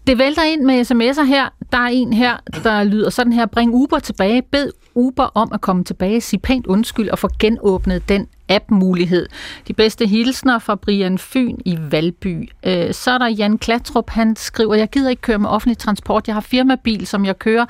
Det 0.07 0.19
vælter 0.19 0.43
ind 0.43 0.63
med 0.63 0.81
sms'er 0.81 1.25
her. 1.25 1.49
Der 1.73 1.79
er 1.79 1.89
en 1.93 2.13
her, 2.13 2.37
der 2.65 2.85
lyder 2.85 3.11
sådan 3.11 3.33
her. 3.33 3.47
Bring 3.47 3.75
Uber 3.75 3.99
tilbage. 3.99 4.43
Bed 4.53 4.71
Uber 4.95 5.31
om 5.35 5.51
at 5.53 5.61
komme 5.61 5.85
tilbage. 5.85 6.21
Sig 6.21 6.43
pænt 6.43 6.67
undskyld 6.67 7.11
og 7.11 7.19
få 7.19 7.29
genåbnet 7.39 8.09
den 8.09 8.27
app-mulighed. 8.51 9.29
De 9.69 9.73
bedste 9.73 10.07
hilsner 10.07 10.59
fra 10.59 10.75
Brian 10.75 11.19
Fyn 11.19 11.57
i 11.65 11.79
Valby. 11.81 12.51
Øh, 12.67 12.95
så 12.95 13.11
er 13.11 13.19
der 13.19 13.29
Jan 13.29 13.59
Klatrup, 13.59 14.11
han 14.11 14.37
skriver, 14.37 14.75
jeg 14.75 14.91
gider 14.91 15.11
ikke 15.11 15.23
køre 15.23 15.39
med 15.39 15.49
offentlig 15.49 15.79
transport. 15.79 16.27
Jeg 16.27 16.37
har 16.37 16.41
firmabil, 16.41 17.07
som 17.07 17.25
jeg 17.25 17.39
kører 17.39 17.67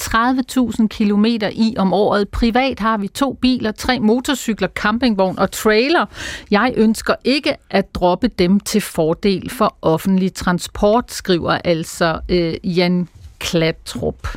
30.000 0.00 0.86
km 0.86 1.24
i 1.52 1.74
om 1.78 1.92
året. 1.92 2.28
Privat 2.28 2.80
har 2.80 2.96
vi 2.96 3.08
to 3.08 3.32
biler, 3.32 3.72
tre 3.72 4.00
motorcykler, 4.00 4.68
campingvogn 4.68 5.38
og 5.38 5.50
trailer. 5.50 6.06
Jeg 6.50 6.72
ønsker 6.76 7.14
ikke 7.24 7.56
at 7.70 7.94
droppe 7.94 8.28
dem 8.28 8.60
til 8.60 8.80
fordel 8.80 9.50
for 9.50 9.76
offentlig 9.82 10.34
transport, 10.34 11.12
skriver 11.12 11.52
altså 11.64 12.20
øh, 12.28 12.54
Jan 12.78 13.08
Klatrup. 13.38 14.28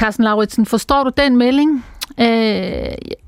Carsten 0.00 0.24
Lauritsen, 0.24 0.66
forstår 0.66 1.04
du 1.04 1.10
den 1.16 1.36
melding? 1.36 1.84
Øh, 2.20 2.26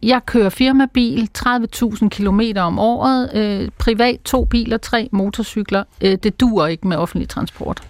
jeg 0.03 0.20
kører 0.27 0.49
firmabil, 0.49 1.29
30.000 1.39 2.09
km 2.09 2.41
om 2.57 2.79
året, 2.79 3.31
øh, 3.35 3.68
privat 3.79 4.20
to 4.25 4.45
biler, 4.45 4.77
tre 4.77 5.09
motorcykler. 5.12 5.85
Øh, 6.01 6.18
det 6.23 6.41
duer 6.41 6.66
ikke 6.66 6.89
med 6.89 6.97
offentlig 6.97 7.29
transport. 7.29 7.83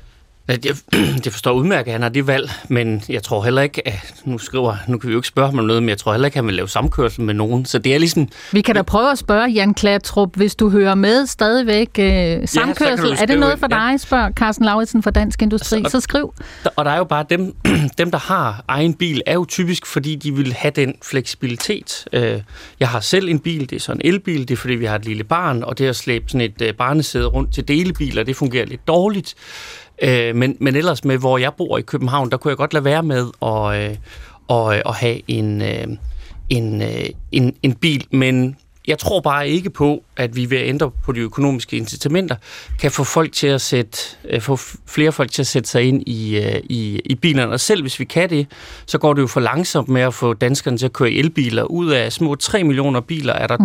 Jeg, 0.48 0.58
jeg 1.24 1.32
forstår 1.36 1.52
udmærket, 1.52 1.86
at 1.86 1.92
han 1.92 2.02
har 2.02 2.08
det 2.08 2.26
valg, 2.26 2.50
men 2.68 3.02
jeg 3.08 3.22
tror 3.22 3.44
heller 3.44 3.62
ikke, 3.62 3.88
at 3.88 4.14
nu 4.24 4.38
skriver, 4.38 4.76
nu 4.88 4.98
kan 4.98 5.08
vi 5.08 5.12
jo 5.12 5.18
ikke 5.18 5.28
spørge 5.28 5.48
ham 5.48 5.58
om 5.58 5.64
noget, 5.64 5.82
men 5.82 5.88
jeg 5.88 5.98
tror 5.98 6.12
heller 6.12 6.26
ikke, 6.26 6.34
at 6.34 6.38
han 6.38 6.46
vil 6.46 6.54
lave 6.54 6.68
samkørsel 6.68 7.22
med 7.24 7.34
nogen. 7.34 7.64
Så 7.64 7.78
det 7.78 7.94
er 7.94 7.98
ligesom... 7.98 8.28
Vi 8.52 8.60
kan 8.60 8.74
da 8.74 8.82
prøve 8.82 9.10
at 9.10 9.18
spørge 9.18 9.50
Jan 9.50 9.74
Klatrup, 9.74 10.36
hvis 10.36 10.54
du 10.54 10.70
hører 10.70 10.94
med 10.94 11.26
stadigvæk 11.26 11.88
øh, 11.98 12.48
samkørsel. 12.48 13.08
Ja, 13.08 13.22
er 13.22 13.26
det 13.26 13.38
noget 13.38 13.58
for 13.58 13.66
dig, 13.66 13.88
ja. 13.90 13.96
spørger 13.96 14.30
Carsten 14.30 14.64
Lauritsen 14.64 15.02
fra 15.02 15.10
Dansk 15.10 15.42
Industri. 15.42 15.82
Så, 15.84 15.90
så 15.90 16.00
skriv. 16.00 16.34
Og 16.76 16.84
der 16.84 16.90
er 16.90 16.98
jo 16.98 17.04
bare 17.04 17.24
dem, 17.30 17.54
dem, 17.98 18.10
der 18.10 18.18
har 18.18 18.64
egen 18.68 18.94
bil, 18.94 19.22
er 19.26 19.34
jo 19.34 19.44
typisk, 19.44 19.86
fordi 19.86 20.16
de 20.16 20.34
vil 20.34 20.52
have 20.52 20.72
den 20.76 20.94
fleksibilitet. 21.02 22.04
Øh, 22.12 22.40
jeg 22.80 22.88
har 22.88 23.00
selv 23.00 23.28
en 23.28 23.38
bil, 23.38 23.70
det 23.70 23.76
er 23.76 23.80
sådan 23.80 24.00
en 24.04 24.14
elbil, 24.14 24.48
det 24.48 24.50
er 24.50 24.56
fordi, 24.56 24.74
vi 24.74 24.84
har 24.84 24.96
et 24.96 25.04
lille 25.04 25.24
barn, 25.24 25.62
og 25.62 25.78
det 25.78 25.86
at 25.86 25.96
slæbe 25.96 26.24
sådan 26.28 26.40
et 26.40 26.62
øh, 26.62 26.74
barnesæde 26.74 27.26
rundt 27.26 27.54
til 27.54 27.68
delebiler, 27.68 28.22
det 28.22 28.36
fungerer 28.36 28.66
lidt 28.66 28.88
dårligt. 28.88 29.34
Øh, 30.02 30.36
men, 30.36 30.56
men 30.60 30.76
ellers 30.76 31.04
med, 31.04 31.18
hvor 31.18 31.38
jeg 31.38 31.54
bor 31.54 31.78
i 31.78 31.82
København, 31.82 32.30
der 32.30 32.36
kunne 32.36 32.50
jeg 32.50 32.56
godt 32.56 32.72
lade 32.72 32.84
være 32.84 33.02
med 33.02 33.26
at, 33.42 33.90
øh, 33.90 33.96
og, 34.48 34.76
øh, 34.76 34.82
at 34.86 34.94
have 34.94 35.20
en, 35.28 35.62
øh, 35.62 35.86
en, 36.50 36.82
øh, 36.82 37.04
en, 37.32 37.54
en 37.62 37.74
bil. 37.74 38.06
Men 38.10 38.56
jeg 38.86 38.98
tror 38.98 39.20
bare 39.20 39.48
ikke 39.48 39.70
på, 39.70 40.04
at 40.16 40.36
vi 40.36 40.50
ved 40.50 40.58
at 40.58 40.68
ændre 40.68 40.90
på 41.04 41.12
de 41.12 41.20
økonomiske 41.20 41.76
incitamenter, 41.76 42.36
kan 42.80 42.90
få 42.90 43.04
folk 43.04 43.32
til 43.32 43.46
at 43.46 43.60
sætte, 43.60 43.98
øh, 44.30 44.40
få 44.40 44.58
flere 44.86 45.12
folk 45.12 45.30
til 45.32 45.42
at 45.42 45.46
sætte 45.46 45.68
sig 45.68 45.82
ind 45.82 46.02
i, 46.08 46.38
øh, 46.38 46.60
i, 46.64 47.00
i 47.04 47.14
bilerne. 47.14 47.52
Og 47.52 47.60
selv 47.60 47.80
hvis 47.80 48.00
vi 48.00 48.04
kan 48.04 48.30
det, 48.30 48.46
så 48.86 48.98
går 48.98 49.14
det 49.14 49.22
jo 49.22 49.26
for 49.26 49.40
langsomt 49.40 49.88
med 49.88 50.02
at 50.02 50.14
få 50.14 50.34
danskerne 50.34 50.78
til 50.78 50.86
at 50.86 50.92
køre 50.92 51.10
elbiler. 51.10 51.62
Ud 51.62 51.90
af 51.90 52.12
små 52.12 52.34
3 52.34 52.64
millioner 52.64 53.00
biler 53.00 53.32
er 53.32 53.46
der 53.46 53.56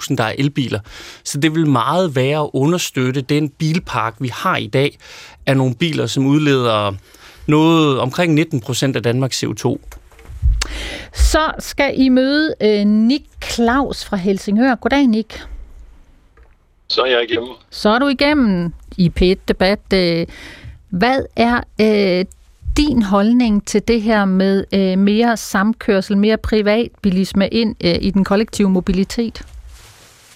200.000, 0.00 0.06
mm. 0.10 0.16
der 0.16 0.24
er 0.24 0.34
elbiler. 0.38 0.80
Så 1.24 1.40
det 1.40 1.54
vil 1.54 1.66
meget 1.66 2.16
være 2.16 2.40
at 2.40 2.50
understøtte 2.52 3.20
den 3.20 3.48
bilpark, 3.48 4.14
vi 4.20 4.28
har 4.28 4.56
i 4.56 4.66
dag, 4.66 4.98
af 5.46 5.56
nogle 5.56 5.74
biler, 5.74 6.06
som 6.06 6.26
udleder 6.26 6.92
noget 7.46 7.98
omkring 7.98 8.34
19 8.34 8.60
procent 8.60 8.96
af 8.96 9.02
Danmarks 9.02 9.44
CO2. 9.44 9.78
Så 11.12 11.52
skal 11.58 12.00
I 12.00 12.08
møde 12.08 12.54
øh, 12.60 12.84
Nick 12.84 13.24
Claus 13.44 14.04
fra 14.04 14.16
Helsingør. 14.16 14.74
Goddag, 14.74 15.06
Nick. 15.06 15.46
Så 16.88 17.02
er 17.02 17.06
jeg 17.06 17.22
igennem. 17.30 17.48
Så 17.70 17.88
er 17.88 17.98
du 17.98 18.08
igennem 18.08 18.72
i 18.96 19.08
p 19.08 19.20
debat 19.48 19.80
øh, 19.94 20.26
Hvad 20.88 21.22
er 21.36 21.60
øh, 21.80 22.24
din 22.76 23.02
holdning 23.02 23.66
til 23.66 23.88
det 23.88 24.02
her 24.02 24.24
med 24.24 24.64
øh, 24.74 24.98
mere 24.98 25.36
samkørsel, 25.36 26.18
mere 26.18 26.36
privatbilisme 26.36 27.48
ind 27.48 27.76
øh, 27.84 27.94
i 28.00 28.10
den 28.10 28.24
kollektive 28.24 28.70
mobilitet? 28.70 29.42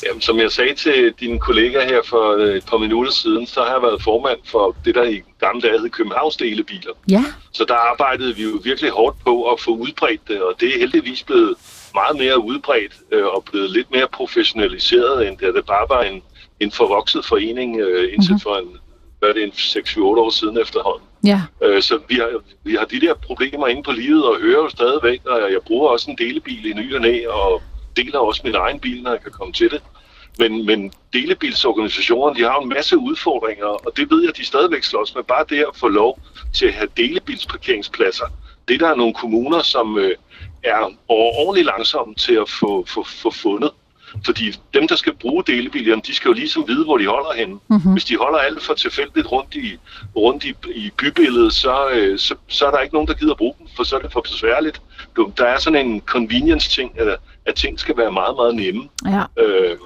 Jamen, 0.07 0.21
som 0.21 0.39
jeg 0.39 0.53
sagde 0.53 0.75
til 0.75 1.15
dine 1.21 1.39
kollegaer 1.39 1.85
her 1.85 2.03
for 2.05 2.37
øh, 2.37 2.57
et 2.57 2.67
par 2.67 2.79
minutter 2.79 3.13
siden, 3.13 3.47
så 3.47 3.61
har 3.63 3.73
jeg 3.73 3.83
været 3.83 4.03
formand 4.03 4.39
for 4.45 4.77
det, 4.85 4.95
der 4.95 5.05
i 5.05 5.23
gamle 5.41 5.61
dage 5.61 5.81
hed 5.81 5.91
Københavns 5.91 6.37
delebiler. 6.37 6.93
Ja. 7.11 7.25
Så 7.53 7.65
der 7.65 7.75
arbejdede 7.75 8.37
vi 8.37 8.43
jo 8.43 8.61
virkelig 8.65 8.91
hårdt 8.91 9.17
på 9.25 9.53
at 9.53 9.61
få 9.61 9.71
udbredt 9.71 10.29
det, 10.29 10.43
og 10.43 10.55
det 10.61 10.75
er 10.75 10.79
heldigvis 10.79 11.23
blevet 11.23 11.55
meget 11.95 12.17
mere 12.19 12.39
udbredt 12.45 12.93
øh, 13.13 13.27
og 13.27 13.45
blevet 13.45 13.71
lidt 13.71 13.91
mere 13.91 14.09
professionaliseret, 14.13 15.29
end 15.29 15.39
da 15.39 15.47
det 15.47 15.67
bare 15.67 15.87
var 15.89 16.03
en, 16.03 16.23
en 16.61 16.73
forvokset 16.73 17.25
forening 17.25 17.81
øh, 17.81 18.13
indtil 18.13 18.33
mm-hmm. 18.33 18.41
for 18.41 18.57
en, 18.57 18.77
hvad 19.19 19.29
er 19.29 19.33
det, 19.33 19.43
en 19.45 19.51
6-8 19.51 20.01
år 20.01 20.31
siden 20.31 20.59
efterhånden. 20.59 21.09
Ja. 21.25 21.41
Øh, 21.63 21.83
så 21.83 21.99
vi 22.09 22.15
har, 22.15 22.29
vi 22.65 22.75
har 22.75 22.85
de 22.85 23.01
der 23.01 23.15
problemer 23.15 23.67
inde 23.67 23.83
på 23.83 23.93
livet 23.93 24.25
og 24.25 24.41
hører 24.41 24.63
jo 24.63 24.69
stadigvæk, 24.69 25.21
og 25.27 25.53
jeg 25.53 25.61
bruger 25.67 25.89
også 25.89 26.11
en 26.11 26.19
delebil 26.19 26.67
i 26.67 26.73
ny 26.73 26.95
og 26.95 27.01
næ, 27.01 27.27
og 27.27 27.63
deler 27.99 28.19
også 28.19 28.41
min 28.45 28.55
egen 28.55 28.81
bil, 28.81 29.03
når 29.03 29.11
jeg 29.11 29.23
kan 29.23 29.33
komme 29.33 29.53
til 29.53 29.71
det. 29.71 29.83
Men, 30.39 30.67
men 30.67 30.93
delebilsorganisationerne, 31.13 32.39
de 32.39 32.43
har 32.43 32.61
en 32.61 32.69
masse 32.69 32.99
udfordringer, 32.99 33.67
og 33.67 33.93
det 33.97 34.11
ved 34.11 34.25
jeg, 34.25 34.37
de 34.37 34.45
stadigvæk 34.45 34.85
slås 34.85 35.15
med. 35.15 35.23
Bare 35.23 35.45
det 35.49 35.59
at 35.59 35.77
få 35.77 35.89
lov 35.89 36.19
til 36.55 36.67
at 36.67 36.75
have 36.75 36.89
delebilsparkeringspladser. 36.97 38.25
Det 38.69 38.81
der 38.81 38.89
er 38.89 38.95
nogle 38.95 39.15
kommuner, 39.15 39.63
som 39.63 39.99
øh, 39.99 40.15
er 40.63 40.93
overordentligt 41.09 41.67
langsomme 41.67 42.15
til 42.15 42.35
at 42.35 42.49
få, 42.61 42.85
få, 42.87 43.05
få 43.05 43.31
fundet. 43.31 43.71
Fordi 44.25 44.55
dem, 44.75 44.89
der 44.89 44.97
skal 44.97 45.15
bruge 45.15 45.45
delebilerne, 45.47 46.03
de 46.07 46.15
skal 46.15 46.29
jo 46.29 46.33
ligesom 46.33 46.69
vide, 46.69 46.85
hvor 46.85 46.99
de 46.99 47.07
holder 47.07 47.33
henne. 47.37 47.59
Mm-hmm. 47.69 47.93
Hvis 47.93 48.05
de 48.05 48.17
holder 48.17 48.39
alt 48.39 48.63
for 48.63 48.75
tilfældigt 48.75 49.33
rundt 49.33 49.55
i, 49.55 49.77
rundt 50.17 50.45
i, 50.45 50.55
i 50.75 50.91
bybilledet, 50.99 51.53
så, 51.53 51.89
øh, 51.93 52.19
så, 52.19 52.35
så 52.49 52.67
er 52.67 52.71
der 52.71 52.79
ikke 52.79 52.95
nogen, 52.95 53.09
der 53.09 53.15
gider 53.15 53.35
bruge 53.35 53.55
dem, 53.59 53.67
for 53.77 53.85
så 53.85 53.97
er 53.97 54.01
det 54.01 54.13
for 54.13 54.21
besværligt. 54.21 54.83
Der 55.39 55.45
er 55.45 55.59
sådan 55.59 55.87
en 55.87 56.01
convenience-ting, 56.01 57.01
at, 57.01 57.17
at 57.47 57.55
ting 57.55 57.81
skal 57.81 57.97
være 57.97 58.13
meget, 58.13 58.37
meget 58.37 58.55
nemme. 58.55 58.89
Ja. 59.07 59.43
Øh, 59.45 59.77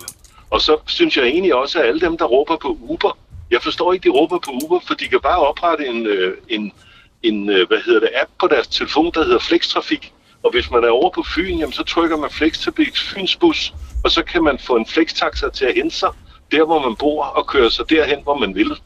og 0.51 0.61
så 0.61 0.77
synes 0.87 1.17
jeg 1.17 1.25
egentlig 1.25 1.55
også, 1.55 1.79
at 1.79 1.87
alle 1.87 2.01
dem, 2.01 2.19
der 2.19 2.25
råber 2.25 2.57
på 2.57 2.79
Uber, 2.81 3.19
jeg 3.51 3.63
forstår 3.63 3.93
ikke, 3.93 4.05
de 4.05 4.15
råber 4.15 4.39
på 4.39 4.51
Uber, 4.65 4.81
for 4.87 4.95
de 4.95 5.09
kan 5.09 5.21
bare 5.23 5.39
oprette 5.39 5.87
en, 5.87 6.07
øh, 6.07 6.37
en, 6.49 6.73
en 7.23 7.45
hvad 7.47 7.85
hedder 7.87 8.01
det, 8.01 8.11
app 8.23 8.31
på 8.41 8.47
deres 8.47 8.69
telefon, 8.69 9.11
der 9.15 9.25
hedder 9.25 9.39
Flextrafik. 9.39 10.13
Og 10.43 10.51
hvis 10.51 10.71
man 10.71 10.85
er 10.85 10.91
over 10.91 11.11
på 11.11 11.23
Fyn, 11.35 11.59
jamen, 11.59 11.73
så 11.73 11.83
trykker 11.83 12.17
man 12.17 12.31
Flextrafik 12.31 12.97
Fynsbus, 12.97 13.75
og 14.05 14.11
så 14.11 14.23
kan 14.25 14.45
man 14.45 14.59
få 14.59 14.77
en 14.77 14.87
flextaxa 14.87 15.49
til 15.51 15.65
at 15.65 15.75
hente 15.75 15.97
sig 15.97 16.11
der, 16.51 16.65
hvor 16.65 16.79
man 16.89 16.97
bor, 16.97 17.25
og 17.25 17.47
køre 17.47 17.71
sig 17.71 17.91
derhen, 17.91 18.23
hvor 18.23 18.39
man 18.39 18.55
vil. 18.55 18.77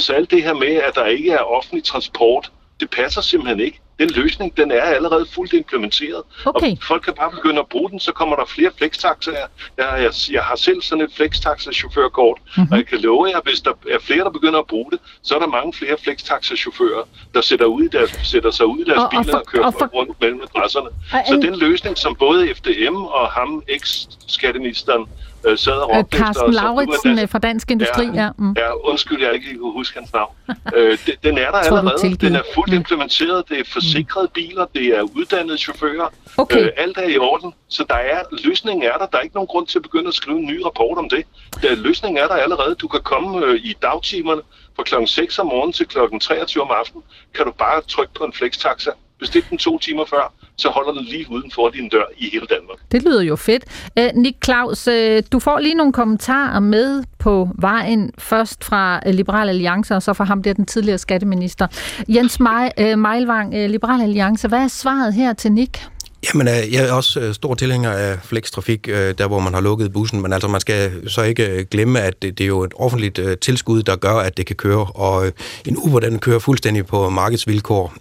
Så 0.00 0.12
alt 0.14 0.30
det 0.30 0.42
her 0.42 0.54
med, 0.54 0.76
at 0.76 0.94
der 0.94 1.06
ikke 1.06 1.30
er 1.30 1.38
offentlig 1.38 1.84
transport, 1.84 2.52
det 2.80 2.90
passer 2.90 3.20
simpelthen 3.20 3.60
ikke. 3.60 3.80
Den 3.98 4.10
løsning, 4.10 4.56
den 4.56 4.70
er 4.70 4.80
allerede 4.82 5.26
fuldt 5.34 5.52
implementeret. 5.52 6.22
Okay. 6.44 6.72
Og 6.72 6.78
folk 6.82 7.02
kan 7.02 7.14
bare 7.14 7.30
begynde 7.30 7.58
at 7.60 7.66
bruge 7.68 7.90
den, 7.90 8.00
så 8.00 8.12
kommer 8.12 8.36
der 8.36 8.44
flere 8.44 8.70
flextaxaer. 8.78 9.46
Jeg, 9.76 9.86
jeg, 10.02 10.12
jeg 10.32 10.42
har 10.42 10.56
selv 10.56 10.82
sådan 10.82 11.04
et 11.04 11.10
flextaxa-chaufførkort, 11.12 12.38
mm-hmm. 12.56 12.72
og 12.72 12.78
jeg 12.78 12.86
kan 12.86 12.98
love 13.00 13.26
jer, 13.30 13.36
at 13.36 13.42
hvis 13.44 13.60
der 13.60 13.72
er 13.90 13.98
flere, 14.00 14.24
der 14.24 14.30
begynder 14.30 14.58
at 14.58 14.66
bruge 14.66 14.90
det, 14.90 14.98
så 15.22 15.34
er 15.34 15.38
der 15.38 15.46
mange 15.46 15.72
flere 15.72 15.96
flextaxa-chauffører, 15.98 17.04
der 17.34 17.40
sætter, 17.40 17.66
ud 17.66 17.82
i 17.82 17.88
deres, 17.88 18.10
sætter 18.22 18.50
sig 18.50 18.66
ud 18.66 18.78
i 18.78 18.84
deres 18.84 18.98
Og- 18.98 19.04
og 19.04 19.10
biler 19.10 19.32
for- 19.32 19.38
og 19.38 19.46
kører 19.46 19.66
og 19.66 19.74
for- 19.78 19.86
rundt 19.94 20.20
mellem 20.20 20.40
adresserne. 20.42 20.86
Og 21.12 21.22
Så 21.28 21.34
en- 21.34 21.42
den 21.42 21.56
løsning, 21.58 21.98
som 21.98 22.14
både 22.14 22.54
FDM 22.54 22.96
og 22.96 23.28
ham, 23.30 23.62
eks-skatteministeren, 23.68 25.06
øh, 25.46 25.58
sad 25.58 25.72
og 25.72 25.90
Øh, 25.90 25.98
råbte 25.98 26.16
efter, 26.16 26.24
Carsten 26.24 26.54
Lauritsen 26.54 27.18
øh, 27.18 27.28
fra 27.28 27.38
Dansk 27.38 27.70
Industri, 27.70 28.06
ja. 28.14 28.30
Mm. 28.38 28.52
Ja, 28.56 28.88
undskyld, 28.90 29.22
jeg 29.22 29.34
ikke 29.34 29.58
kunne 29.58 29.72
huske 29.72 29.98
hans 29.98 30.12
navn. 30.12 30.34
øh, 30.76 30.98
den, 31.06 31.14
den 31.22 31.38
er 31.38 31.50
der 31.50 31.62
Tror 31.62 31.78
allerede. 31.78 32.16
Den 32.16 32.36
er 32.36 32.42
fuldt 32.54 32.74
implementeret. 32.74 33.48
Det 33.48 33.60
er 33.60 33.64
forsikrede 33.72 34.28
biler. 34.34 34.66
Det 34.74 34.86
er 34.86 35.02
uddannede 35.02 35.58
chauffører. 35.58 36.08
Okay. 36.36 36.64
Øh, 36.64 36.70
alt 36.76 36.98
er 36.98 37.08
i 37.08 37.18
orden. 37.18 37.54
Så 37.68 37.84
der 37.88 37.94
er, 37.94 38.22
løsningen 38.44 38.82
er 38.82 38.98
der. 38.98 39.06
Der 39.06 39.18
er 39.18 39.22
ikke 39.22 39.34
nogen 39.34 39.48
grund 39.48 39.66
til 39.66 39.78
at 39.78 39.82
begynde 39.82 40.08
at 40.08 40.14
skrive 40.14 40.38
en 40.38 40.46
ny 40.46 40.60
rapport 40.64 40.98
om 40.98 41.08
det. 41.08 41.24
Der, 41.62 41.74
løsningen 41.74 42.18
er 42.24 42.26
der 42.26 42.34
allerede. 42.34 42.74
Du 42.74 42.88
kan 42.88 43.00
komme 43.00 43.46
øh, 43.46 43.56
i 43.56 43.74
dagtimerne 43.82 44.40
fra 44.76 44.82
klokken 44.82 45.08
6 45.08 45.38
om 45.38 45.46
morgenen 45.46 45.72
til 45.72 45.86
klokken 45.86 46.20
23 46.20 46.62
om 46.62 46.70
aftenen. 46.80 47.02
Kan 47.34 47.44
du 47.46 47.52
bare 47.52 47.80
trykke 47.88 48.14
på 48.14 48.24
en 48.24 48.32
flextaxa. 48.32 48.90
Bestil 49.18 49.44
den 49.50 49.58
to 49.58 49.78
timer 49.78 50.04
før, 50.04 50.32
så 50.56 50.68
holder 50.68 50.92
den 50.92 51.04
lige 51.04 51.26
uden 51.30 51.50
for 51.54 51.68
din 51.68 51.88
dør 51.88 52.04
i 52.16 52.30
hele 52.32 52.46
Danmark. 52.50 52.78
Det 52.92 53.02
lyder 53.02 53.22
jo 53.22 53.36
fedt. 53.36 53.64
Øh, 53.98 54.10
Nick 54.14 54.44
Claus, 54.44 54.88
øh, 54.88 55.22
du 55.32 55.38
får 55.38 55.58
lige 55.58 55.74
nogle 55.74 55.92
kommentarer 55.92 56.60
med 56.60 57.04
på 57.18 57.48
vejen. 57.54 58.10
Først 58.18 58.64
fra 58.64 59.00
øh, 59.06 59.14
Liberal 59.14 59.48
Alliance, 59.48 59.94
og 59.94 60.02
så 60.02 60.12
fra 60.12 60.24
ham 60.24 60.42
der, 60.42 60.52
den 60.52 60.66
tidligere 60.66 60.98
skatteminister. 60.98 61.66
Jens 62.08 62.38
øh, 62.78 62.98
Meilvang, 62.98 63.68
Liberal 63.68 64.02
Alliance. 64.02 64.48
Hvad 64.48 64.58
er 64.58 64.68
svaret 64.68 65.14
her 65.14 65.32
til 65.32 65.52
Nick? 65.52 65.88
Jamen, 66.34 66.46
jeg 66.46 66.88
er 66.88 66.92
også 66.92 67.32
stor 67.32 67.54
tilhænger 67.54 67.90
af 67.90 68.18
flextrafik, 68.22 68.88
øh, 68.88 69.14
der 69.18 69.26
hvor 69.26 69.40
man 69.40 69.54
har 69.54 69.60
lukket 69.60 69.92
bussen, 69.92 70.22
men 70.22 70.32
altså 70.32 70.48
man 70.48 70.60
skal 70.60 71.10
så 71.10 71.22
ikke 71.22 71.64
glemme, 71.70 72.00
at 72.00 72.22
det, 72.22 72.40
er 72.40 72.46
jo 72.46 72.62
et 72.62 72.72
offentligt 72.76 73.20
tilskud, 73.40 73.82
der 73.82 73.96
gør, 73.96 74.14
at 74.14 74.36
det 74.36 74.46
kan 74.46 74.56
køre, 74.56 74.86
og 74.94 75.32
en 75.66 75.76
Uber, 75.76 76.00
den 76.00 76.18
kører 76.18 76.38
fuldstændig 76.38 76.86
på 76.86 77.08
markedsvilkår. 77.08 77.94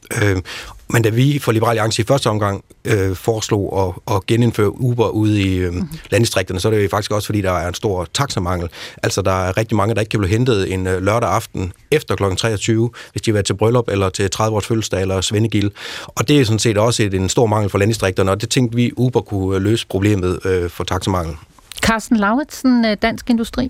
Men 0.90 1.04
da 1.04 1.10
vi 1.10 1.40
for 1.40 1.52
Liberal 1.52 1.70
Alliance 1.70 2.02
i 2.02 2.06
første 2.06 2.30
omgang 2.30 2.64
øh, 2.86 3.16
foreslog 3.16 3.96
at, 4.08 4.16
at 4.16 4.26
genindføre 4.26 4.82
Uber 4.82 5.10
ude 5.10 5.42
i 5.42 5.56
øh, 5.56 5.74
landdistrikterne, 6.10 6.60
så 6.60 6.68
er 6.68 6.72
det 6.72 6.84
jo 6.84 6.90
faktisk 6.90 7.12
også, 7.12 7.26
fordi 7.26 7.42
der 7.42 7.52
er 7.52 7.68
en 7.68 7.74
stor 7.74 8.08
taxamangel. 8.14 8.70
Altså, 9.04 9.22
der 9.22 9.32
er 9.32 9.58
rigtig 9.58 9.78
mange, 9.78 9.96
der 9.96 10.02
ikke 10.02 10.10
kan 10.10 10.20
blive 10.20 10.30
hentet 10.30 10.74
en 10.74 10.88
øh, 10.88 11.04
lørdag 11.04 11.30
aften 11.30 11.74
efter 11.92 12.16
kl. 12.16 12.24
23, 12.38 12.90
hvis 13.12 13.22
de 13.22 13.32
vil 13.32 13.34
være 13.34 13.44
til 13.44 13.54
bryllup 13.54 13.90
eller 13.90 14.10
til 14.10 14.30
30-års 14.36 14.66
fødselsdag 14.66 15.02
eller 15.02 15.22
svendegilde. 15.22 15.70
Og 16.08 16.28
det 16.28 16.42
er 16.42 16.46
sådan 16.46 16.60
set 16.60 16.78
også 16.78 17.04
et, 17.04 17.14
en 17.14 17.30
stor 17.30 17.46
mangel 17.46 17.70
for 17.70 17.78
landdistrikterne, 17.78 18.32
og 18.32 18.42
det 18.42 18.50
tænkte 18.50 18.76
vi, 18.76 18.92
Uber 18.98 19.22
kunne 19.22 19.56
øh, 19.56 19.62
løse 19.62 19.88
problemet 19.88 20.46
øh, 20.46 20.70
for 20.70 20.84
taxamangel. 20.84 21.36
Carsten 21.82 22.18
Lauritsen, 22.18 22.86
øh, 22.86 22.98
Dansk 23.02 23.30
Industri. 23.30 23.70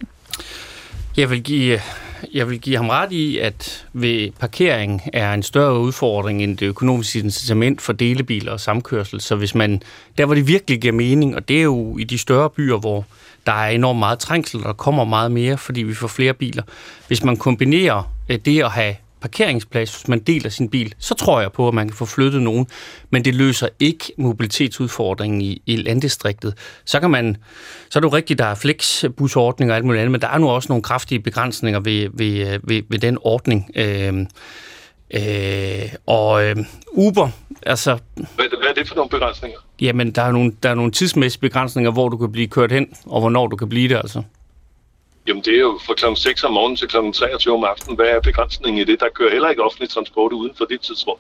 Jeg 1.18 1.30
vil 1.30 1.44
give, 1.44 1.80
jeg 2.34 2.50
vil 2.50 2.60
give 2.62 2.78
ham 2.78 2.90
ret 2.90 3.12
i, 3.12 3.38
at 3.38 3.86
ved 3.94 4.32
parkering 4.40 5.02
er 5.14 5.34
en 5.34 5.44
større 5.44 5.80
udfordring 5.80 6.44
end 6.44 6.58
det 6.58 6.66
økonomiske 6.66 7.20
incitament 7.20 7.82
for 7.82 7.94
delebiler 7.94 8.52
og 8.52 8.60
samkørsel. 8.60 9.22
Så 9.22 9.36
hvis 9.36 9.56
man, 9.56 9.82
der 10.18 10.26
hvor 10.26 10.36
det 10.36 10.48
virkelig 10.48 10.82
giver 10.82 10.94
mening, 10.94 11.36
og 11.36 11.48
det 11.48 11.58
er 11.58 11.64
jo 11.64 11.98
i 11.98 12.04
de 12.04 12.18
større 12.18 12.50
byer, 12.50 12.78
hvor 12.78 13.06
der 13.46 13.52
er 13.52 13.70
enormt 13.70 14.00
meget 14.00 14.20
trængsel, 14.20 14.60
og 14.60 14.66
der 14.66 14.74
kommer 14.74 15.04
meget 15.04 15.32
mere, 15.32 15.58
fordi 15.58 15.84
vi 15.84 15.94
får 15.94 16.08
flere 16.08 16.34
biler. 16.34 16.64
Hvis 17.08 17.24
man 17.24 17.38
kombinerer 17.38 18.12
øh, 18.30 18.40
det 18.46 18.64
at 18.64 18.72
have 18.72 18.96
parkeringsplads, 19.24 19.96
hvis 19.96 20.08
man 20.08 20.20
deler 20.20 20.50
sin 20.50 20.70
bil, 20.70 20.94
så 20.98 21.16
tror 21.16 21.42
jeg 21.42 21.52
på, 21.52 21.68
at 21.68 21.74
man 21.74 21.88
kan 21.88 21.98
få 21.98 22.06
flyttet 22.06 22.42
nogen. 22.42 22.68
Men 23.10 23.26
det 23.26 23.36
løser 23.36 23.68
ikke 23.80 24.14
mobilitetsudfordringen 24.18 25.42
i, 25.42 25.62
i 25.66 25.76
landdistriktet. 25.76 26.54
Så 26.86 27.00
kan 27.00 27.10
man, 27.10 27.38
så 27.90 28.00
er 28.00 28.02
det 28.02 28.12
jo 28.12 28.16
rigtigt, 28.16 28.40
der 28.40 28.46
er 28.46 28.56
flexbusordninger 28.56 29.74
og 29.74 29.76
alt 29.76 29.86
muligt 29.86 30.02
andet, 30.02 30.12
men 30.12 30.22
der 30.22 30.28
er 30.28 30.38
nu 30.38 30.50
også 30.50 30.70
nogle 30.70 30.84
kraftige 30.84 31.20
begrænsninger 31.20 31.80
ved, 31.80 32.10
ved, 32.14 32.60
ved, 32.64 32.82
ved 32.90 33.00
den 33.00 33.18
ordning. 33.22 33.72
Øh, 33.76 34.14
øh, 35.14 35.94
og 36.06 36.46
øh, 36.46 36.56
Uber, 36.92 37.30
altså 37.66 37.98
Hvad, 38.16 38.26
hvad 38.36 38.70
er 38.70 38.74
det 38.74 38.88
for 38.88 38.96
nogle 38.96 39.10
begrænsninger? 39.10 39.58
Jamen, 39.82 40.12
der 40.12 40.22
er, 40.22 40.32
nogle, 40.32 40.52
der 40.64 40.70
er 40.70 40.76
nogle 40.76 40.92
tidsmæssige 40.92 41.42
begrænsninger, 41.42 41.92
hvor 41.92 42.10
du 42.10 42.18
kan 42.18 42.32
blive 42.32 42.48
kørt 42.48 42.72
hen, 42.72 42.88
og 43.06 43.20
hvornår 43.20 43.48
du 43.48 43.56
kan 43.56 43.70
blive 43.70 43.90
der, 43.90 44.00
altså. 44.00 44.24
Jamen, 45.28 45.44
det 45.44 45.56
er 45.56 45.60
jo 45.60 45.80
fra 45.86 45.94
kl. 45.94 46.06
6 46.16 46.44
om 46.44 46.54
morgenen 46.54 46.78
til 46.78 46.88
kl. 46.88 46.96
23 47.14 47.54
om 47.54 47.64
aftenen. 47.64 47.96
Hvad 47.96 48.06
er 48.06 48.22
begrænsningen 48.22 48.82
i 48.82 48.84
det? 48.84 49.00
Der 49.00 49.06
kører 49.16 49.32
heller 49.32 49.50
ikke 49.50 49.64
offentlig 49.64 49.90
transport 49.90 50.34
uden 50.34 50.52
for 50.58 50.66
det 50.66 50.82
tidsrum. 50.82 51.18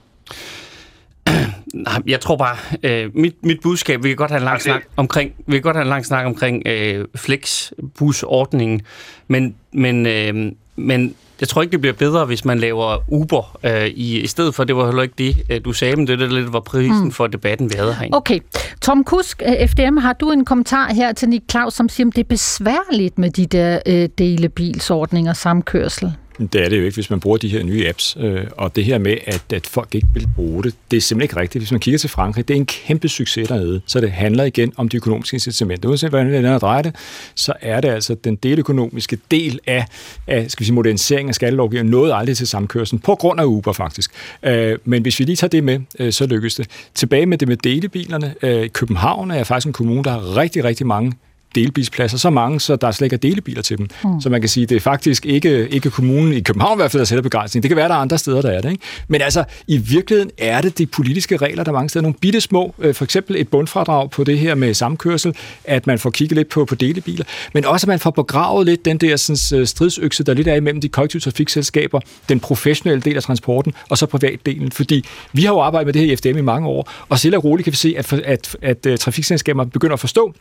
Nej, 1.74 2.02
jeg 2.08 2.20
tror 2.22 2.36
bare, 2.36 2.58
øh, 2.84 3.16
mit, 3.16 3.46
mit 3.46 3.62
budskab, 3.62 4.04
vi 4.04 4.08
kan 4.08 4.18
godt 4.18 4.32
have 4.32 4.38
en 4.38 4.46
lang 4.46 4.62
snak 4.62 4.84
omkring, 4.98 5.34
vi 5.48 5.52
kan 5.52 5.62
godt 5.62 5.76
have 5.76 5.82
en 5.82 5.90
lang 5.90 6.06
snak 6.06 6.26
omkring 6.26 6.68
øh, 6.68 7.06
flexbusordningen, 7.16 8.82
men, 9.28 9.56
men, 9.72 10.06
øh, 10.06 10.52
men 10.76 11.16
jeg 11.44 11.48
tror 11.50 11.62
ikke, 11.62 11.72
det 11.72 11.82
bliver 11.82 11.94
bedre, 11.94 12.26
hvis 12.26 12.46
man 12.46 12.60
laver 12.60 12.98
Uber 13.08 13.58
øh, 13.64 13.86
i, 13.88 14.20
i 14.20 14.28
stedet 14.28 14.56
for. 14.56 14.64
Det 14.64 14.76
var 14.76 14.86
heller 14.86 15.02
ikke 15.04 15.16
det, 15.18 15.36
øh, 15.50 15.62
du 15.66 15.74
sagde, 15.74 15.96
men 15.96 16.08
det 16.08 16.14
er 16.14 16.28
der 16.28 16.34
lidt 16.36 16.54
var 16.54 16.60
prisen 16.60 16.98
Mm. 16.98 17.04
mm. 17.04 17.12
for 17.12 17.28
debatten, 17.28 17.70
vi 17.72 17.76
havde 17.78 17.94
herinde. 17.94 18.18
Okay. 18.18 18.40
Tom 18.82 19.04
Kusk, 19.04 19.42
øh, 19.46 19.68
FDM, 19.68 19.98
har 19.98 20.14
du 20.14 20.32
en 20.32 20.46
kommentar 20.46 20.94
her 20.94 21.14
til 21.14 21.30
Nick 21.30 21.44
Claus, 21.52 21.74
som 21.74 21.90
siger, 21.90 22.08
at 22.08 22.16
det 22.16 22.22
er 22.24 22.28
besværligt 22.28 23.18
med 23.18 23.30
de 23.30 23.46
der 23.46 23.80
øh, 23.88 24.10
delebilsordninger 24.18 25.34
samkørsel? 25.34 26.14
Det 26.40 26.56
er 26.56 26.70
det 26.70 26.78
jo 26.78 26.84
ikke, 26.84 26.96
hvis 26.96 27.10
man 27.10 27.20
bruger 27.20 27.38
de 27.38 27.50
her 27.50 27.64
nye 27.64 27.88
apps. 27.88 28.18
Øh, 28.20 28.44
og 28.58 28.76
det 28.76 28.86
her 28.86 28.98
med, 28.98 29.18
at, 29.26 29.44
at 29.54 29.68
folk 29.68 29.96
ikke 29.96 30.08
vil 30.14 30.28
bruge 30.36 30.64
det, 30.64 30.76
det 30.92 30.98
er 30.98 31.02
simpelthen 31.02 31.26
ikke 31.26 31.42
rigtigt. 31.42 31.62
Hvis 31.62 31.72
man 31.72 31.80
kigger 31.80 31.98
til 31.98 32.10
Frankrig, 32.10 32.48
det 32.48 32.54
er 32.54 32.58
en 32.58 32.66
kæmpe 32.66 33.10
succes 33.10 33.48
dernede. 33.48 33.82
Så 33.86 34.02
det 34.02 34.12
handler 34.12 34.44
igen 34.44 34.74
om 34.76 34.90
de 34.90 34.98
økonomiske 34.98 35.36
incitamenter. 35.36 35.90
Uanset 35.90 36.10
hvordan 36.10 36.34
det 36.34 36.46
er 36.46 36.60
drejer 36.60 36.82
det, 36.82 36.96
så 37.36 37.54
er 37.62 37.82
det 37.82 37.90
altså 37.90 38.16
den 38.16 38.36
deløkonomiske 38.36 39.18
del 39.32 39.60
af, 39.68 39.86
af 40.28 40.52
skal 40.52 40.62
vi 40.62 40.66
sige, 40.66 40.76
modernisering 40.76 41.30
af 41.30 41.36
skattelovgivningen 41.36 41.92
nåede 41.92 42.14
aldrig 42.14 42.38
til 42.38 42.48
samkørslen, 42.48 43.00
på 43.00 43.16
grund 43.16 43.40
af 43.40 43.46
Uber 43.46 43.74
faktisk. 43.74 44.12
Øh, 44.44 44.78
men 44.86 45.02
hvis 45.02 45.20
vi 45.20 45.24
lige 45.24 45.36
tager 45.36 45.50
det 45.50 45.64
med, 45.64 45.80
øh, 46.00 46.14
så 46.14 46.26
lykkes 46.26 46.56
det. 46.56 46.68
Tilbage 46.96 47.26
med 47.26 47.38
det 47.38 47.48
med 47.48 47.58
delebilerne. 47.58 48.34
København 48.74 49.32
er 49.32 49.44
faktisk 49.44 49.68
en 49.68 49.74
kommune, 49.74 50.04
der 50.04 50.12
har 50.12 50.38
rigtig, 50.38 50.64
rigtig 50.64 50.88
mange 50.88 51.14
delebilspladser, 51.56 52.18
så 52.18 52.30
mange, 52.30 52.60
så 52.60 52.76
der 52.76 52.92
slet 52.92 53.06
ikke 53.06 53.14
er 53.14 53.18
delebiler 53.18 53.62
til 53.62 53.78
dem. 53.78 53.88
Mm. 54.04 54.10
Mm. 54.10 54.22
Så 54.22 54.30
man 54.30 54.42
kan 54.42 54.50
sige, 54.50 54.66
det 54.66 54.76
er 54.76 54.80
faktisk 54.80 55.26
ikke, 55.26 55.70
ikke 55.70 55.90
kommunen 55.90 56.34
i 56.34 56.40
København 56.42 56.78
i 56.78 56.80
hvert 56.80 56.92
fald, 56.92 57.00
der 57.00 57.06
sætter 57.06 57.24
begrænsning. 57.24 57.64
Det 57.64 57.70
kan 57.70 57.78
være, 57.78 57.88
der 57.88 57.96
er 57.96 58.00
andre 58.00 58.18
steder, 58.18 58.42
der 58.42 58.50
er 58.50 58.62
det. 58.62 58.72
Ikke? 58.72 58.84
Men 59.08 59.22
altså, 59.22 59.44
i 59.68 59.78
virkeligheden 59.78 60.32
er 60.38 60.62
det 60.62 60.78
de 60.78 60.86
politiske 60.86 61.38
regler, 61.38 61.64
der 61.64 61.72
mange 61.72 61.90
steder 61.90 62.02
nogle 62.04 62.16
bitte 62.22 62.42
små, 62.42 62.76
øh, 62.80 62.96
for 62.96 63.04
eksempel 63.04 63.36
et 63.36 63.48
bundfradrag 63.48 64.10
på 64.10 64.24
det 64.24 64.40
her 64.40 64.56
med 64.56 64.74
samkørsel, 64.74 65.36
at 65.64 65.88
man 65.88 66.00
får 66.00 66.10
kigget 66.10 66.38
lidt 66.38 66.50
på, 66.50 66.66
på 66.66 66.76
delebiler, 66.76 67.26
men 67.54 67.66
også 67.66 67.86
at 67.86 67.88
man 67.88 68.00
får 68.00 68.12
begravet 68.12 68.66
lidt 68.66 68.86
den 68.86 68.98
der 68.98 69.16
sådan, 69.16 69.60
øh, 69.60 69.68
stridsøkse, 69.68 70.24
der 70.24 70.34
lidt 70.34 70.48
er 70.48 70.56
imellem 70.56 70.82
de 70.82 70.90
kollektive 70.90 71.20
trafikselskaber, 71.20 72.00
den 72.30 72.40
professionelle 72.40 73.02
del 73.02 73.16
af 73.16 73.24
transporten, 73.24 73.74
og 73.90 73.98
så 73.98 74.06
privatdelen. 74.06 74.72
Fordi 74.72 75.06
vi 75.34 75.44
har 75.44 75.54
jo 75.54 75.60
arbejdet 75.60 75.86
med 75.86 75.94
det 75.94 76.02
her 76.02 76.14
i 76.14 76.16
FDM 76.16 76.38
i 76.38 76.42
mange 76.42 76.68
år, 76.68 76.92
og 77.10 77.20
selv 77.20 77.38
og 77.38 77.44
roligt 77.44 77.64
kan 77.64 77.72
vi 77.72 77.78
se, 77.78 77.96
at, 77.98 78.14
at, 78.14 78.22
at, 78.24 78.56
at 78.62 78.86
øh, 78.86 78.98
trafikselskaber 78.98 79.64
begynder 79.64 79.94
at 79.94 80.00
forstå, 80.00 80.34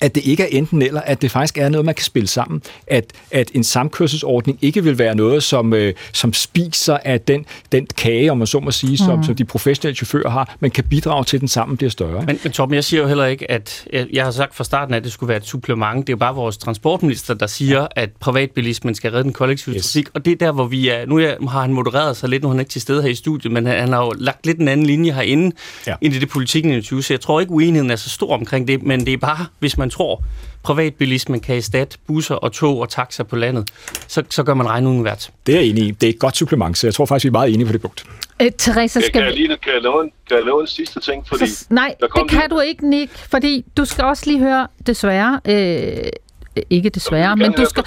at 0.00 0.14
det 0.14 0.24
ikke 0.26 0.42
er 0.42 0.46
enten 0.58 0.82
eller, 0.82 1.00
at 1.00 1.22
det 1.22 1.30
faktisk 1.30 1.58
er 1.58 1.68
noget, 1.68 1.84
man 1.84 1.94
kan 1.94 2.04
spille 2.04 2.28
sammen. 2.28 2.62
At, 2.86 3.04
at 3.30 3.50
en 3.54 3.64
samkørselsordning 3.64 4.58
ikke 4.62 4.84
vil 4.84 4.98
være 4.98 5.14
noget, 5.14 5.42
som, 5.42 5.72
øh, 5.74 5.94
som 6.12 6.32
spiser 6.32 6.98
af 7.04 7.20
den, 7.20 7.46
den 7.72 7.86
kage, 7.96 8.30
om 8.30 8.38
man 8.38 8.46
så 8.46 8.60
må 8.60 8.70
sige, 8.70 8.98
som, 8.98 9.12
Mhm. 9.14 9.24
som 9.24 9.34
de 9.36 9.44
professionelle 9.44 9.96
chauffører 9.96 10.30
har, 10.30 10.56
men 10.60 10.70
kan 10.70 10.84
bidrage 10.84 11.24
til, 11.24 11.36
at 11.36 11.40
den 11.40 11.48
sammen 11.48 11.76
bliver 11.76 11.90
større. 11.90 12.22
Men, 12.26 12.38
men 12.42 12.52
Torben, 12.52 12.74
jeg 12.74 12.84
siger 12.84 13.00
jo 13.00 13.08
heller 13.08 13.26
ikke, 13.26 13.50
at 13.50 13.84
jeg, 13.92 14.06
jeg 14.12 14.24
har 14.24 14.30
sagt 14.30 14.54
fra 14.54 14.64
starten, 14.64 14.94
at 14.94 15.04
det 15.04 15.12
skulle 15.12 15.28
være 15.28 15.38
et 15.38 15.46
supplement. 15.46 16.06
Det 16.06 16.12
er 16.12 16.12
jo 16.12 16.18
bare 16.18 16.34
vores 16.34 16.56
transportminister, 16.58 17.34
der 17.34 17.46
siger, 17.46 17.86
at 17.96 18.10
privatbilismen 18.20 18.94
skal 18.94 19.10
redde 19.10 19.24
den 19.24 19.32
kollektive 19.32 19.74
yes. 19.74 19.92
trafik. 19.92 20.06
Og 20.14 20.24
det 20.24 20.32
er 20.32 20.36
der, 20.36 20.52
hvor 20.52 20.64
vi 20.64 20.88
er. 20.88 21.06
Nu 21.06 21.46
har 21.48 21.60
han 21.60 21.72
modereret 21.72 22.16
sig 22.16 22.28
lidt, 22.28 22.42
nu 22.42 22.48
er 22.48 22.52
han 22.52 22.60
ikke 22.60 22.70
til 22.70 22.80
stede 22.80 23.02
her 23.02 23.08
i 23.08 23.14
studiet, 23.14 23.52
men 23.52 23.66
han, 23.66 23.80
han 23.80 23.92
har 23.92 24.04
jo 24.04 24.12
lagt 24.18 24.46
lidt 24.46 24.58
en 24.58 24.68
anden 24.68 24.86
linje 24.86 25.12
herinde, 25.12 25.56
ja. 25.86 25.94
ind 26.00 26.14
i 26.14 26.18
det 26.18 26.28
politikken 26.28 26.72
i 26.72 26.82
20. 26.82 27.02
Så 27.02 27.12
jeg 27.12 27.20
tror 27.20 27.40
ikke, 27.40 27.52
uenigheden 27.52 27.90
er 27.90 27.96
så 27.96 28.10
stor 28.10 28.34
omkring 28.34 28.68
det, 28.68 28.82
men 28.82 29.06
det 29.06 29.12
er 29.12 29.18
bare, 29.18 29.46
hvis 29.58 29.78
man 29.78 29.81
tror, 29.90 30.22
privatbilismen 30.62 31.40
kan 31.40 31.56
erstatte 31.56 31.98
busser 32.06 32.34
og 32.34 32.52
tog 32.52 32.80
og 32.80 32.88
taxa 32.88 33.22
på 33.22 33.36
landet, 33.36 33.70
så, 34.08 34.22
så 34.30 34.42
gør 34.42 34.54
man 34.54 34.66
regn 34.68 34.86
uden 34.86 35.04
vært. 35.04 35.30
Det 35.46 35.54
er 35.54 35.60
jeg 35.60 35.68
enig 35.68 35.84
i. 35.84 35.90
Det 35.90 36.06
er 36.06 36.10
et 36.10 36.18
godt 36.18 36.36
supplement, 36.36 36.78
så 36.78 36.86
jeg 36.86 36.94
tror 36.94 37.06
faktisk, 37.06 37.24
vi 37.24 37.28
er 37.28 37.32
meget 37.32 37.54
enige 37.54 37.66
på 37.66 37.72
det 37.72 37.80
punkt. 37.80 38.04
Øh, 38.42 38.50
Teresa, 38.58 39.00
Kan, 39.00 39.06
skal 39.06 39.12
kan, 39.12 39.22
jeg 39.22 39.32
lige, 39.32 39.48
kan, 39.48 39.72
jeg 39.74 39.82
love 39.82 40.04
en, 40.04 40.10
kan 40.28 40.36
jeg 40.36 40.44
love 40.44 40.60
en 40.60 40.66
sidste 40.66 41.00
ting? 41.00 41.28
Fordi 41.28 41.46
Så, 41.46 41.66
nej, 41.70 41.94
det 42.00 42.30
kan 42.30 42.50
du 42.50 42.60
ikke, 42.60 42.88
Nick, 42.90 43.12
fordi 43.30 43.64
du 43.76 43.84
skal 43.84 44.04
også 44.04 44.26
lige 44.26 44.38
høre, 44.38 44.68
desværre, 44.86 45.40
øh, 45.48 46.02
ikke 46.70 46.90
desværre, 46.90 47.36
men 47.36 47.52
du 47.52 47.64
skal, 47.64 47.84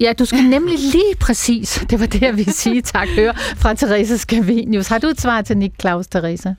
ja, 0.00 0.12
du 0.12 0.24
skal 0.24 0.42
nemlig 0.44 0.78
lige 0.78 1.14
præcis, 1.20 1.80
det 1.90 2.00
var 2.00 2.06
det, 2.06 2.22
jeg 2.22 2.36
ville 2.36 2.52
sige, 2.52 2.82
tak, 2.82 3.08
høre 3.08 3.34
fra 3.56 3.74
Teresa 3.74 4.16
Scavenius. 4.16 4.86
Har 4.86 4.98
du 4.98 5.06
et 5.06 5.20
svar 5.20 5.42
til 5.42 5.56
Nick 5.56 5.74
Claus, 5.80 6.06
Teresa? 6.06 6.54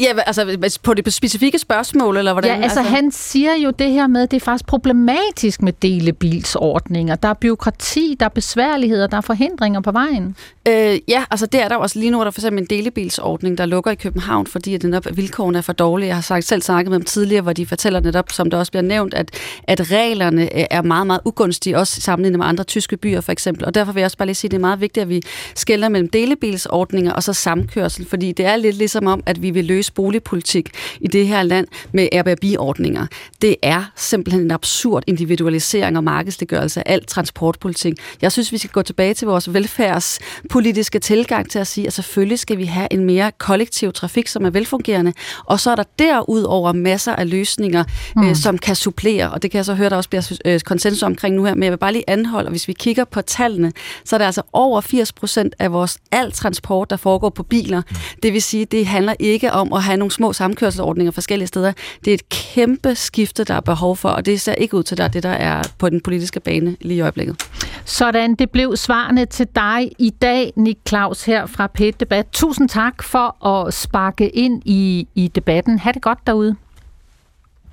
Ja, 0.00 0.12
altså 0.26 0.78
på 0.82 0.94
det 0.94 1.12
specifikke 1.12 1.58
spørgsmål, 1.58 2.16
eller 2.16 2.32
hvordan? 2.32 2.56
Ja, 2.56 2.62
altså 2.62 2.82
han 2.82 3.10
siger 3.10 3.56
jo 3.64 3.70
det 3.70 3.90
her 3.90 4.06
med, 4.06 4.22
at 4.22 4.30
det 4.30 4.36
er 4.36 4.40
faktisk 4.40 4.66
problematisk 4.66 5.62
med 5.62 5.72
delebilsordninger. 5.72 7.14
Der 7.14 7.28
er 7.28 7.34
byråkrati, 7.34 8.16
der 8.20 8.26
er 8.26 8.30
besværligheder, 8.30 9.06
der 9.06 9.16
er 9.16 9.20
forhindringer 9.20 9.80
på 9.80 9.92
vejen. 9.92 10.36
Øh, 10.68 10.98
ja, 11.08 11.24
altså 11.30 11.46
det 11.46 11.62
er 11.62 11.68
der 11.68 11.76
også. 11.76 11.98
Lige 11.98 12.10
nu 12.10 12.20
er 12.20 12.24
der 12.24 12.30
for 12.30 12.40
eksempel 12.40 12.62
en 12.62 12.66
delebilsordning, 12.70 13.58
der 13.58 13.66
lukker 13.66 13.90
i 13.90 13.94
København, 13.94 14.46
fordi 14.46 14.74
at 14.74 14.82
netop 14.82 15.06
vilkårene 15.12 15.58
er 15.58 15.62
for 15.62 15.72
dårlige. 15.72 16.08
Jeg 16.08 16.16
har 16.16 16.22
sagt, 16.22 16.44
selv 16.44 16.62
snakket 16.62 16.90
med 16.90 16.98
dem 16.98 17.04
tidligere, 17.04 17.42
hvor 17.42 17.52
de 17.52 17.66
fortæller 17.66 18.00
netop, 18.00 18.32
som 18.32 18.50
der 18.50 18.58
også 18.58 18.72
bliver 18.72 18.82
nævnt, 18.82 19.14
at, 19.14 19.30
at 19.64 19.90
reglerne 19.90 20.42
øh, 20.42 20.64
er 20.70 20.82
meget, 20.82 21.06
meget 21.06 21.20
ugunstige, 21.24 21.78
også 21.78 22.00
sammenlignet 22.00 22.38
med 22.38 22.46
andre 22.46 22.64
tyske 22.64 22.96
byer 22.96 23.20
for 23.20 23.32
eksempel. 23.32 23.64
Og 23.64 23.74
derfor 23.74 23.92
vil 23.92 24.00
jeg 24.00 24.04
også 24.04 24.18
bare 24.18 24.26
lige 24.26 24.34
sige, 24.34 24.48
at 24.48 24.50
det 24.50 24.56
er 24.56 24.60
meget 24.60 24.80
vigtigt, 24.80 25.02
at 25.02 25.08
vi 25.08 25.22
skælder 25.54 25.88
mellem 25.88 26.08
delebilsordninger 26.08 27.12
og 27.12 27.22
så 27.22 27.32
samkørsel, 27.32 28.06
fordi 28.06 28.32
det 28.32 28.46
er 28.46 28.56
lidt 28.56 28.76
ligesom 28.76 29.06
om, 29.06 29.22
at 29.26 29.42
vi 29.42 29.50
vil 29.50 29.64
løse 29.64 29.89
boligpolitik 29.90 30.70
i 31.00 31.06
det 31.06 31.26
her 31.26 31.42
land 31.42 31.66
med 31.92 32.08
Airbnb-ordninger. 32.12 33.06
Det 33.42 33.56
er 33.62 33.84
simpelthen 33.96 34.42
en 34.42 34.50
absurd 34.50 35.02
individualisering 35.06 35.96
og 35.96 36.04
markedsliggørelse 36.04 36.88
af 36.88 36.92
alt 36.92 37.08
transportpolitik. 37.08 37.94
Jeg 38.22 38.32
synes, 38.32 38.52
vi 38.52 38.58
skal 38.58 38.70
gå 38.70 38.82
tilbage 38.82 39.14
til 39.14 39.26
vores 39.26 39.54
velfærdspolitiske 39.54 40.98
tilgang 40.98 41.50
til 41.50 41.58
at 41.58 41.66
sige, 41.66 41.86
at 41.86 41.92
selvfølgelig 41.92 42.38
skal 42.38 42.58
vi 42.58 42.64
have 42.64 42.88
en 42.90 43.04
mere 43.04 43.32
kollektiv 43.38 43.92
trafik, 43.92 44.28
som 44.28 44.44
er 44.44 44.50
velfungerende, 44.50 45.12
og 45.44 45.60
så 45.60 45.70
er 45.70 45.74
der 45.76 45.84
derudover 45.98 46.72
masser 46.72 47.12
af 47.12 47.30
løsninger, 47.30 47.84
mm. 48.16 48.28
øh, 48.28 48.36
som 48.36 48.58
kan 48.58 48.76
supplere, 48.76 49.30
og 49.30 49.42
det 49.42 49.50
kan 49.50 49.56
jeg 49.56 49.64
så 49.64 49.74
høre, 49.74 49.90
der 49.90 49.96
også 49.96 50.08
bliver 50.08 50.38
øh, 50.44 50.60
konsensus 50.60 51.02
omkring 51.02 51.36
nu 51.36 51.44
her, 51.44 51.54
men 51.54 51.62
jeg 51.62 51.72
vil 51.72 51.78
bare 51.78 51.92
lige 51.92 52.10
anholde, 52.10 52.46
og 52.46 52.50
hvis 52.50 52.68
vi 52.68 52.72
kigger 52.72 53.04
på 53.04 53.22
tallene, 53.22 53.72
så 54.04 54.16
er 54.16 54.18
der 54.18 54.26
altså 54.26 54.42
over 54.52 54.80
80 54.80 55.12
procent 55.12 55.54
af 55.58 55.72
vores 55.72 55.98
al 56.12 56.32
transport, 56.32 56.90
der 56.90 56.96
foregår 56.96 57.28
på 57.28 57.42
biler. 57.42 57.82
Det 58.22 58.32
vil 58.32 58.42
sige, 58.42 58.64
det 58.64 58.86
handler 58.86 59.14
ikke 59.18 59.52
om 59.52 59.72
at 59.72 59.79
have 59.82 59.96
nogle 59.96 60.10
små 60.10 60.32
samkørselsordninger 60.32 61.12
forskellige 61.12 61.46
steder. 61.46 61.72
Det 62.04 62.10
er 62.10 62.14
et 62.14 62.28
kæmpe 62.28 62.94
skifte, 62.94 63.44
der 63.44 63.54
er 63.54 63.60
behov 63.60 63.96
for, 63.96 64.08
og 64.08 64.26
det 64.26 64.40
ser 64.40 64.54
ikke 64.54 64.76
ud 64.76 64.82
til, 64.82 64.94
at 64.94 64.98
det 64.98 65.04
er 65.04 65.08
det, 65.08 65.22
der 65.22 65.30
er 65.30 65.62
på 65.78 65.88
den 65.88 66.00
politiske 66.00 66.40
bane 66.40 66.76
lige 66.80 66.98
i 66.98 67.00
øjeblikket. 67.00 67.36
Sådan, 67.84 68.34
det 68.34 68.50
blev 68.50 68.76
svarene 68.76 69.26
til 69.26 69.46
dig 69.54 69.92
i 69.98 70.10
dag, 70.10 70.52
Nick 70.56 70.80
Claus, 70.88 71.24
her 71.24 71.46
fra 71.46 71.66
p 71.66 71.78
Debat. 72.00 72.26
Tusind 72.32 72.68
tak 72.68 73.02
for 73.02 73.46
at 73.46 73.74
sparke 73.74 74.28
ind 74.28 74.62
i, 74.64 75.08
i 75.14 75.28
debatten. 75.28 75.78
Ha' 75.78 75.92
det 75.92 76.02
godt 76.02 76.18
derude. 76.26 76.56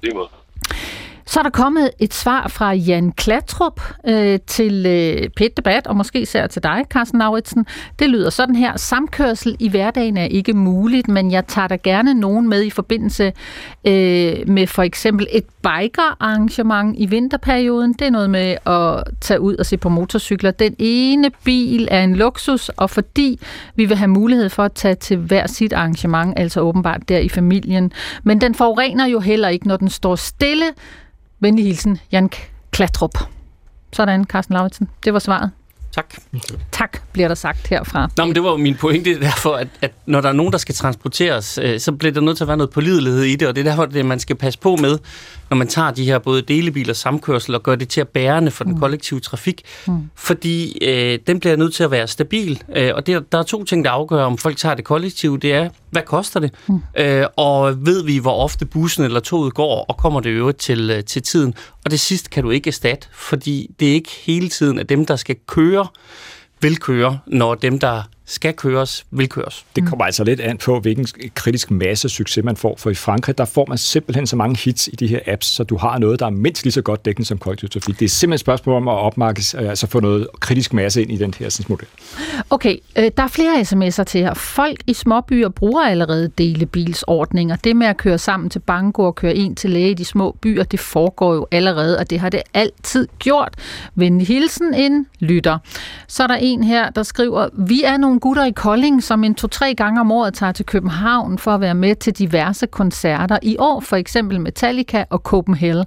Lige 0.01 0.13
måde. 0.13 0.27
Så 1.27 1.39
er 1.39 1.43
der 1.43 1.49
kommet 1.49 1.89
et 1.99 2.13
svar 2.13 2.47
fra 2.47 2.71
Jan 2.71 3.11
Klatrup 3.11 3.81
øh, 4.07 4.39
til 4.47 4.85
øh, 4.85 5.29
pet 5.29 5.57
Debat, 5.57 5.87
og 5.87 5.95
måske 5.95 6.21
især 6.21 6.47
til 6.47 6.63
dig, 6.63 6.85
Carsten 6.89 7.19
Lauritsen. 7.19 7.65
Det 7.99 8.09
lyder 8.09 8.29
sådan 8.29 8.55
her. 8.55 8.77
Samkørsel 8.77 9.55
i 9.59 9.69
hverdagen 9.69 10.17
er 10.17 10.25
ikke 10.25 10.53
muligt, 10.53 11.07
men 11.07 11.31
jeg 11.31 11.47
tager 11.47 11.67
da 11.67 11.75
gerne 11.75 12.13
nogen 12.13 12.49
med 12.49 12.63
i 12.63 12.69
forbindelse 12.69 13.33
øh, 13.87 14.47
med 14.47 14.67
for 14.67 14.83
eksempel 14.83 15.27
et 15.31 15.45
biker-arrangement 15.63 16.95
i 16.99 17.05
vinterperioden. 17.05 17.93
Det 17.93 18.01
er 18.07 18.11
noget 18.11 18.29
med 18.29 18.55
at 18.65 19.03
tage 19.21 19.41
ud 19.41 19.55
og 19.55 19.65
se 19.65 19.77
på 19.77 19.89
motorcykler. 19.89 20.51
Den 20.51 20.75
ene 20.79 21.31
bil 21.43 21.87
er 21.91 22.03
en 22.03 22.15
luksus, 22.15 22.69
og 22.69 22.89
fordi 22.89 23.39
vi 23.75 23.85
vil 23.85 23.97
have 23.97 24.07
mulighed 24.07 24.49
for 24.49 24.63
at 24.63 24.73
tage 24.73 24.95
til 24.95 25.17
hver 25.17 25.47
sit 25.47 25.73
arrangement, 25.73 26.33
altså 26.39 26.61
åbenbart 26.61 27.09
der 27.09 27.17
i 27.17 27.29
familien. 27.29 27.91
Men 28.23 28.41
den 28.41 28.55
forurener 28.55 29.05
jo 29.05 29.19
heller 29.19 29.47
ikke, 29.47 29.67
når 29.67 29.77
den 29.77 29.89
står 29.89 30.15
stille. 30.15 30.65
Venlig 31.39 31.65
hilsen, 31.65 31.99
Jan 32.11 32.29
Klatrup. 32.71 33.17
Sådan, 33.93 34.25
Carsten 34.25 34.53
Lauritsen. 34.53 34.89
Det 35.05 35.13
var 35.13 35.19
svaret. 35.19 35.51
Tak. 35.91 36.15
Tak, 36.71 37.01
bliver 37.13 37.27
der 37.27 37.35
sagt 37.35 37.67
herfra. 37.67 38.09
Nå, 38.17 38.25
men 38.25 38.35
det 38.35 38.43
var 38.43 38.49
jo 38.49 38.57
min 38.57 38.75
pointe 38.75 39.13
er 39.13 39.19
derfor, 39.19 39.53
at, 39.53 39.67
at 39.81 39.91
når 40.05 40.21
der 40.21 40.29
er 40.29 40.33
nogen, 40.33 40.51
der 40.51 40.57
skal 40.57 40.75
transporteres, 40.75 41.59
øh, 41.63 41.79
så 41.79 41.91
bliver 41.91 42.11
der 42.11 42.21
nødt 42.21 42.37
til 42.37 42.43
at 42.43 42.47
være 42.47 42.57
noget 42.57 42.69
pålidelighed 42.69 43.23
i 43.23 43.35
det, 43.35 43.47
og 43.47 43.55
det 43.55 43.61
er 43.61 43.69
derfor, 43.69 43.85
det 43.85 44.05
man 44.05 44.19
skal 44.19 44.35
passe 44.35 44.59
på 44.59 44.75
med, 44.75 44.97
når 45.49 45.57
man 45.57 45.67
tager 45.67 45.91
de 45.91 46.05
her 46.05 46.19
både 46.19 46.41
delebiler, 46.41 46.93
samkørsel 46.93 47.55
og 47.55 47.63
gør 47.63 47.75
det 47.75 47.89
til 47.89 48.01
at 48.01 48.07
bærende 48.07 48.51
for 48.51 48.63
den 48.63 48.73
Mm. 48.73 48.79
kollektive 48.79 49.19
trafik, 49.19 49.61
Mm. 49.87 50.09
fordi 50.15 50.77
øh, 50.85 51.19
den 51.27 51.39
bliver 51.39 51.55
nødt 51.55 51.73
til 51.73 51.83
at 51.83 51.91
være 51.91 52.07
stabil, 52.07 52.63
øh, 52.75 52.91
og 52.95 53.07
det, 53.07 53.31
der 53.31 53.37
er 53.37 53.43
to 53.43 53.63
ting, 53.63 53.85
der 53.85 53.91
afgør, 53.91 54.23
om 54.23 54.37
folk 54.37 54.57
tager 54.57 54.75
det 54.75 54.85
kollektive, 54.85 55.37
det 55.37 55.53
er, 55.53 55.69
hvad 55.91 56.01
koster 56.01 56.39
det, 56.39 56.51
Mm. 56.67 56.81
øh, 56.97 57.25
og 57.35 57.85
ved 57.85 58.03
vi, 58.03 58.17
hvor 58.17 58.43
ofte 58.43 58.65
bussen 58.65 59.03
eller 59.03 59.19
toget 59.19 59.53
går, 59.53 59.85
og 59.89 59.97
kommer 59.97 60.19
det 60.19 60.29
øvrigt 60.29 60.57
til, 60.57 60.89
øh, 60.89 61.03
til 61.03 61.23
tiden, 61.23 61.53
og 61.85 61.91
det 61.91 61.99
sidste 61.99 62.29
kan 62.29 62.43
du 62.43 62.49
ikke 62.49 62.67
erstatte, 62.67 63.07
fordi 63.13 63.69
det 63.79 63.89
er 63.89 63.93
ikke 63.93 64.11
hele 64.25 64.49
tiden, 64.49 64.79
at 64.79 64.89
dem, 64.89 65.05
der 65.05 65.15
skal 65.15 65.35
køre, 65.47 65.87
vil 66.61 66.77
køre, 66.79 67.19
når 67.27 67.55
dem, 67.55 67.79
der 67.79 68.03
skal 68.27 68.53
køres, 68.53 69.05
vil 69.11 69.29
køres. 69.29 69.65
Det 69.75 69.87
kommer 69.87 70.05
altså 70.05 70.23
lidt 70.23 70.39
an 70.39 70.57
på, 70.57 70.79
hvilken 70.79 71.07
kritisk 71.35 71.71
masse 71.71 72.09
succes 72.09 72.43
man 72.43 72.55
får. 72.55 72.75
For 72.77 72.89
i 72.89 72.95
Frankrig, 72.95 73.37
der 73.37 73.45
får 73.45 73.65
man 73.69 73.77
simpelthen 73.77 74.27
så 74.27 74.35
mange 74.35 74.57
hits 74.57 74.87
i 74.87 74.95
de 74.95 75.07
her 75.07 75.19
apps, 75.27 75.47
så 75.47 75.63
du 75.63 75.77
har 75.77 75.97
noget, 75.97 76.19
der 76.19 76.25
er 76.25 76.29
mindst 76.29 76.63
lige 76.63 76.73
så 76.73 76.81
godt 76.81 77.05
dækkende 77.05 77.27
som 77.27 77.37
kollektiv 77.37 77.69
trafik. 77.69 77.99
Det 77.99 78.05
er 78.05 78.09
simpelthen 78.09 78.33
et 78.33 78.39
spørgsmål 78.39 78.75
om 78.75 78.87
at 78.87 78.93
opmarkes, 78.93 79.53
altså 79.53 79.87
få 79.87 79.99
noget 79.99 80.27
kritisk 80.39 80.73
masse 80.73 81.01
ind 81.01 81.11
i 81.11 81.17
den 81.17 81.33
her 81.39 81.65
model. 81.69 81.87
Okay, 82.49 82.77
øh, 82.97 83.11
der 83.17 83.23
er 83.23 83.27
flere 83.27 83.61
sms'er 83.61 84.03
til 84.03 84.21
her. 84.21 84.33
Folk 84.33 84.77
i 84.87 84.93
småbyer 84.93 85.49
bruger 85.49 85.81
allerede 85.81 86.27
delebilsordninger. 86.37 87.55
Det 87.55 87.75
med 87.75 87.87
at 87.87 87.97
køre 87.97 88.17
sammen 88.17 88.49
til 88.49 88.59
banko 88.59 89.03
og 89.03 89.15
køre 89.15 89.35
ind 89.35 89.55
til 89.55 89.69
læge 89.69 89.91
i 89.91 89.93
de 89.93 90.05
små 90.05 90.35
byer, 90.41 90.63
det 90.63 90.79
foregår 90.79 91.33
jo 91.33 91.47
allerede, 91.51 91.99
og 91.99 92.09
det 92.09 92.19
har 92.19 92.29
det 92.29 92.41
altid 92.53 93.07
gjort. 93.19 93.53
Venlig 93.95 94.27
hilsen, 94.27 94.73
en 94.73 95.07
lytter. 95.19 95.57
Så 96.07 96.23
er 96.23 96.27
der 96.27 96.35
en 96.35 96.63
her, 96.63 96.89
der 96.89 97.03
skriver, 97.03 97.49
vi 97.53 97.83
er 97.83 97.97
nogle 97.97 98.16
gutter 98.19 98.45
i 98.45 98.51
Kolding, 98.51 99.03
som 99.03 99.23
en 99.23 99.35
to-tre 99.35 99.73
gange 99.75 99.99
om 100.01 100.11
året 100.11 100.33
tager 100.33 100.51
til 100.51 100.65
København 100.65 101.37
for 101.37 101.51
at 101.51 101.61
være 101.61 101.73
med 101.73 101.95
til 101.95 102.13
diverse 102.13 102.67
koncerter. 102.67 103.37
I 103.41 103.55
år 103.59 103.79
for 103.79 103.95
eksempel 103.95 104.41
Metallica 104.41 105.05
og 105.09 105.19
Copenhagen. 105.19 105.85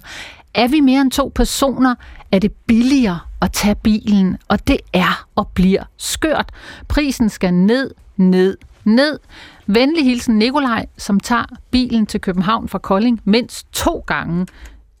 Er 0.53 0.67
vi 0.67 0.79
mere 0.79 1.01
end 1.01 1.11
to 1.11 1.31
personer, 1.35 1.95
er 2.31 2.39
det 2.39 2.51
billigere 2.53 3.19
at 3.41 3.51
tage 3.51 3.75
bilen, 3.75 4.37
og 4.47 4.67
det 4.67 4.77
er 4.93 5.25
og 5.35 5.47
bliver 5.47 5.83
skørt. 5.97 6.49
Prisen 6.87 7.29
skal 7.29 7.53
ned, 7.53 7.91
ned, 8.17 8.57
ned. 8.83 9.19
Venlig 9.67 10.05
hilsen 10.05 10.35
Nikolaj, 10.35 10.85
som 10.97 11.19
tager 11.19 11.45
bilen 11.71 12.05
til 12.05 12.21
København 12.21 12.67
fra 12.67 12.79
Kolding 12.79 13.21
mindst 13.25 13.73
to 13.73 14.03
gange 14.07 14.47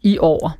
i 0.03 0.17
år. 0.17 0.53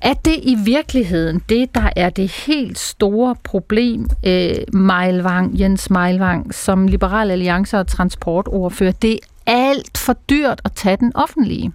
Er 0.00 0.14
det 0.14 0.36
i 0.42 0.56
virkeligheden 0.64 1.42
det, 1.48 1.74
der 1.74 1.90
er 1.96 2.10
det 2.10 2.30
helt 2.30 2.78
store 2.78 3.36
problem, 3.44 4.08
øh, 4.26 4.54
Meilvang, 4.72 5.60
Jens 5.60 5.90
Meilvang, 5.90 6.54
som 6.54 6.86
Liberal 6.86 7.30
Alliance 7.30 7.78
og 7.78 7.86
transportordfører? 7.86 8.92
Det 8.92 9.12
er 9.12 9.18
alt 9.46 9.98
for 9.98 10.16
dyrt 10.30 10.60
at 10.64 10.72
tage 10.72 10.96
den 10.96 11.12
offentlige. 11.14 11.72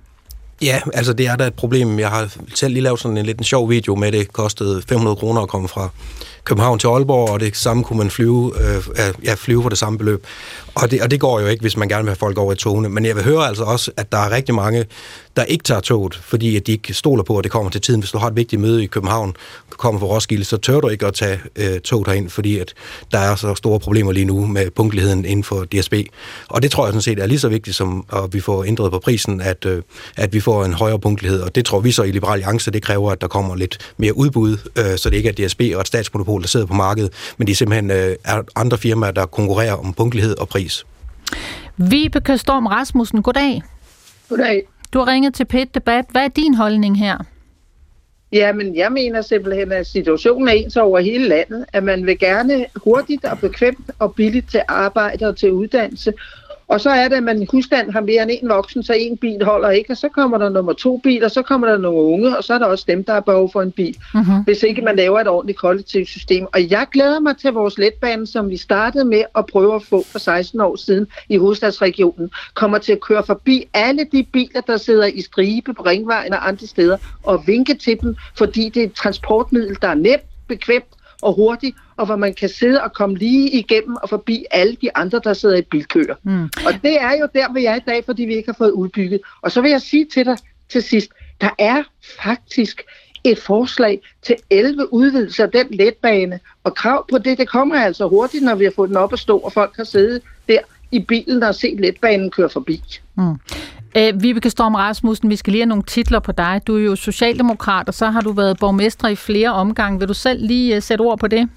Ja, 0.62 0.80
altså 0.94 1.14
det 1.14 1.28
er 1.28 1.36
da 1.36 1.48
et 1.48 1.54
problem. 1.54 2.00
Jeg 2.00 2.10
har 2.10 2.36
selv 2.56 2.74
lige 2.74 2.84
lavet 2.84 3.00
sådan 3.00 3.18
en 3.18 3.26
lidt 3.26 3.38
en 3.38 3.44
sjov 3.44 3.70
video 3.70 3.96
med, 3.96 4.12
det 4.12 4.34
kostede 4.34 4.82
500 4.82 5.16
kroner 5.16 5.42
at 5.42 5.50
komme 5.50 5.68
fra 5.68 5.90
København 6.46 6.80
til 6.80 6.88
Aalborg, 6.88 7.30
og 7.30 7.40
det 7.40 7.58
samme 7.58 7.84
kunne 7.84 7.98
man 7.98 8.10
flyve, 8.10 8.54
øh, 8.62 9.14
ja, 9.24 9.34
flyve 9.34 9.62
for 9.62 9.70
det 9.70 9.78
samme 9.78 9.98
beløb. 9.98 10.26
Og 10.76 10.92
det, 10.92 11.02
og 11.02 11.12
det 11.12 11.20
går 11.20 11.40
jo 11.40 11.48
ikke, 11.48 11.62
hvis 11.62 11.78
man 11.78 11.88
gerne 11.88 12.04
vil 12.04 12.10
have 12.10 12.16
folk 12.16 12.38
over 12.38 12.54
i 12.54 12.56
togene. 12.56 12.90
Men 12.90 13.06
jeg 13.06 13.16
vil 13.16 13.24
høre 13.24 13.48
altså 13.48 13.64
også, 13.64 13.92
at 13.98 14.12
der 14.12 14.18
er 14.18 14.32
rigtig 14.32 14.56
mange, 14.56 14.86
der 15.36 15.44
ikke 15.44 15.64
tager 15.64 15.82
toget, 15.82 16.16
fordi 16.24 16.56
at 16.58 16.68
de 16.68 16.72
ikke 16.72 16.94
stoler 16.94 17.24
på, 17.24 17.38
at 17.38 17.44
det 17.44 17.52
kommer 17.52 17.72
til 17.72 17.82
tiden. 17.82 18.00
Hvis 18.00 18.12
du 18.12 18.18
har 18.18 18.28
et 18.28 18.36
vigtigt 18.36 18.62
møde 18.62 18.84
i 18.84 18.88
København, 18.88 19.36
kommer 19.78 20.00
fra 20.00 20.08
Roskilde, 20.08 20.44
så 20.44 20.58
tør 20.58 20.80
du 20.80 20.88
ikke 20.88 21.06
at 21.06 21.14
tage 21.14 21.40
øh, 21.56 21.80
toget 21.80 22.08
herind, 22.08 22.30
fordi 22.30 22.60
at 22.60 22.74
der 23.12 23.20
er 23.20 23.36
så 23.36 23.56
store 23.56 23.80
problemer 23.80 24.12
lige 24.12 24.26
nu 24.26 24.46
med 24.46 24.72
punktligheden 24.72 25.26
inden 25.26 25.44
for 25.44 25.66
DSB. 25.66 25.94
Og 26.48 26.62
det 26.62 26.72
tror 26.72 26.86
jeg 26.86 26.92
sådan 26.92 27.02
set 27.02 27.20
er 27.20 27.26
lige 27.26 27.40
så 27.40 27.50
vigtigt, 27.50 27.76
som 27.76 28.06
at 28.14 28.34
vi 28.34 28.40
får 28.40 28.64
ændret 28.64 28.92
på 28.92 29.00
prisen, 29.00 29.42
at, 29.42 29.66
øh, 29.66 29.82
at 30.18 30.34
vi 30.34 30.40
får 30.40 30.66
en 30.66 30.74
højere 30.74 31.00
punktlighed. 31.00 31.42
Og 31.42 31.56
det 31.56 31.66
tror 31.66 31.80
vi 31.80 31.92
så 31.92 32.04
i 32.04 32.12
Liberal 32.12 32.34
Alliance, 32.34 32.72
det 32.72 32.84
kræver, 32.84 33.12
at 33.12 33.22
der 33.22 33.28
kommer 33.28 33.56
lidt 33.56 33.94
mere 33.98 34.18
udbud, 34.18 34.58
øh, 34.76 34.98
så 34.98 35.10
det 35.10 35.18
ikke 35.18 35.30
er 35.30 35.48
DSB 35.48 35.62
og 35.76 35.82
et 35.82 35.88
statsmonopol, 35.88 36.33
der 36.42 36.48
sidder 36.48 36.66
på 36.66 36.74
markedet, 36.74 37.34
men 37.38 37.48
det 37.48 37.54
er 37.54 37.56
simpelthen 37.56 37.92
øh, 37.92 38.16
er 38.26 38.42
andre 38.56 38.78
firmaer, 38.78 39.12
der 39.12 39.26
konkurrerer 39.26 39.74
om 39.74 39.94
punktlighed 39.94 40.38
og 40.40 40.48
pris. 40.48 40.86
Vibeke 41.78 42.38
Storm 42.38 42.66
Rasmussen, 42.66 43.22
goddag. 43.22 43.62
Goddag. 44.30 44.68
Du 44.94 45.00
har 45.00 45.08
ringet 45.08 45.34
til 45.34 45.46
PET 45.46 45.76
Debat. 45.76 46.06
Hvad 46.12 46.24
er 46.24 46.28
din 46.28 46.54
holdning 46.54 47.00
her? 47.00 47.18
Jamen, 48.34 48.76
jeg 48.76 48.92
mener 48.92 49.22
simpelthen, 49.22 49.72
at 49.72 49.88
situationen 49.88 50.48
er 50.48 50.52
ens 50.52 50.78
over 50.78 51.00
hele 51.00 51.28
landet, 51.28 51.66
at 51.74 51.84
man 51.84 52.06
vil 52.06 52.20
gerne 52.20 52.66
hurtigt 52.76 53.26
og 53.26 53.40
bekvemt 53.40 53.92
og 54.00 54.16
billigt 54.16 54.52
til 54.52 54.62
arbejde 54.68 55.28
og 55.28 55.38
til 55.38 55.52
uddannelse, 55.52 56.14
og 56.74 56.82
så 56.82 56.90
er 56.90 57.08
det, 57.08 57.16
at 57.16 57.24
man 57.24 57.42
i 57.42 57.46
husstand 57.52 57.92
har 57.92 58.02
mere 58.02 58.24
end 58.24 58.32
en 58.32 58.50
voksen, 58.50 58.84
så 58.84 58.94
en 58.94 59.18
bil 59.18 59.44
holder 59.44 59.70
ikke, 59.70 59.92
og 59.92 59.98
så 59.98 60.10
kommer 60.10 60.38
der 60.38 60.50
nummer 60.50 60.74
to 60.74 60.98
bil, 60.98 61.24
og 61.24 61.32
så 61.32 61.42
kommer 61.42 61.68
der 61.68 61.78
nogle 61.78 62.00
unge, 62.00 62.38
og 62.38 62.44
så 62.44 62.54
er 62.54 62.58
der 62.58 62.66
også 62.66 62.86
dem, 62.88 63.04
der 63.04 63.14
har 63.14 63.20
behov 63.20 63.52
for 63.52 63.62
en 63.62 63.72
bil, 63.72 63.98
mm-hmm. 64.14 64.44
hvis 64.44 64.64
ikke 64.64 64.82
man 64.82 64.96
laver 64.96 65.20
et 65.20 65.28
ordentligt 65.28 65.60
kollektivt 65.60 66.08
system. 66.08 66.48
Og 66.54 66.72
jeg 66.72 66.88
glæder 66.92 67.20
mig 67.20 67.38
til 67.38 67.52
vores 67.52 67.78
letbane, 67.78 68.28
som 68.28 68.50
vi 68.50 68.58
startede 68.58 69.06
med 69.06 69.24
at 69.36 69.46
prøve 69.46 69.76
at 69.76 69.84
få 69.84 70.04
for 70.12 70.20
16 70.20 70.62
år 70.62 70.76
siden 70.76 71.08
i 71.30 71.38
hovedstadsregionen, 71.38 72.32
kommer 72.54 72.78
til 72.78 72.92
at 72.92 73.02
køre 73.02 73.24
forbi 73.24 73.66
alle 73.74 74.08
de 74.12 74.24
biler, 74.24 74.62
der 74.62 74.78
sidder 74.78 75.06
i 75.06 75.22
stribe 75.22 75.74
på 75.74 75.82
Ringvejen 75.82 76.34
og 76.34 76.48
andre 76.48 76.68
steder, 76.68 76.98
og 77.24 77.44
vinke 77.48 77.74
til 77.74 78.02
dem, 78.02 78.16
fordi 78.38 78.70
det 78.70 78.82
er 78.82 78.88
et 78.88 78.94
transportmiddel, 78.94 79.78
der 79.82 79.88
er 79.88 79.96
nemt, 79.96 80.24
bekvemt 80.48 80.86
og 81.24 81.34
hurtigt, 81.34 81.78
og 81.98 82.06
hvor 82.06 82.16
man 82.16 82.34
kan 82.34 82.50
sidde 82.50 82.84
og 82.84 82.94
komme 82.94 83.16
lige 83.16 83.50
igennem 83.50 83.96
og 83.96 84.10
forbi 84.10 84.46
alle 84.52 84.78
de 84.82 84.98
andre, 84.98 85.22
der 85.24 85.34
sidder 85.34 85.56
i 85.56 85.62
bilkøer. 85.62 86.16
Mm. 86.24 86.44
Og 86.44 86.74
det 86.84 87.02
er 87.02 87.12
jo 87.12 87.28
der, 87.34 87.60
jeg 87.60 87.72
er 87.72 87.76
i 87.76 87.84
dag, 87.88 88.06
fordi 88.06 88.24
vi 88.24 88.36
ikke 88.36 88.48
har 88.48 88.58
fået 88.58 88.72
udbygget. 88.72 89.22
Og 89.42 89.52
så 89.52 89.62
vil 89.62 89.72
jeg 89.72 89.82
sige 89.82 90.06
til 90.14 90.26
dig 90.26 90.38
til 90.70 90.84
sidst, 90.84 91.10
der 91.42 91.50
er 91.60 91.84
faktisk 92.24 92.82
et 93.24 93.40
forslag 93.40 94.02
til 94.22 94.36
11 94.50 94.94
udvidelser 94.94 95.44
af 95.44 95.52
den 95.52 95.68
letbane, 95.70 96.40
og 96.64 96.76
krav 96.76 97.06
på 97.12 97.18
det, 97.18 97.38
det 97.38 97.50
kommer 97.50 97.76
altså 97.76 98.08
hurtigt, 98.08 98.44
når 98.44 98.56
vi 98.56 98.64
har 98.64 98.72
fået 98.76 98.90
den 98.90 98.98
op 98.98 99.14
at 99.14 99.20
stå, 99.20 99.38
og 99.38 99.54
folk 99.54 99.78
har 99.78 99.84
siddet 99.84 100.22
der 100.48 100.60
i 100.92 101.00
bilen 101.00 101.44
og 101.44 101.56
set 101.56 101.80
letbanen 101.80 102.32
køre 102.32 102.50
forbi. 102.50 102.84
Mm. 103.18 103.36
Øh, 103.98 104.24
Vibeke 104.24 104.50
Storm 104.50 104.76
Rasmussen, 104.76 105.30
vi 105.30 105.36
skal 105.36 105.52
lige 105.52 105.62
have 105.62 105.70
nogle 105.70 105.84
titler 105.84 106.20
på 106.20 106.32
dig. 106.32 106.62
Du 106.68 106.78
er 106.78 106.82
jo 106.82 106.96
socialdemokrat, 106.96 107.88
og 107.88 107.94
så 107.94 108.06
har 108.06 108.22
du 108.22 108.32
været 108.32 108.58
borgmester 108.60 109.08
i 109.08 109.16
flere 109.16 109.54
omgange. 109.54 110.00
Vil 110.00 110.08
du 110.08 110.14
selv 110.14 110.46
lige 110.48 110.76
øh, 110.76 110.82
sætte 110.82 111.02
ord 111.02 111.20
på 111.20 111.28
det? 111.28 111.50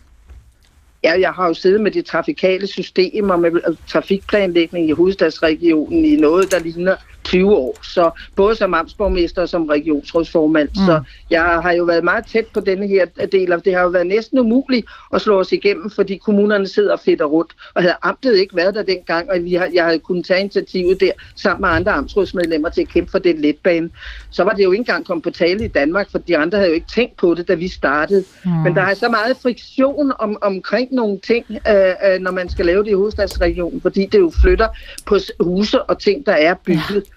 Ja, 1.05 1.21
jeg 1.21 1.31
har 1.31 1.47
jo 1.47 1.55
siddet 1.55 1.81
med 1.81 1.91
de 1.91 2.03
trafikale 2.03 2.67
systemer 2.67 3.37
med 3.37 3.51
altså 3.65 3.83
trafikplanlægning 3.87 4.89
i 4.89 4.93
hovedstadsregionen 4.93 6.05
i 6.05 6.17
noget, 6.17 6.51
der 6.53 6.59
ligner 6.59 6.97
20 7.27 7.57
år, 7.57 7.79
så 7.83 8.11
både 8.37 8.57
som 8.57 8.75
amtsborgmester 8.75 9.43
og 9.43 9.49
som 9.49 9.67
regionsrådsformand. 9.67 10.69
Mm. 10.69 10.87
Så 10.87 11.01
jeg 11.31 11.43
har 11.43 11.73
jo 11.73 11.85
været 11.85 12.05
meget 12.05 12.27
tæt 12.27 12.47
på 12.55 12.61
denne 12.61 12.87
her 12.87 13.07
del, 13.33 13.53
og 13.53 13.65
det 13.65 13.75
har 13.75 13.83
jo 13.83 13.89
været 13.89 14.07
næsten 14.07 14.39
umuligt 14.39 14.87
at 15.15 15.21
slå 15.21 15.41
os 15.41 15.53
igennem, 15.53 15.91
fordi 15.91 16.17
kommunerne 16.17 16.69
sidder 16.69 16.93
og 16.93 17.01
fedter 17.01 17.25
rundt. 17.25 17.53
Og 17.75 17.83
havde 17.83 17.95
amtet 18.03 18.37
ikke 18.37 18.57
været 18.57 18.75
der 18.75 18.83
dengang, 18.83 19.31
og 19.31 19.45
vi 19.45 19.55
har, 19.55 19.71
jeg 19.75 19.85
havde 19.85 19.99
kunnet 19.99 20.27
tage 20.27 20.41
initiativet 20.41 21.01
der 21.01 21.11
sammen 21.37 21.61
med 21.61 21.69
andre 21.69 21.93
amtsrådsmedlemmer 21.93 22.69
til 22.69 22.81
at 22.81 22.89
kæmpe 22.89 23.11
for 23.11 23.19
den 23.19 23.41
letbane, 23.41 23.91
så 24.31 24.45
var 24.45 24.53
det 24.53 24.65
jo 24.65 24.73
ikke 24.73 24.81
engang 24.81 25.07
kommet 25.07 25.23
på 25.23 25.31
tale 25.31 25.65
i 25.65 25.69
Danmark, 25.69 26.11
for 26.11 26.19
de 26.19 26.37
andre 26.37 26.59
havde 26.59 26.69
jo 26.69 26.75
ikke 26.75 26.87
tænkt 26.95 27.17
på 27.17 27.35
det, 27.35 27.49
da 27.49 27.55
vi 27.55 27.69
startede. 27.69 28.25
Mm. 28.45 28.51
Men 28.51 28.75
der 28.75 28.83
er 28.83 28.95
så 28.95 29.09
meget 29.09 29.37
friktion 29.43 30.13
om, 30.19 30.37
omkring 30.43 30.93
nogle 30.93 31.19
ting, 31.19 31.45
øh, 31.51 31.75
øh, 32.07 32.21
når 32.21 32.31
man 32.31 32.49
skal 32.49 32.67
lave 32.67 32.85
det 32.85 32.91
i 32.91 32.95
hovedstadsregionen, 32.95 33.81
fordi 33.81 34.07
det 34.07 34.19
jo 34.19 34.33
flytter 34.43 34.69
på 35.07 35.19
huse 35.41 35.83
og 35.83 35.99
ting, 35.99 36.27
der 36.27 36.33
er 36.33 36.55
bygget. 36.55 37.05
Ja. 37.11 37.16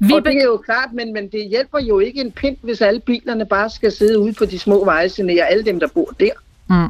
Vi 0.00 0.12
og 0.12 0.24
det 0.24 0.36
er 0.36 0.44
jo 0.44 0.56
klart, 0.56 0.92
men, 0.92 1.12
men 1.12 1.28
det 1.28 1.48
hjælper 1.48 1.78
jo 1.78 1.98
ikke 1.98 2.20
en 2.20 2.32
pind, 2.32 2.56
hvis 2.62 2.80
alle 2.80 3.00
bilerne 3.00 3.46
bare 3.46 3.70
skal 3.70 3.92
sidde 3.92 4.18
ude 4.18 4.32
på 4.32 4.44
de 4.44 4.58
små 4.58 4.84
veje, 4.84 5.10
alle 5.50 5.64
dem, 5.64 5.80
der 5.80 5.88
bor 5.94 6.12
der. 6.20 6.30
Mm. 6.70 6.88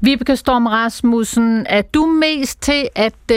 Vibeke 0.00 0.36
Storm 0.36 0.66
Rasmussen, 0.66 1.66
er 1.68 1.82
du 1.82 2.06
mest 2.06 2.62
til, 2.62 2.88
at 2.94 3.14
øh, 3.30 3.36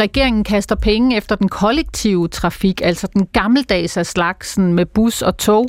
regeringen 0.00 0.44
kaster 0.44 0.74
penge 0.74 1.16
efter 1.16 1.36
den 1.36 1.48
kollektive 1.48 2.28
trafik, 2.28 2.80
altså 2.84 3.08
den 3.14 3.26
gammeldags 3.26 3.96
af 3.96 4.06
slagsen 4.06 4.72
med 4.72 4.86
bus 4.86 5.22
og 5.22 5.36
tog, 5.36 5.68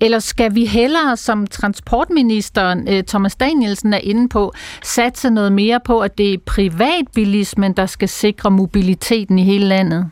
eller 0.00 0.18
skal 0.18 0.54
vi 0.54 0.64
hellere, 0.64 1.16
som 1.16 1.46
transportministeren 1.46 2.88
øh, 2.88 3.04
Thomas 3.04 3.36
Danielsen 3.36 3.92
er 3.92 3.98
inde 3.98 4.28
på, 4.28 4.52
satse 4.82 5.30
noget 5.30 5.52
mere 5.52 5.80
på, 5.84 6.00
at 6.00 6.18
det 6.18 6.34
er 6.34 6.38
privatbilismen, 6.46 7.72
der 7.72 7.86
skal 7.86 8.08
sikre 8.08 8.50
mobiliteten 8.50 9.38
i 9.38 9.42
hele 9.42 9.66
landet? 9.66 10.10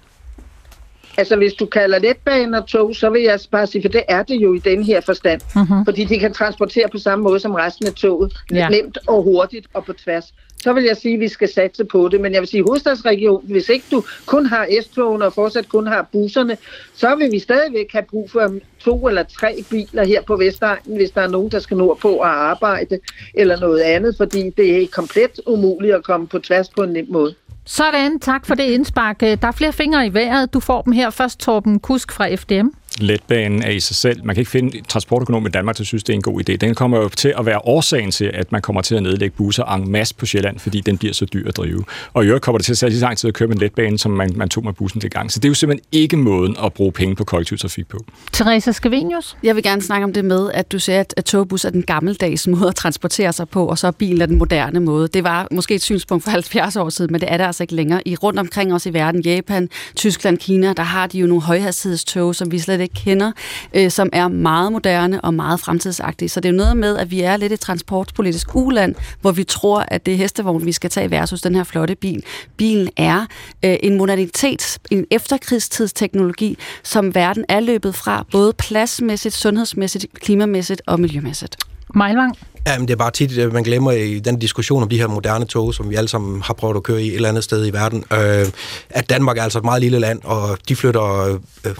Altså, 1.18 1.36
hvis 1.36 1.52
du 1.52 1.66
kalder 1.66 1.98
letbaner 1.98 2.62
tog, 2.62 2.94
så 2.94 3.10
vil 3.10 3.22
jeg 3.22 3.38
bare 3.50 3.66
sige, 3.66 3.82
for 3.82 3.88
det 3.88 4.02
er 4.08 4.22
det 4.22 4.34
jo 4.34 4.54
i 4.54 4.58
den 4.58 4.82
her 4.82 5.00
forstand. 5.00 5.40
Mm-hmm. 5.56 5.84
Fordi 5.84 6.04
de 6.04 6.18
kan 6.18 6.34
transportere 6.34 6.88
på 6.92 6.98
samme 6.98 7.22
måde 7.22 7.40
som 7.40 7.54
resten 7.54 7.86
af 7.86 7.92
toget. 7.92 8.32
Ja. 8.52 8.68
Nemt 8.68 8.98
og 9.06 9.22
hurtigt 9.22 9.66
og 9.74 9.84
på 9.84 9.92
tværs. 9.92 10.34
Så 10.62 10.72
vil 10.72 10.84
jeg 10.84 10.96
sige, 10.96 11.14
at 11.14 11.20
vi 11.20 11.28
skal 11.28 11.48
satse 11.48 11.84
på 11.84 12.08
det. 12.08 12.20
Men 12.20 12.32
jeg 12.32 12.40
vil 12.40 12.48
sige, 12.48 12.58
at 12.58 12.64
hovedstadsregionen, 12.68 13.50
hvis 13.50 13.68
ikke 13.68 13.86
du 13.90 14.04
kun 14.26 14.46
har 14.46 14.68
S-togene 14.82 15.24
og 15.24 15.32
fortsat 15.32 15.68
kun 15.68 15.86
har 15.86 16.08
busserne, 16.12 16.56
så 16.94 17.16
vil 17.16 17.32
vi 17.32 17.38
stadigvæk 17.38 17.92
have 17.92 18.04
brug 18.10 18.30
for 18.30 18.54
to 18.80 19.08
eller 19.08 19.22
tre 19.22 19.64
biler 19.70 20.04
her 20.04 20.22
på 20.22 20.36
Vestegnen, 20.36 20.96
hvis 20.96 21.10
der 21.10 21.20
er 21.20 21.28
nogen, 21.28 21.50
der 21.50 21.58
skal 21.58 21.76
nå 21.76 21.98
på 22.02 22.18
at 22.18 22.28
arbejde 22.28 22.98
eller 23.34 23.60
noget 23.60 23.80
andet, 23.80 24.16
fordi 24.16 24.50
det 24.50 24.82
er 24.82 24.86
komplet 24.86 25.40
umuligt 25.46 25.94
at 25.94 26.04
komme 26.04 26.26
på 26.26 26.38
tværs 26.38 26.68
på 26.68 26.82
en 26.82 26.90
nem 26.90 27.06
måde. 27.08 27.34
Sådan, 27.64 28.20
tak 28.20 28.46
for 28.46 28.54
det 28.54 28.62
indspark. 28.62 29.22
Øh, 29.22 29.36
der 29.42 29.48
er 29.48 29.52
flere 29.52 29.72
fingre 29.72 30.06
i 30.06 30.14
vejret. 30.14 30.54
Du 30.54 30.60
får 30.60 30.82
dem 30.82 30.92
her 30.92 31.10
først, 31.10 31.40
Torben 31.40 31.80
Kusk 31.80 32.12
fra 32.12 32.34
FDM 32.34 32.68
letbanen 33.00 33.62
er 33.62 33.70
i 33.70 33.80
sig 33.80 33.96
selv. 33.96 34.24
Man 34.24 34.34
kan 34.34 34.40
ikke 34.40 34.50
finde 34.50 34.80
transportøkonom 34.88 35.46
i 35.46 35.50
Danmark, 35.50 35.78
der 35.78 35.84
synes, 35.84 36.04
det 36.04 36.12
er 36.12 36.16
en 36.16 36.22
god 36.22 36.40
idé. 36.48 36.56
Den 36.56 36.74
kommer 36.74 36.98
jo 36.98 37.08
til 37.08 37.34
at 37.38 37.46
være 37.46 37.58
årsagen 37.58 38.10
til, 38.10 38.24
at 38.24 38.52
man 38.52 38.62
kommer 38.62 38.82
til 38.82 38.94
at 38.94 39.02
nedlægge 39.02 39.36
busser 39.36 39.64
en 39.64 39.92
masse 39.92 40.14
på 40.14 40.26
Sjælland, 40.26 40.58
fordi 40.58 40.80
den 40.80 40.98
bliver 40.98 41.14
så 41.14 41.24
dyr 41.24 41.48
at 41.48 41.56
drive. 41.56 41.84
Og 42.12 42.24
i 42.24 42.26
øvrigt 42.26 42.44
kommer 42.44 42.58
det 42.58 42.64
til 42.64 42.72
at 42.72 42.78
tage 42.78 42.90
lige 42.90 43.00
så 43.00 43.06
lang 43.06 43.18
tid 43.18 43.28
at 43.28 43.34
køre 43.34 43.48
med 43.48 43.56
en 43.56 43.60
letbane, 43.60 43.98
som 43.98 44.10
man, 44.10 44.32
man 44.36 44.48
tog 44.48 44.64
med 44.64 44.72
bussen 44.72 45.00
til 45.00 45.10
gang. 45.10 45.32
Så 45.32 45.40
det 45.40 45.44
er 45.44 45.50
jo 45.50 45.54
simpelthen 45.54 45.86
ikke 45.92 46.16
måden 46.16 46.56
at 46.64 46.72
bruge 46.72 46.92
penge 46.92 47.16
på 47.16 47.24
kollektiv 47.24 47.58
trafik 47.58 47.88
på. 47.88 47.98
Teresa 48.32 48.72
Skavenius? 48.72 49.36
Jeg 49.42 49.56
vil 49.56 49.62
gerne 49.62 49.82
snakke 49.82 50.04
om 50.04 50.12
det 50.12 50.24
med, 50.24 50.50
at 50.54 50.72
du 50.72 50.78
siger, 50.78 51.00
at, 51.00 51.14
at 51.16 51.24
togbus 51.24 51.64
er 51.64 51.70
den 51.70 51.82
gammeldags 51.82 52.46
måde 52.46 52.68
at 52.68 52.74
transportere 52.74 53.32
sig 53.32 53.48
på, 53.48 53.66
og 53.66 53.78
så 53.78 53.86
er 53.86 53.90
bilen 53.90 54.22
er 54.22 54.26
den 54.26 54.38
moderne 54.38 54.80
måde. 54.80 55.08
Det 55.08 55.24
var 55.24 55.48
måske 55.50 55.74
et 55.74 55.82
synspunkt 55.82 56.24
for 56.24 56.30
70 56.30 56.76
år 56.76 56.88
siden, 56.88 57.12
men 57.12 57.20
det 57.20 57.32
er 57.32 57.36
det 57.36 57.44
altså 57.44 57.62
ikke 57.62 57.74
længere. 57.74 58.08
I 58.08 58.16
rundt 58.16 58.38
omkring 58.38 58.74
os 58.74 58.86
i 58.86 58.92
verden, 58.92 59.22
Japan, 59.22 59.68
Tyskland, 59.94 60.38
Kina, 60.38 60.72
der 60.72 60.82
har 60.82 61.06
de 61.06 61.18
jo 61.18 61.26
nogle 61.26 61.42
højhastighedstog, 61.42 62.34
som 62.34 62.52
vi 62.52 62.58
slet 62.58 62.80
ikke 62.80 62.91
kender 62.94 63.32
øh, 63.74 63.90
som 63.90 64.08
er 64.12 64.28
meget 64.28 64.72
moderne 64.72 65.20
og 65.20 65.34
meget 65.34 65.60
fremtidsagtige. 65.60 66.28
Så 66.28 66.40
det 66.40 66.48
er 66.48 66.52
jo 66.52 66.56
noget 66.56 66.76
med, 66.76 66.96
at 66.96 67.10
vi 67.10 67.20
er 67.20 67.36
lidt 67.36 67.52
et 67.52 67.60
transportpolitisk 67.60 68.54
uland, 68.54 68.94
hvor 69.20 69.32
vi 69.32 69.44
tror, 69.44 69.84
at 69.88 70.06
det 70.06 70.14
er 70.14 70.18
hestevogn, 70.18 70.66
vi 70.66 70.72
skal 70.72 70.90
tage 70.90 71.10
versus 71.10 71.40
den 71.40 71.54
her 71.54 71.64
flotte 71.64 71.94
bil. 71.94 72.22
Bilen 72.56 72.88
er 72.96 73.26
øh, 73.64 73.76
en 73.82 73.96
modernitet, 73.96 74.78
en 74.90 75.06
efterkrigstidsteknologi, 75.10 76.58
som 76.82 77.14
verden 77.14 77.44
er 77.48 77.60
løbet 77.60 77.94
fra, 77.94 78.26
både 78.32 78.52
pladsmæssigt, 78.52 79.34
sundhedsmæssigt, 79.34 80.06
klimamæssigt 80.14 80.82
og 80.86 81.00
miljømæssigt. 81.00 81.56
Mejlvang? 81.94 82.36
Ja, 82.66 82.78
men 82.78 82.88
det 82.88 82.94
er 82.94 82.98
bare 82.98 83.10
tit, 83.10 83.38
at 83.38 83.52
man 83.52 83.62
glemmer 83.62 83.90
i 83.92 84.18
den 84.18 84.38
diskussion 84.38 84.82
om 84.82 84.88
de 84.88 84.98
her 84.98 85.06
moderne 85.06 85.44
tog, 85.44 85.74
som 85.74 85.90
vi 85.90 85.94
alle 85.94 86.08
sammen 86.08 86.42
har 86.42 86.54
prøvet 86.54 86.76
at 86.76 86.82
køre 86.82 87.02
i 87.02 87.08
et 87.08 87.14
eller 87.14 87.28
andet 87.28 87.44
sted 87.44 87.66
i 87.66 87.70
verden, 87.70 88.04
øh, 88.12 88.46
at 88.90 89.10
Danmark 89.10 89.38
er 89.38 89.42
altså 89.42 89.58
et 89.58 89.64
meget 89.64 89.82
lille 89.82 89.98
land, 89.98 90.20
og 90.24 90.58
de 90.68 90.76
flytter 90.76 91.38
øh, 91.66 91.74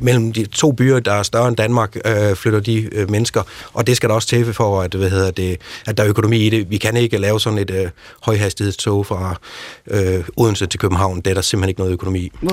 mellem 0.00 0.32
de 0.32 0.46
to 0.46 0.72
byer, 0.72 1.00
der 1.00 1.12
er 1.12 1.22
større 1.22 1.48
end 1.48 1.56
Danmark, 1.56 1.96
øh, 2.04 2.36
flytter 2.36 2.60
de 2.60 2.88
øh, 2.92 3.10
mennesker, 3.10 3.42
og 3.72 3.86
det 3.86 3.96
skal 3.96 4.08
der 4.08 4.14
også 4.14 4.28
til 4.28 4.54
for, 4.54 4.80
at, 4.80 4.94
hvad 4.94 5.10
hedder 5.10 5.30
det, 5.30 5.60
at 5.86 5.96
der 5.96 6.02
er 6.02 6.08
økonomi 6.08 6.36
i 6.46 6.50
det. 6.50 6.70
Vi 6.70 6.76
kan 6.76 6.96
ikke 6.96 7.18
lave 7.18 7.40
sådan 7.40 7.58
et 7.58 7.70
øh, 7.70 7.90
højhastighedstog 8.22 9.06
fra 9.06 9.36
øh, 9.90 10.24
Odense 10.36 10.66
til 10.66 10.80
København. 10.80 11.16
Det 11.16 11.26
er 11.26 11.34
der 11.34 11.40
simpelthen 11.40 11.68
ikke 11.68 11.80
noget 11.80 11.92
økonomi 11.92 12.18
i. 12.18 12.32
Ja. 12.42 12.48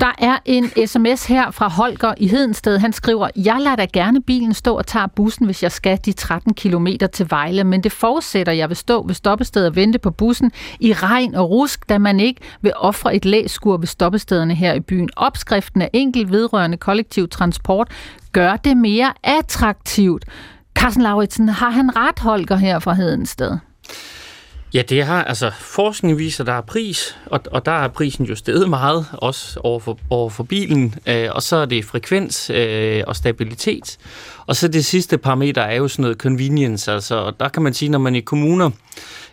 Der 0.00 0.12
er 0.18 0.38
en 0.44 0.86
sms 0.86 1.24
her 1.26 1.50
fra 1.50 1.68
Holger 1.68 2.14
i 2.16 2.28
Hedensted. 2.28 2.78
Han 2.78 2.92
skriver, 2.92 3.28
jeg 3.36 3.56
lader 3.60 3.76
da 3.76 3.86
gerne 3.92 4.22
bilen 4.22 4.54
stå 4.54 4.76
og 4.76 4.86
tager 4.86 5.06
bussen, 5.06 5.46
hvis 5.46 5.62
jeg 5.62 5.72
skal 5.72 5.98
de 6.04 6.12
13 6.12 6.54
km 6.54 6.86
til 7.12 7.26
Vejle, 7.30 7.64
men 7.64 7.82
det 7.82 7.92
forudsætter, 7.92 8.52
jeg 8.52 8.68
vil 8.68 8.76
stå 8.76 9.06
ved 9.06 9.14
stoppestedet 9.14 9.68
og 9.68 9.76
vente 9.76 9.98
på 9.98 10.10
bussen 10.10 10.52
i 10.80 10.92
regn 10.92 11.34
og 11.34 11.50
rusk, 11.50 11.88
da 11.88 11.98
man 11.98 12.20
ikke 12.20 12.40
vil 12.62 12.72
ofre 12.76 13.16
et 13.16 13.24
læskur 13.24 13.76
ved 13.76 13.86
stoppestederne 13.86 14.54
her 14.54 14.74
i 14.74 14.80
byen. 14.80 15.08
Opskriften 15.16 15.82
er 15.82 15.88
enkel 15.92 16.30
ved 16.30 16.47
vedrørende 16.48 16.76
kollektiv 16.76 17.28
transport 17.28 17.88
gør 18.32 18.56
det 18.56 18.76
mere 18.76 19.12
attraktivt. 19.22 20.24
Carsten 20.74 21.02
Lauritsen, 21.02 21.48
har 21.48 21.70
han 21.70 21.96
ret, 21.96 22.18
Holger, 22.18 22.56
her 22.56 22.78
fra 22.78 22.92
Hedensted? 22.92 23.58
Ja, 24.74 24.82
det 24.82 25.04
har, 25.04 25.24
altså 25.24 25.50
forskning 25.60 26.18
viser, 26.18 26.44
at 26.44 26.46
der 26.46 26.52
er 26.52 26.60
pris, 26.60 27.18
og, 27.26 27.40
og 27.52 27.66
der 27.66 27.72
er 27.72 27.88
prisen 27.88 28.26
jo 28.26 28.34
steget 28.34 28.68
meget, 28.68 29.06
også 29.12 29.60
over 29.60 29.80
for, 29.80 29.98
over 30.10 30.30
for 30.30 30.44
bilen, 30.44 30.94
øh, 31.06 31.28
og 31.32 31.42
så 31.42 31.56
er 31.56 31.64
det 31.66 31.84
frekvens 31.84 32.50
øh, 32.50 33.02
og 33.06 33.16
stabilitet. 33.16 33.98
Og 34.46 34.56
så 34.56 34.68
det 34.68 34.84
sidste 34.84 35.18
parameter 35.18 35.62
er 35.62 35.74
jo 35.74 35.88
sådan 35.88 36.02
noget 36.02 36.18
convenience, 36.18 36.92
altså 36.92 37.32
der 37.40 37.48
kan 37.48 37.62
man 37.62 37.74
sige, 37.74 37.88
når 37.88 37.98
man 37.98 38.14
i 38.14 38.20
kommuner 38.20 38.70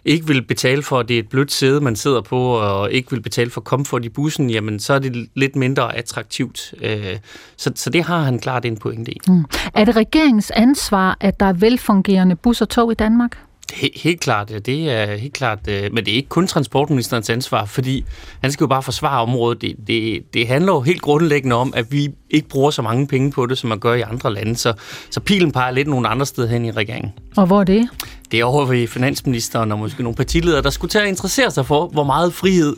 ikke 0.06 0.28
vil 0.28 0.42
betale 0.42 0.84
for, 0.84 1.00
at 1.00 1.08
det 1.08 1.16
er 1.16 1.20
et 1.20 1.30
blødt 1.30 1.52
sæde, 1.52 1.82
man 1.82 1.96
sidder 1.96 2.22
på, 2.22 2.38
og 2.54 2.92
ikke 2.92 3.12
vil 3.12 3.22
betale 3.22 3.50
for 3.50 3.62
komfort 3.62 4.06
i 4.06 4.10
bussen, 4.10 4.50
jamen 4.50 4.80
så 4.80 4.94
er 4.94 5.00
det 5.00 5.28
lidt 5.36 5.56
mindre 5.56 5.96
attraktivt. 5.96 6.74
Øh, 6.82 7.18
så, 7.58 7.72
så 7.76 7.90
det 7.90 8.04
har 8.04 8.22
han 8.22 8.40
klart 8.40 8.66
en 8.66 8.78
pointe 8.78 9.12
i. 9.12 9.20
Mm. 9.28 9.46
Er 9.74 9.86
det 9.86 9.96
regeringens 9.96 10.52
ansvar, 10.52 11.18
at 11.22 11.40
der 11.40 11.46
er 11.46 11.54
velfungerende 11.54 12.36
bus 12.36 12.62
og 12.62 12.70
tog 12.70 12.92
i 12.92 12.96
Danmark? 12.96 13.38
He- 13.74 14.02
helt 14.02 14.20
klart, 14.20 14.52
ja, 14.52 14.60
det 14.60 14.92
er 14.92 15.16
helt 15.16 15.34
klart, 15.34 15.60
øh, 15.70 15.94
men 15.94 16.06
det 16.06 16.12
er 16.12 16.16
ikke 16.16 16.30
kun 16.30 16.48
transportministerens 16.48 17.30
ansvar, 17.30 17.66
fordi 17.66 18.06
han 18.42 18.52
skal 18.52 18.64
jo 18.64 18.68
bare 18.68 18.84
forsvare 18.84 19.22
området. 19.22 19.62
Det, 19.62 19.76
det, 19.88 20.34
det 20.34 20.48
handler 20.48 20.74
jo 20.74 20.82
helt 20.82 21.02
grundlæggende 21.02 21.56
om, 21.56 21.74
at 21.76 21.92
vi 21.92 22.10
ikke 22.30 22.50
bruger 22.50 22.72
så 22.72 22.82
mange 22.82 23.08
penge 23.08 23.32
på 23.32 23.46
det, 23.46 23.58
som 23.58 23.70
man 23.70 23.80
gør 23.80 23.94
i 23.94 24.02
andre 24.02 24.34
lande, 24.34 24.56
så, 24.56 24.74
så 25.10 25.20
pilen 25.20 25.52
peger 25.52 25.72
lidt 25.72 25.88
nogle 25.88 26.08
andre 26.08 26.26
steder 26.26 26.48
hen 26.48 26.66
i 26.66 26.72
regeringen. 26.72 27.14
Og 27.38 27.46
hvor 27.46 27.60
er 27.60 27.64
det? 27.64 27.90
Det 28.32 28.40
er 28.40 28.46
over 28.46 28.66
ved 28.66 28.88
finansministeren 28.88 29.72
og 29.72 29.80
måske 29.80 30.04
nogle 30.04 30.16
partiledere, 30.16 30.62
der 30.62 30.70
skulle 30.70 30.92
til 30.92 31.00
at 31.00 31.08
interessere 31.08 31.52
sig 31.52 31.66
for, 31.66 31.88
hvor 31.88 32.04
meget 32.04 32.34
frihed 32.34 32.76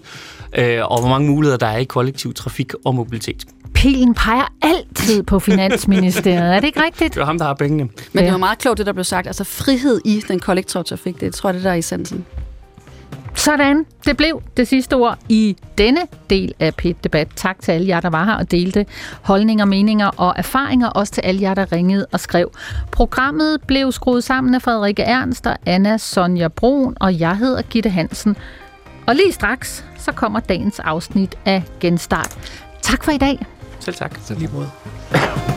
øh, 0.57 0.79
og 0.91 0.99
hvor 0.99 1.09
mange 1.09 1.27
muligheder 1.27 1.57
der 1.57 1.67
er 1.67 1.77
i 1.77 1.83
kollektiv 1.83 2.33
trafik 2.33 2.73
og 2.85 2.95
mobilitet. 2.95 3.45
Pilen 3.73 4.13
peger 4.13 4.53
altid 4.61 5.23
på 5.23 5.39
Finansministeriet, 5.39 6.55
er 6.55 6.59
det 6.59 6.67
ikke 6.67 6.83
rigtigt? 6.83 7.13
Det 7.13 7.21
er 7.21 7.25
ham, 7.25 7.37
der 7.37 7.45
har 7.45 7.53
pengene. 7.53 7.89
Men 8.13 8.23
det 8.23 8.31
var 8.31 8.37
meget 8.37 8.57
klogt, 8.57 8.77
det 8.77 8.85
der 8.85 8.93
blev 8.93 9.03
sagt. 9.03 9.27
Altså 9.27 9.43
frihed 9.43 10.01
i 10.05 10.23
den 10.27 10.39
kollektive 10.39 10.83
trafik, 10.83 11.21
det 11.21 11.33
tror 11.33 11.49
jeg, 11.49 11.53
det 11.53 11.63
der 11.63 11.71
er 11.71 11.75
essensen. 11.75 12.25
Sådan, 13.37 13.85
det 14.05 14.17
blev 14.17 14.41
det 14.57 14.67
sidste 14.67 14.93
ord 14.93 15.17
i 15.29 15.57
denne 15.77 16.01
del 16.29 16.53
af 16.59 16.75
pit 16.75 17.03
debat 17.03 17.27
Tak 17.35 17.61
til 17.61 17.71
alle 17.71 17.87
jer, 17.87 17.99
der 17.99 18.09
var 18.09 18.25
her 18.25 18.35
og 18.35 18.51
delte 18.51 18.85
holdninger, 19.21 19.65
meninger 19.65 20.07
og 20.07 20.33
erfaringer. 20.37 20.89
Også 20.89 21.13
til 21.13 21.21
alle 21.21 21.41
jer, 21.41 21.53
der 21.53 21.71
ringede 21.71 22.05
og 22.11 22.19
skrev. 22.19 22.51
Programmet 22.91 23.61
blev 23.67 23.91
skruet 23.91 24.23
sammen 24.23 24.55
af 24.55 24.61
Frederikke 24.61 25.03
Ernst 25.03 25.47
og 25.47 25.57
Anna 25.65 25.97
Sonja 25.97 26.47
Brun, 26.47 26.97
og 26.99 27.19
jeg 27.19 27.37
hedder 27.37 27.61
Gitte 27.61 27.89
Hansen. 27.89 28.37
Og 29.07 29.15
lige 29.15 29.31
straks, 29.31 29.85
så 29.97 30.11
kommer 30.11 30.39
dagens 30.39 30.79
afsnit 30.79 31.35
af 31.45 31.63
Genstart. 31.79 32.37
Tak 32.81 33.03
for 33.03 33.11
i 33.11 33.17
dag. 33.17 33.45
Selv 33.79 33.95
tak. 33.95 34.19
Selv 34.23 34.39
lige 34.39 34.51
måde. 34.53 35.56